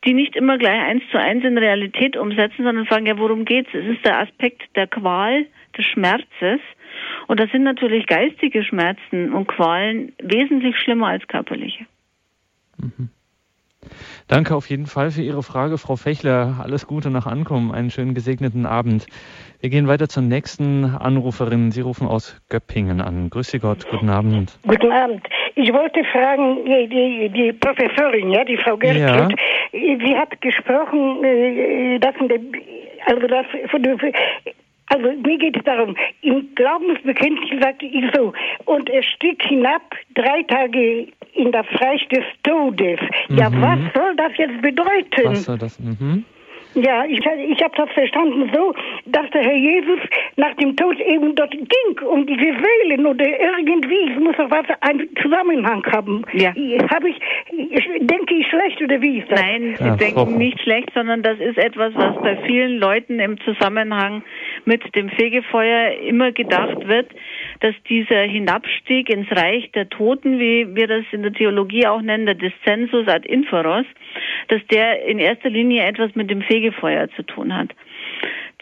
die 0.05 0.13
nicht 0.13 0.35
immer 0.35 0.57
gleich 0.57 0.81
eins 0.81 1.03
zu 1.11 1.19
eins 1.19 1.43
in 1.43 1.57
Realität 1.57 2.17
umsetzen, 2.17 2.63
sondern 2.63 2.85
fragen, 2.85 3.05
ja, 3.05 3.17
worum 3.17 3.45
geht's? 3.45 3.69
Es 3.73 3.85
ist 3.85 4.05
der 4.05 4.19
Aspekt 4.19 4.63
der 4.75 4.87
Qual, 4.87 5.45
des 5.77 5.85
Schmerzes. 5.85 6.59
Und 7.27 7.39
das 7.39 7.51
sind 7.51 7.63
natürlich 7.63 8.07
geistige 8.07 8.63
Schmerzen 8.63 9.33
und 9.33 9.47
Qualen 9.47 10.13
wesentlich 10.21 10.77
schlimmer 10.77 11.07
als 11.07 11.27
körperliche. 11.27 11.85
Mhm. 12.77 13.09
Danke 14.27 14.55
auf 14.55 14.69
jeden 14.69 14.85
Fall 14.85 15.11
für 15.11 15.21
Ihre 15.21 15.43
Frage, 15.43 15.77
Frau 15.77 15.95
Fechler. 15.95 16.57
Alles 16.61 16.87
Gute 16.87 17.09
nach 17.09 17.25
Ankommen. 17.25 17.71
Einen 17.71 17.89
schönen 17.89 18.13
gesegneten 18.13 18.65
Abend. 18.65 19.07
Wir 19.59 19.69
gehen 19.69 19.87
weiter 19.87 20.07
zur 20.07 20.23
nächsten 20.23 20.85
Anruferin. 20.85 21.71
Sie 21.71 21.81
rufen 21.81 22.07
aus 22.07 22.39
Göppingen 22.49 23.01
an. 23.01 23.29
Grüße 23.29 23.59
Gott. 23.59 23.87
Guten 23.89 24.09
Abend. 24.09 24.59
Guten 24.67 24.91
Abend. 24.91 25.25
Ich 25.55 25.73
wollte 25.73 26.03
fragen, 26.03 26.65
die, 26.65 27.29
die 27.29 27.53
Professorin, 27.53 28.31
ja, 28.31 28.43
die 28.43 28.57
Frau 28.57 28.77
Gertrud, 28.77 28.99
ja. 29.01 29.27
sie 29.71 30.15
hat 30.15 30.39
gesprochen, 30.41 31.23
äh, 31.23 31.99
dass, 31.99 32.13
also 33.07 33.27
das, 33.27 33.45
also 34.87 35.11
mir 35.21 35.37
geht 35.37 35.57
es 35.57 35.63
darum, 35.63 35.95
im 36.21 36.47
Glaubensbekenntnis 36.55 37.61
sagte 37.61 37.85
ich 37.85 38.05
so, 38.15 38.33
und 38.65 38.89
er 38.89 39.03
stieg 39.03 39.43
hinab 39.43 39.81
drei 40.15 40.43
Tage 40.43 41.07
in 41.33 41.51
das 41.51 41.65
Reich 41.79 42.07
des 42.09 42.23
Todes. 42.43 42.99
Mhm. 43.29 43.37
Ja, 43.37 43.51
was 43.51 43.79
soll 43.93 44.15
das 44.15 44.31
jetzt 44.37 44.61
bedeuten? 44.61 45.25
Was 45.25 45.43
soll 45.43 45.57
das? 45.57 45.79
Mhm. 45.79 46.25
Ja, 46.77 47.05
ich, 47.05 47.19
ich 47.19 47.63
habe 47.63 47.75
das 47.75 47.89
verstanden 47.91 48.51
so, 48.53 48.73
dass 49.05 49.27
der 49.31 49.41
Herr 49.41 49.55
Jesus 49.55 49.99
nach 50.35 50.53
dem 50.55 50.75
Tod 50.75 50.99
eben 50.99 51.33
dort 51.33 51.51
ging, 51.51 52.07
um 52.07 52.25
diese 52.27 52.39
Seelen 52.39 53.05
oder 53.05 53.25
irgendwie, 53.25 54.11
es 54.13 54.19
muss 54.19 54.35
doch 54.37 54.51
was 54.51 54.65
einen 54.81 55.09
Zusammenhang 55.21 55.83
haben. 55.91 56.23
Ja. 56.33 56.53
Habe 56.89 57.09
ich, 57.09 57.19
ich, 57.51 57.89
denke 58.01 58.35
ich 58.35 58.47
schlecht 58.47 58.79
oder 58.81 59.01
wie 59.01 59.19
ist 59.19 59.31
das? 59.31 59.41
Nein, 59.41 59.75
ja, 59.79 59.93
ich 59.93 59.99
denke 59.99 60.31
nicht 60.31 60.61
schlecht, 60.61 60.91
sondern 60.93 61.23
das 61.23 61.39
ist 61.39 61.57
etwas, 61.57 61.95
was 61.95 62.15
bei 62.21 62.37
vielen 62.45 62.77
Leuten 62.77 63.19
im 63.19 63.39
Zusammenhang 63.41 64.21
mit 64.65 64.95
dem 64.95 65.09
Fegefeuer 65.09 65.93
immer 66.07 66.31
gedacht 66.31 66.87
wird, 66.87 67.07
dass 67.59 67.75
dieser 67.89 68.21
Hinabstieg 68.21 69.09
ins 69.09 69.31
Reich 69.31 69.71
der 69.71 69.89
Toten, 69.89 70.39
wie 70.39 70.75
wir 70.75 70.87
das 70.87 71.05
in 71.11 71.23
der 71.23 71.33
Theologie 71.33 71.87
auch 71.87 72.01
nennen, 72.01 72.25
der 72.25 72.35
Descensus 72.35 73.07
ad 73.07 73.27
Inferos, 73.27 73.85
dass 74.49 74.65
der 74.67 75.05
in 75.05 75.19
erster 75.19 75.49
Linie 75.49 75.83
etwas 75.83 76.15
mit 76.15 76.29
dem 76.29 76.41
Fegefeuer 76.41 77.09
zu 77.15 77.23
tun 77.23 77.55
hat. 77.55 77.69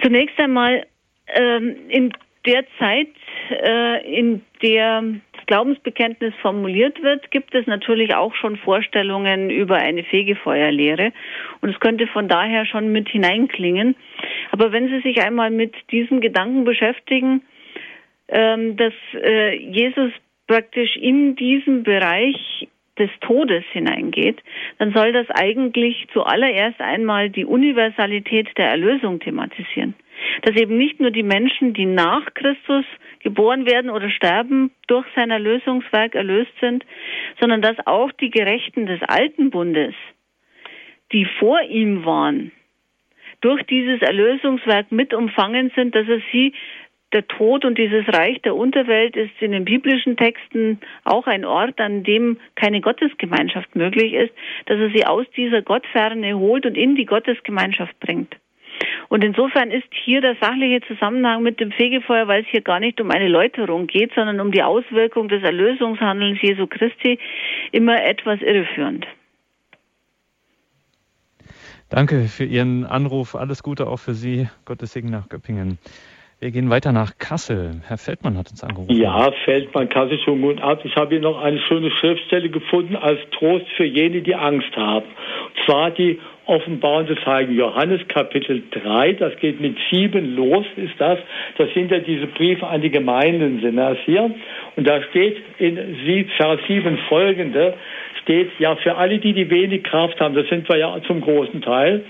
Zunächst 0.02 0.40
einmal 0.40 0.86
ähm, 1.28 1.76
in 1.90 2.12
der 2.46 2.64
Zeit, 2.78 3.10
äh, 3.50 4.20
in 4.20 4.42
der 4.62 5.04
das 5.34 5.46
Glaubensbekenntnis 5.48 6.34
formuliert 6.42 7.02
wird, 7.04 7.30
gibt 7.32 7.54
es 7.54 7.68
natürlich 7.68 8.16
auch 8.16 8.34
schon 8.36 8.58
Vorstellungen 8.58 9.50
über 9.50 9.76
eine 9.78 10.04
Fegefeuerlehre. 10.04 11.12
Und 11.62 11.70
es 11.70 11.80
könnte 11.80 12.08
von 12.08 12.28
daher 12.28 12.66
schon 12.66 12.92
mit 12.92 13.10
hineinklingen. 13.10 13.96
Aber 14.52 14.72
wenn 14.72 14.90
Sie 14.90 15.02
sich 15.02 15.22
einmal 15.22 15.52
mit 15.52 15.74
diesem 15.92 16.22
Gedanken 16.22 16.64
beschäftigen, 16.64 17.44
dass 18.28 18.94
äh, 19.14 19.56
Jesus 19.58 20.12
praktisch 20.48 20.96
in 20.96 21.36
diesem 21.36 21.84
Bereich 21.84 22.68
des 22.98 23.10
Todes 23.22 23.64
hineingeht, 23.72 24.42
dann 24.78 24.94
soll 24.94 25.12
das 25.12 25.30
eigentlich 25.30 26.08
zuallererst 26.14 26.80
einmal 26.80 27.30
die 27.30 27.46
Universalität 27.46 28.48
der 28.58 28.70
Erlösung 28.70 29.20
thematisieren. 29.20 29.96
Dass 30.44 30.56
eben 30.56 30.78
nicht 30.78 31.02
nur 31.02 31.12
die 31.12 31.24
Menschen, 31.24 31.74
die 31.74 31.86
nach 31.86 32.34
Christus 32.34 32.86
geboren 33.20 33.66
werden 33.66 33.90
oder 33.90 34.10
sterben, 34.10 34.72
durch 34.88 35.06
sein 35.16 35.30
Erlösungswerk 35.30 36.16
erlöst 36.16 36.54
sind, 36.62 36.86
sondern 37.40 37.62
dass 37.62 37.76
auch 37.86 38.12
die 38.14 38.30
Gerechten 38.30 38.86
des 38.86 39.02
alten 39.02 39.50
Bundes, 39.50 39.94
die 41.12 41.26
vor 41.40 41.62
ihm 41.64 42.06
waren, 42.06 42.52
durch 43.42 43.64
dieses 43.64 44.02
Erlösungswerk 44.02 44.92
mit 44.92 45.14
umfangen 45.14 45.72
sind, 45.76 45.94
dass 45.94 46.08
er 46.08 46.22
sie 46.32 46.54
der 47.16 47.28
Tod 47.28 47.64
und 47.64 47.78
dieses 47.78 48.06
Reich 48.10 48.42
der 48.42 48.56
Unterwelt 48.56 49.16
ist 49.16 49.32
in 49.40 49.54
den 49.54 49.64
biblischen 49.64 50.18
Texten 50.18 50.80
auch 51.06 51.26
ein 51.28 51.46
Ort, 51.46 51.80
an 51.80 52.04
dem 52.04 52.38
keine 52.56 52.82
Gottesgemeinschaft 52.82 53.74
möglich 53.76 54.14
ist, 54.14 54.34
dass 54.66 54.78
er 54.78 54.90
sie 54.90 55.06
aus 55.06 55.26
dieser 55.36 55.62
Gottferne 55.62 56.38
holt 56.38 56.66
und 56.66 56.76
in 56.76 56.96
die 56.96 57.06
Gottesgemeinschaft 57.06 57.98
bringt. 58.02 58.36
Und 59.08 59.24
insofern 59.24 59.72
ist 59.72 59.88
hier 59.92 60.20
der 60.20 60.36
sachliche 60.42 60.82
Zusammenhang 60.88 61.42
mit 61.42 61.62
dem 61.62 61.72
Fegefeuer, 61.72 62.28
weil 62.28 62.42
es 62.42 62.48
hier 62.50 62.62
gar 62.62 62.82
nicht 62.82 63.00
um 63.00 63.10
eine 63.10 63.30
Läuterung 63.30 63.88
geht, 63.88 64.12
sondern 64.14 64.42
um 64.42 64.52
die 64.52 64.64
Auswirkung 64.64 65.30
des 65.30 65.42
Erlösungshandelns 65.42 66.42
Jesu 66.42 66.68
Christi, 66.68 67.18
immer 67.72 68.04
etwas 68.04 68.42
irreführend. 68.42 69.08
Danke 71.90 72.28
für 72.28 72.44
Ihren 72.44 72.84
Anruf. 72.84 73.36
Alles 73.36 73.64
Gute 73.64 73.88
auch 73.88 74.00
für 74.00 74.16
Sie. 74.16 74.50
Gottes 74.66 74.92
Segen 74.92 75.12
nach 75.12 75.30
Göppingen. 75.30 75.78
Wir 76.40 76.52
gehen 76.52 76.70
weiter 76.70 76.92
nach 76.92 77.18
Kassel. 77.18 77.82
Herr 77.88 77.98
Feldmann 77.98 78.38
hat 78.38 78.52
uns 78.52 78.62
angerufen. 78.62 78.94
Ja, 78.94 79.32
Feldmann, 79.46 79.88
Kassel, 79.88 80.20
schon 80.20 80.42
guten 80.42 80.60
Abend. 80.60 80.84
Ich 80.84 80.96
habe 80.98 81.12
hier 81.12 81.22
noch 81.22 81.42
eine 81.42 81.60
schöne 81.60 81.90
Schriftstelle 81.92 82.50
gefunden 82.50 82.98
als 82.98 83.20
Trost 83.32 83.66
für 83.78 83.86
jene, 83.86 84.22
die 84.22 84.36
Angst 84.36 84.76
haben. 84.76 85.06
Und 85.06 85.66
zwar 85.66 85.92
die 85.92 86.20
Offenbarung 86.46 87.08
des 87.08 87.26
Heiligen 87.26 87.56
Johannes, 87.56 88.02
Kapitel 88.10 88.64
3, 88.70 89.14
das 89.14 89.36
geht 89.38 89.62
mit 89.62 89.78
sieben 89.90 90.36
los, 90.36 90.66
ist 90.76 90.94
das. 91.00 91.20
Das 91.58 91.74
sind 91.74 91.90
ja 91.90 92.00
diese 92.00 92.28
Briefe 92.28 92.68
an 92.68 92.82
die 92.82 92.92
Gemeinden, 92.92 93.62
sind 93.62 93.78
das 93.78 93.98
hier. 94.06 94.30
Und 94.76 94.86
da 94.86 95.02
steht 95.04 95.38
in 95.58 96.28
Vers 96.38 96.60
7 96.68 96.98
folgende, 97.10 97.76
steht, 98.26 98.50
ja, 98.60 98.76
für 98.76 98.96
alle, 98.96 99.20
die 99.20 99.34
die 99.34 99.50
wenig 99.50 99.84
Kraft 99.84 100.20
haben, 100.20 100.34
das 100.34 100.48
sind 100.48 100.68
wir 100.68 100.78
ja 100.78 100.98
zum 101.08 101.22
großen 101.22 101.62
Teil, 101.62 102.04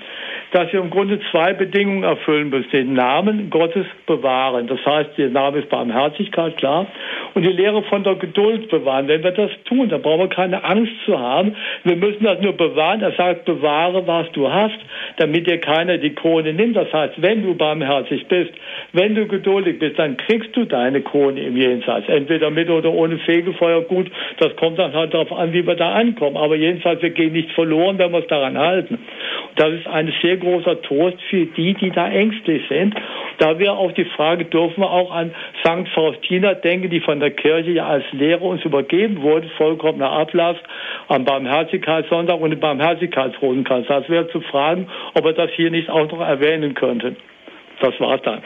dass 0.51 0.71
wir 0.71 0.79
im 0.79 0.89
Grunde 0.89 1.19
zwei 1.31 1.53
Bedingungen 1.53 2.03
erfüllen 2.03 2.49
müssen. 2.49 2.71
Den 2.71 2.93
Namen 2.93 3.49
Gottes 3.49 3.85
bewahren. 4.05 4.67
Das 4.67 4.79
heißt, 4.85 5.17
der 5.17 5.29
Name 5.29 5.59
ist 5.59 5.69
Barmherzigkeit, 5.69 6.55
klar. 6.57 6.87
Und 7.33 7.45
die 7.45 7.51
Lehre 7.51 7.83
von 7.83 8.03
der 8.03 8.15
Geduld 8.15 8.69
bewahren. 8.69 9.09
Wenn 9.09 9.23
wir 9.23 9.31
das 9.31 9.51
tun, 9.65 9.89
dann 9.89 10.01
brauchen 10.01 10.21
wir 10.21 10.29
keine 10.29 10.63
Angst 10.63 10.93
zu 11.05 11.19
haben. 11.19 11.55
Wir 11.83 11.97
müssen 11.97 12.23
das 12.23 12.39
nur 12.39 12.53
bewahren. 12.53 13.01
Er 13.01 13.11
sagt, 13.11 13.43
bewahre, 13.43 14.07
was 14.07 14.31
du 14.31 14.49
hast, 14.49 14.77
damit 15.17 15.47
dir 15.47 15.57
keiner 15.57 15.97
die 15.97 16.15
Krone 16.15 16.53
nimmt. 16.53 16.77
Das 16.77 16.91
heißt, 16.93 17.21
wenn 17.21 17.43
du 17.43 17.55
barmherzig 17.55 18.25
bist, 18.27 18.53
wenn 18.93 19.15
du 19.15 19.27
geduldig 19.27 19.79
bist, 19.79 19.99
dann 19.99 20.15
kriegst 20.15 20.55
du 20.55 20.63
deine 20.63 21.01
Krone 21.01 21.41
im 21.41 21.57
Jenseits. 21.57 22.07
Entweder 22.07 22.49
mit 22.49 22.69
oder 22.69 22.93
ohne 22.93 23.17
Fegefeuer. 23.17 23.81
Gut, 23.81 24.09
das 24.37 24.55
kommt 24.55 24.79
dann 24.79 24.93
halt 24.93 25.13
darauf 25.13 25.33
an, 25.33 25.51
wie 25.51 25.67
wir 25.67 25.75
da 25.75 25.93
ankommen. 26.05 26.37
Aber 26.37 26.55
jedenfalls, 26.55 27.01
wir 27.01 27.09
gehen 27.09 27.33
nicht 27.33 27.51
verloren, 27.51 27.97
wenn 27.97 28.11
wir 28.11 28.19
es 28.19 28.27
daran 28.27 28.57
halten. 28.57 28.95
Und 28.95 29.59
das 29.59 29.73
ist 29.73 29.87
eine 29.87 30.13
sehr 30.21 30.37
großer 30.37 30.81
Trost 30.81 31.17
für 31.29 31.45
die, 31.45 31.73
die 31.73 31.91
da 31.91 32.09
ängstlich 32.09 32.63
sind. 32.69 32.95
Da 33.37 33.59
wir 33.59 33.73
auf 33.73 33.93
die 33.93 34.05
Frage 34.05 34.45
dürfen 34.45 34.81
wir 34.81 34.89
auch 34.89 35.11
an 35.11 35.33
St. 35.61 35.89
Faustina 35.93 36.53
denken, 36.53 36.89
die 36.89 37.01
von 37.01 37.19
der 37.19 37.31
Kirche 37.31 37.71
ja 37.71 37.87
als 37.87 38.05
Lehre 38.11 38.43
uns 38.43 38.63
übergeben 38.63 39.21
wurde, 39.21 39.49
vollkommener 39.57 40.11
Ablass 40.11 40.57
am 41.07 41.25
Barmherzigkeitssonntag 41.25 42.39
und 42.39 42.51
im 42.51 42.59
Barmherzigkeitsrosenkranz. 42.59 43.87
Das 43.87 44.09
wäre 44.09 44.27
zu 44.29 44.41
fragen, 44.41 44.87
ob 45.13 45.25
wir 45.25 45.33
das 45.33 45.51
hier 45.51 45.71
nicht 45.71 45.89
auch 45.89 46.09
noch 46.09 46.21
erwähnen 46.21 46.73
könnten. 46.73 47.17
Das 47.81 47.99
war's 47.99 48.21
dann. 48.23 48.41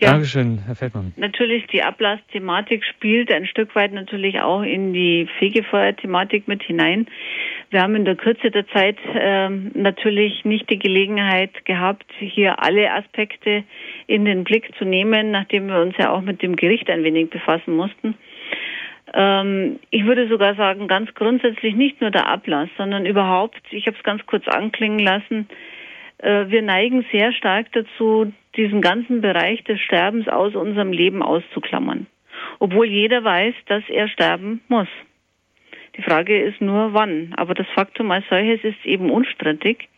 Ja, 0.00 0.10
Dankeschön, 0.10 0.58
Herr 0.66 0.74
Feldmann. 0.74 1.12
Natürlich, 1.16 1.66
die 1.68 1.82
Ablassthematik 1.82 2.84
spielt 2.84 3.32
ein 3.32 3.46
Stück 3.46 3.74
weit 3.76 3.92
natürlich 3.92 4.40
auch 4.40 4.62
in 4.62 4.92
die 4.92 5.28
Fegefeuer-Thematik 5.38 6.48
mit 6.48 6.62
hinein. 6.64 7.06
Wir 7.70 7.80
haben 7.80 7.94
in 7.94 8.04
der 8.04 8.16
Kürze 8.16 8.50
der 8.50 8.66
Zeit 8.68 8.98
äh, 9.14 9.48
natürlich 9.48 10.44
nicht 10.44 10.68
die 10.68 10.78
Gelegenheit 10.78 11.64
gehabt, 11.64 12.06
hier 12.18 12.62
alle 12.62 12.92
Aspekte 12.92 13.64
in 14.06 14.24
den 14.24 14.44
Blick 14.44 14.70
zu 14.78 14.84
nehmen, 14.84 15.30
nachdem 15.30 15.68
wir 15.68 15.80
uns 15.80 15.96
ja 15.96 16.10
auch 16.10 16.22
mit 16.22 16.42
dem 16.42 16.56
Gericht 16.56 16.90
ein 16.90 17.04
wenig 17.04 17.30
befassen 17.30 17.76
mussten. 17.76 18.14
Ähm, 19.12 19.78
ich 19.90 20.04
würde 20.04 20.28
sogar 20.28 20.56
sagen, 20.56 20.88
ganz 20.88 21.14
grundsätzlich 21.14 21.76
nicht 21.76 22.00
nur 22.00 22.10
der 22.10 22.28
Ablass, 22.28 22.68
sondern 22.76 23.06
überhaupt, 23.06 23.60
ich 23.70 23.86
habe 23.86 23.96
es 23.96 24.02
ganz 24.02 24.26
kurz 24.26 24.46
anklingen 24.48 24.98
lassen, 24.98 25.48
wir 26.18 26.62
neigen 26.62 27.04
sehr 27.12 27.32
stark 27.32 27.72
dazu, 27.72 28.32
diesen 28.56 28.80
ganzen 28.80 29.20
Bereich 29.20 29.64
des 29.64 29.80
Sterbens 29.80 30.28
aus 30.28 30.54
unserem 30.54 30.92
Leben 30.92 31.22
auszuklammern. 31.22 32.06
Obwohl 32.58 32.86
jeder 32.86 33.24
weiß, 33.24 33.54
dass 33.66 33.82
er 33.88 34.08
sterben 34.08 34.60
muss. 34.68 34.88
Die 35.96 36.02
Frage 36.02 36.40
ist 36.40 36.60
nur, 36.60 36.92
wann. 36.92 37.32
Aber 37.36 37.54
das 37.54 37.66
Faktum 37.74 38.10
als 38.10 38.24
solches 38.28 38.62
ist 38.64 38.84
eben 38.84 39.10
unstrittig. 39.10 39.88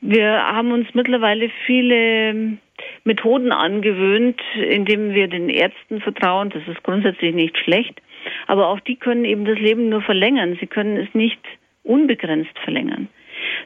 Wir 0.00 0.46
haben 0.46 0.72
uns 0.72 0.88
mittlerweile 0.94 1.50
viele 1.66 2.58
Methoden 3.04 3.52
angewöhnt, 3.52 4.40
indem 4.56 5.14
wir 5.14 5.28
den 5.28 5.48
Ärzten 5.48 6.00
vertrauen. 6.00 6.50
Das 6.50 6.66
ist 6.66 6.82
grundsätzlich 6.82 7.34
nicht 7.34 7.58
schlecht. 7.58 8.00
Aber 8.46 8.68
auch 8.68 8.80
die 8.80 8.96
können 8.96 9.24
eben 9.24 9.44
das 9.44 9.58
Leben 9.58 9.88
nur 9.88 10.02
verlängern. 10.02 10.56
Sie 10.60 10.66
können 10.66 10.96
es 10.96 11.12
nicht 11.14 11.40
unbegrenzt 11.82 12.58
verlängern 12.60 13.08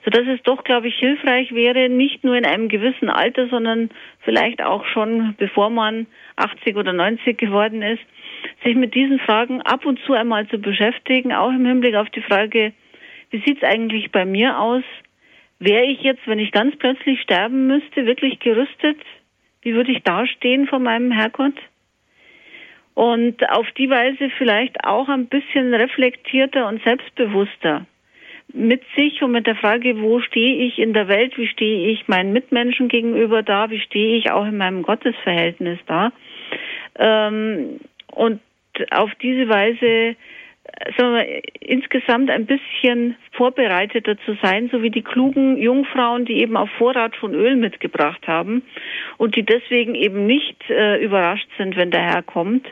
sodass 0.05 0.27
es 0.27 0.43
doch, 0.43 0.65
glaube 0.65 0.89
ich, 0.89 0.97
hilfreich 0.97 1.55
wäre, 1.55 1.89
nicht 1.89 2.25
nur 2.25 2.37
in 2.37 2.47
einem 2.47 2.69
gewissen 2.69 3.09
Alter, 3.09 3.49
sondern 3.49 3.91
vielleicht 4.21 4.63
auch 4.63 4.85
schon 4.87 5.35
bevor 5.39 5.71
man 5.71 6.07
80 6.37 6.77
oder 6.77 6.93
90 6.93 7.39
geworden 7.39 7.83
ist, 7.83 8.03
sich 8.65 8.75
mit 8.75 8.95
diesen 8.95 9.19
Fragen 9.19 9.63
ab 9.63 9.85
und 9.87 9.99
zu 10.01 10.13
einmal 10.13 10.47
zu 10.49 10.59
beschäftigen, 10.59 11.33
auch 11.33 11.51
im 11.51 11.65
Hinblick 11.65 11.95
auf 11.95 12.11
die 12.11 12.23
Frage, 12.23 12.73
wie 13.31 13.43
sieht 13.45 13.63
es 13.63 13.69
eigentlich 13.69 14.13
bei 14.13 14.25
mir 14.25 14.59
aus? 14.59 14.85
Wäre 15.59 15.85
ich 15.85 16.03
jetzt, 16.03 16.27
wenn 16.27 16.39
ich 16.39 16.53
ganz 16.53 16.77
plötzlich 16.77 17.21
sterben 17.23 17.67
müsste, 17.67 18.07
wirklich 18.07 18.39
gerüstet? 18.41 18.99
Wie 19.63 19.75
würde 19.75 19.93
ich 19.93 20.03
dastehen 20.03 20.67
vor 20.67 20.79
meinem 20.79 21.11
Herrgott? 21.11 21.55
Und 22.95 23.49
auf 23.51 23.69
die 23.73 23.91
Weise 23.91 24.31
vielleicht 24.39 24.85
auch 24.85 25.09
ein 25.09 25.27
bisschen 25.27 25.75
reflektierter 25.75 26.69
und 26.69 26.83
selbstbewusster 26.85 27.87
mit 28.55 28.83
sich 28.97 29.23
und 29.23 29.33
mit 29.33 29.47
der 29.47 29.57
Frage, 29.57 30.01
wo 30.01 30.21
stehe 30.21 30.65
ich 30.67 30.79
in 30.79 30.95
der 30.95 31.09
Welt, 31.09 31.37
wie 31.37 31.49
stehe 31.49 31.89
ich 31.89 32.07
meinen 32.07 32.33
Mitmenschen 32.33 32.89
gegenüber 32.89 33.43
da, 33.43 33.71
wie 33.71 33.81
stehe 33.81 34.17
ich 34.17 34.31
auch 34.31 34.47
in 34.47 34.57
meinem 34.57 34.83
Gottesverhältnis 34.83 35.79
da. 35.87 36.13
Ähm, 36.97 37.81
und 38.13 38.41
auf 38.91 39.11
diese 39.21 39.49
Weise 39.49 40.17
sagen 40.97 41.15
wir 41.15 41.43
insgesamt 41.61 42.31
ein 42.31 42.47
bisschen 42.47 43.17
vorbereiteter 43.33 44.17
zu 44.25 44.37
sein, 44.43 44.69
so 44.73 44.83
wie 44.83 44.91
die 44.91 45.03
klugen 45.03 45.59
Jungfrauen, 45.59 46.25
die 46.25 46.41
eben 46.41 46.57
auf 46.57 46.71
Vorrat 46.79 47.17
von 47.17 47.35
Öl 47.35 47.57
mitgebracht 47.57 48.27
haben 48.27 48.63
und 49.19 49.37
die 49.37 49.43
deswegen 49.43 49.95
eben 49.95 50.27
nicht 50.27 50.57
äh, 50.71 51.03
überrascht 51.03 51.49
sind, 51.59 51.77
wenn 51.77 51.91
der 51.91 52.03
Herr 52.03 52.23
kommt, 52.23 52.67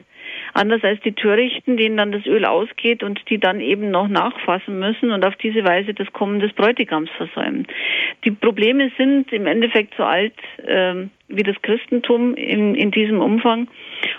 Anders 0.55 0.85
als 0.85 1.01
die 1.01 1.13
Törichten, 1.13 1.77
denen 1.77 1.97
dann 1.97 2.13
das 2.13 2.27
Öl 2.27 2.45
ausgeht 2.45 3.03
und 3.03 3.21
die 3.31 3.39
dann 3.39 3.61
eben 3.61 3.91
noch 3.91 4.09
nachfassen 4.09 4.79
müssen 4.79 5.11
und 5.11 5.25
auf 5.25 5.35
diese 5.37 5.65
Weise 5.65 5.95
das 5.95 6.13
Kommen 6.13 6.41
des 6.41 6.53
Bräutigams 6.53 7.11
versäumen. 7.17 7.67
Die 8.25 8.31
Probleme 8.31 8.91
sind 8.99 9.33
im 9.33 9.47
Endeffekt 9.47 9.95
so 9.97 10.05
alt 10.05 10.35
äh, 10.67 11.07
wie 11.29 11.43
das 11.43 11.57
Christentum 11.63 12.35
in, 12.35 12.75
in 12.75 12.91
diesem 12.91 13.21
Umfang. 13.21 13.69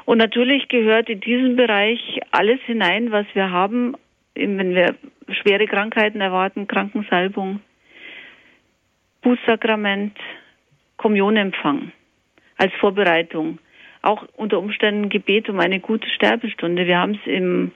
Und 0.06 0.18
natürlich 0.18 0.68
gehört 0.70 1.10
in 1.10 1.20
diesem 1.20 1.56
Bereich 1.56 2.20
alles 2.32 2.60
hinein, 2.66 3.12
was 3.12 3.28
wir 3.34 3.52
haben, 3.52 3.96
wenn 4.34 4.74
wir 4.74 4.96
schwere 5.30 5.68
Krankheiten 5.68 6.20
erwarten, 6.20 6.68
Krankensalbung, 6.68 7.60
Bußsakrament, 9.22 10.18
Kommunionempfang 10.98 11.92
als 12.58 12.74
Vorbereitung 12.80 13.60
auch 14.04 14.26
unter 14.36 14.60
Umständen 14.60 15.10
Gebet 15.10 15.50
um 15.50 15.60
eine 15.60 15.80
gute 15.80 16.08
Sterbestunde. 16.10 16.86
Wir 16.86 17.00
haben 17.00 17.14
es 17.14 17.26
im 17.26 17.72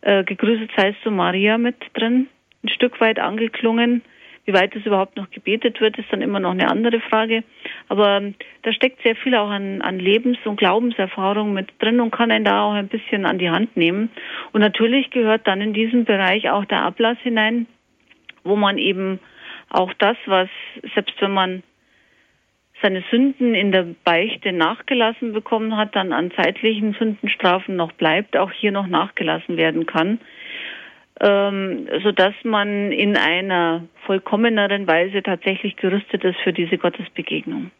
äh, 0.00 0.24
Gegrüßet 0.24 0.70
seist 0.76 0.98
du 1.04 1.10
Maria 1.10 1.58
mit 1.58 1.76
drin, 1.94 2.26
ein 2.64 2.68
Stück 2.68 3.00
weit 3.00 3.20
angeklungen. 3.20 4.02
Wie 4.44 4.54
weit 4.54 4.74
es 4.74 4.84
überhaupt 4.84 5.16
noch 5.16 5.30
gebetet 5.30 5.80
wird, 5.80 5.96
ist 5.98 6.12
dann 6.12 6.20
immer 6.20 6.40
noch 6.40 6.50
eine 6.50 6.68
andere 6.68 6.98
Frage. 7.00 7.44
Aber 7.88 8.16
ähm, 8.16 8.34
da 8.62 8.72
steckt 8.72 9.00
sehr 9.02 9.14
viel 9.14 9.36
auch 9.36 9.50
an, 9.50 9.82
an 9.82 10.00
Lebens- 10.00 10.44
und 10.44 10.56
Glaubenserfahrung 10.56 11.52
mit 11.52 11.68
drin 11.78 12.00
und 12.00 12.10
kann 12.10 12.32
einen 12.32 12.44
da 12.44 12.62
auch 12.62 12.72
ein 12.72 12.88
bisschen 12.88 13.24
an 13.24 13.38
die 13.38 13.50
Hand 13.50 13.76
nehmen. 13.76 14.10
Und 14.52 14.62
natürlich 14.62 15.10
gehört 15.10 15.46
dann 15.46 15.60
in 15.60 15.72
diesem 15.72 16.04
Bereich 16.04 16.50
auch 16.50 16.64
der 16.64 16.82
Ablass 16.82 17.18
hinein, 17.22 17.66
wo 18.42 18.56
man 18.56 18.78
eben 18.78 19.20
auch 19.68 19.92
das, 19.94 20.16
was, 20.26 20.48
selbst 20.94 21.14
wenn 21.20 21.32
man 21.32 21.62
seine 22.82 23.02
Sünden 23.10 23.54
in 23.54 23.72
der 23.72 23.86
Beichte 24.04 24.52
nachgelassen 24.52 25.32
bekommen 25.32 25.76
hat, 25.76 25.94
dann 25.94 26.12
an 26.12 26.32
zeitlichen 26.32 26.94
Sündenstrafen 26.98 27.76
noch 27.76 27.92
bleibt, 27.92 28.36
auch 28.36 28.52
hier 28.52 28.72
noch 28.72 28.86
nachgelassen 28.86 29.56
werden 29.56 29.86
kann, 29.86 30.18
ähm, 31.20 31.88
sodass 32.02 32.34
man 32.42 32.90
in 32.92 33.16
einer 33.16 33.84
vollkommeneren 34.06 34.86
Weise 34.86 35.22
tatsächlich 35.22 35.76
gerüstet 35.76 36.24
ist 36.24 36.38
für 36.40 36.52
diese 36.52 36.76
Gottesbegegnung. 36.76 37.70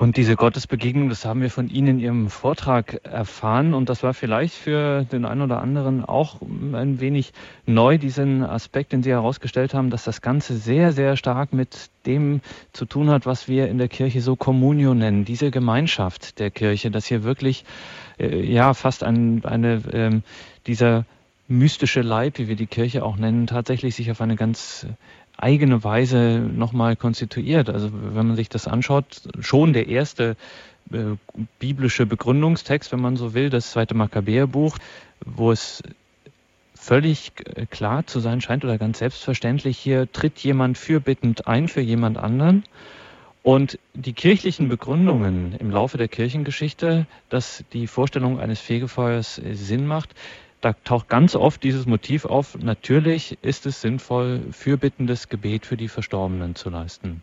Und 0.00 0.16
diese 0.16 0.34
Gottesbegegnung, 0.34 1.10
das 1.10 1.26
haben 1.26 1.42
wir 1.42 1.50
von 1.50 1.68
Ihnen 1.68 1.88
in 1.88 2.00
Ihrem 2.00 2.30
Vortrag 2.30 3.04
erfahren. 3.04 3.74
Und 3.74 3.90
das 3.90 4.02
war 4.02 4.14
vielleicht 4.14 4.54
für 4.54 5.04
den 5.04 5.26
einen 5.26 5.42
oder 5.42 5.60
anderen 5.60 6.06
auch 6.06 6.40
ein 6.40 7.00
wenig 7.00 7.34
neu, 7.66 7.98
diesen 7.98 8.42
Aspekt, 8.42 8.92
den 8.92 9.02
Sie 9.02 9.10
herausgestellt 9.10 9.74
haben, 9.74 9.90
dass 9.90 10.04
das 10.04 10.22
Ganze 10.22 10.56
sehr, 10.56 10.92
sehr 10.92 11.18
stark 11.18 11.52
mit 11.52 11.90
dem 12.06 12.40
zu 12.72 12.86
tun 12.86 13.10
hat, 13.10 13.26
was 13.26 13.46
wir 13.46 13.68
in 13.68 13.76
der 13.76 13.88
Kirche 13.88 14.22
so 14.22 14.36
Communio 14.36 14.94
nennen. 14.94 15.26
Diese 15.26 15.50
Gemeinschaft 15.50 16.38
der 16.38 16.50
Kirche, 16.50 16.90
dass 16.90 17.04
hier 17.04 17.22
wirklich, 17.22 17.66
äh, 18.18 18.42
ja, 18.42 18.72
fast 18.72 19.04
ein, 19.04 19.44
eine, 19.44 19.74
äh, 19.92 20.20
dieser 20.66 21.04
mystische 21.46 22.00
Leib, 22.00 22.38
wie 22.38 22.48
wir 22.48 22.56
die 22.56 22.68
Kirche 22.68 23.04
auch 23.04 23.16
nennen, 23.16 23.46
tatsächlich 23.46 23.96
sich 23.96 24.10
auf 24.10 24.22
eine 24.22 24.36
ganz 24.36 24.86
eigene 25.42 25.82
Weise 25.84 26.38
nochmal 26.38 26.96
konstituiert. 26.96 27.68
Also 27.70 27.90
wenn 27.92 28.26
man 28.26 28.36
sich 28.36 28.48
das 28.48 28.68
anschaut, 28.68 29.22
schon 29.40 29.72
der 29.72 29.88
erste 29.88 30.36
äh, 30.92 31.16
biblische 31.58 32.06
Begründungstext, 32.06 32.92
wenn 32.92 33.00
man 33.00 33.16
so 33.16 33.34
will, 33.34 33.50
das 33.50 33.70
zweite 33.70 33.94
Makkabäerbuch, 33.94 34.76
wo 35.24 35.52
es 35.52 35.82
völlig 36.74 37.32
äh, 37.44 37.66
klar 37.66 38.06
zu 38.06 38.20
sein 38.20 38.40
scheint 38.40 38.64
oder 38.64 38.78
ganz 38.78 38.98
selbstverständlich, 38.98 39.78
hier 39.78 40.10
tritt 40.10 40.38
jemand 40.38 40.78
fürbittend 40.78 41.46
ein 41.46 41.68
für 41.68 41.80
jemand 41.80 42.18
anderen. 42.18 42.64
Und 43.42 43.78
die 43.94 44.12
kirchlichen 44.12 44.68
Begründungen 44.68 45.54
im 45.58 45.70
Laufe 45.70 45.96
der 45.96 46.08
Kirchengeschichte, 46.08 47.06
dass 47.30 47.64
die 47.72 47.86
Vorstellung 47.86 48.38
eines 48.38 48.60
Fegefeuers 48.60 49.40
Sinn 49.52 49.86
macht, 49.86 50.10
da 50.60 50.74
taucht 50.84 51.08
ganz 51.08 51.36
oft 51.36 51.62
dieses 51.62 51.86
Motiv 51.86 52.24
auf, 52.24 52.56
natürlich 52.62 53.38
ist 53.42 53.66
es 53.66 53.80
sinnvoll, 53.80 54.40
fürbittendes 54.52 55.28
Gebet 55.28 55.66
für 55.66 55.76
die 55.76 55.88
Verstorbenen 55.88 56.54
zu 56.54 56.70
leisten. 56.70 57.22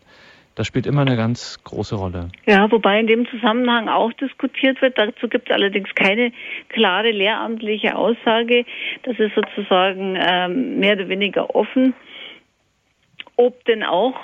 Das 0.56 0.66
spielt 0.66 0.86
immer 0.86 1.02
eine 1.02 1.16
ganz 1.16 1.62
große 1.62 1.94
Rolle. 1.94 2.30
Ja, 2.46 2.68
wobei 2.72 2.98
in 2.98 3.06
dem 3.06 3.28
Zusammenhang 3.28 3.88
auch 3.88 4.12
diskutiert 4.14 4.82
wird. 4.82 4.98
Dazu 4.98 5.28
gibt 5.28 5.48
es 5.48 5.54
allerdings 5.54 5.94
keine 5.94 6.32
klare 6.68 7.12
lehramtliche 7.12 7.94
Aussage. 7.94 8.64
Das 9.04 9.16
ist 9.20 9.36
sozusagen 9.36 10.18
ähm, 10.20 10.80
mehr 10.80 10.94
oder 10.94 11.08
weniger 11.08 11.54
offen, 11.54 11.94
ob 13.36 13.64
denn 13.66 13.84
auch 13.84 14.16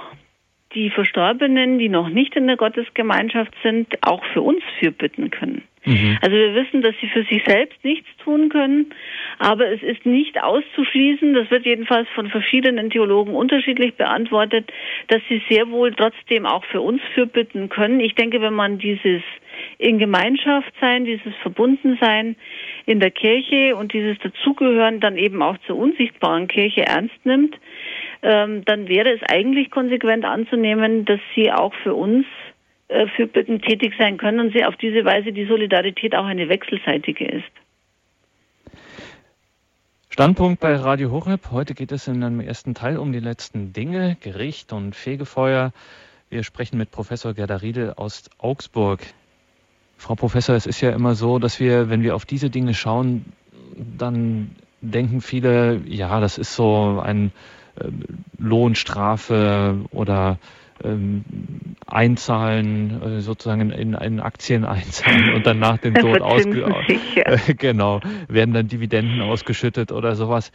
die 0.75 0.91
Verstorbenen, 0.91 1.79
die 1.79 1.89
noch 1.89 2.09
nicht 2.09 2.35
in 2.35 2.49
der 2.49 2.57
Gottesgemeinschaft 2.57 3.55
sind, 3.63 3.95
auch 4.03 4.25
für 4.33 4.43
uns 4.43 4.65
fürbitten 4.81 5.31
können. 5.31 5.63
Mhm. 5.85 6.19
Also 6.23 6.37
wir 6.37 6.55
wissen, 6.55 6.83
dass 6.83 6.95
sie 7.01 7.09
für 7.09 7.25
sich 7.25 7.43
selbst 7.47 7.83
nichts 7.85 8.09
tun 8.23 8.49
können, 8.49 8.91
aber 9.39 9.69
es 9.69 9.83
ist 9.83 10.07
nicht 10.07 10.43
auszuschließen, 10.43 11.35
das 11.35 11.51
wird 11.51 11.67
jedenfalls 11.67 12.09
von 12.15 12.31
verschiedenen 12.31 12.91
Theologen 12.91 13.35
unterschiedlich 13.35 13.95
beantwortet, 13.95 14.71
dass 15.09 15.21
sie 15.29 15.43
sehr 15.49 15.71
wohl 15.71 15.93
trotzdem 15.93 16.47
auch 16.47 16.65
für 16.65 16.81
uns 16.81 17.03
fürbitten 17.15 17.69
können. 17.69 18.01
Ich 18.01 18.15
denke, 18.15 18.41
wenn 18.41 18.55
man 18.55 18.79
dieses 18.79 19.23
in 19.79 19.99
Gemeinschaft 19.99 20.73
sein, 20.81 21.05
dieses 21.05 21.35
Verbundensein 21.43 22.37
in 22.87 23.01
der 23.01 23.11
Kirche 23.11 23.77
und 23.77 23.93
dieses 23.93 24.19
Dazugehören 24.19 25.01
dann 25.01 25.17
eben 25.17 25.43
auch 25.43 25.57
zur 25.67 25.77
unsichtbaren 25.77 26.49
Kirche 26.49 26.87
ernst 26.87 27.25
nimmt, 27.25 27.57
ähm, 28.23 28.65
dann 28.65 28.89
wäre 28.89 29.11
es 29.11 29.21
eigentlich 29.29 29.71
konsequent 29.71 30.25
anzunehmen, 30.25 31.05
dass 31.05 31.21
sie 31.35 31.53
auch 31.53 31.75
für 31.83 31.95
uns 31.95 32.27
äh, 32.89 33.07
für 33.17 33.27
Bitten 33.27 33.61
tätig 33.61 33.95
sein 33.99 34.17
können 34.17 34.41
und 34.41 34.53
sie 34.53 34.65
auf 34.65 34.77
diese 34.77 35.05
Weise 35.05 35.33
die 35.33 35.47
Solidarität 35.47 36.15
auch 36.15 36.27
eine 36.27 36.49
wechselseitige 36.49 37.27
ist. 37.27 37.51
Standpunkt 40.11 40.61
bei 40.61 40.77
Radio 40.77 41.11
Horeb. 41.11 41.51
Heute 41.51 41.75
geht 41.75 41.91
es 41.91 42.07
in 42.07 42.23
einem 42.23 42.39
ersten 42.41 42.75
Teil 42.75 42.99
um 42.99 43.11
die 43.13 43.19
letzten 43.19 43.73
Dinge, 43.73 44.17
Gericht 44.21 44.73
und 44.73 44.95
Fegefeuer. 44.95 45.73
Wir 46.31 46.45
sprechen 46.45 46.79
mit 46.79 46.91
Professor 46.91 47.35
Gerda 47.35 47.57
Riedel 47.57 47.95
aus 47.95 48.31
Augsburg. 48.39 49.01
Frau 49.97 50.15
Professor, 50.15 50.55
es 50.55 50.67
ist 50.67 50.81
ja 50.81 50.91
immer 50.91 51.15
so, 51.15 51.39
dass 51.39 51.59
wir, 51.59 51.91
wenn 51.91 52.03
wir 52.03 52.15
auf 52.15 52.27
diese 52.27 52.51
Dinge 52.51 52.75
schauen, 52.75 53.25
dann 53.77 54.55
denken 54.81 55.21
viele, 55.21 55.81
ja, 55.87 56.21
das 56.21 56.39
ist 56.39 56.55
so 56.55 57.01
ein 57.03 57.33
äh, 57.77 57.89
Lohnstrafe 58.39 59.81
oder 59.91 60.39
ähm, 60.83 61.25
einzahlen, 61.87 63.03
äh, 63.03 63.21
sozusagen 63.21 63.71
in, 63.71 63.95
in 63.95 64.21
Aktien 64.21 64.65
einzahlen 64.65 65.35
und 65.35 65.47
dann 65.47 65.59
nach 65.59 65.79
dem 65.79 65.95
Tod 65.95 66.21
ausge 66.21 66.67
genau, 67.59 68.01
werden 68.29 68.55
dann 68.55 68.69
Dividenden 68.69 69.21
ausgeschüttet 69.21 69.93
oder 69.93 70.17
sowas. 70.17 70.51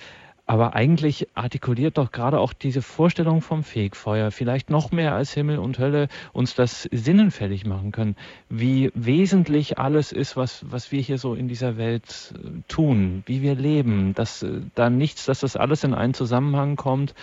Aber 0.49 0.73
eigentlich 0.73 1.27
artikuliert 1.35 1.99
doch 1.99 2.11
gerade 2.11 2.39
auch 2.39 2.53
diese 2.53 2.81
Vorstellung 2.81 3.43
vom 3.43 3.61
Fegfeuer, 3.61 4.31
vielleicht 4.31 4.71
noch 4.71 4.91
mehr 4.91 5.13
als 5.13 5.31
Himmel 5.31 5.59
und 5.59 5.77
Hölle, 5.77 6.07
uns 6.33 6.55
das 6.55 6.89
sinnenfällig 6.91 7.67
machen 7.67 7.91
können, 7.91 8.15
wie 8.49 8.89
wesentlich 8.95 9.77
alles 9.77 10.11
ist, 10.11 10.37
was, 10.37 10.65
was 10.67 10.91
wir 10.91 11.01
hier 11.01 11.19
so 11.19 11.35
in 11.35 11.47
dieser 11.47 11.77
Welt 11.77 12.33
äh, 12.33 12.63
tun, 12.67 13.21
wie 13.27 13.43
wir 13.43 13.53
leben, 13.53 14.15
dass 14.15 14.41
äh, 14.41 14.61
da 14.73 14.89
nichts, 14.89 15.25
dass 15.25 15.41
das 15.41 15.55
alles 15.55 15.83
in 15.83 15.93
einen 15.93 16.15
Zusammenhang 16.15 16.77
kommt 16.77 17.13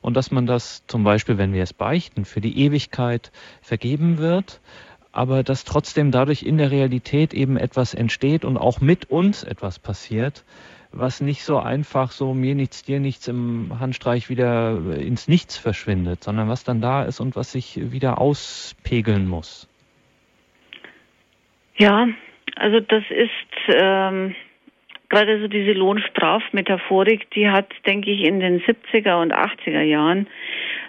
und 0.00 0.16
dass 0.16 0.30
man 0.30 0.46
das 0.46 0.86
zum 0.86 1.02
Beispiel, 1.02 1.38
wenn 1.38 1.52
wir 1.52 1.64
es 1.64 1.72
beichten, 1.72 2.24
für 2.24 2.40
die 2.40 2.56
Ewigkeit 2.56 3.32
vergeben 3.62 4.18
wird, 4.18 4.60
aber 5.10 5.42
dass 5.42 5.64
trotzdem 5.64 6.12
dadurch 6.12 6.44
in 6.44 6.56
der 6.56 6.70
Realität 6.70 7.34
eben 7.34 7.56
etwas 7.56 7.94
entsteht 7.94 8.44
und 8.44 8.56
auch 8.56 8.80
mit 8.80 9.10
uns 9.10 9.42
etwas 9.42 9.80
passiert, 9.80 10.44
was 10.92 11.20
nicht 11.20 11.42
so 11.42 11.58
einfach 11.58 12.10
so 12.10 12.34
mir 12.34 12.54
nichts, 12.54 12.82
dir 12.82 13.00
nichts 13.00 13.28
im 13.28 13.78
Handstreich 13.78 14.28
wieder 14.28 14.78
ins 14.96 15.28
Nichts 15.28 15.56
verschwindet, 15.56 16.24
sondern 16.24 16.48
was 16.48 16.64
dann 16.64 16.80
da 16.80 17.04
ist 17.04 17.20
und 17.20 17.36
was 17.36 17.52
sich 17.52 17.92
wieder 17.92 18.18
auspegeln 18.18 19.28
muss. 19.28 19.68
Ja, 21.76 22.08
also 22.56 22.80
das 22.80 23.04
ist 23.10 23.74
ähm, 23.74 24.34
gerade 25.08 25.40
so 25.40 25.48
diese 25.48 25.72
Lohnstrafmetaphorik, 25.72 27.30
die 27.30 27.48
hat, 27.48 27.70
denke 27.86 28.10
ich, 28.10 28.24
in 28.24 28.40
den 28.40 28.60
70er 28.60 29.20
und 29.20 29.34
80er 29.34 29.82
Jahren 29.82 30.26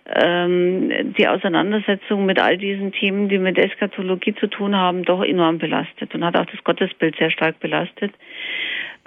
ähm, 0.06 1.14
die 1.18 1.28
Auseinandersetzung 1.28 2.26
mit 2.26 2.40
all 2.40 2.58
diesen 2.58 2.94
Themen, 2.94 3.28
die 3.28 3.38
mit 3.38 3.58
Eskatologie 3.58 4.36
zu 4.36 4.48
tun 4.48 4.76
haben, 4.76 5.04
doch 5.04 5.24
enorm 5.24 5.58
belastet 5.58 6.16
und 6.16 6.24
hat 6.24 6.38
auch 6.38 6.46
das 6.46 6.64
Gottesbild 6.64 7.18
sehr 7.18 7.32
stark 7.32 7.60
belastet. 7.60 8.14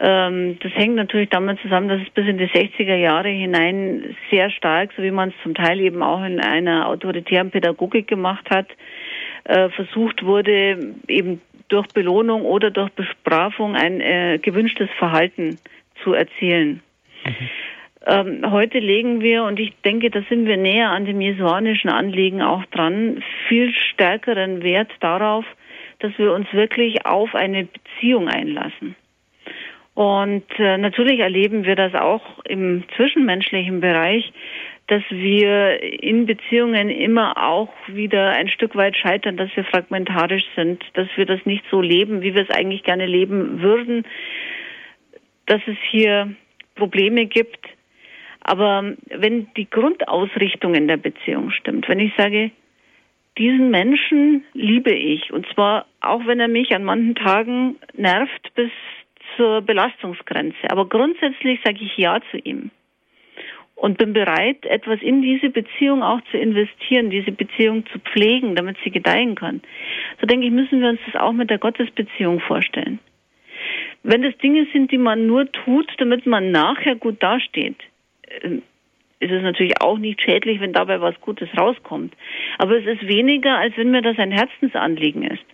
Ähm, 0.02 0.58
das 0.60 0.72
hängt 0.72 0.94
natürlich 0.94 1.28
damit 1.28 1.60
zusammen, 1.60 1.88
dass 1.88 2.00
es 2.00 2.08
bis 2.10 2.26
in 2.26 2.38
die 2.38 2.48
60er 2.48 2.94
Jahre 2.94 3.28
hinein 3.28 4.16
sehr 4.30 4.50
stark, 4.50 4.92
so 4.96 5.02
wie 5.02 5.10
man 5.10 5.28
es 5.28 5.34
zum 5.42 5.54
Teil 5.54 5.78
eben 5.80 6.02
auch 6.02 6.24
in 6.24 6.40
einer 6.40 6.88
autoritären 6.88 7.50
Pädagogik 7.50 8.08
gemacht 8.08 8.48
hat, 8.48 8.66
äh, 9.44 9.68
versucht 9.68 10.24
wurde, 10.24 10.94
eben 11.06 11.42
durch 11.68 11.86
Belohnung 11.88 12.42
oder 12.42 12.70
durch 12.70 12.90
Bestrafung 12.92 13.76
ein 13.76 14.00
äh, 14.00 14.38
gewünschtes 14.40 14.88
Verhalten 14.98 15.58
zu 16.02 16.14
erzielen. 16.14 16.82
Mhm. 17.24 17.48
Ähm, 18.06 18.50
heute 18.50 18.78
legen 18.78 19.20
wir, 19.20 19.44
und 19.44 19.60
ich 19.60 19.74
denke, 19.84 20.08
da 20.10 20.22
sind 20.30 20.46
wir 20.46 20.56
näher 20.56 20.88
an 20.88 21.04
dem 21.04 21.20
jesuanischen 21.20 21.90
Anliegen 21.90 22.40
auch 22.40 22.64
dran, 22.66 23.22
viel 23.48 23.74
stärkeren 23.74 24.62
Wert 24.62 24.90
darauf, 25.00 25.44
dass 25.98 26.16
wir 26.16 26.32
uns 26.32 26.50
wirklich 26.54 27.04
auf 27.04 27.34
eine 27.34 27.66
Beziehung 27.66 28.28
einlassen. 28.28 28.96
Und 30.00 30.46
äh, 30.56 30.78
natürlich 30.78 31.20
erleben 31.20 31.66
wir 31.66 31.76
das 31.76 31.94
auch 31.94 32.22
im 32.48 32.84
zwischenmenschlichen 32.96 33.80
Bereich, 33.80 34.32
dass 34.86 35.02
wir 35.10 35.78
in 36.02 36.24
Beziehungen 36.24 36.88
immer 36.88 37.36
auch 37.36 37.68
wieder 37.86 38.30
ein 38.30 38.48
Stück 38.48 38.74
weit 38.76 38.96
scheitern, 38.96 39.36
dass 39.36 39.54
wir 39.54 39.64
fragmentarisch 39.64 40.46
sind, 40.56 40.82
dass 40.94 41.06
wir 41.16 41.26
das 41.26 41.44
nicht 41.44 41.66
so 41.70 41.82
leben, 41.82 42.22
wie 42.22 42.34
wir 42.34 42.40
es 42.40 42.48
eigentlich 42.48 42.82
gerne 42.82 43.04
leben 43.04 43.60
würden, 43.60 44.06
dass 45.44 45.60
es 45.66 45.76
hier 45.90 46.34
Probleme 46.76 47.26
gibt, 47.26 47.60
aber 48.40 48.94
wenn 49.10 49.48
die 49.58 49.68
Grundausrichtung 49.68 50.74
in 50.74 50.88
der 50.88 50.96
Beziehung 50.96 51.50
stimmt, 51.50 51.90
wenn 51.90 52.00
ich 52.00 52.14
sage, 52.16 52.52
diesen 53.36 53.70
Menschen 53.70 54.44
liebe 54.54 54.94
ich, 54.94 55.30
und 55.30 55.46
zwar 55.52 55.84
auch 56.00 56.26
wenn 56.26 56.40
er 56.40 56.48
mich 56.48 56.74
an 56.74 56.84
manchen 56.84 57.16
Tagen 57.16 57.76
nervt 57.92 58.54
bis 58.54 58.70
zur 59.40 59.62
Belastungsgrenze, 59.62 60.70
aber 60.70 60.86
grundsätzlich 60.86 61.60
sage 61.64 61.78
ich 61.80 61.96
Ja 61.96 62.20
zu 62.30 62.36
ihm 62.36 62.70
und 63.74 63.96
bin 63.96 64.12
bereit, 64.12 64.66
etwas 64.66 65.00
in 65.00 65.22
diese 65.22 65.48
Beziehung 65.48 66.02
auch 66.02 66.20
zu 66.30 66.36
investieren, 66.36 67.08
diese 67.08 67.32
Beziehung 67.32 67.86
zu 67.86 67.98
pflegen, 68.00 68.54
damit 68.54 68.76
sie 68.84 68.90
gedeihen 68.90 69.36
kann. 69.36 69.62
So 70.20 70.26
denke 70.26 70.44
ich, 70.44 70.52
müssen 70.52 70.82
wir 70.82 70.90
uns 70.90 71.00
das 71.06 71.18
auch 71.18 71.32
mit 71.32 71.48
der 71.48 71.56
Gottesbeziehung 71.56 72.40
vorstellen. 72.40 72.98
Wenn 74.02 74.20
das 74.20 74.36
Dinge 74.36 74.66
sind, 74.74 74.92
die 74.92 74.98
man 74.98 75.26
nur 75.26 75.50
tut, 75.50 75.90
damit 75.96 76.26
man 76.26 76.50
nachher 76.50 76.96
gut 76.96 77.22
dasteht, 77.22 77.76
ähm, 78.42 78.60
ist 79.20 79.32
es 79.32 79.42
natürlich 79.42 79.80
auch 79.80 79.98
nicht 79.98 80.20
schädlich, 80.20 80.60
wenn 80.60 80.74
dabei 80.74 81.00
was 81.00 81.18
Gutes 81.22 81.48
rauskommt. 81.56 82.14
Aber 82.58 82.76
es 82.76 82.84
ist 82.84 83.08
weniger, 83.08 83.56
als 83.56 83.74
wenn 83.78 83.90
mir 83.90 84.02
das 84.02 84.18
ein 84.18 84.32
Herzensanliegen 84.32 85.22
ist. 85.22 85.44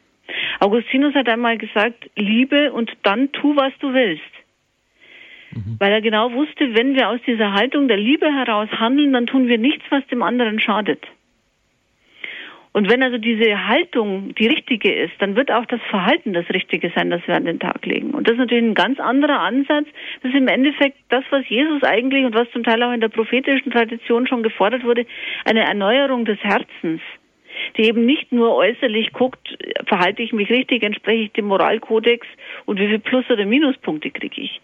Augustinus 0.61 1.15
hat 1.15 1.29
einmal 1.29 1.59
gesagt, 1.59 2.11
liebe 2.17 2.73
und 2.73 2.93
dann 3.03 3.33
tu, 3.33 3.57
was 3.57 3.73
du 3.81 3.93
willst. 3.93 4.23
Mhm. 5.53 5.77
Weil 5.79 5.93
er 5.93 6.01
genau 6.01 6.33
wusste, 6.33 6.75
wenn 6.75 6.95
wir 6.95 7.09
aus 7.09 7.21
dieser 7.27 7.53
Haltung 7.53 7.89
der 7.89 7.97
Liebe 7.97 8.27
heraus 8.27 8.69
handeln, 8.73 9.13
dann 9.13 9.27
tun 9.27 9.49
wir 9.49 9.59
nichts, 9.59 9.85
was 9.91 10.07
dem 10.09 10.23
anderen 10.23 10.61
schadet. 10.61 11.07
Und 12.77 12.91
wenn 12.91 13.03
also 13.03 13.17
diese 13.17 13.69
Haltung 13.69 14.35
die 14.35 14.49
richtige 14.49 14.93
ist, 14.93 15.15
dann 15.21 15.35
wird 15.35 15.51
auch 15.51 15.65
das 15.65 15.81
Verhalten 15.89 16.35
das 16.35 16.47
Richtige 16.51 16.93
sein, 16.95 17.09
das 17.09 17.27
wir 17.27 17.35
an 17.35 17.47
den 17.47 17.59
Tag 17.59 17.87
legen. 17.87 18.11
Und 18.11 18.29
das 18.29 18.35
ist 18.35 18.41
natürlich 18.41 18.65
ein 18.65 18.75
ganz 18.75 19.01
anderer 19.01 19.41
Ansatz. 19.41 19.87
Das 20.23 20.31
ist 20.31 20.37
im 20.37 20.47
Endeffekt 20.47 20.99
das, 21.09 21.25
was 21.31 21.49
Jesus 21.49 21.83
eigentlich 21.85 22.27
und 22.27 22.35
was 22.35 22.51
zum 22.51 22.65
Teil 22.65 22.83
auch 22.83 22.93
in 22.93 23.01
der 23.01 23.09
prophetischen 23.09 23.73
Tradition 23.73 24.27
schon 24.27 24.43
gefordert 24.43 24.85
wurde, 24.85 25.07
eine 25.47 25.61
Erneuerung 25.61 26.27
des 26.27 26.39
Herzens 26.41 27.01
die 27.77 27.85
eben 27.85 28.07
nicht 28.07 28.33
nur 28.33 28.55
äußerlich 28.55 29.13
guckt, 29.13 29.57
verhalte 29.87 30.23
ich 30.23 30.33
mich 30.33 30.51
richtig, 30.51 30.83
entspreche 30.83 31.25
ich 31.25 31.33
dem 31.33 31.47
Moralkodex 31.47 32.27
und 32.65 32.79
wie 32.79 32.89
viel 32.89 32.99
Plus- 32.99 33.31
oder 33.31 33.45
Minuspunkte 33.45 34.11
kriege 34.11 34.41
ich, 34.41 34.61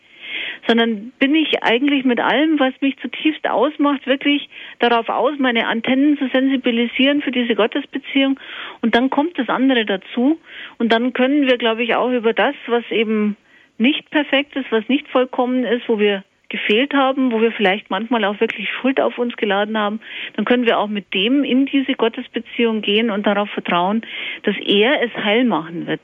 sondern 0.66 1.12
bin 1.18 1.34
ich 1.34 1.62
eigentlich 1.62 2.05
mit 2.05 2.20
allem, 2.20 2.59
was 2.59 2.72
mich 2.80 2.96
zutiefst 2.98 3.48
ausmacht, 3.48 4.07
wirklich 4.07 4.48
darauf 4.78 5.09
aus, 5.09 5.38
meine 5.38 5.66
Antennen 5.66 6.18
zu 6.18 6.28
sensibilisieren 6.28 7.22
für 7.22 7.30
diese 7.30 7.55
Gottesbeziehung. 7.55 8.38
Und 8.80 8.94
dann 8.94 9.11
kommt 9.11 9.38
das 9.38 9.48
andere 9.48 9.84
dazu. 9.84 10.38
Und 10.78 10.92
dann 10.92 11.12
können 11.12 11.46
wir, 11.46 11.59
glaube 11.59 11.82
ich, 11.82 11.94
auch 11.94 12.11
über 12.11 12.32
das, 12.32 12.55
was 12.66 12.84
eben 12.90 13.36
nicht 13.78 14.11
perfekt 14.11 14.57
ist, 14.57 14.70
was 14.70 14.88
nicht 14.88 15.09
vollkommen 15.09 15.64
ist, 15.64 15.88
wo 15.88 15.98
wir 15.98 16.24
gefehlt 16.53 16.92
haben, 16.92 17.32
wo 17.32 17.40
wir 17.40 17.50
vielleicht 17.50 17.90
manchmal 17.90 18.24
auch 18.24 18.38
wirklich 18.38 18.68
Schuld 18.70 19.00
auf 19.00 19.18
uns 19.18 19.36
geladen 19.36 19.76
haben, 19.76 20.00
dann 20.36 20.44
können 20.44 20.66
wir 20.66 20.78
auch 20.78 20.86
mit 20.86 21.12
dem 21.14 21.42
in 21.42 21.66
diese 21.66 21.94
Gottesbeziehung 21.94 22.82
gehen 22.82 23.11
und 23.11 23.26
darauf 23.26 23.48
vertrauen, 23.50 24.03
dass 24.44 24.55
er 24.64 25.03
es 25.03 25.12
heil 25.14 25.44
machen 25.44 25.86
wird. 25.86 26.00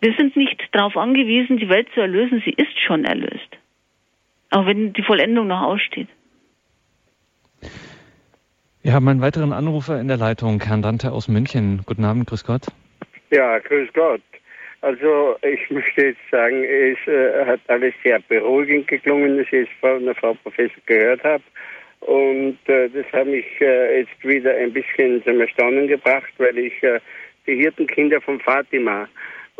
Wir 0.00 0.14
sind 0.14 0.36
nicht 0.36 0.62
darauf 0.72 0.96
angewiesen, 0.96 1.58
die 1.58 1.68
Welt 1.68 1.88
zu 1.92 2.00
erlösen, 2.00 2.40
sie 2.44 2.52
ist 2.52 2.78
schon 2.86 3.04
erlöst. 3.04 3.58
Auch 4.50 4.64
wenn 4.64 4.92
die 4.92 5.02
Vollendung 5.02 5.48
noch 5.48 5.62
aussteht. 5.62 6.08
Wir 8.82 8.94
haben 8.94 9.08
einen 9.08 9.20
weiteren 9.20 9.52
Anrufer 9.52 10.00
in 10.00 10.08
der 10.08 10.16
Leitung, 10.16 10.62
Herrn 10.62 10.82
Dante 10.82 11.12
aus 11.12 11.28
München. 11.28 11.82
Guten 11.84 12.04
Abend, 12.04 12.26
grüß 12.26 12.44
Gott. 12.44 12.66
Ja, 13.30 13.58
grüß 13.58 13.92
Gott. 13.92 14.22
Also 14.82 15.36
ich 15.42 15.70
möchte 15.70 16.06
jetzt 16.06 16.30
sagen, 16.30 16.64
es 16.64 16.98
äh, 17.06 17.44
hat 17.44 17.60
alles 17.68 17.94
sehr 18.02 18.18
beruhigend 18.28 18.88
geklungen, 18.88 19.36
das 19.36 19.46
ich 19.46 19.52
jetzt 19.52 19.72
von 19.80 20.04
der 20.04 20.14
Frau 20.14 20.34
Professor 20.42 20.82
gehört 20.86 21.22
habe. 21.22 21.44
Und 22.00 22.58
äh, 22.66 22.88
das 22.88 23.04
hat 23.12 23.26
mich 23.26 23.44
äh, 23.60 24.00
jetzt 24.00 24.24
wieder 24.24 24.54
ein 24.56 24.72
bisschen 24.72 25.22
zum 25.24 25.40
Erstaunen 25.40 25.86
gebracht, 25.86 26.32
weil 26.38 26.56
ich 26.56 26.82
äh, 26.82 26.98
die 27.46 27.56
Hirtenkinder 27.56 28.20
von 28.22 28.40
Fatima 28.40 29.06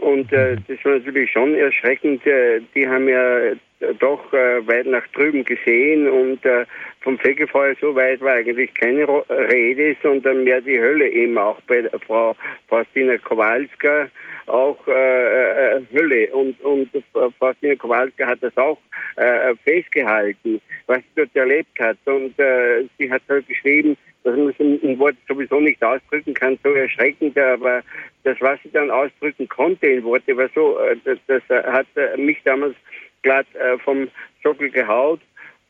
und 0.01 0.33
äh, 0.33 0.57
das 0.66 0.83
war 0.85 0.93
natürlich 0.93 1.31
schon 1.31 1.55
erschreckend. 1.55 2.27
Äh, 2.27 2.61
die 2.75 2.89
haben 2.89 3.09
ja 3.09 3.53
doch 3.99 4.33
äh, 4.33 4.66
weit 4.66 4.87
nach 4.87 5.07
drüben 5.09 5.45
gesehen 5.45 6.09
und 6.09 6.45
äh, 6.45 6.66
vom 7.01 7.18
Fegefeuer 7.18 7.74
so 7.81 7.95
weit 7.95 8.20
war 8.20 8.35
eigentlich 8.35 8.72
keine 8.74 9.07
Rede, 9.28 9.97
sondern 10.03 10.45
mehr 10.45 10.61
die 10.61 10.78
Hölle 10.78 11.09
eben 11.09 11.39
auch 11.39 11.61
bei 11.62 11.89
Frau 12.07 12.37
Faustina 12.68 13.16
Kowalska 13.18 14.09
auch 14.47 14.78
äh, 14.87 15.76
äh, 15.76 15.83
Hölle 15.93 16.28
und 16.33 16.61
und 16.61 16.91
Faustina 17.39 17.74
Kowalska 17.76 18.26
hat 18.26 18.43
das 18.43 18.57
auch 18.57 18.78
äh, 19.16 19.55
festgehalten, 19.64 20.61
was 20.87 20.99
sie 20.99 21.22
dort 21.22 21.35
erlebt 21.35 21.78
hat 21.78 21.97
und 22.05 22.39
äh, 22.39 22.85
sie 22.99 23.11
hat 23.11 23.22
halt 23.28 23.49
geschrieben, 23.49 23.97
dass 24.24 24.37
man 24.37 24.49
es 24.51 24.61
in 24.61 24.99
Wort 24.99 25.16
sowieso 25.26 25.61
nicht 25.61 25.83
ausdrücken 25.83 26.35
kann, 26.35 26.59
so 26.62 26.70
erschreckend, 26.74 27.39
aber 27.39 27.83
das, 28.24 28.37
was 28.41 28.61
sie 28.62 28.70
dann 28.70 28.91
ausdrücken 28.91 29.49
konnte 29.49 29.87
in 29.87 30.05
Worte, 30.05 30.37
war 30.37 30.51
so, 30.55 30.78
äh, 30.78 30.97
das, 31.05 31.18
das 31.26 31.43
hat 31.49 31.87
mich 32.18 32.39
damals 32.45 32.76
glatt 33.23 33.47
äh, 33.55 33.79
vom 33.79 34.09
Sockel 34.43 34.71
gehaut. 34.71 35.21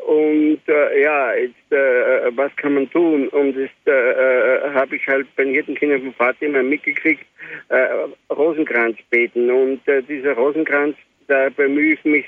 Und 0.06 0.60
äh, 0.66 1.02
ja, 1.02 1.34
jetzt, 1.34 1.72
äh, 1.72 2.36
was 2.36 2.54
kann 2.56 2.74
man 2.74 2.90
tun? 2.90 3.28
Und 3.28 3.56
jetzt 3.56 3.86
äh, 3.86 3.90
äh 3.90 4.72
habe 4.72 4.96
ich 4.96 5.06
halt 5.06 5.26
bei 5.36 5.44
den 5.44 5.52
Hirtenkindern 5.54 6.02
vom 6.02 6.14
Vater 6.14 6.42
immer 6.46 6.62
mitgekriegt, 6.62 7.24
äh, 7.68 7.88
Rosenkranz 8.32 8.96
beten. 9.10 9.50
Und 9.50 9.86
äh, 9.86 10.02
dieser 10.02 10.32
Rosenkranz, 10.32 10.96
da 11.28 11.48
bemühe 11.50 11.94
ich 11.94 12.04
mich 12.04 12.26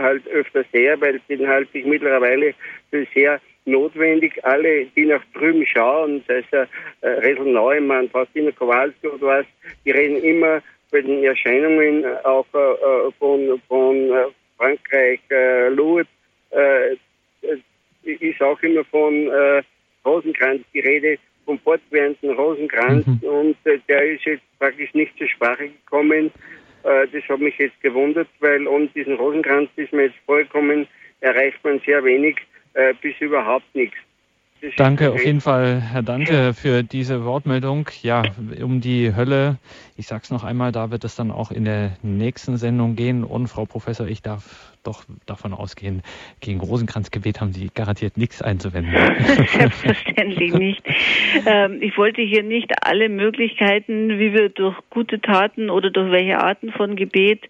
halt 0.00 0.28
öfter 0.28 0.64
sehr, 0.72 1.00
weil 1.00 1.20
den 1.28 1.48
halte 1.48 1.76
ich 1.76 1.84
mittlerweile 1.84 2.54
für 2.88 3.04
sehr 3.12 3.40
notwendig. 3.64 4.38
Alle, 4.44 4.84
die 4.94 5.06
nach 5.06 5.24
drüben 5.34 5.66
schauen, 5.66 6.22
sei 6.28 6.44
es 6.48 6.52
äh, 6.52 7.08
Resel 7.08 7.46
Neumann, 7.46 8.08
Faustina 8.10 8.52
Kowalski 8.52 9.08
oder 9.08 9.26
was, 9.26 9.46
die 9.84 9.90
reden 9.90 10.22
immer 10.22 10.62
bei 10.92 11.00
den 11.00 11.24
Erscheinungen 11.24 12.04
auch 12.24 12.46
von, 13.18 13.60
von 13.68 14.10
Frankreich, 14.58 15.20
äh, 15.30 15.68
Lourdes, 15.68 16.08
äh, 16.50 16.96
ist 18.02 18.42
auch 18.42 18.60
immer 18.62 18.84
von 18.84 19.28
äh, 19.28 19.62
Rosenkranz 20.04 20.62
die 20.72 20.80
Rede, 20.80 21.18
vom 21.44 21.58
fortwährenden 21.60 22.32
Rosenkranz 22.32 23.06
mhm. 23.06 23.28
und 23.28 23.56
äh, 23.64 23.78
der 23.88 24.02
ist 24.02 24.24
jetzt 24.24 24.42
praktisch 24.58 24.92
nicht 24.92 25.16
zur 25.16 25.28
Sprache 25.28 25.68
gekommen. 25.68 26.30
Äh, 26.84 27.06
das 27.12 27.22
hat 27.28 27.40
mich 27.40 27.56
jetzt 27.58 27.80
gewundert, 27.80 28.28
weil 28.40 28.66
ohne 28.66 28.88
diesen 28.88 29.14
Rosenkranz 29.14 29.70
ist 29.76 29.92
mir 29.92 30.04
jetzt 30.04 30.18
vollkommen, 30.26 30.86
erreicht 31.20 31.58
man 31.64 31.80
sehr 31.86 32.04
wenig 32.04 32.36
äh, 32.74 32.94
bis 33.00 33.14
überhaupt 33.20 33.74
nichts. 33.74 33.96
Danke 34.76 35.12
auf 35.12 35.24
jeden 35.24 35.40
Fall, 35.40 35.80
Herr 35.80 36.02
Dante, 36.02 36.52
für 36.52 36.82
diese 36.82 37.24
Wortmeldung. 37.24 37.88
Ja, 38.02 38.22
um 38.60 38.80
die 38.80 39.14
Hölle, 39.14 39.58
ich 39.96 40.06
sage 40.06 40.22
es 40.24 40.30
noch 40.30 40.42
einmal, 40.42 40.72
da 40.72 40.90
wird 40.90 41.04
es 41.04 41.14
dann 41.14 41.30
auch 41.30 41.52
in 41.52 41.64
der 41.64 41.96
nächsten 42.02 42.56
Sendung 42.56 42.96
gehen. 42.96 43.22
Und 43.22 43.46
Frau 43.46 43.66
Professor, 43.66 44.06
ich 44.08 44.22
darf 44.22 44.72
doch 44.82 45.04
davon 45.26 45.52
ausgehen, 45.52 46.02
gegen 46.40 46.60
Rosenkranzgebet 46.60 47.40
haben 47.40 47.52
Sie 47.52 47.70
garantiert 47.72 48.16
nichts 48.16 48.42
einzuwenden. 48.42 48.94
Selbstverständlich 49.46 50.54
nicht. 50.54 50.82
Ähm, 51.46 51.78
ich 51.80 51.96
wollte 51.96 52.22
hier 52.22 52.42
nicht 52.42 52.72
alle 52.84 53.08
Möglichkeiten, 53.08 54.18
wie 54.18 54.32
wir 54.32 54.48
durch 54.48 54.76
gute 54.90 55.20
Taten 55.20 55.70
oder 55.70 55.90
durch 55.90 56.10
welche 56.10 56.38
Arten 56.38 56.72
von 56.72 56.96
Gebet 56.96 57.48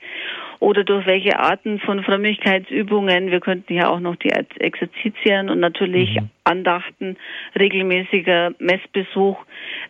oder 0.60 0.84
durch 0.84 1.06
welche 1.06 1.38
Arten 1.38 1.78
von 1.80 2.02
Frömmigkeitsübungen. 2.02 3.30
Wir 3.30 3.40
könnten 3.40 3.74
ja 3.74 3.88
auch 3.88 4.00
noch 4.00 4.16
die 4.16 4.30
Exerzitien 4.30 5.50
und 5.50 5.60
natürlich 5.60 6.16
mhm. 6.16 6.30
Andachten, 6.44 7.16
regelmäßiger 7.58 8.52
Messbesuch. 8.58 9.38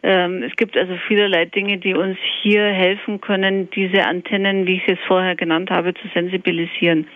Ähm, 0.03 0.43
es 0.43 0.55
gibt 0.57 0.77
also 0.77 0.95
vielerlei 1.07 1.47
Dinge, 1.47 1.79
die 1.79 1.95
uns 1.95 2.19
hier 2.43 2.65
helfen 2.65 3.21
können, 3.21 3.71
diese 3.71 4.05
Antennen, 4.05 4.67
wie 4.67 4.77
ich 4.77 4.89
es 4.89 4.99
vorher 5.07 5.37
genannt 5.37 5.71
habe, 5.71 5.95
zu 5.95 6.09
sensibilisieren. 6.13 7.07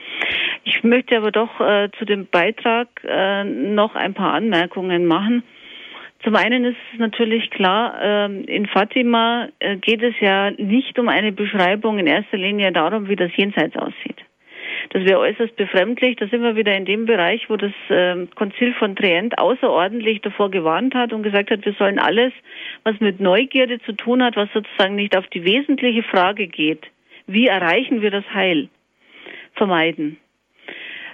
Ich 0.64 0.82
möchte 0.84 1.16
aber 1.16 1.30
doch 1.30 1.60
äh, 1.60 1.90
zu 1.98 2.04
dem 2.04 2.26
Beitrag 2.26 2.88
äh, 3.04 3.44
noch 3.44 3.94
ein 3.94 4.14
paar 4.14 4.32
Anmerkungen 4.34 5.06
machen. 5.06 5.42
Zum 6.22 6.36
einen 6.36 6.64
ist 6.64 6.76
es 6.92 6.98
natürlich 7.00 7.50
klar, 7.50 7.98
ähm, 8.00 8.44
in 8.44 8.66
Fatima 8.66 9.48
äh, 9.58 9.76
geht 9.76 10.02
es 10.02 10.14
ja 10.20 10.52
nicht 10.52 10.96
um 10.98 11.08
eine 11.08 11.32
Beschreibung 11.32 11.98
in 11.98 12.06
erster 12.06 12.36
Linie 12.36 12.70
darum, 12.70 13.08
wie 13.08 13.16
das 13.16 13.36
Jenseits 13.36 13.76
aussieht. 13.76 14.22
Das 14.90 15.04
wäre 15.04 15.18
äußerst 15.18 15.56
befremdlich. 15.56 16.16
Da 16.16 16.28
sind 16.28 16.42
wir 16.42 16.54
wieder 16.54 16.76
in 16.76 16.84
dem 16.84 17.06
Bereich, 17.06 17.48
wo 17.48 17.56
das 17.56 17.72
ähm, 17.88 18.28
Konzil 18.34 18.72
von 18.74 18.94
Trient 18.94 19.38
außerordentlich 19.38 20.20
davor 20.20 20.50
gewarnt 20.50 20.94
hat 20.94 21.12
und 21.12 21.22
gesagt 21.22 21.50
hat, 21.50 21.64
wir 21.64 21.72
sollen 21.74 21.98
alles, 21.98 22.32
was 22.84 22.98
mit 23.00 23.20
Neugierde 23.20 23.80
zu 23.80 23.92
tun 23.92 24.22
hat, 24.22 24.36
was 24.36 24.48
sozusagen 24.52 24.94
nicht 24.94 25.16
auf 25.16 25.26
die 25.28 25.44
wesentliche 25.44 26.02
Frage 26.02 26.46
geht, 26.46 26.86
wie 27.26 27.46
erreichen 27.46 28.00
wir 28.00 28.10
das 28.10 28.24
Heil, 28.32 28.68
vermeiden. 29.54 30.18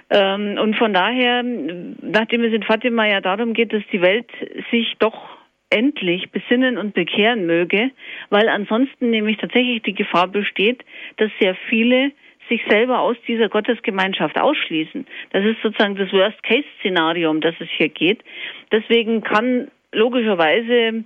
Ähm, 0.09 0.57
und 0.59 0.75
von 0.75 0.93
daher, 0.93 1.43
nachdem 1.43 2.43
es 2.43 2.53
in 2.53 2.63
Fatima 2.63 3.07
ja 3.07 3.21
darum 3.21 3.53
geht, 3.53 3.73
dass 3.73 3.83
die 3.91 4.01
Welt 4.01 4.29
sich 4.71 4.95
doch 4.99 5.37
endlich 5.69 6.31
besinnen 6.31 6.77
und 6.77 6.93
bekehren 6.93 7.45
möge, 7.45 7.91
weil 8.29 8.49
ansonsten 8.49 9.11
nämlich 9.11 9.37
tatsächlich 9.37 9.83
die 9.83 9.93
Gefahr 9.93 10.27
besteht, 10.27 10.83
dass 11.17 11.31
sehr 11.39 11.55
viele 11.69 12.11
sich 12.49 12.61
selber 12.67 12.99
aus 12.99 13.15
dieser 13.27 13.47
Gottesgemeinschaft 13.47 14.39
ausschließen. 14.39 15.05
Das 15.31 15.45
ist 15.45 15.61
sozusagen 15.61 15.95
das 15.95 16.11
Worst-Case-Szenario, 16.11 17.29
um 17.29 17.41
das 17.41 17.53
es 17.59 17.69
hier 17.77 17.89
geht. 17.89 18.23
Deswegen 18.71 19.21
kann 19.21 19.69
logischerweise 19.91 21.03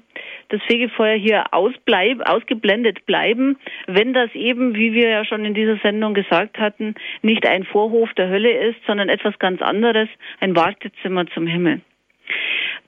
das 0.50 0.62
Fegefeuer 0.64 1.16
hier 1.16 1.54
ausbleib, 1.54 2.22
ausgeblendet 2.28 3.06
bleiben, 3.06 3.58
wenn 3.88 4.14
das 4.14 4.34
eben, 4.36 4.76
wie 4.76 4.94
wir 4.94 5.10
ja 5.10 5.26
schon 5.26 5.46
in 5.46 5.54
dieser 5.54 5.78
Sendung 5.78 6.14
gesagt 6.14 6.58
hatten, 6.58 6.96
nicht 7.22 7.48
ein 7.48 7.64
Vorhof 7.64 8.14
der 8.14 8.30
Hölle 8.30 8.52
ist, 8.52 8.80
sondern 8.86 9.10
etwas 9.10 9.38
ganz 9.40 9.62
anderes, 9.62 10.10
ein 10.40 10.56
Wartezimmer 10.56 11.26
zum 11.28 11.48
Himmel. 11.48 11.82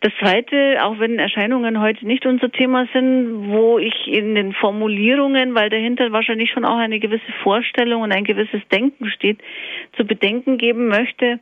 Das 0.02 0.12
Zweite, 0.20 0.84
auch 0.84 1.00
wenn 1.00 1.18
Erscheinungen 1.18 1.80
heute 1.80 2.06
nicht 2.06 2.26
unser 2.26 2.52
Thema 2.52 2.88
sind, 2.94 3.48
wo 3.50 3.80
ich 3.80 4.08
in 4.08 4.36
den 4.36 4.54
Formulierungen, 4.54 5.56
weil 5.56 5.70
dahinter 5.70 6.12
wahrscheinlich 6.12 6.52
schon 6.52 6.66
auch 6.66 6.78
eine 6.78 7.00
gewisse 7.00 7.32
Vorstellung 7.42 8.02
und 8.02 8.12
ein 8.12 8.24
gewisses 8.24 8.62
Denken 8.72 9.10
steht, 9.10 9.40
zu 9.98 10.06
bedenken 10.06 10.58
geben 10.58 10.88
möchte, 10.90 11.40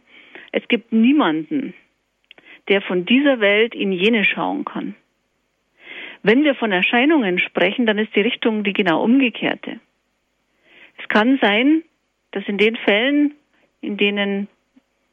es 0.51 0.65
gibt 0.67 0.93
niemanden, 0.93 1.73
der 2.69 2.81
von 2.81 3.05
dieser 3.05 3.39
Welt 3.39 3.75
in 3.75 3.91
jene 3.91 4.25
schauen 4.25 4.65
kann. 4.65 4.95
Wenn 6.21 6.43
wir 6.43 6.55
von 6.55 6.71
Erscheinungen 6.71 7.37
sprechen, 7.39 7.85
dann 7.85 7.97
ist 7.97 8.15
die 8.15 8.21
Richtung 8.21 8.63
die 8.63 8.73
genau 8.73 9.03
umgekehrte. 9.03 9.79
Es 10.97 11.07
kann 11.09 11.37
sein, 11.41 11.83
dass 12.31 12.47
in 12.47 12.57
den 12.57 12.77
Fällen, 12.77 13.33
in 13.81 13.97
denen 13.97 14.47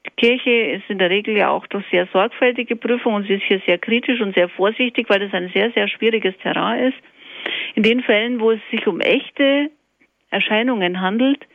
die 0.06 0.10
Kirche 0.16 0.50
ist 0.50 0.88
in 0.88 0.98
der 0.98 1.10
Regel 1.10 1.36
ja 1.36 1.50
auch 1.50 1.66
durch 1.66 1.84
sehr 1.90 2.06
sorgfältige 2.12 2.76
Prüfung 2.76 3.14
und 3.14 3.26
sie 3.26 3.34
ist 3.34 3.44
hier 3.44 3.60
sehr 3.66 3.78
kritisch 3.78 4.20
und 4.20 4.34
sehr 4.34 4.48
vorsichtig, 4.48 5.10
weil 5.10 5.20
das 5.20 5.34
ein 5.34 5.50
sehr, 5.52 5.70
sehr 5.72 5.88
schwieriges 5.88 6.36
Terrain 6.38 6.88
ist. 6.88 6.98
In 7.74 7.82
den 7.82 8.02
Fällen, 8.02 8.40
wo 8.40 8.52
es 8.52 8.60
sich 8.70 8.86
um 8.86 9.00
echte 9.00 9.70
Erscheinungen 10.30 11.00
handelt, 11.00 11.46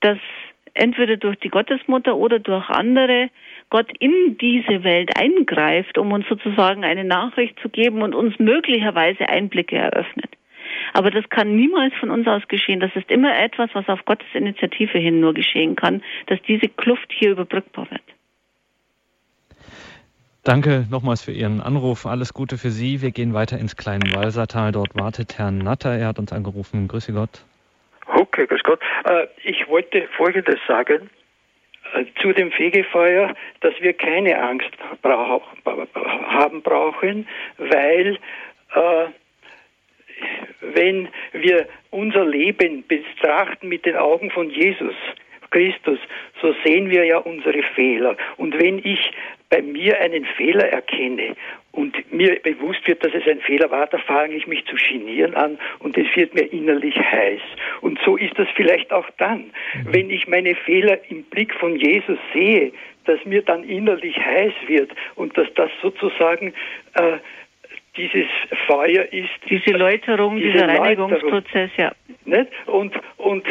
dass 0.00 0.18
entweder 0.74 1.16
durch 1.16 1.36
die 1.36 1.48
Gottesmutter 1.48 2.16
oder 2.16 2.38
durch 2.38 2.68
andere 2.68 3.30
Gott 3.70 3.90
in 4.00 4.36
diese 4.38 4.84
Welt 4.84 5.16
eingreift, 5.16 5.96
um 5.96 6.12
uns 6.12 6.26
sozusagen 6.28 6.84
eine 6.84 7.04
Nachricht 7.04 7.58
zu 7.60 7.68
geben 7.68 8.02
und 8.02 8.14
uns 8.14 8.38
möglicherweise 8.38 9.28
Einblicke 9.28 9.76
eröffnet. 9.76 10.30
Aber 10.92 11.10
das 11.10 11.28
kann 11.30 11.54
niemals 11.54 11.94
von 12.00 12.10
uns 12.10 12.26
aus 12.26 12.42
geschehen. 12.48 12.80
Das 12.80 12.90
ist 12.96 13.10
immer 13.10 13.38
etwas, 13.38 13.70
was 13.72 13.88
auf 13.88 14.04
Gottes 14.04 14.26
Initiative 14.34 14.98
hin 14.98 15.20
nur 15.20 15.34
geschehen 15.34 15.76
kann, 15.76 16.02
dass 16.26 16.42
diese 16.42 16.68
Kluft 16.68 17.12
hier 17.12 17.30
überbrückbar 17.30 17.88
wird. 17.90 18.02
Danke 20.42 20.86
nochmals 20.90 21.22
für 21.22 21.32
Ihren 21.32 21.60
Anruf. 21.60 22.06
Alles 22.06 22.34
Gute 22.34 22.56
für 22.56 22.70
Sie. 22.70 23.02
Wir 23.02 23.10
gehen 23.10 23.34
weiter 23.34 23.58
ins 23.58 23.76
kleine 23.76 24.14
Walsertal. 24.14 24.72
Dort 24.72 24.98
wartet 24.98 25.38
Herr 25.38 25.50
Natter. 25.50 25.96
Er 25.96 26.08
hat 26.08 26.18
uns 26.18 26.32
angerufen. 26.32 26.88
Grüße 26.88 27.12
Gott. 27.12 27.44
Okay, 28.06 28.46
grüß 28.46 28.62
Gott. 28.64 28.80
Äh, 29.04 29.26
ich 29.44 29.68
wollte 29.68 30.08
Folgendes 30.16 30.58
sagen 30.66 31.10
zu 32.20 32.32
dem 32.32 32.50
Fegefeuer, 32.52 33.34
dass 33.60 33.74
wir 33.80 33.92
keine 33.92 34.40
Angst 34.40 34.70
brauch, 35.02 35.42
haben 36.28 36.62
brauchen, 36.62 37.26
weil 37.58 38.18
äh, 38.74 39.06
wenn 40.60 41.08
wir 41.32 41.66
unser 41.90 42.24
Leben 42.24 42.86
betrachten 42.86 43.68
mit 43.68 43.86
den 43.86 43.96
Augen 43.96 44.30
von 44.30 44.50
Jesus 44.50 44.94
Christus, 45.50 45.98
so 46.40 46.54
sehen 46.64 46.90
wir 46.90 47.04
ja 47.04 47.18
unsere 47.18 47.62
Fehler. 47.74 48.16
Und 48.36 48.58
wenn 48.60 48.78
ich 48.78 49.10
bei 49.50 49.62
mir 49.62 50.00
einen 50.00 50.24
Fehler 50.24 50.68
erkenne 50.68 51.34
und 51.72 52.12
mir 52.12 52.40
bewusst 52.40 52.86
wird, 52.86 53.04
dass 53.04 53.12
es 53.12 53.26
ein 53.26 53.40
Fehler 53.40 53.70
war, 53.70 53.86
da 53.88 53.98
fange 53.98 54.34
ich 54.34 54.46
mich 54.46 54.64
zu 54.66 54.76
genieren 54.76 55.34
an 55.34 55.58
und 55.80 55.98
es 55.98 56.06
wird 56.14 56.34
mir 56.34 56.52
innerlich 56.52 56.96
heiß. 56.96 57.40
Und 57.80 57.98
so 58.04 58.16
ist 58.16 58.38
das 58.38 58.48
vielleicht 58.54 58.92
auch 58.92 59.08
dann, 59.18 59.50
mhm. 59.74 59.92
wenn 59.92 60.10
ich 60.10 60.28
meine 60.28 60.54
Fehler 60.54 60.98
im 61.10 61.24
Blick 61.24 61.52
von 61.54 61.76
Jesus 61.76 62.18
sehe, 62.32 62.72
dass 63.04 63.24
mir 63.24 63.42
dann 63.42 63.64
innerlich 63.64 64.16
heiß 64.16 64.52
wird 64.68 64.92
und 65.16 65.36
dass 65.36 65.52
das 65.54 65.70
sozusagen 65.82 66.52
äh, 66.94 67.18
dieses 67.96 68.26
Feuer 68.66 69.04
ist. 69.10 69.30
Diese 69.48 69.76
Läuterung, 69.76 70.36
diese 70.36 70.52
dieser 70.52 70.68
Reinigungsprozess, 70.68 71.70
ja. 71.76 71.92
Nicht? 72.24 72.48
Und, 72.66 72.94
und 73.16 73.44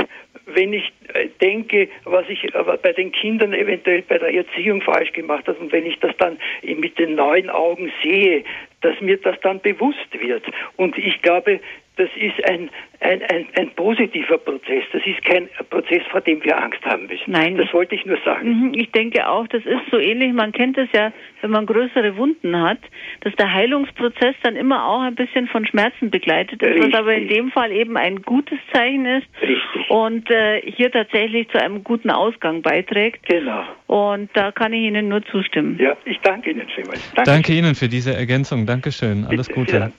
wenn 0.45 0.73
ich 0.73 0.91
denke, 1.41 1.89
was 2.05 2.27
ich 2.29 2.47
bei 2.81 2.93
den 2.93 3.11
Kindern 3.11 3.53
eventuell 3.53 4.03
bei 4.03 4.17
der 4.17 4.33
Erziehung 4.33 4.81
falsch 4.81 5.11
gemacht 5.13 5.47
habe 5.47 5.59
und 5.59 5.71
wenn 5.71 5.85
ich 5.85 5.99
das 5.99 6.15
dann 6.17 6.37
mit 6.63 6.97
den 6.99 7.15
neuen 7.15 7.49
Augen 7.49 7.91
sehe, 8.03 8.43
dass 8.81 8.99
mir 9.01 9.17
das 9.17 9.39
dann 9.41 9.59
bewusst 9.59 10.07
wird. 10.19 10.43
Und 10.77 10.97
ich 10.97 11.21
glaube, 11.21 11.59
das 11.99 12.09
ist 12.15 12.49
ein, 12.49 12.69
ein, 13.01 13.21
ein, 13.23 13.47
ein, 13.57 13.69
positiver 13.71 14.37
Prozess. 14.37 14.85
Das 14.93 15.05
ist 15.05 15.21
kein 15.25 15.49
Prozess, 15.69 16.01
vor 16.09 16.21
dem 16.21 16.41
wir 16.45 16.57
Angst 16.57 16.83
haben 16.85 17.07
müssen. 17.07 17.29
Nein. 17.31 17.57
Das 17.57 17.73
wollte 17.73 17.93
ich 17.93 18.05
nur 18.05 18.17
sagen. 18.23 18.67
Mhm, 18.67 18.73
ich 18.73 18.89
denke 18.91 19.27
auch, 19.27 19.45
das 19.47 19.65
ist 19.65 19.81
so 19.91 19.99
ähnlich. 19.99 20.31
Man 20.31 20.53
kennt 20.53 20.77
es 20.77 20.87
ja, 20.93 21.11
wenn 21.41 21.51
man 21.51 21.65
größere 21.65 22.15
Wunden 22.15 22.57
hat, 22.61 22.79
dass 23.19 23.35
der 23.35 23.53
Heilungsprozess 23.53 24.35
dann 24.43 24.55
immer 24.55 24.87
auch 24.87 25.01
ein 25.01 25.15
bisschen 25.15 25.47
von 25.47 25.65
Schmerzen 25.65 26.09
begleitet 26.09 26.61
ist, 26.61 26.69
Richtig. 26.69 26.93
was 26.93 26.99
aber 27.01 27.15
in 27.15 27.27
dem 27.27 27.51
Fall 27.51 27.73
eben 27.73 27.97
ein 27.97 28.21
gutes 28.21 28.59
Zeichen 28.71 29.05
ist 29.05 29.27
Richtig. 29.41 29.89
und 29.89 30.31
äh, 30.31 30.61
hier 30.61 30.89
tatsächlich 30.99 31.47
zu 31.49 31.61
einem 31.61 31.83
guten 31.83 32.09
Ausgang 32.09 32.61
beiträgt. 32.61 33.27
Genau. 33.27 33.63
Und 33.87 34.29
da 34.33 34.51
kann 34.51 34.73
ich 34.73 34.81
Ihnen 34.81 35.07
nur 35.07 35.23
zustimmen. 35.25 35.77
Ja, 35.79 35.95
ich 36.05 36.19
danke 36.21 36.51
Ihnen 36.51 36.67
vielmals. 36.75 37.01
Danke, 37.15 37.31
danke 37.31 37.53
Ihnen 37.53 37.75
für 37.75 37.87
diese 37.87 38.13
Ergänzung. 38.13 38.65
Dankeschön. 38.65 39.25
Alles 39.25 39.47
Bitte, 39.47 39.59
Gute. 39.59 39.91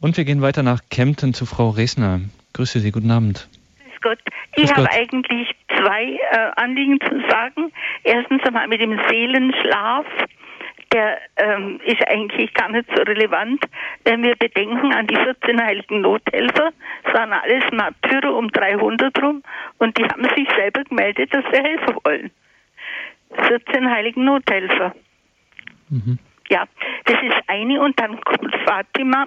Und 0.00 0.16
wir 0.16 0.24
gehen 0.24 0.42
weiter 0.42 0.62
nach 0.62 0.80
Kempten 0.90 1.34
zu 1.34 1.46
Frau 1.46 1.70
Resner. 1.70 2.20
Grüße 2.52 2.80
Sie, 2.80 2.90
guten 2.90 3.10
Abend. 3.10 3.48
Grüß 3.78 4.00
Gott. 4.02 4.18
Ich 4.56 4.72
habe 4.74 4.90
eigentlich 4.90 5.48
zwei 5.68 6.18
äh, 6.30 6.50
Anliegen 6.56 6.98
zu 7.00 7.20
sagen. 7.28 7.72
Erstens 8.04 8.42
einmal 8.44 8.68
mit 8.68 8.80
dem 8.80 8.98
Seelenschlaf. 9.08 10.06
Der 10.92 11.18
ähm, 11.36 11.80
ist 11.84 12.06
eigentlich 12.08 12.52
gar 12.54 12.68
nicht 12.68 12.88
so 12.94 13.02
relevant, 13.02 13.62
wenn 14.04 14.22
wir 14.24 14.34
bedenken 14.34 14.92
an 14.92 15.06
die 15.06 15.14
14 15.14 15.62
heiligen 15.62 16.00
Nothelfer. 16.00 16.72
Es 17.04 17.14
waren 17.14 17.32
alles 17.32 17.62
Martyrer 17.72 18.34
um 18.34 18.48
300 18.50 19.22
rum 19.22 19.42
und 19.78 19.96
die 19.96 20.04
haben 20.04 20.24
sich 20.36 20.48
selber 20.56 20.82
gemeldet, 20.84 21.32
dass 21.32 21.44
sie 21.52 21.62
helfen 21.62 21.96
wollen. 22.04 22.30
14 23.46 23.88
heiligen 23.88 24.24
Nothelfer. 24.24 24.94
Mhm. 25.90 26.18
Ja, 26.48 26.66
das 27.04 27.22
ist 27.22 27.36
eine 27.46 27.80
und 27.80 27.98
dann 28.00 28.20
kommt 28.22 28.54
Fatima. 28.66 29.26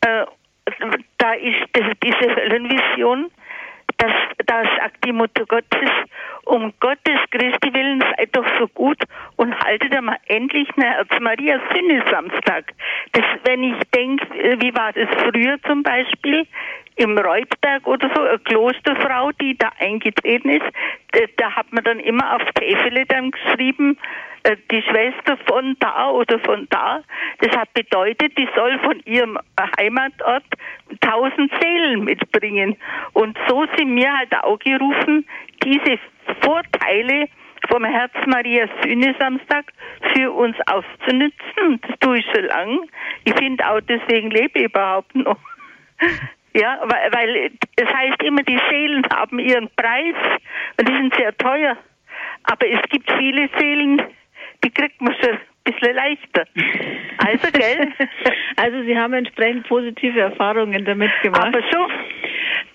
Äh, 0.00 0.26
da 1.18 1.32
ist 1.32 1.68
diese 2.02 2.36
Höllenvision, 2.36 3.30
dass 3.96 4.12
da 4.46 4.62
sagt 4.76 5.04
die 5.04 5.12
Mutter 5.12 5.46
Gottes, 5.46 5.90
um 6.46 6.72
Gottes 6.80 7.18
Christi 7.30 7.72
willen 7.72 8.00
seid 8.16 8.34
doch 8.36 8.46
so 8.58 8.68
gut 8.68 9.02
und 9.36 9.58
haltet 9.60 9.94
einmal 9.94 10.18
endlich 10.26 10.68
eine 10.76 10.86
Herz 10.86 11.08
Maria 11.20 11.60
Sinnesamstag. 11.72 12.72
Das, 13.12 13.24
wenn 13.44 13.62
ich 13.62 13.76
denke, 13.94 14.24
äh, 14.38 14.60
wie 14.60 14.74
war 14.74 14.92
das 14.92 15.08
früher 15.22 15.60
zum 15.62 15.82
Beispiel? 15.82 16.46
im 16.96 17.18
Reutberg 17.18 17.86
oder 17.86 18.08
so, 18.14 18.22
eine 18.22 18.38
Klosterfrau, 18.38 19.32
die 19.32 19.56
da 19.58 19.70
eingetreten 19.80 20.48
ist, 20.48 20.64
da, 21.12 21.20
da 21.38 21.50
hat 21.56 21.72
man 21.72 21.82
dann 21.82 21.98
immer 21.98 22.36
auf 22.36 22.42
Täfele 22.54 23.04
dann 23.06 23.32
geschrieben, 23.32 23.98
äh, 24.44 24.56
die 24.70 24.82
Schwester 24.82 25.36
von 25.46 25.76
da 25.80 26.10
oder 26.10 26.38
von 26.40 26.66
da. 26.70 27.02
Das 27.40 27.56
hat 27.56 27.72
bedeutet, 27.74 28.36
die 28.38 28.48
soll 28.54 28.78
von 28.80 29.00
ihrem 29.06 29.38
Heimatort 29.78 30.44
tausend 31.00 31.50
Seelen 31.60 32.04
mitbringen. 32.04 32.76
Und 33.12 33.36
so 33.48 33.66
sind 33.76 33.96
wir 33.96 34.16
halt 34.16 34.32
auch 34.44 34.58
gerufen, 34.58 35.26
diese 35.64 35.98
Vorteile 36.42 37.28
vom 37.68 37.84
Herz 37.84 38.12
Maria 38.26 38.68
Sühne 38.82 39.14
Samstag 39.18 39.72
für 40.14 40.30
uns 40.30 40.56
auszunützen. 40.66 41.80
Das 41.82 41.98
tue 42.00 42.18
ich 42.18 42.26
schon 42.34 42.44
lang. 42.44 42.80
Ich 43.24 43.34
finde 43.34 43.68
auch, 43.68 43.80
deswegen 43.80 44.30
lebe 44.30 44.58
ich 44.58 44.64
überhaupt 44.66 45.14
noch. 45.14 45.38
Ja, 46.56 46.78
weil, 46.84 47.12
weil 47.12 47.50
es 47.74 47.92
heißt 47.92 48.22
immer, 48.22 48.44
die 48.44 48.60
Seelen 48.70 49.02
haben 49.12 49.40
ihren 49.40 49.68
Preis 49.74 50.14
und 50.78 50.88
die 50.88 50.92
sind 50.92 51.12
sehr 51.16 51.36
teuer. 51.36 51.76
Aber 52.44 52.68
es 52.68 52.80
gibt 52.90 53.10
viele 53.18 53.48
Seelen, 53.58 54.00
die 54.62 54.70
kriegt 54.70 55.00
man 55.00 55.14
schon 55.14 55.32
ein 55.32 55.40
bisschen 55.64 55.94
leichter. 55.96 56.44
Also, 57.18 57.48
gell? 57.50 57.92
Also, 58.56 58.82
Sie 58.84 58.96
haben 58.96 59.14
entsprechend 59.14 59.66
positive 59.66 60.20
Erfahrungen 60.20 60.84
damit 60.84 61.10
gemacht. 61.22 61.46
Aber 61.46 61.62
so. 61.72 61.88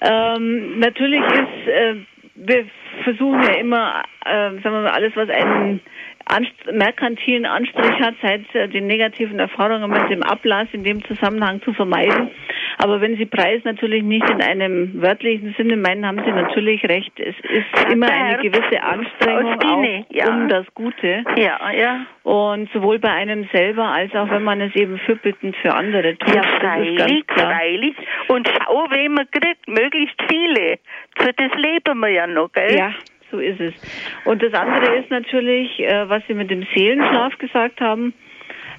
Ähm, 0.01 0.79
natürlich 0.79 1.21
ist, 1.21 1.67
äh, 1.67 1.95
wir 2.45 2.65
versuchen 3.03 3.43
ja 3.43 3.53
immer, 3.55 4.03
äh, 4.25 4.51
sagen 4.51 4.63
wir 4.63 4.81
mal, 4.81 4.91
alles, 4.91 5.15
was 5.15 5.29
einen 5.29 5.81
Anst 6.29 6.53
merkantilen 6.71 7.45
Anstrich 7.45 7.99
hat, 7.99 8.13
seit 8.21 8.53
äh, 8.53 8.67
den 8.67 8.85
negativen 8.85 9.39
Erfahrungen 9.39 9.89
mit 9.89 10.09
dem 10.11 10.21
Ablass 10.21 10.67
in 10.73 10.83
dem 10.83 11.03
Zusammenhang 11.05 11.61
zu 11.63 11.73
vermeiden. 11.73 12.29
Aber 12.77 13.01
wenn 13.01 13.17
Sie 13.17 13.25
Preis 13.25 13.61
natürlich 13.63 14.03
nicht 14.03 14.29
in 14.29 14.41
einem 14.41 15.01
wörtlichen 15.01 15.53
Sinne 15.57 15.75
meinen, 15.75 16.05
haben 16.05 16.21
Sie 16.23 16.31
natürlich 16.31 16.83
recht. 16.85 17.11
Es 17.19 17.35
ist 17.43 17.91
immer 17.91 18.07
eine 18.07 18.37
gewisse 18.37 18.81
Anstrengung 18.81 19.59
auch 19.61 20.29
um 20.29 20.47
das 20.49 20.65
Gute. 20.75 21.23
Ja, 21.35 21.71
ja. 21.71 22.05
Und 22.23 22.71
sowohl 22.71 22.99
bei 22.99 23.11
einem 23.11 23.49
selber 23.51 23.85
als 23.85 24.13
auch 24.15 24.29
wenn 24.29 24.43
man 24.43 24.61
es 24.61 24.75
eben 24.75 24.99
fürbittend 24.99 25.55
für 25.57 25.73
andere 25.73 26.15
tut. 26.15 26.35
Ja, 26.35 26.43
freilich, 26.59 27.25
freilich. 27.27 27.95
Und 28.27 28.47
schau, 28.47 28.85
wen 28.91 29.13
man 29.13 29.29
kriegt, 29.31 29.67
möglichst 29.67 30.21
viele. 30.29 30.77
Für 31.17 31.33
das 31.33 31.51
leben 31.55 31.99
wir 31.99 32.09
ja 32.09 32.27
noch, 32.27 32.51
gell? 32.51 32.77
Ja, 32.77 32.93
so 33.31 33.39
ist 33.39 33.59
es. 33.59 33.73
Und 34.25 34.41
das 34.41 34.53
andere 34.53 34.97
ist 34.97 35.09
natürlich, 35.09 35.79
äh, 35.79 36.09
was 36.09 36.23
Sie 36.27 36.33
mit 36.33 36.49
dem 36.49 36.65
Seelenschlaf 36.75 37.37
gesagt 37.37 37.81
haben. 37.81 38.13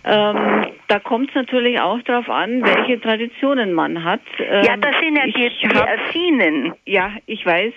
Ähm, 0.02 0.66
da 0.88 0.98
kommt 0.98 1.28
es 1.28 1.34
natürlich 1.34 1.78
auch 1.78 2.00
darauf 2.02 2.28
an, 2.30 2.62
welche 2.62 3.00
Traditionen 3.00 3.74
man 3.74 4.02
hat. 4.02 4.22
Ähm, 4.38 4.64
ja, 4.64 4.76
das 4.76 4.94
sind 5.00 5.16
ja 5.16 5.26
die, 5.26 5.32
die 5.32 5.76
Ersinen. 5.76 6.74
Ja, 6.86 7.12
ich 7.26 7.44
weiß. 7.44 7.74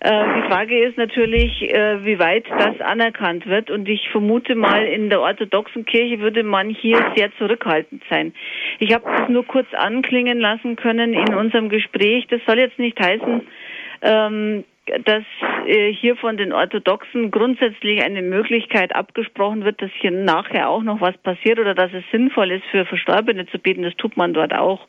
Äh, 0.00 0.24
die 0.36 0.48
Frage 0.48 0.84
ist 0.84 0.98
natürlich, 0.98 1.62
äh, 1.62 2.04
wie 2.04 2.18
weit 2.18 2.44
das 2.50 2.80
anerkannt 2.80 3.46
wird. 3.46 3.70
Und 3.70 3.88
ich 3.88 4.08
vermute 4.10 4.54
mal, 4.54 4.84
in 4.84 5.08
der 5.08 5.20
orthodoxen 5.20 5.86
Kirche 5.86 6.20
würde 6.20 6.42
man 6.42 6.68
hier 6.68 6.98
sehr 7.16 7.30
zurückhaltend 7.38 8.02
sein. 8.10 8.34
Ich 8.80 8.92
habe 8.92 9.04
das 9.16 9.28
nur 9.28 9.46
kurz 9.46 9.72
anklingen 9.72 10.40
lassen 10.40 10.76
können 10.76 11.14
in 11.14 11.34
unserem 11.34 11.68
Gespräch. 11.68 12.26
Das 12.28 12.40
soll 12.46 12.58
jetzt 12.58 12.78
nicht 12.78 13.00
heißen, 13.00 13.46
ähm, 14.02 14.64
dass 15.04 15.24
äh, 15.66 15.92
hier 15.92 16.16
von 16.16 16.36
den 16.36 16.52
Orthodoxen 16.52 17.30
grundsätzlich 17.30 18.02
eine 18.02 18.22
Möglichkeit 18.22 18.94
abgesprochen 18.94 19.64
wird, 19.64 19.80
dass 19.80 19.90
hier 20.00 20.10
nachher 20.10 20.68
auch 20.68 20.82
noch 20.82 21.00
was 21.00 21.16
passiert 21.18 21.58
oder 21.58 21.74
dass 21.74 21.92
es 21.92 22.04
sinnvoll 22.12 22.50
ist, 22.50 22.64
für 22.70 22.84
Verstorbene 22.84 23.46
zu 23.46 23.58
beten. 23.58 23.82
Das 23.82 23.96
tut 23.96 24.16
man 24.16 24.34
dort 24.34 24.54
auch. 24.54 24.86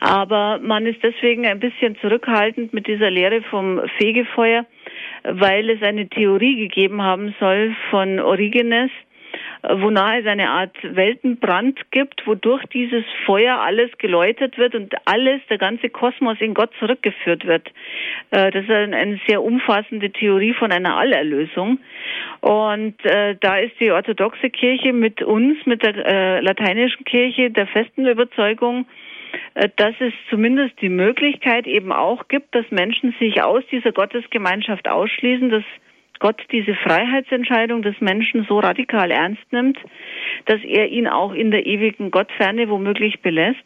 Aber 0.00 0.58
man 0.62 0.86
ist 0.86 1.02
deswegen 1.02 1.46
ein 1.46 1.60
bisschen 1.60 1.96
zurückhaltend 2.00 2.72
mit 2.74 2.86
dieser 2.86 3.10
Lehre 3.10 3.42
vom 3.42 3.80
Fegefeuer, 3.98 4.66
weil 5.24 5.70
es 5.70 5.82
eine 5.82 6.08
Theorie 6.08 6.56
gegeben 6.56 7.02
haben 7.02 7.34
soll 7.40 7.74
von 7.90 8.20
Origenes, 8.20 8.90
wonach 9.68 10.14
es 10.16 10.26
eine 10.26 10.50
Art 10.50 10.76
Weltenbrand 10.82 11.90
gibt, 11.90 12.26
wodurch 12.26 12.64
dieses 12.66 13.04
Feuer 13.24 13.58
alles 13.60 13.90
geläutert 13.98 14.58
wird 14.58 14.74
und 14.74 14.94
alles, 15.06 15.40
der 15.50 15.58
ganze 15.58 15.88
Kosmos 15.88 16.40
in 16.40 16.54
Gott 16.54 16.70
zurückgeführt 16.78 17.46
wird. 17.46 17.68
Äh, 18.30 18.50
das 18.52 18.64
ist 18.64 18.70
eine 18.70 19.20
sehr 19.26 19.42
umfassende 19.42 20.10
Theorie 20.10 20.54
von 20.54 20.70
einer 20.70 20.96
Allerlösung. 20.96 21.78
Und 22.40 23.04
äh, 23.04 23.36
da 23.40 23.58
ist 23.58 23.78
die 23.80 23.90
orthodoxe 23.90 24.50
Kirche 24.50 24.92
mit 24.92 25.22
uns, 25.22 25.64
mit 25.66 25.82
der 25.82 25.96
äh, 25.96 26.40
lateinischen 26.40 27.04
Kirche, 27.04 27.50
der 27.50 27.66
festen 27.66 28.06
Überzeugung, 28.06 28.86
dass 29.76 29.94
es 29.98 30.12
zumindest 30.30 30.80
die 30.80 30.88
Möglichkeit 30.88 31.66
eben 31.66 31.92
auch 31.92 32.28
gibt, 32.28 32.54
dass 32.54 32.64
Menschen 32.70 33.14
sich 33.18 33.42
aus 33.42 33.64
dieser 33.70 33.92
Gottesgemeinschaft 33.92 34.88
ausschließen, 34.88 35.50
dass 35.50 35.64
Gott 36.18 36.40
diese 36.52 36.74
Freiheitsentscheidung 36.74 37.82
des 37.82 38.00
Menschen 38.00 38.44
so 38.48 38.58
radikal 38.58 39.10
ernst 39.10 39.52
nimmt, 39.52 39.78
dass 40.46 40.62
er 40.64 40.88
ihn 40.88 41.06
auch 41.06 41.32
in 41.32 41.50
der 41.50 41.66
ewigen 41.66 42.10
Gottferne 42.10 42.68
womöglich 42.68 43.20
belässt 43.20 43.64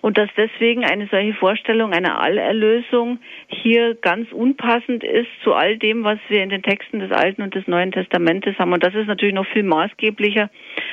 und 0.00 0.18
dass 0.18 0.28
deswegen 0.36 0.84
eine 0.84 1.06
solche 1.08 1.34
Vorstellung 1.34 1.92
einer 1.92 2.20
Allerlösung 2.20 3.18
hier 3.48 3.94
ganz 3.94 4.30
unpassend 4.32 5.04
ist 5.04 5.28
zu 5.42 5.54
all 5.54 5.78
dem, 5.78 6.04
was 6.04 6.18
wir 6.28 6.42
in 6.42 6.50
den 6.50 6.62
Texten 6.62 7.00
des 7.00 7.12
Alten 7.12 7.42
und 7.42 7.54
des 7.54 7.66
Neuen 7.66 7.92
Testamentes 7.92 8.58
haben. 8.58 8.72
Und 8.72 8.82
das 8.82 8.94
ist 8.94 9.06
natürlich 9.06 9.34
noch 9.34 9.46
viel 9.46 9.62
maßgeblicher 9.62 10.50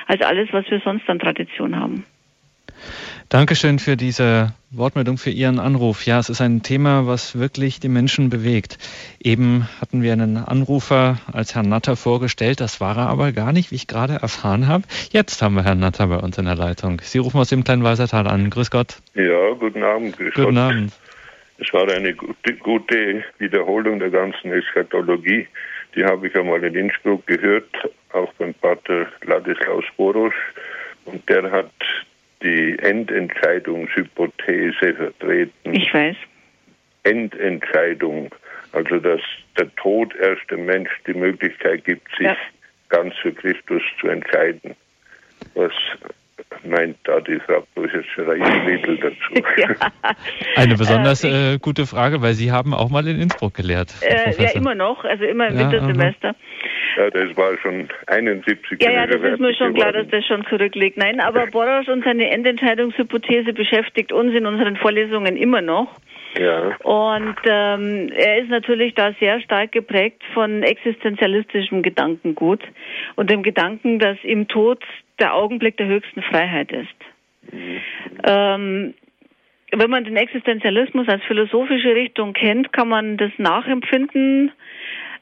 als 0.07 0.21
alles, 0.21 0.49
was 0.51 0.69
wir 0.69 0.79
sonst 0.79 1.09
an 1.09 1.19
Tradition 1.19 1.79
haben. 1.79 2.05
Dankeschön 3.29 3.79
für 3.79 3.97
diese 3.97 4.53
Wortmeldung, 4.69 5.17
für 5.17 5.29
Ihren 5.29 5.59
Anruf. 5.59 6.05
Ja, 6.05 6.19
es 6.19 6.29
ist 6.29 6.41
ein 6.41 6.61
Thema, 6.61 7.07
was 7.07 7.37
wirklich 7.37 7.79
die 7.79 7.89
Menschen 7.89 8.29
bewegt. 8.29 8.77
Eben 9.19 9.67
hatten 9.81 10.01
wir 10.01 10.13
einen 10.13 10.37
Anrufer 10.37 11.17
als 11.31 11.55
Herrn 11.55 11.69
Natter 11.69 11.95
vorgestellt, 11.95 12.59
das 12.59 12.79
war 12.79 12.97
er 12.97 13.07
aber 13.09 13.31
gar 13.31 13.51
nicht, 13.51 13.71
wie 13.71 13.75
ich 13.75 13.87
gerade 13.87 14.13
erfahren 14.13 14.67
habe. 14.67 14.83
Jetzt 15.11 15.41
haben 15.41 15.55
wir 15.55 15.63
Herrn 15.63 15.79
Natter 15.79 16.07
bei 16.07 16.17
uns 16.17 16.37
in 16.37 16.45
der 16.45 16.55
Leitung. 16.55 17.01
Sie 17.01 17.17
rufen 17.17 17.39
aus 17.39 17.49
dem 17.49 17.63
kleinen 17.63 17.83
Weisertal 17.83 18.27
an. 18.27 18.49
Grüß 18.49 18.69
Gott. 18.69 18.97
Ja, 19.15 19.53
guten 19.53 19.83
Abend. 19.83 20.17
Grüß 20.17 20.33
guten 20.33 20.55
Gott. 20.55 20.57
Abend. 20.57 20.93
Es 21.57 21.71
war 21.71 21.89
eine 21.89 22.13
gute, 22.13 22.53
gute 22.55 23.23
Wiederholung 23.37 23.99
der 23.99 24.09
ganzen 24.09 24.51
Eschatologie. 24.51 25.47
Die 25.95 26.03
habe 26.03 26.27
ich 26.27 26.35
einmal 26.35 26.63
in 26.63 26.75
Innsbruck 26.75 27.25
gehört, 27.27 27.69
auch 28.11 28.33
beim 28.33 28.53
Pater 28.55 29.07
Ladislaus 29.21 29.85
Boros. 29.95 30.33
Und 31.05 31.27
der 31.29 31.51
hat 31.51 31.71
die 32.43 32.77
Endentscheidungshypothese 32.79 34.93
vertreten. 34.93 35.73
Ich 35.73 35.93
weiß. 35.93 36.17
Endentscheidung, 37.03 38.33
also 38.71 38.97
dass 38.99 39.21
der 39.57 39.73
Tod 39.75 40.15
erst 40.15 40.49
dem 40.51 40.65
Mensch 40.65 40.89
die 41.05 41.13
Möglichkeit 41.13 41.83
gibt, 41.85 42.09
sich 42.17 42.27
ja. 42.27 42.35
ganz 42.89 43.13
für 43.15 43.31
Christus 43.33 43.81
zu 43.99 44.07
entscheiden. 44.07 44.75
Was 45.55 45.73
meint 46.63 46.97
da 47.03 47.19
die 47.19 47.39
Frau 47.45 47.63
Professor 47.75 48.33
Riedel 48.33 48.97
dazu? 48.97 49.43
Ja. 49.57 49.69
Eine 50.55 50.75
besonders 50.75 51.23
äh, 51.23 51.55
äh, 51.55 51.59
gute 51.59 51.85
Frage, 51.85 52.21
weil 52.21 52.33
Sie 52.33 52.51
haben 52.51 52.73
auch 52.73 52.89
mal 52.89 53.07
in 53.07 53.19
Innsbruck 53.19 53.53
gelehrt. 53.53 53.93
Äh, 54.01 54.31
ja, 54.41 54.51
immer 54.55 54.75
noch, 54.75 55.03
also 55.03 55.23
immer 55.23 55.47
im 55.47 55.57
ja, 55.57 55.71
Wintersemester. 55.71 56.35
Ja, 56.97 57.09
das 57.09 57.35
war 57.37 57.57
schon 57.61 57.89
71 58.07 58.81
Ja, 58.81 58.91
ja, 58.91 59.07
das 59.07 59.21
ist 59.21 59.39
mir 59.39 59.53
schon 59.53 59.73
klar, 59.73 59.91
dass 59.91 60.07
das 60.09 60.25
schon 60.25 60.45
zurückliegt. 60.45 60.97
Nein, 60.97 61.19
aber 61.19 61.47
Boros 61.47 61.87
und 61.87 62.03
seine 62.03 62.29
Endentscheidungshypothese 62.29 63.53
beschäftigt 63.53 64.11
uns 64.11 64.33
in 64.33 64.45
unseren 64.45 64.77
Vorlesungen 64.77 65.37
immer 65.37 65.61
noch. 65.61 65.99
Ja. 66.37 66.75
Und 66.83 67.35
ähm, 67.45 68.09
er 68.15 68.39
ist 68.39 68.49
natürlich 68.49 68.95
da 68.95 69.13
sehr 69.19 69.39
stark 69.41 69.71
geprägt 69.71 70.21
von 70.33 70.63
existenzialistischem 70.63 71.83
Gedankengut 71.83 72.61
und 73.15 73.29
dem 73.29 73.43
Gedanken, 73.43 73.99
dass 73.99 74.17
im 74.23 74.47
Tod 74.47 74.83
der 75.19 75.35
Augenblick 75.35 75.77
der 75.77 75.87
höchsten 75.87 76.23
Freiheit 76.23 76.71
ist. 76.71 77.53
Mhm. 77.53 77.81
Ähm, 78.25 78.93
wenn 79.75 79.89
man 79.89 80.03
den 80.05 80.17
Existenzialismus 80.17 81.07
als 81.07 81.23
philosophische 81.23 81.95
Richtung 81.95 82.33
kennt, 82.33 82.73
kann 82.73 82.87
man 82.89 83.17
das 83.17 83.31
nachempfinden, 83.37 84.51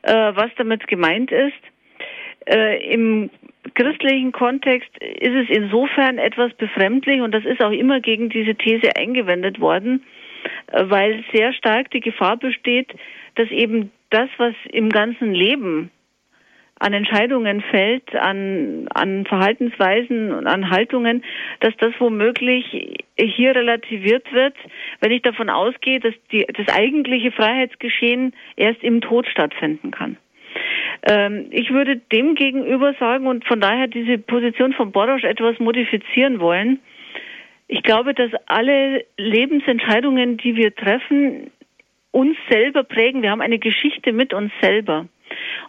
äh, 0.04 0.12
was 0.12 0.50
damit 0.58 0.88
gemeint 0.88 1.32
ist. 1.32 1.54
Äh, 2.46 2.94
Im 2.94 3.30
christlichen 3.76 4.32
Kontext 4.32 4.90
ist 4.98 5.36
es 5.36 5.50
insofern 5.50 6.18
etwas 6.18 6.54
befremdlich 6.54 7.22
und 7.22 7.32
das 7.34 7.46
ist 7.46 7.64
auch 7.64 7.72
immer 7.72 8.00
gegen 8.00 8.30
diese 8.30 8.56
These 8.56 8.96
eingewendet 8.96 9.60
worden, 9.60 10.04
weil 10.72 11.24
sehr 11.34 11.54
stark 11.54 11.92
die 11.92 12.00
Gefahr 12.00 12.38
besteht, 12.38 12.94
dass 13.36 13.50
eben 13.50 13.92
das, 14.10 14.30
was 14.38 14.54
im 14.72 14.90
ganzen 14.90 15.34
Leben 15.34 15.92
an 16.82 16.94
Entscheidungen 16.94 17.62
fällt, 17.62 18.16
an, 18.16 18.88
an 18.94 19.26
Verhaltensweisen 19.26 20.32
und 20.32 20.48
an 20.48 20.72
Haltungen, 20.72 21.24
dass 21.60 21.76
das 21.78 21.94
womöglich 22.00 22.66
hier 23.18 23.56
relativiert 23.56 24.32
wird, 24.34 24.56
wenn 25.00 25.12
ich 25.12 25.22
davon 25.22 25.50
ausgehe, 25.50 26.00
dass 26.00 26.16
die, 26.32 26.46
das 26.48 26.76
eigentliche 26.76 27.32
Freiheitsgeschehen 27.32 28.34
erst 28.56 28.84
im 28.84 29.02
Tod 29.02 29.28
stattfinden 29.28 29.92
kann. 29.92 30.18
Ähm, 31.04 31.48
ich 31.52 31.70
würde 31.72 31.98
dem 31.98 32.34
gegenüber 32.34 32.94
sagen 33.00 33.28
und 33.28 33.46
von 33.46 33.62
daher 33.62 33.88
diese 33.88 34.18
Position 34.18 34.74
von 34.74 34.92
Boros 34.92 35.24
etwas 35.24 35.60
modifizieren 35.60 36.40
wollen. 36.40 36.80
Ich 37.74 37.84
glaube, 37.84 38.14
dass 38.14 38.32
alle 38.48 39.06
Lebensentscheidungen, 39.16 40.36
die 40.36 40.58
wir 40.58 40.76
treffen, 40.76 41.52
uns 42.12 42.36
selber 42.50 42.84
prägen. 42.84 43.22
Wir 43.22 43.32
haben 43.32 43.40
eine 43.40 43.60
Geschichte 43.60 44.12
mit 44.12 44.34
uns 44.34 44.52
selber. 44.62 45.08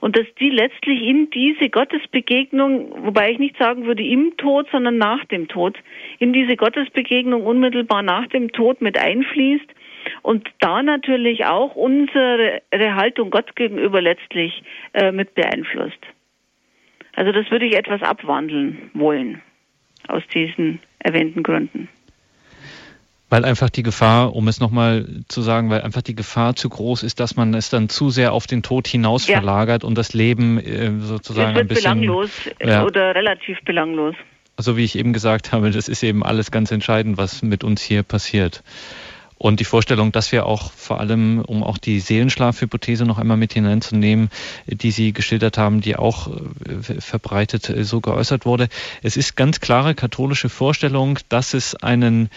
Und 0.00 0.16
dass 0.16 0.26
die 0.40 0.50
letztlich 0.50 1.00
in 1.00 1.30
diese 1.30 1.70
Gottesbegegnung, 1.70 3.04
wobei 3.04 3.30
ich 3.30 3.38
nicht 3.38 3.56
sagen 3.56 3.86
würde 3.86 4.02
im 4.02 4.36
Tod, 4.36 4.66
sondern 4.72 4.98
nach 4.98 5.24
dem 5.26 5.46
Tod, 5.46 5.78
in 6.18 6.32
diese 6.32 6.56
Gottesbegegnung 6.56 7.46
unmittelbar 7.46 8.02
nach 8.02 8.26
dem 8.26 8.50
Tod 8.50 8.82
mit 8.82 8.98
einfließt 8.98 9.70
und 10.22 10.50
da 10.58 10.82
natürlich 10.82 11.44
auch 11.44 11.76
unsere 11.76 12.62
Haltung 12.72 13.30
Gott 13.30 13.54
gegenüber 13.54 14.02
letztlich 14.02 14.64
äh, 14.92 15.12
mit 15.12 15.36
beeinflusst. 15.36 16.04
Also 17.14 17.30
das 17.30 17.48
würde 17.52 17.66
ich 17.66 17.76
etwas 17.76 18.02
abwandeln 18.02 18.90
wollen 18.92 19.40
aus 20.08 20.22
diesen 20.32 20.80
erwähnten 20.98 21.42
Gründen. 21.42 21.88
Weil 23.28 23.46
einfach 23.46 23.70
die 23.70 23.82
Gefahr, 23.82 24.36
um 24.36 24.46
es 24.46 24.60
nochmal 24.60 25.06
zu 25.28 25.40
sagen, 25.40 25.70
weil 25.70 25.80
einfach 25.80 26.02
die 26.02 26.14
Gefahr 26.14 26.54
zu 26.54 26.68
groß 26.68 27.02
ist, 27.02 27.18
dass 27.18 27.34
man 27.34 27.54
es 27.54 27.70
dann 27.70 27.88
zu 27.88 28.10
sehr 28.10 28.34
auf 28.34 28.46
den 28.46 28.62
Tod 28.62 28.86
hinaus 28.86 29.26
ja. 29.26 29.38
verlagert 29.38 29.84
und 29.84 29.96
das 29.96 30.12
Leben 30.12 30.58
äh, 30.58 30.90
sozusagen 30.98 31.56
ein 31.56 31.66
bisschen 31.66 32.00
belanglos 32.00 32.30
ja. 32.62 32.84
oder 32.84 33.14
relativ 33.14 33.58
belanglos. 33.64 34.14
So 34.58 34.76
wie 34.76 34.84
ich 34.84 34.96
eben 34.98 35.14
gesagt 35.14 35.50
habe, 35.52 35.70
das 35.70 35.88
ist 35.88 36.02
eben 36.02 36.22
alles 36.22 36.50
ganz 36.50 36.70
entscheidend, 36.72 37.16
was 37.16 37.42
mit 37.42 37.64
uns 37.64 37.80
hier 37.80 38.02
passiert. 38.02 38.62
Und 39.42 39.58
die 39.58 39.64
Vorstellung, 39.64 40.12
dass 40.12 40.30
wir 40.30 40.46
auch 40.46 40.70
vor 40.70 41.00
allem, 41.00 41.40
um 41.40 41.64
auch 41.64 41.76
die 41.76 41.98
Seelenschlafhypothese 41.98 43.04
noch 43.04 43.18
einmal 43.18 43.36
mit 43.36 43.54
hineinzunehmen, 43.54 44.30
die 44.68 44.92
Sie 44.92 45.12
geschildert 45.12 45.58
haben, 45.58 45.80
die 45.80 45.96
auch 45.96 46.28
äh, 46.28 47.00
verbreitet 47.00 47.68
äh, 47.68 47.82
so 47.82 48.00
geäußert 48.00 48.46
wurde. 48.46 48.68
Es 49.02 49.16
ist 49.16 49.34
ganz 49.34 49.58
klare 49.58 49.96
katholische 49.96 50.48
Vorstellung, 50.48 51.18
dass 51.28 51.54
es 51.54 51.74
einen 51.74 52.30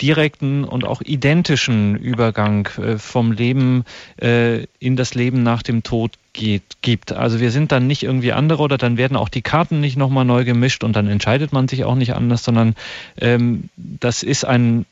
direkten 0.00 0.62
und 0.62 0.84
auch 0.84 1.00
identischen 1.00 1.96
Übergang 1.96 2.68
äh, 2.78 2.96
vom 2.96 3.32
Leben 3.32 3.84
in 4.18 4.96
das 4.96 5.14
Leben 5.14 5.42
nach 5.42 5.62
dem 5.64 5.82
Tod 5.82 6.12
geht, 6.32 6.62
gibt. 6.80 7.10
Also 7.10 7.40
wir 7.40 7.50
sind 7.50 7.72
dann 7.72 7.88
nicht 7.88 8.04
irgendwie 8.04 8.32
andere 8.32 8.62
oder 8.62 8.78
dann 8.78 8.96
werden 8.96 9.16
auch 9.16 9.28
die 9.28 9.42
Karten 9.42 9.80
nicht 9.80 9.96
nochmal 9.96 10.24
neu 10.24 10.44
gemischt 10.44 10.84
und 10.84 10.94
dann 10.94 11.08
entscheidet 11.08 11.52
man 11.52 11.66
sich 11.66 11.82
auch 11.84 11.96
nicht 11.96 12.14
anders, 12.14 12.44
sondern 12.44 12.76
ähm, 13.20 13.68
das 13.76 14.22
ist 14.22 14.44
ein 14.44 14.86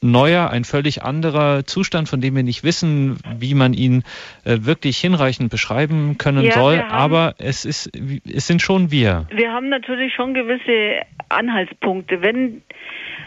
neuer, 0.00 0.50
ein 0.50 0.64
völlig 0.64 1.02
anderer 1.02 1.64
Zustand, 1.64 2.08
von 2.08 2.20
dem 2.20 2.36
wir 2.36 2.42
nicht 2.42 2.64
wissen, 2.64 3.18
wie 3.38 3.54
man 3.54 3.72
ihn 3.74 4.04
äh, 4.44 4.58
wirklich 4.60 4.98
hinreichend 4.98 5.50
beschreiben 5.50 6.18
können 6.18 6.44
ja, 6.44 6.52
soll. 6.52 6.78
Haben, 6.78 6.90
aber 6.90 7.34
es 7.38 7.64
ist, 7.64 7.90
es 7.96 8.46
sind 8.46 8.62
schon 8.62 8.90
wir. 8.90 9.26
Wir 9.30 9.52
haben 9.52 9.68
natürlich 9.68 10.14
schon 10.14 10.34
gewisse 10.34 11.02
Anhaltspunkte. 11.28 12.22
Wenn 12.22 12.62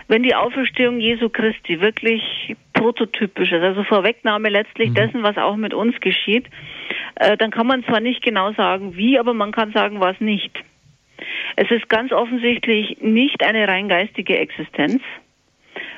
wenn 0.08 0.24
die 0.24 0.36
Auferstehung 0.36 1.00
Jesu 1.00 1.30
Christi 1.30 1.80
wirklich 1.80 2.22
prototypisch 2.74 3.50
ist, 3.54 3.62
also 3.62 3.86
Vorwegnahme 3.86 4.50
letztlich 4.50 4.90
mhm. 4.90 4.96
dessen, 4.96 5.24
was 5.24 5.38
auch 5.38 5.56
mit 5.56 5.74
uns 5.74 5.98
geschieht, 6.02 6.48
äh, 7.16 7.38
dann 7.38 7.50
kann 7.50 7.66
man 7.66 7.86
zwar 7.86 8.02
nicht 8.02 8.22
genau 8.22 8.52
sagen, 8.52 8.98
wie, 8.98 9.18
aber 9.18 9.34
man 9.34 9.54
kann 9.54 9.72
sagen, 9.72 10.02
was 10.02 10.20
nicht. 10.20 10.52
Es 11.56 11.72
ist 11.72 11.88
ganz 11.88 12.12
offensichtlich 12.12 12.98
nicht 13.00 13.42
eine 13.42 13.68
rein 13.70 13.88
geistige 13.88 14.38
Existenz. 14.38 15.02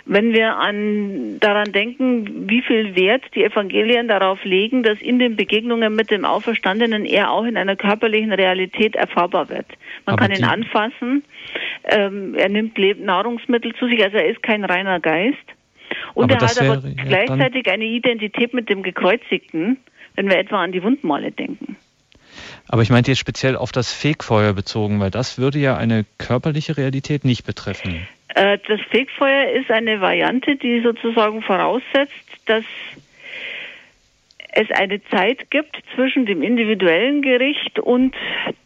Wenn 0.05 0.34
wir 0.34 0.57
an, 0.57 1.39
daran 1.39 1.71
denken, 1.71 2.49
wie 2.49 2.61
viel 2.61 2.95
Wert 2.95 3.23
die 3.35 3.43
Evangelien 3.43 4.09
darauf 4.09 4.43
legen, 4.43 4.84
dass 4.84 4.99
in 5.01 5.17
den 5.17 5.38
Begegnungen 5.38 5.95
mit 5.95 6.11
dem 6.11 6.25
Auferstandenen 6.25 7.05
er 7.05 7.31
auch 7.31 7.45
in 7.45 7.55
einer 7.55 7.77
körperlichen 7.77 8.34
Realität 8.34 8.95
erfahrbar 8.95 9.49
wird. 9.49 9.67
Man 10.05 10.15
Aber 10.15 10.27
kann 10.27 10.35
ihn 10.35 10.43
anfassen, 10.43 11.23
ähm, 11.85 12.35
er 12.35 12.49
nimmt 12.49 12.77
Nahrungsmittel 12.77 13.73
zu 13.75 13.88
sich, 13.88 14.03
also 14.03 14.17
er 14.17 14.27
ist 14.27 14.43
kein 14.43 14.65
reiner 14.65 14.99
Geist. 14.99 15.38
Und 16.13 16.31
aber 16.31 16.41
er 16.41 16.49
hat 16.49 16.61
aber 16.61 16.84
wäre, 16.84 16.95
gleichzeitig 16.95 17.65
ja, 17.65 17.73
eine 17.73 17.85
Identität 17.85 18.53
mit 18.53 18.69
dem 18.69 18.84
Gekreuzigten, 18.84 19.77
wenn 20.15 20.30
wir 20.30 20.38
etwa 20.38 20.61
an 20.61 20.71
die 20.71 20.84
Wundmale 20.84 21.31
denken. 21.31 21.77
Aber 22.67 22.81
ich 22.81 22.89
meinte 22.89 23.11
jetzt 23.11 23.19
speziell 23.19 23.55
auf 23.55 23.71
das 23.71 23.91
Fegfeuer 23.91 24.53
bezogen, 24.53 24.99
weil 24.99 25.11
das 25.11 25.38
würde 25.38 25.59
ja 25.59 25.77
eine 25.77 26.05
körperliche 26.17 26.77
Realität 26.77 27.25
nicht 27.25 27.45
betreffen. 27.45 28.07
Äh, 28.35 28.57
das 28.68 28.81
Fegfeuer 28.89 29.51
ist 29.51 29.69
eine 29.69 30.01
Variante, 30.01 30.55
die 30.55 30.81
sozusagen 30.81 31.41
voraussetzt, 31.41 32.14
dass 32.45 32.64
es 34.55 34.69
eine 34.72 35.03
Zeit 35.05 35.49
gibt 35.49 35.81
zwischen 35.95 36.26
dem 36.26 36.43
individuellen 36.43 37.22
Gericht 37.22 37.80
und 37.80 38.15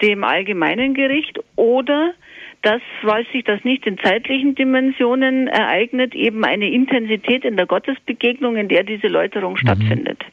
dem 0.02 0.24
allgemeinen 0.24 0.94
Gericht 0.94 1.40
oder 1.56 2.14
dass, 2.62 2.82
weil 3.04 3.26
sich 3.32 3.44
das 3.46 3.64
nicht 3.64 3.86
in 3.86 3.98
zeitlichen 4.00 4.56
Dimensionen 4.56 5.48
ereignet, 5.48 6.16
eben 6.16 6.44
eine 6.44 6.70
Intensität 6.70 7.46
in 7.46 7.56
der 7.56 7.66
Gottesbegegnung, 7.66 8.58
in 8.58 8.68
der 8.68 8.84
diese 8.84 9.08
Läuterung 9.08 9.54
mhm. 9.54 9.58
stattfindet. 9.58 10.24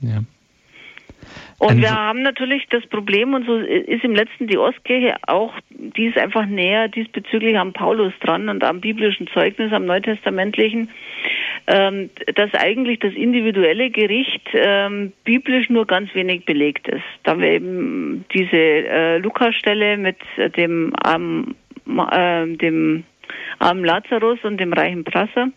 Ja. 0.00 0.22
Und 1.58 1.80
wir 1.80 1.90
haben 1.90 2.22
natürlich 2.22 2.66
das 2.70 2.86
Problem, 2.86 3.34
und 3.34 3.44
so 3.46 3.56
ist 3.56 4.02
im 4.02 4.14
letzten 4.14 4.46
die 4.46 4.56
Ostkirche 4.56 5.16
auch, 5.26 5.52
die 5.68 6.06
ist 6.06 6.16
einfach 6.16 6.46
näher 6.46 6.88
diesbezüglich 6.88 7.58
am 7.58 7.74
Paulus 7.74 8.14
dran 8.20 8.48
und 8.48 8.64
am 8.64 8.80
biblischen 8.80 9.26
Zeugnis, 9.28 9.70
am 9.72 9.84
neutestamentlichen, 9.84 10.88
ähm, 11.66 12.08
dass 12.34 12.54
eigentlich 12.54 13.00
das 13.00 13.12
individuelle 13.12 13.90
Gericht 13.90 14.48
ähm, 14.54 15.12
biblisch 15.24 15.68
nur 15.68 15.86
ganz 15.86 16.14
wenig 16.14 16.46
belegt 16.46 16.88
ist. 16.88 17.04
Da 17.24 17.38
wir 17.38 17.50
eben 17.50 18.24
diese 18.34 18.56
äh, 18.56 19.18
Lukas-Stelle 19.18 19.98
mit 19.98 20.16
dem 20.56 20.94
armen, 21.02 21.56
äh, 22.10 22.46
dem 22.56 23.04
armen 23.58 23.84
Lazarus 23.84 24.38
und 24.44 24.58
dem 24.58 24.72
reichen 24.72 25.04
Prasser. 25.04 25.50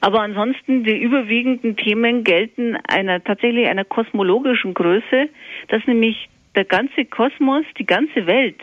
Aber 0.00 0.20
ansonsten 0.20 0.84
die 0.84 0.96
überwiegenden 0.96 1.76
Themen 1.76 2.24
gelten 2.24 2.76
einer 2.88 3.22
tatsächlich 3.22 3.68
einer 3.68 3.84
kosmologischen 3.84 4.74
Größe, 4.74 5.28
dass 5.68 5.86
nämlich 5.86 6.28
der 6.54 6.64
ganze 6.64 7.04
Kosmos, 7.04 7.64
die 7.78 7.86
ganze 7.86 8.26
Welt, 8.26 8.60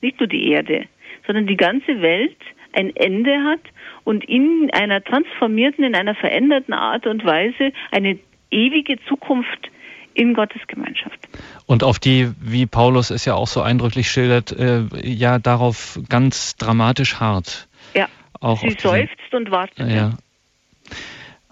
nicht 0.00 0.18
nur 0.20 0.28
die 0.28 0.50
Erde, 0.50 0.86
sondern 1.26 1.46
die 1.46 1.56
ganze 1.56 2.02
Welt 2.02 2.36
ein 2.72 2.94
Ende 2.96 3.42
hat 3.44 3.60
und 4.04 4.24
in 4.24 4.70
einer 4.72 5.02
transformierten, 5.02 5.84
in 5.84 5.94
einer 5.94 6.14
veränderten 6.14 6.74
Art 6.74 7.06
und 7.06 7.24
Weise 7.24 7.72
eine 7.90 8.18
ewige 8.50 8.96
Zukunft 9.08 9.70
in 10.14 10.34
Gottes 10.34 10.60
Gemeinschaft. 10.66 11.18
Und 11.66 11.84
auf 11.84 11.98
die, 11.98 12.30
wie 12.40 12.66
Paulus 12.66 13.10
es 13.10 13.24
ja 13.24 13.34
auch 13.34 13.46
so 13.46 13.62
eindrücklich 13.62 14.10
schildert, 14.10 14.52
äh, 14.52 14.82
ja 15.02 15.38
darauf 15.38 15.98
ganz 16.08 16.56
dramatisch 16.56 17.16
hart. 17.20 17.68
Ja, 17.94 18.08
auch 18.40 18.60
sie 18.60 18.76
seufzt 18.78 19.32
und 19.32 19.50
wartet. 19.50 19.90
Ja, 19.90 20.12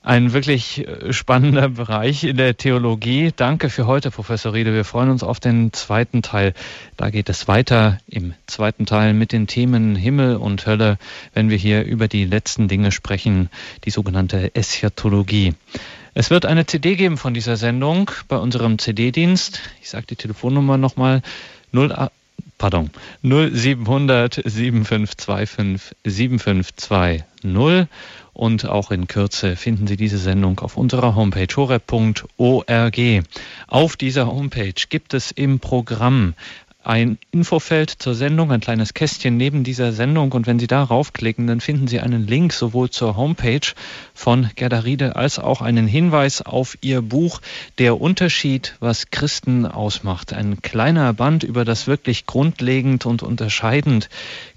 ein 0.03 0.33
wirklich 0.33 0.87
äh, 0.87 1.13
spannender 1.13 1.69
Bereich 1.69 2.25
in 2.25 2.37
der 2.37 2.57
Theologie. 2.57 3.33
Danke 3.35 3.69
für 3.69 3.87
heute, 3.87 4.11
Professor 4.11 4.55
Riede. 4.55 4.73
Wir 4.73 4.85
freuen 4.85 5.11
uns 5.11 5.23
auf 5.23 5.41
den 5.41 5.73
zweiten 5.73 6.23
Teil. 6.23 6.55
Da 6.97 7.11
geht 7.11 7.29
es 7.29 7.49
weiter 7.49 7.99
im 8.07 8.35
zweiten 8.47 8.87
Teil 8.87 9.13
mit 9.13 9.33
den 9.33 9.47
Themen 9.47 9.97
Himmel 9.97 10.37
und 10.37 10.67
Hölle, 10.67 10.99
wenn 11.35 11.51
wir 11.51 11.57
hier 11.57 11.85
über 11.85 12.09
die 12.09 12.25
letzten 12.25 12.69
Dinge 12.69 12.93
sprechen, 12.93 13.51
die 13.85 13.91
sogenannte 13.91 14.55
Eschatologie. 14.55 15.55
Es 16.15 16.31
wird 16.31 16.45
eine 16.47 16.67
CD 16.67 16.97
geben 16.97 17.19
von 17.19 17.35
dieser 17.35 17.57
Sendung 17.57 18.11
bei 18.27 18.37
unserem 18.37 18.79
CD-Dienst. 18.79 19.61
Ich 19.81 19.91
sage 19.91 20.07
die 20.09 20.17
Telefonnummer 20.17 20.77
nochmal. 20.77 21.23
0, 21.73 22.09
pardon, 22.59 22.91
0700 23.23 24.35
7525 24.45 25.97
7520 26.05 27.25
und 28.33 28.67
auch 28.67 28.91
in 28.91 29.07
Kürze 29.07 29.57
finden 29.57 29.87
Sie 29.87 29.97
diese 29.97 30.19
Sendung 30.19 30.61
auf 30.61 30.77
unserer 30.77 31.15
Homepage 31.15 31.55
horeb.org. 31.55 32.99
Auf 33.67 33.97
dieser 33.97 34.27
Homepage 34.27 34.75
gibt 34.89 35.15
es 35.15 35.31
im 35.31 35.61
Programm 35.61 36.35
ein 36.83 37.19
Infofeld 37.31 37.91
zur 37.91 38.15
Sendung, 38.15 38.51
ein 38.51 38.61
kleines 38.61 38.95
Kästchen 38.95 39.37
neben 39.37 39.65
dieser 39.65 39.93
Sendung. 39.93 40.33
Und 40.33 40.47
wenn 40.47 40.59
Sie 40.59 40.67
darauf 40.67 41.13
klicken, 41.13 41.47
dann 41.47 41.61
finden 41.61 41.89
Sie 41.89 42.01
einen 42.01 42.27
Link 42.27 42.53
sowohl 42.53 42.91
zur 42.91 43.17
Homepage 43.17 43.61
von 44.15 44.51
Gerda 44.57 44.81
Riede 44.81 45.17
als 45.17 45.39
auch 45.39 45.61
einen 45.61 45.87
Hinweis 45.87 46.43
auf 46.43 46.79
ihr 46.81 47.03
Buch 47.03 47.41
Der 47.79 48.01
Unterschied, 48.01 48.77
was 48.81 49.11
Christen 49.11 49.67
ausmacht. 49.67 50.33
Ein 50.33 50.63
kleiner 50.63 51.13
Band 51.13 51.43
über 51.43 51.65
das 51.65 51.87
wirklich 51.87 52.27
grundlegend 52.27 53.05
und 53.05 53.23
unterscheidend 53.23 54.09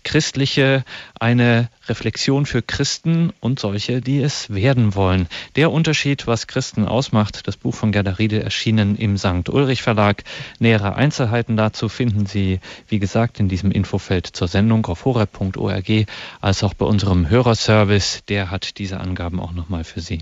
Christliche, 0.03 0.83
eine 1.19 1.69
Reflexion 1.87 2.45
für 2.45 2.61
Christen 2.61 3.33
und 3.39 3.59
solche, 3.59 4.01
die 4.01 4.21
es 4.21 4.53
werden 4.53 4.95
wollen. 4.95 5.27
Der 5.55 5.71
Unterschied, 5.71 6.27
was 6.27 6.47
Christen 6.47 6.85
ausmacht, 6.85 7.47
das 7.47 7.57
Buch 7.57 7.73
von 7.73 7.91
Gerda 7.91 8.11
Riede 8.11 8.43
erschienen 8.43 8.95
im 8.95 9.17
St. 9.17 9.49
Ulrich 9.49 9.81
Verlag. 9.81 10.23
Nähere 10.59 10.95
Einzelheiten 10.95 11.57
dazu 11.57 11.89
finden 11.89 12.12
Sie, 12.25 12.59
wie 12.87 12.99
gesagt, 12.99 13.39
in 13.39 13.49
diesem 13.49 13.71
Infofeld 13.71 14.27
zur 14.27 14.47
Sendung 14.47 14.85
auf 14.85 15.05
horeb.org, 15.05 16.05
als 16.41 16.63
auch 16.63 16.73
bei 16.73 16.85
unserem 16.85 17.29
Hörerservice. 17.29 18.23
Der 18.27 18.51
hat 18.51 18.77
diese 18.77 18.99
Angaben 18.99 19.39
auch 19.39 19.53
nochmal 19.53 19.83
für 19.83 20.01
Sie. 20.01 20.21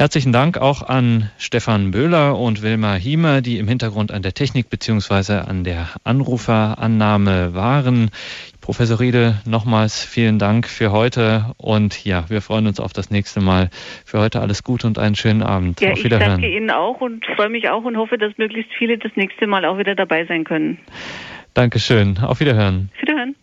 Herzlichen 0.00 0.32
Dank 0.32 0.56
auch 0.56 0.80
an 0.80 1.30
Stefan 1.36 1.90
Böhler 1.90 2.38
und 2.38 2.62
Wilma 2.62 2.94
Hiemer, 2.94 3.42
die 3.42 3.58
im 3.58 3.68
Hintergrund 3.68 4.12
an 4.12 4.22
der 4.22 4.32
Technik 4.32 4.70
bzw. 4.70 5.34
an 5.34 5.62
der 5.62 5.90
Anruferannahme 6.04 7.52
waren. 7.52 8.10
Professor 8.60 9.00
Riede, 9.00 9.40
nochmals 9.46 10.04
vielen 10.04 10.38
Dank 10.38 10.68
für 10.68 10.92
heute 10.92 11.54
und 11.56 12.04
ja, 12.04 12.28
wir 12.28 12.42
freuen 12.42 12.66
uns 12.66 12.78
auf 12.78 12.92
das 12.92 13.10
nächste 13.10 13.40
Mal. 13.40 13.70
Für 14.04 14.20
heute 14.20 14.40
alles 14.40 14.62
Gute 14.62 14.86
und 14.86 14.98
einen 14.98 15.14
schönen 15.14 15.42
Abend. 15.42 15.80
Ja, 15.80 15.92
auf 15.92 16.04
Wiederhören. 16.04 16.38
ich 16.38 16.42
danke 16.42 16.56
Ihnen 16.56 16.70
auch 16.70 17.00
und 17.00 17.24
freue 17.36 17.48
mich 17.48 17.68
auch 17.68 17.84
und 17.84 17.96
hoffe, 17.96 18.18
dass 18.18 18.36
möglichst 18.38 18.72
viele 18.78 18.98
das 18.98 19.12
nächste 19.16 19.46
Mal 19.46 19.64
auch 19.64 19.78
wieder 19.78 19.94
dabei 19.94 20.26
sein 20.26 20.44
können. 20.44 20.78
Dankeschön. 21.54 22.18
Auf 22.18 22.40
Wiederhören. 22.40 22.90
Wiederhören. 23.00 23.34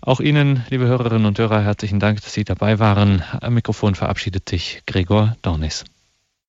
Auch 0.00 0.20
Ihnen, 0.20 0.64
liebe 0.70 0.86
Hörerinnen 0.86 1.26
und 1.26 1.38
Hörer, 1.38 1.62
herzlichen 1.62 2.00
Dank, 2.00 2.20
dass 2.20 2.32
Sie 2.32 2.44
dabei 2.44 2.78
waren. 2.78 3.22
Am 3.40 3.54
Mikrofon 3.54 3.94
verabschiedet 3.94 4.48
sich 4.48 4.82
Gregor 4.86 5.36
Dornis. 5.42 5.84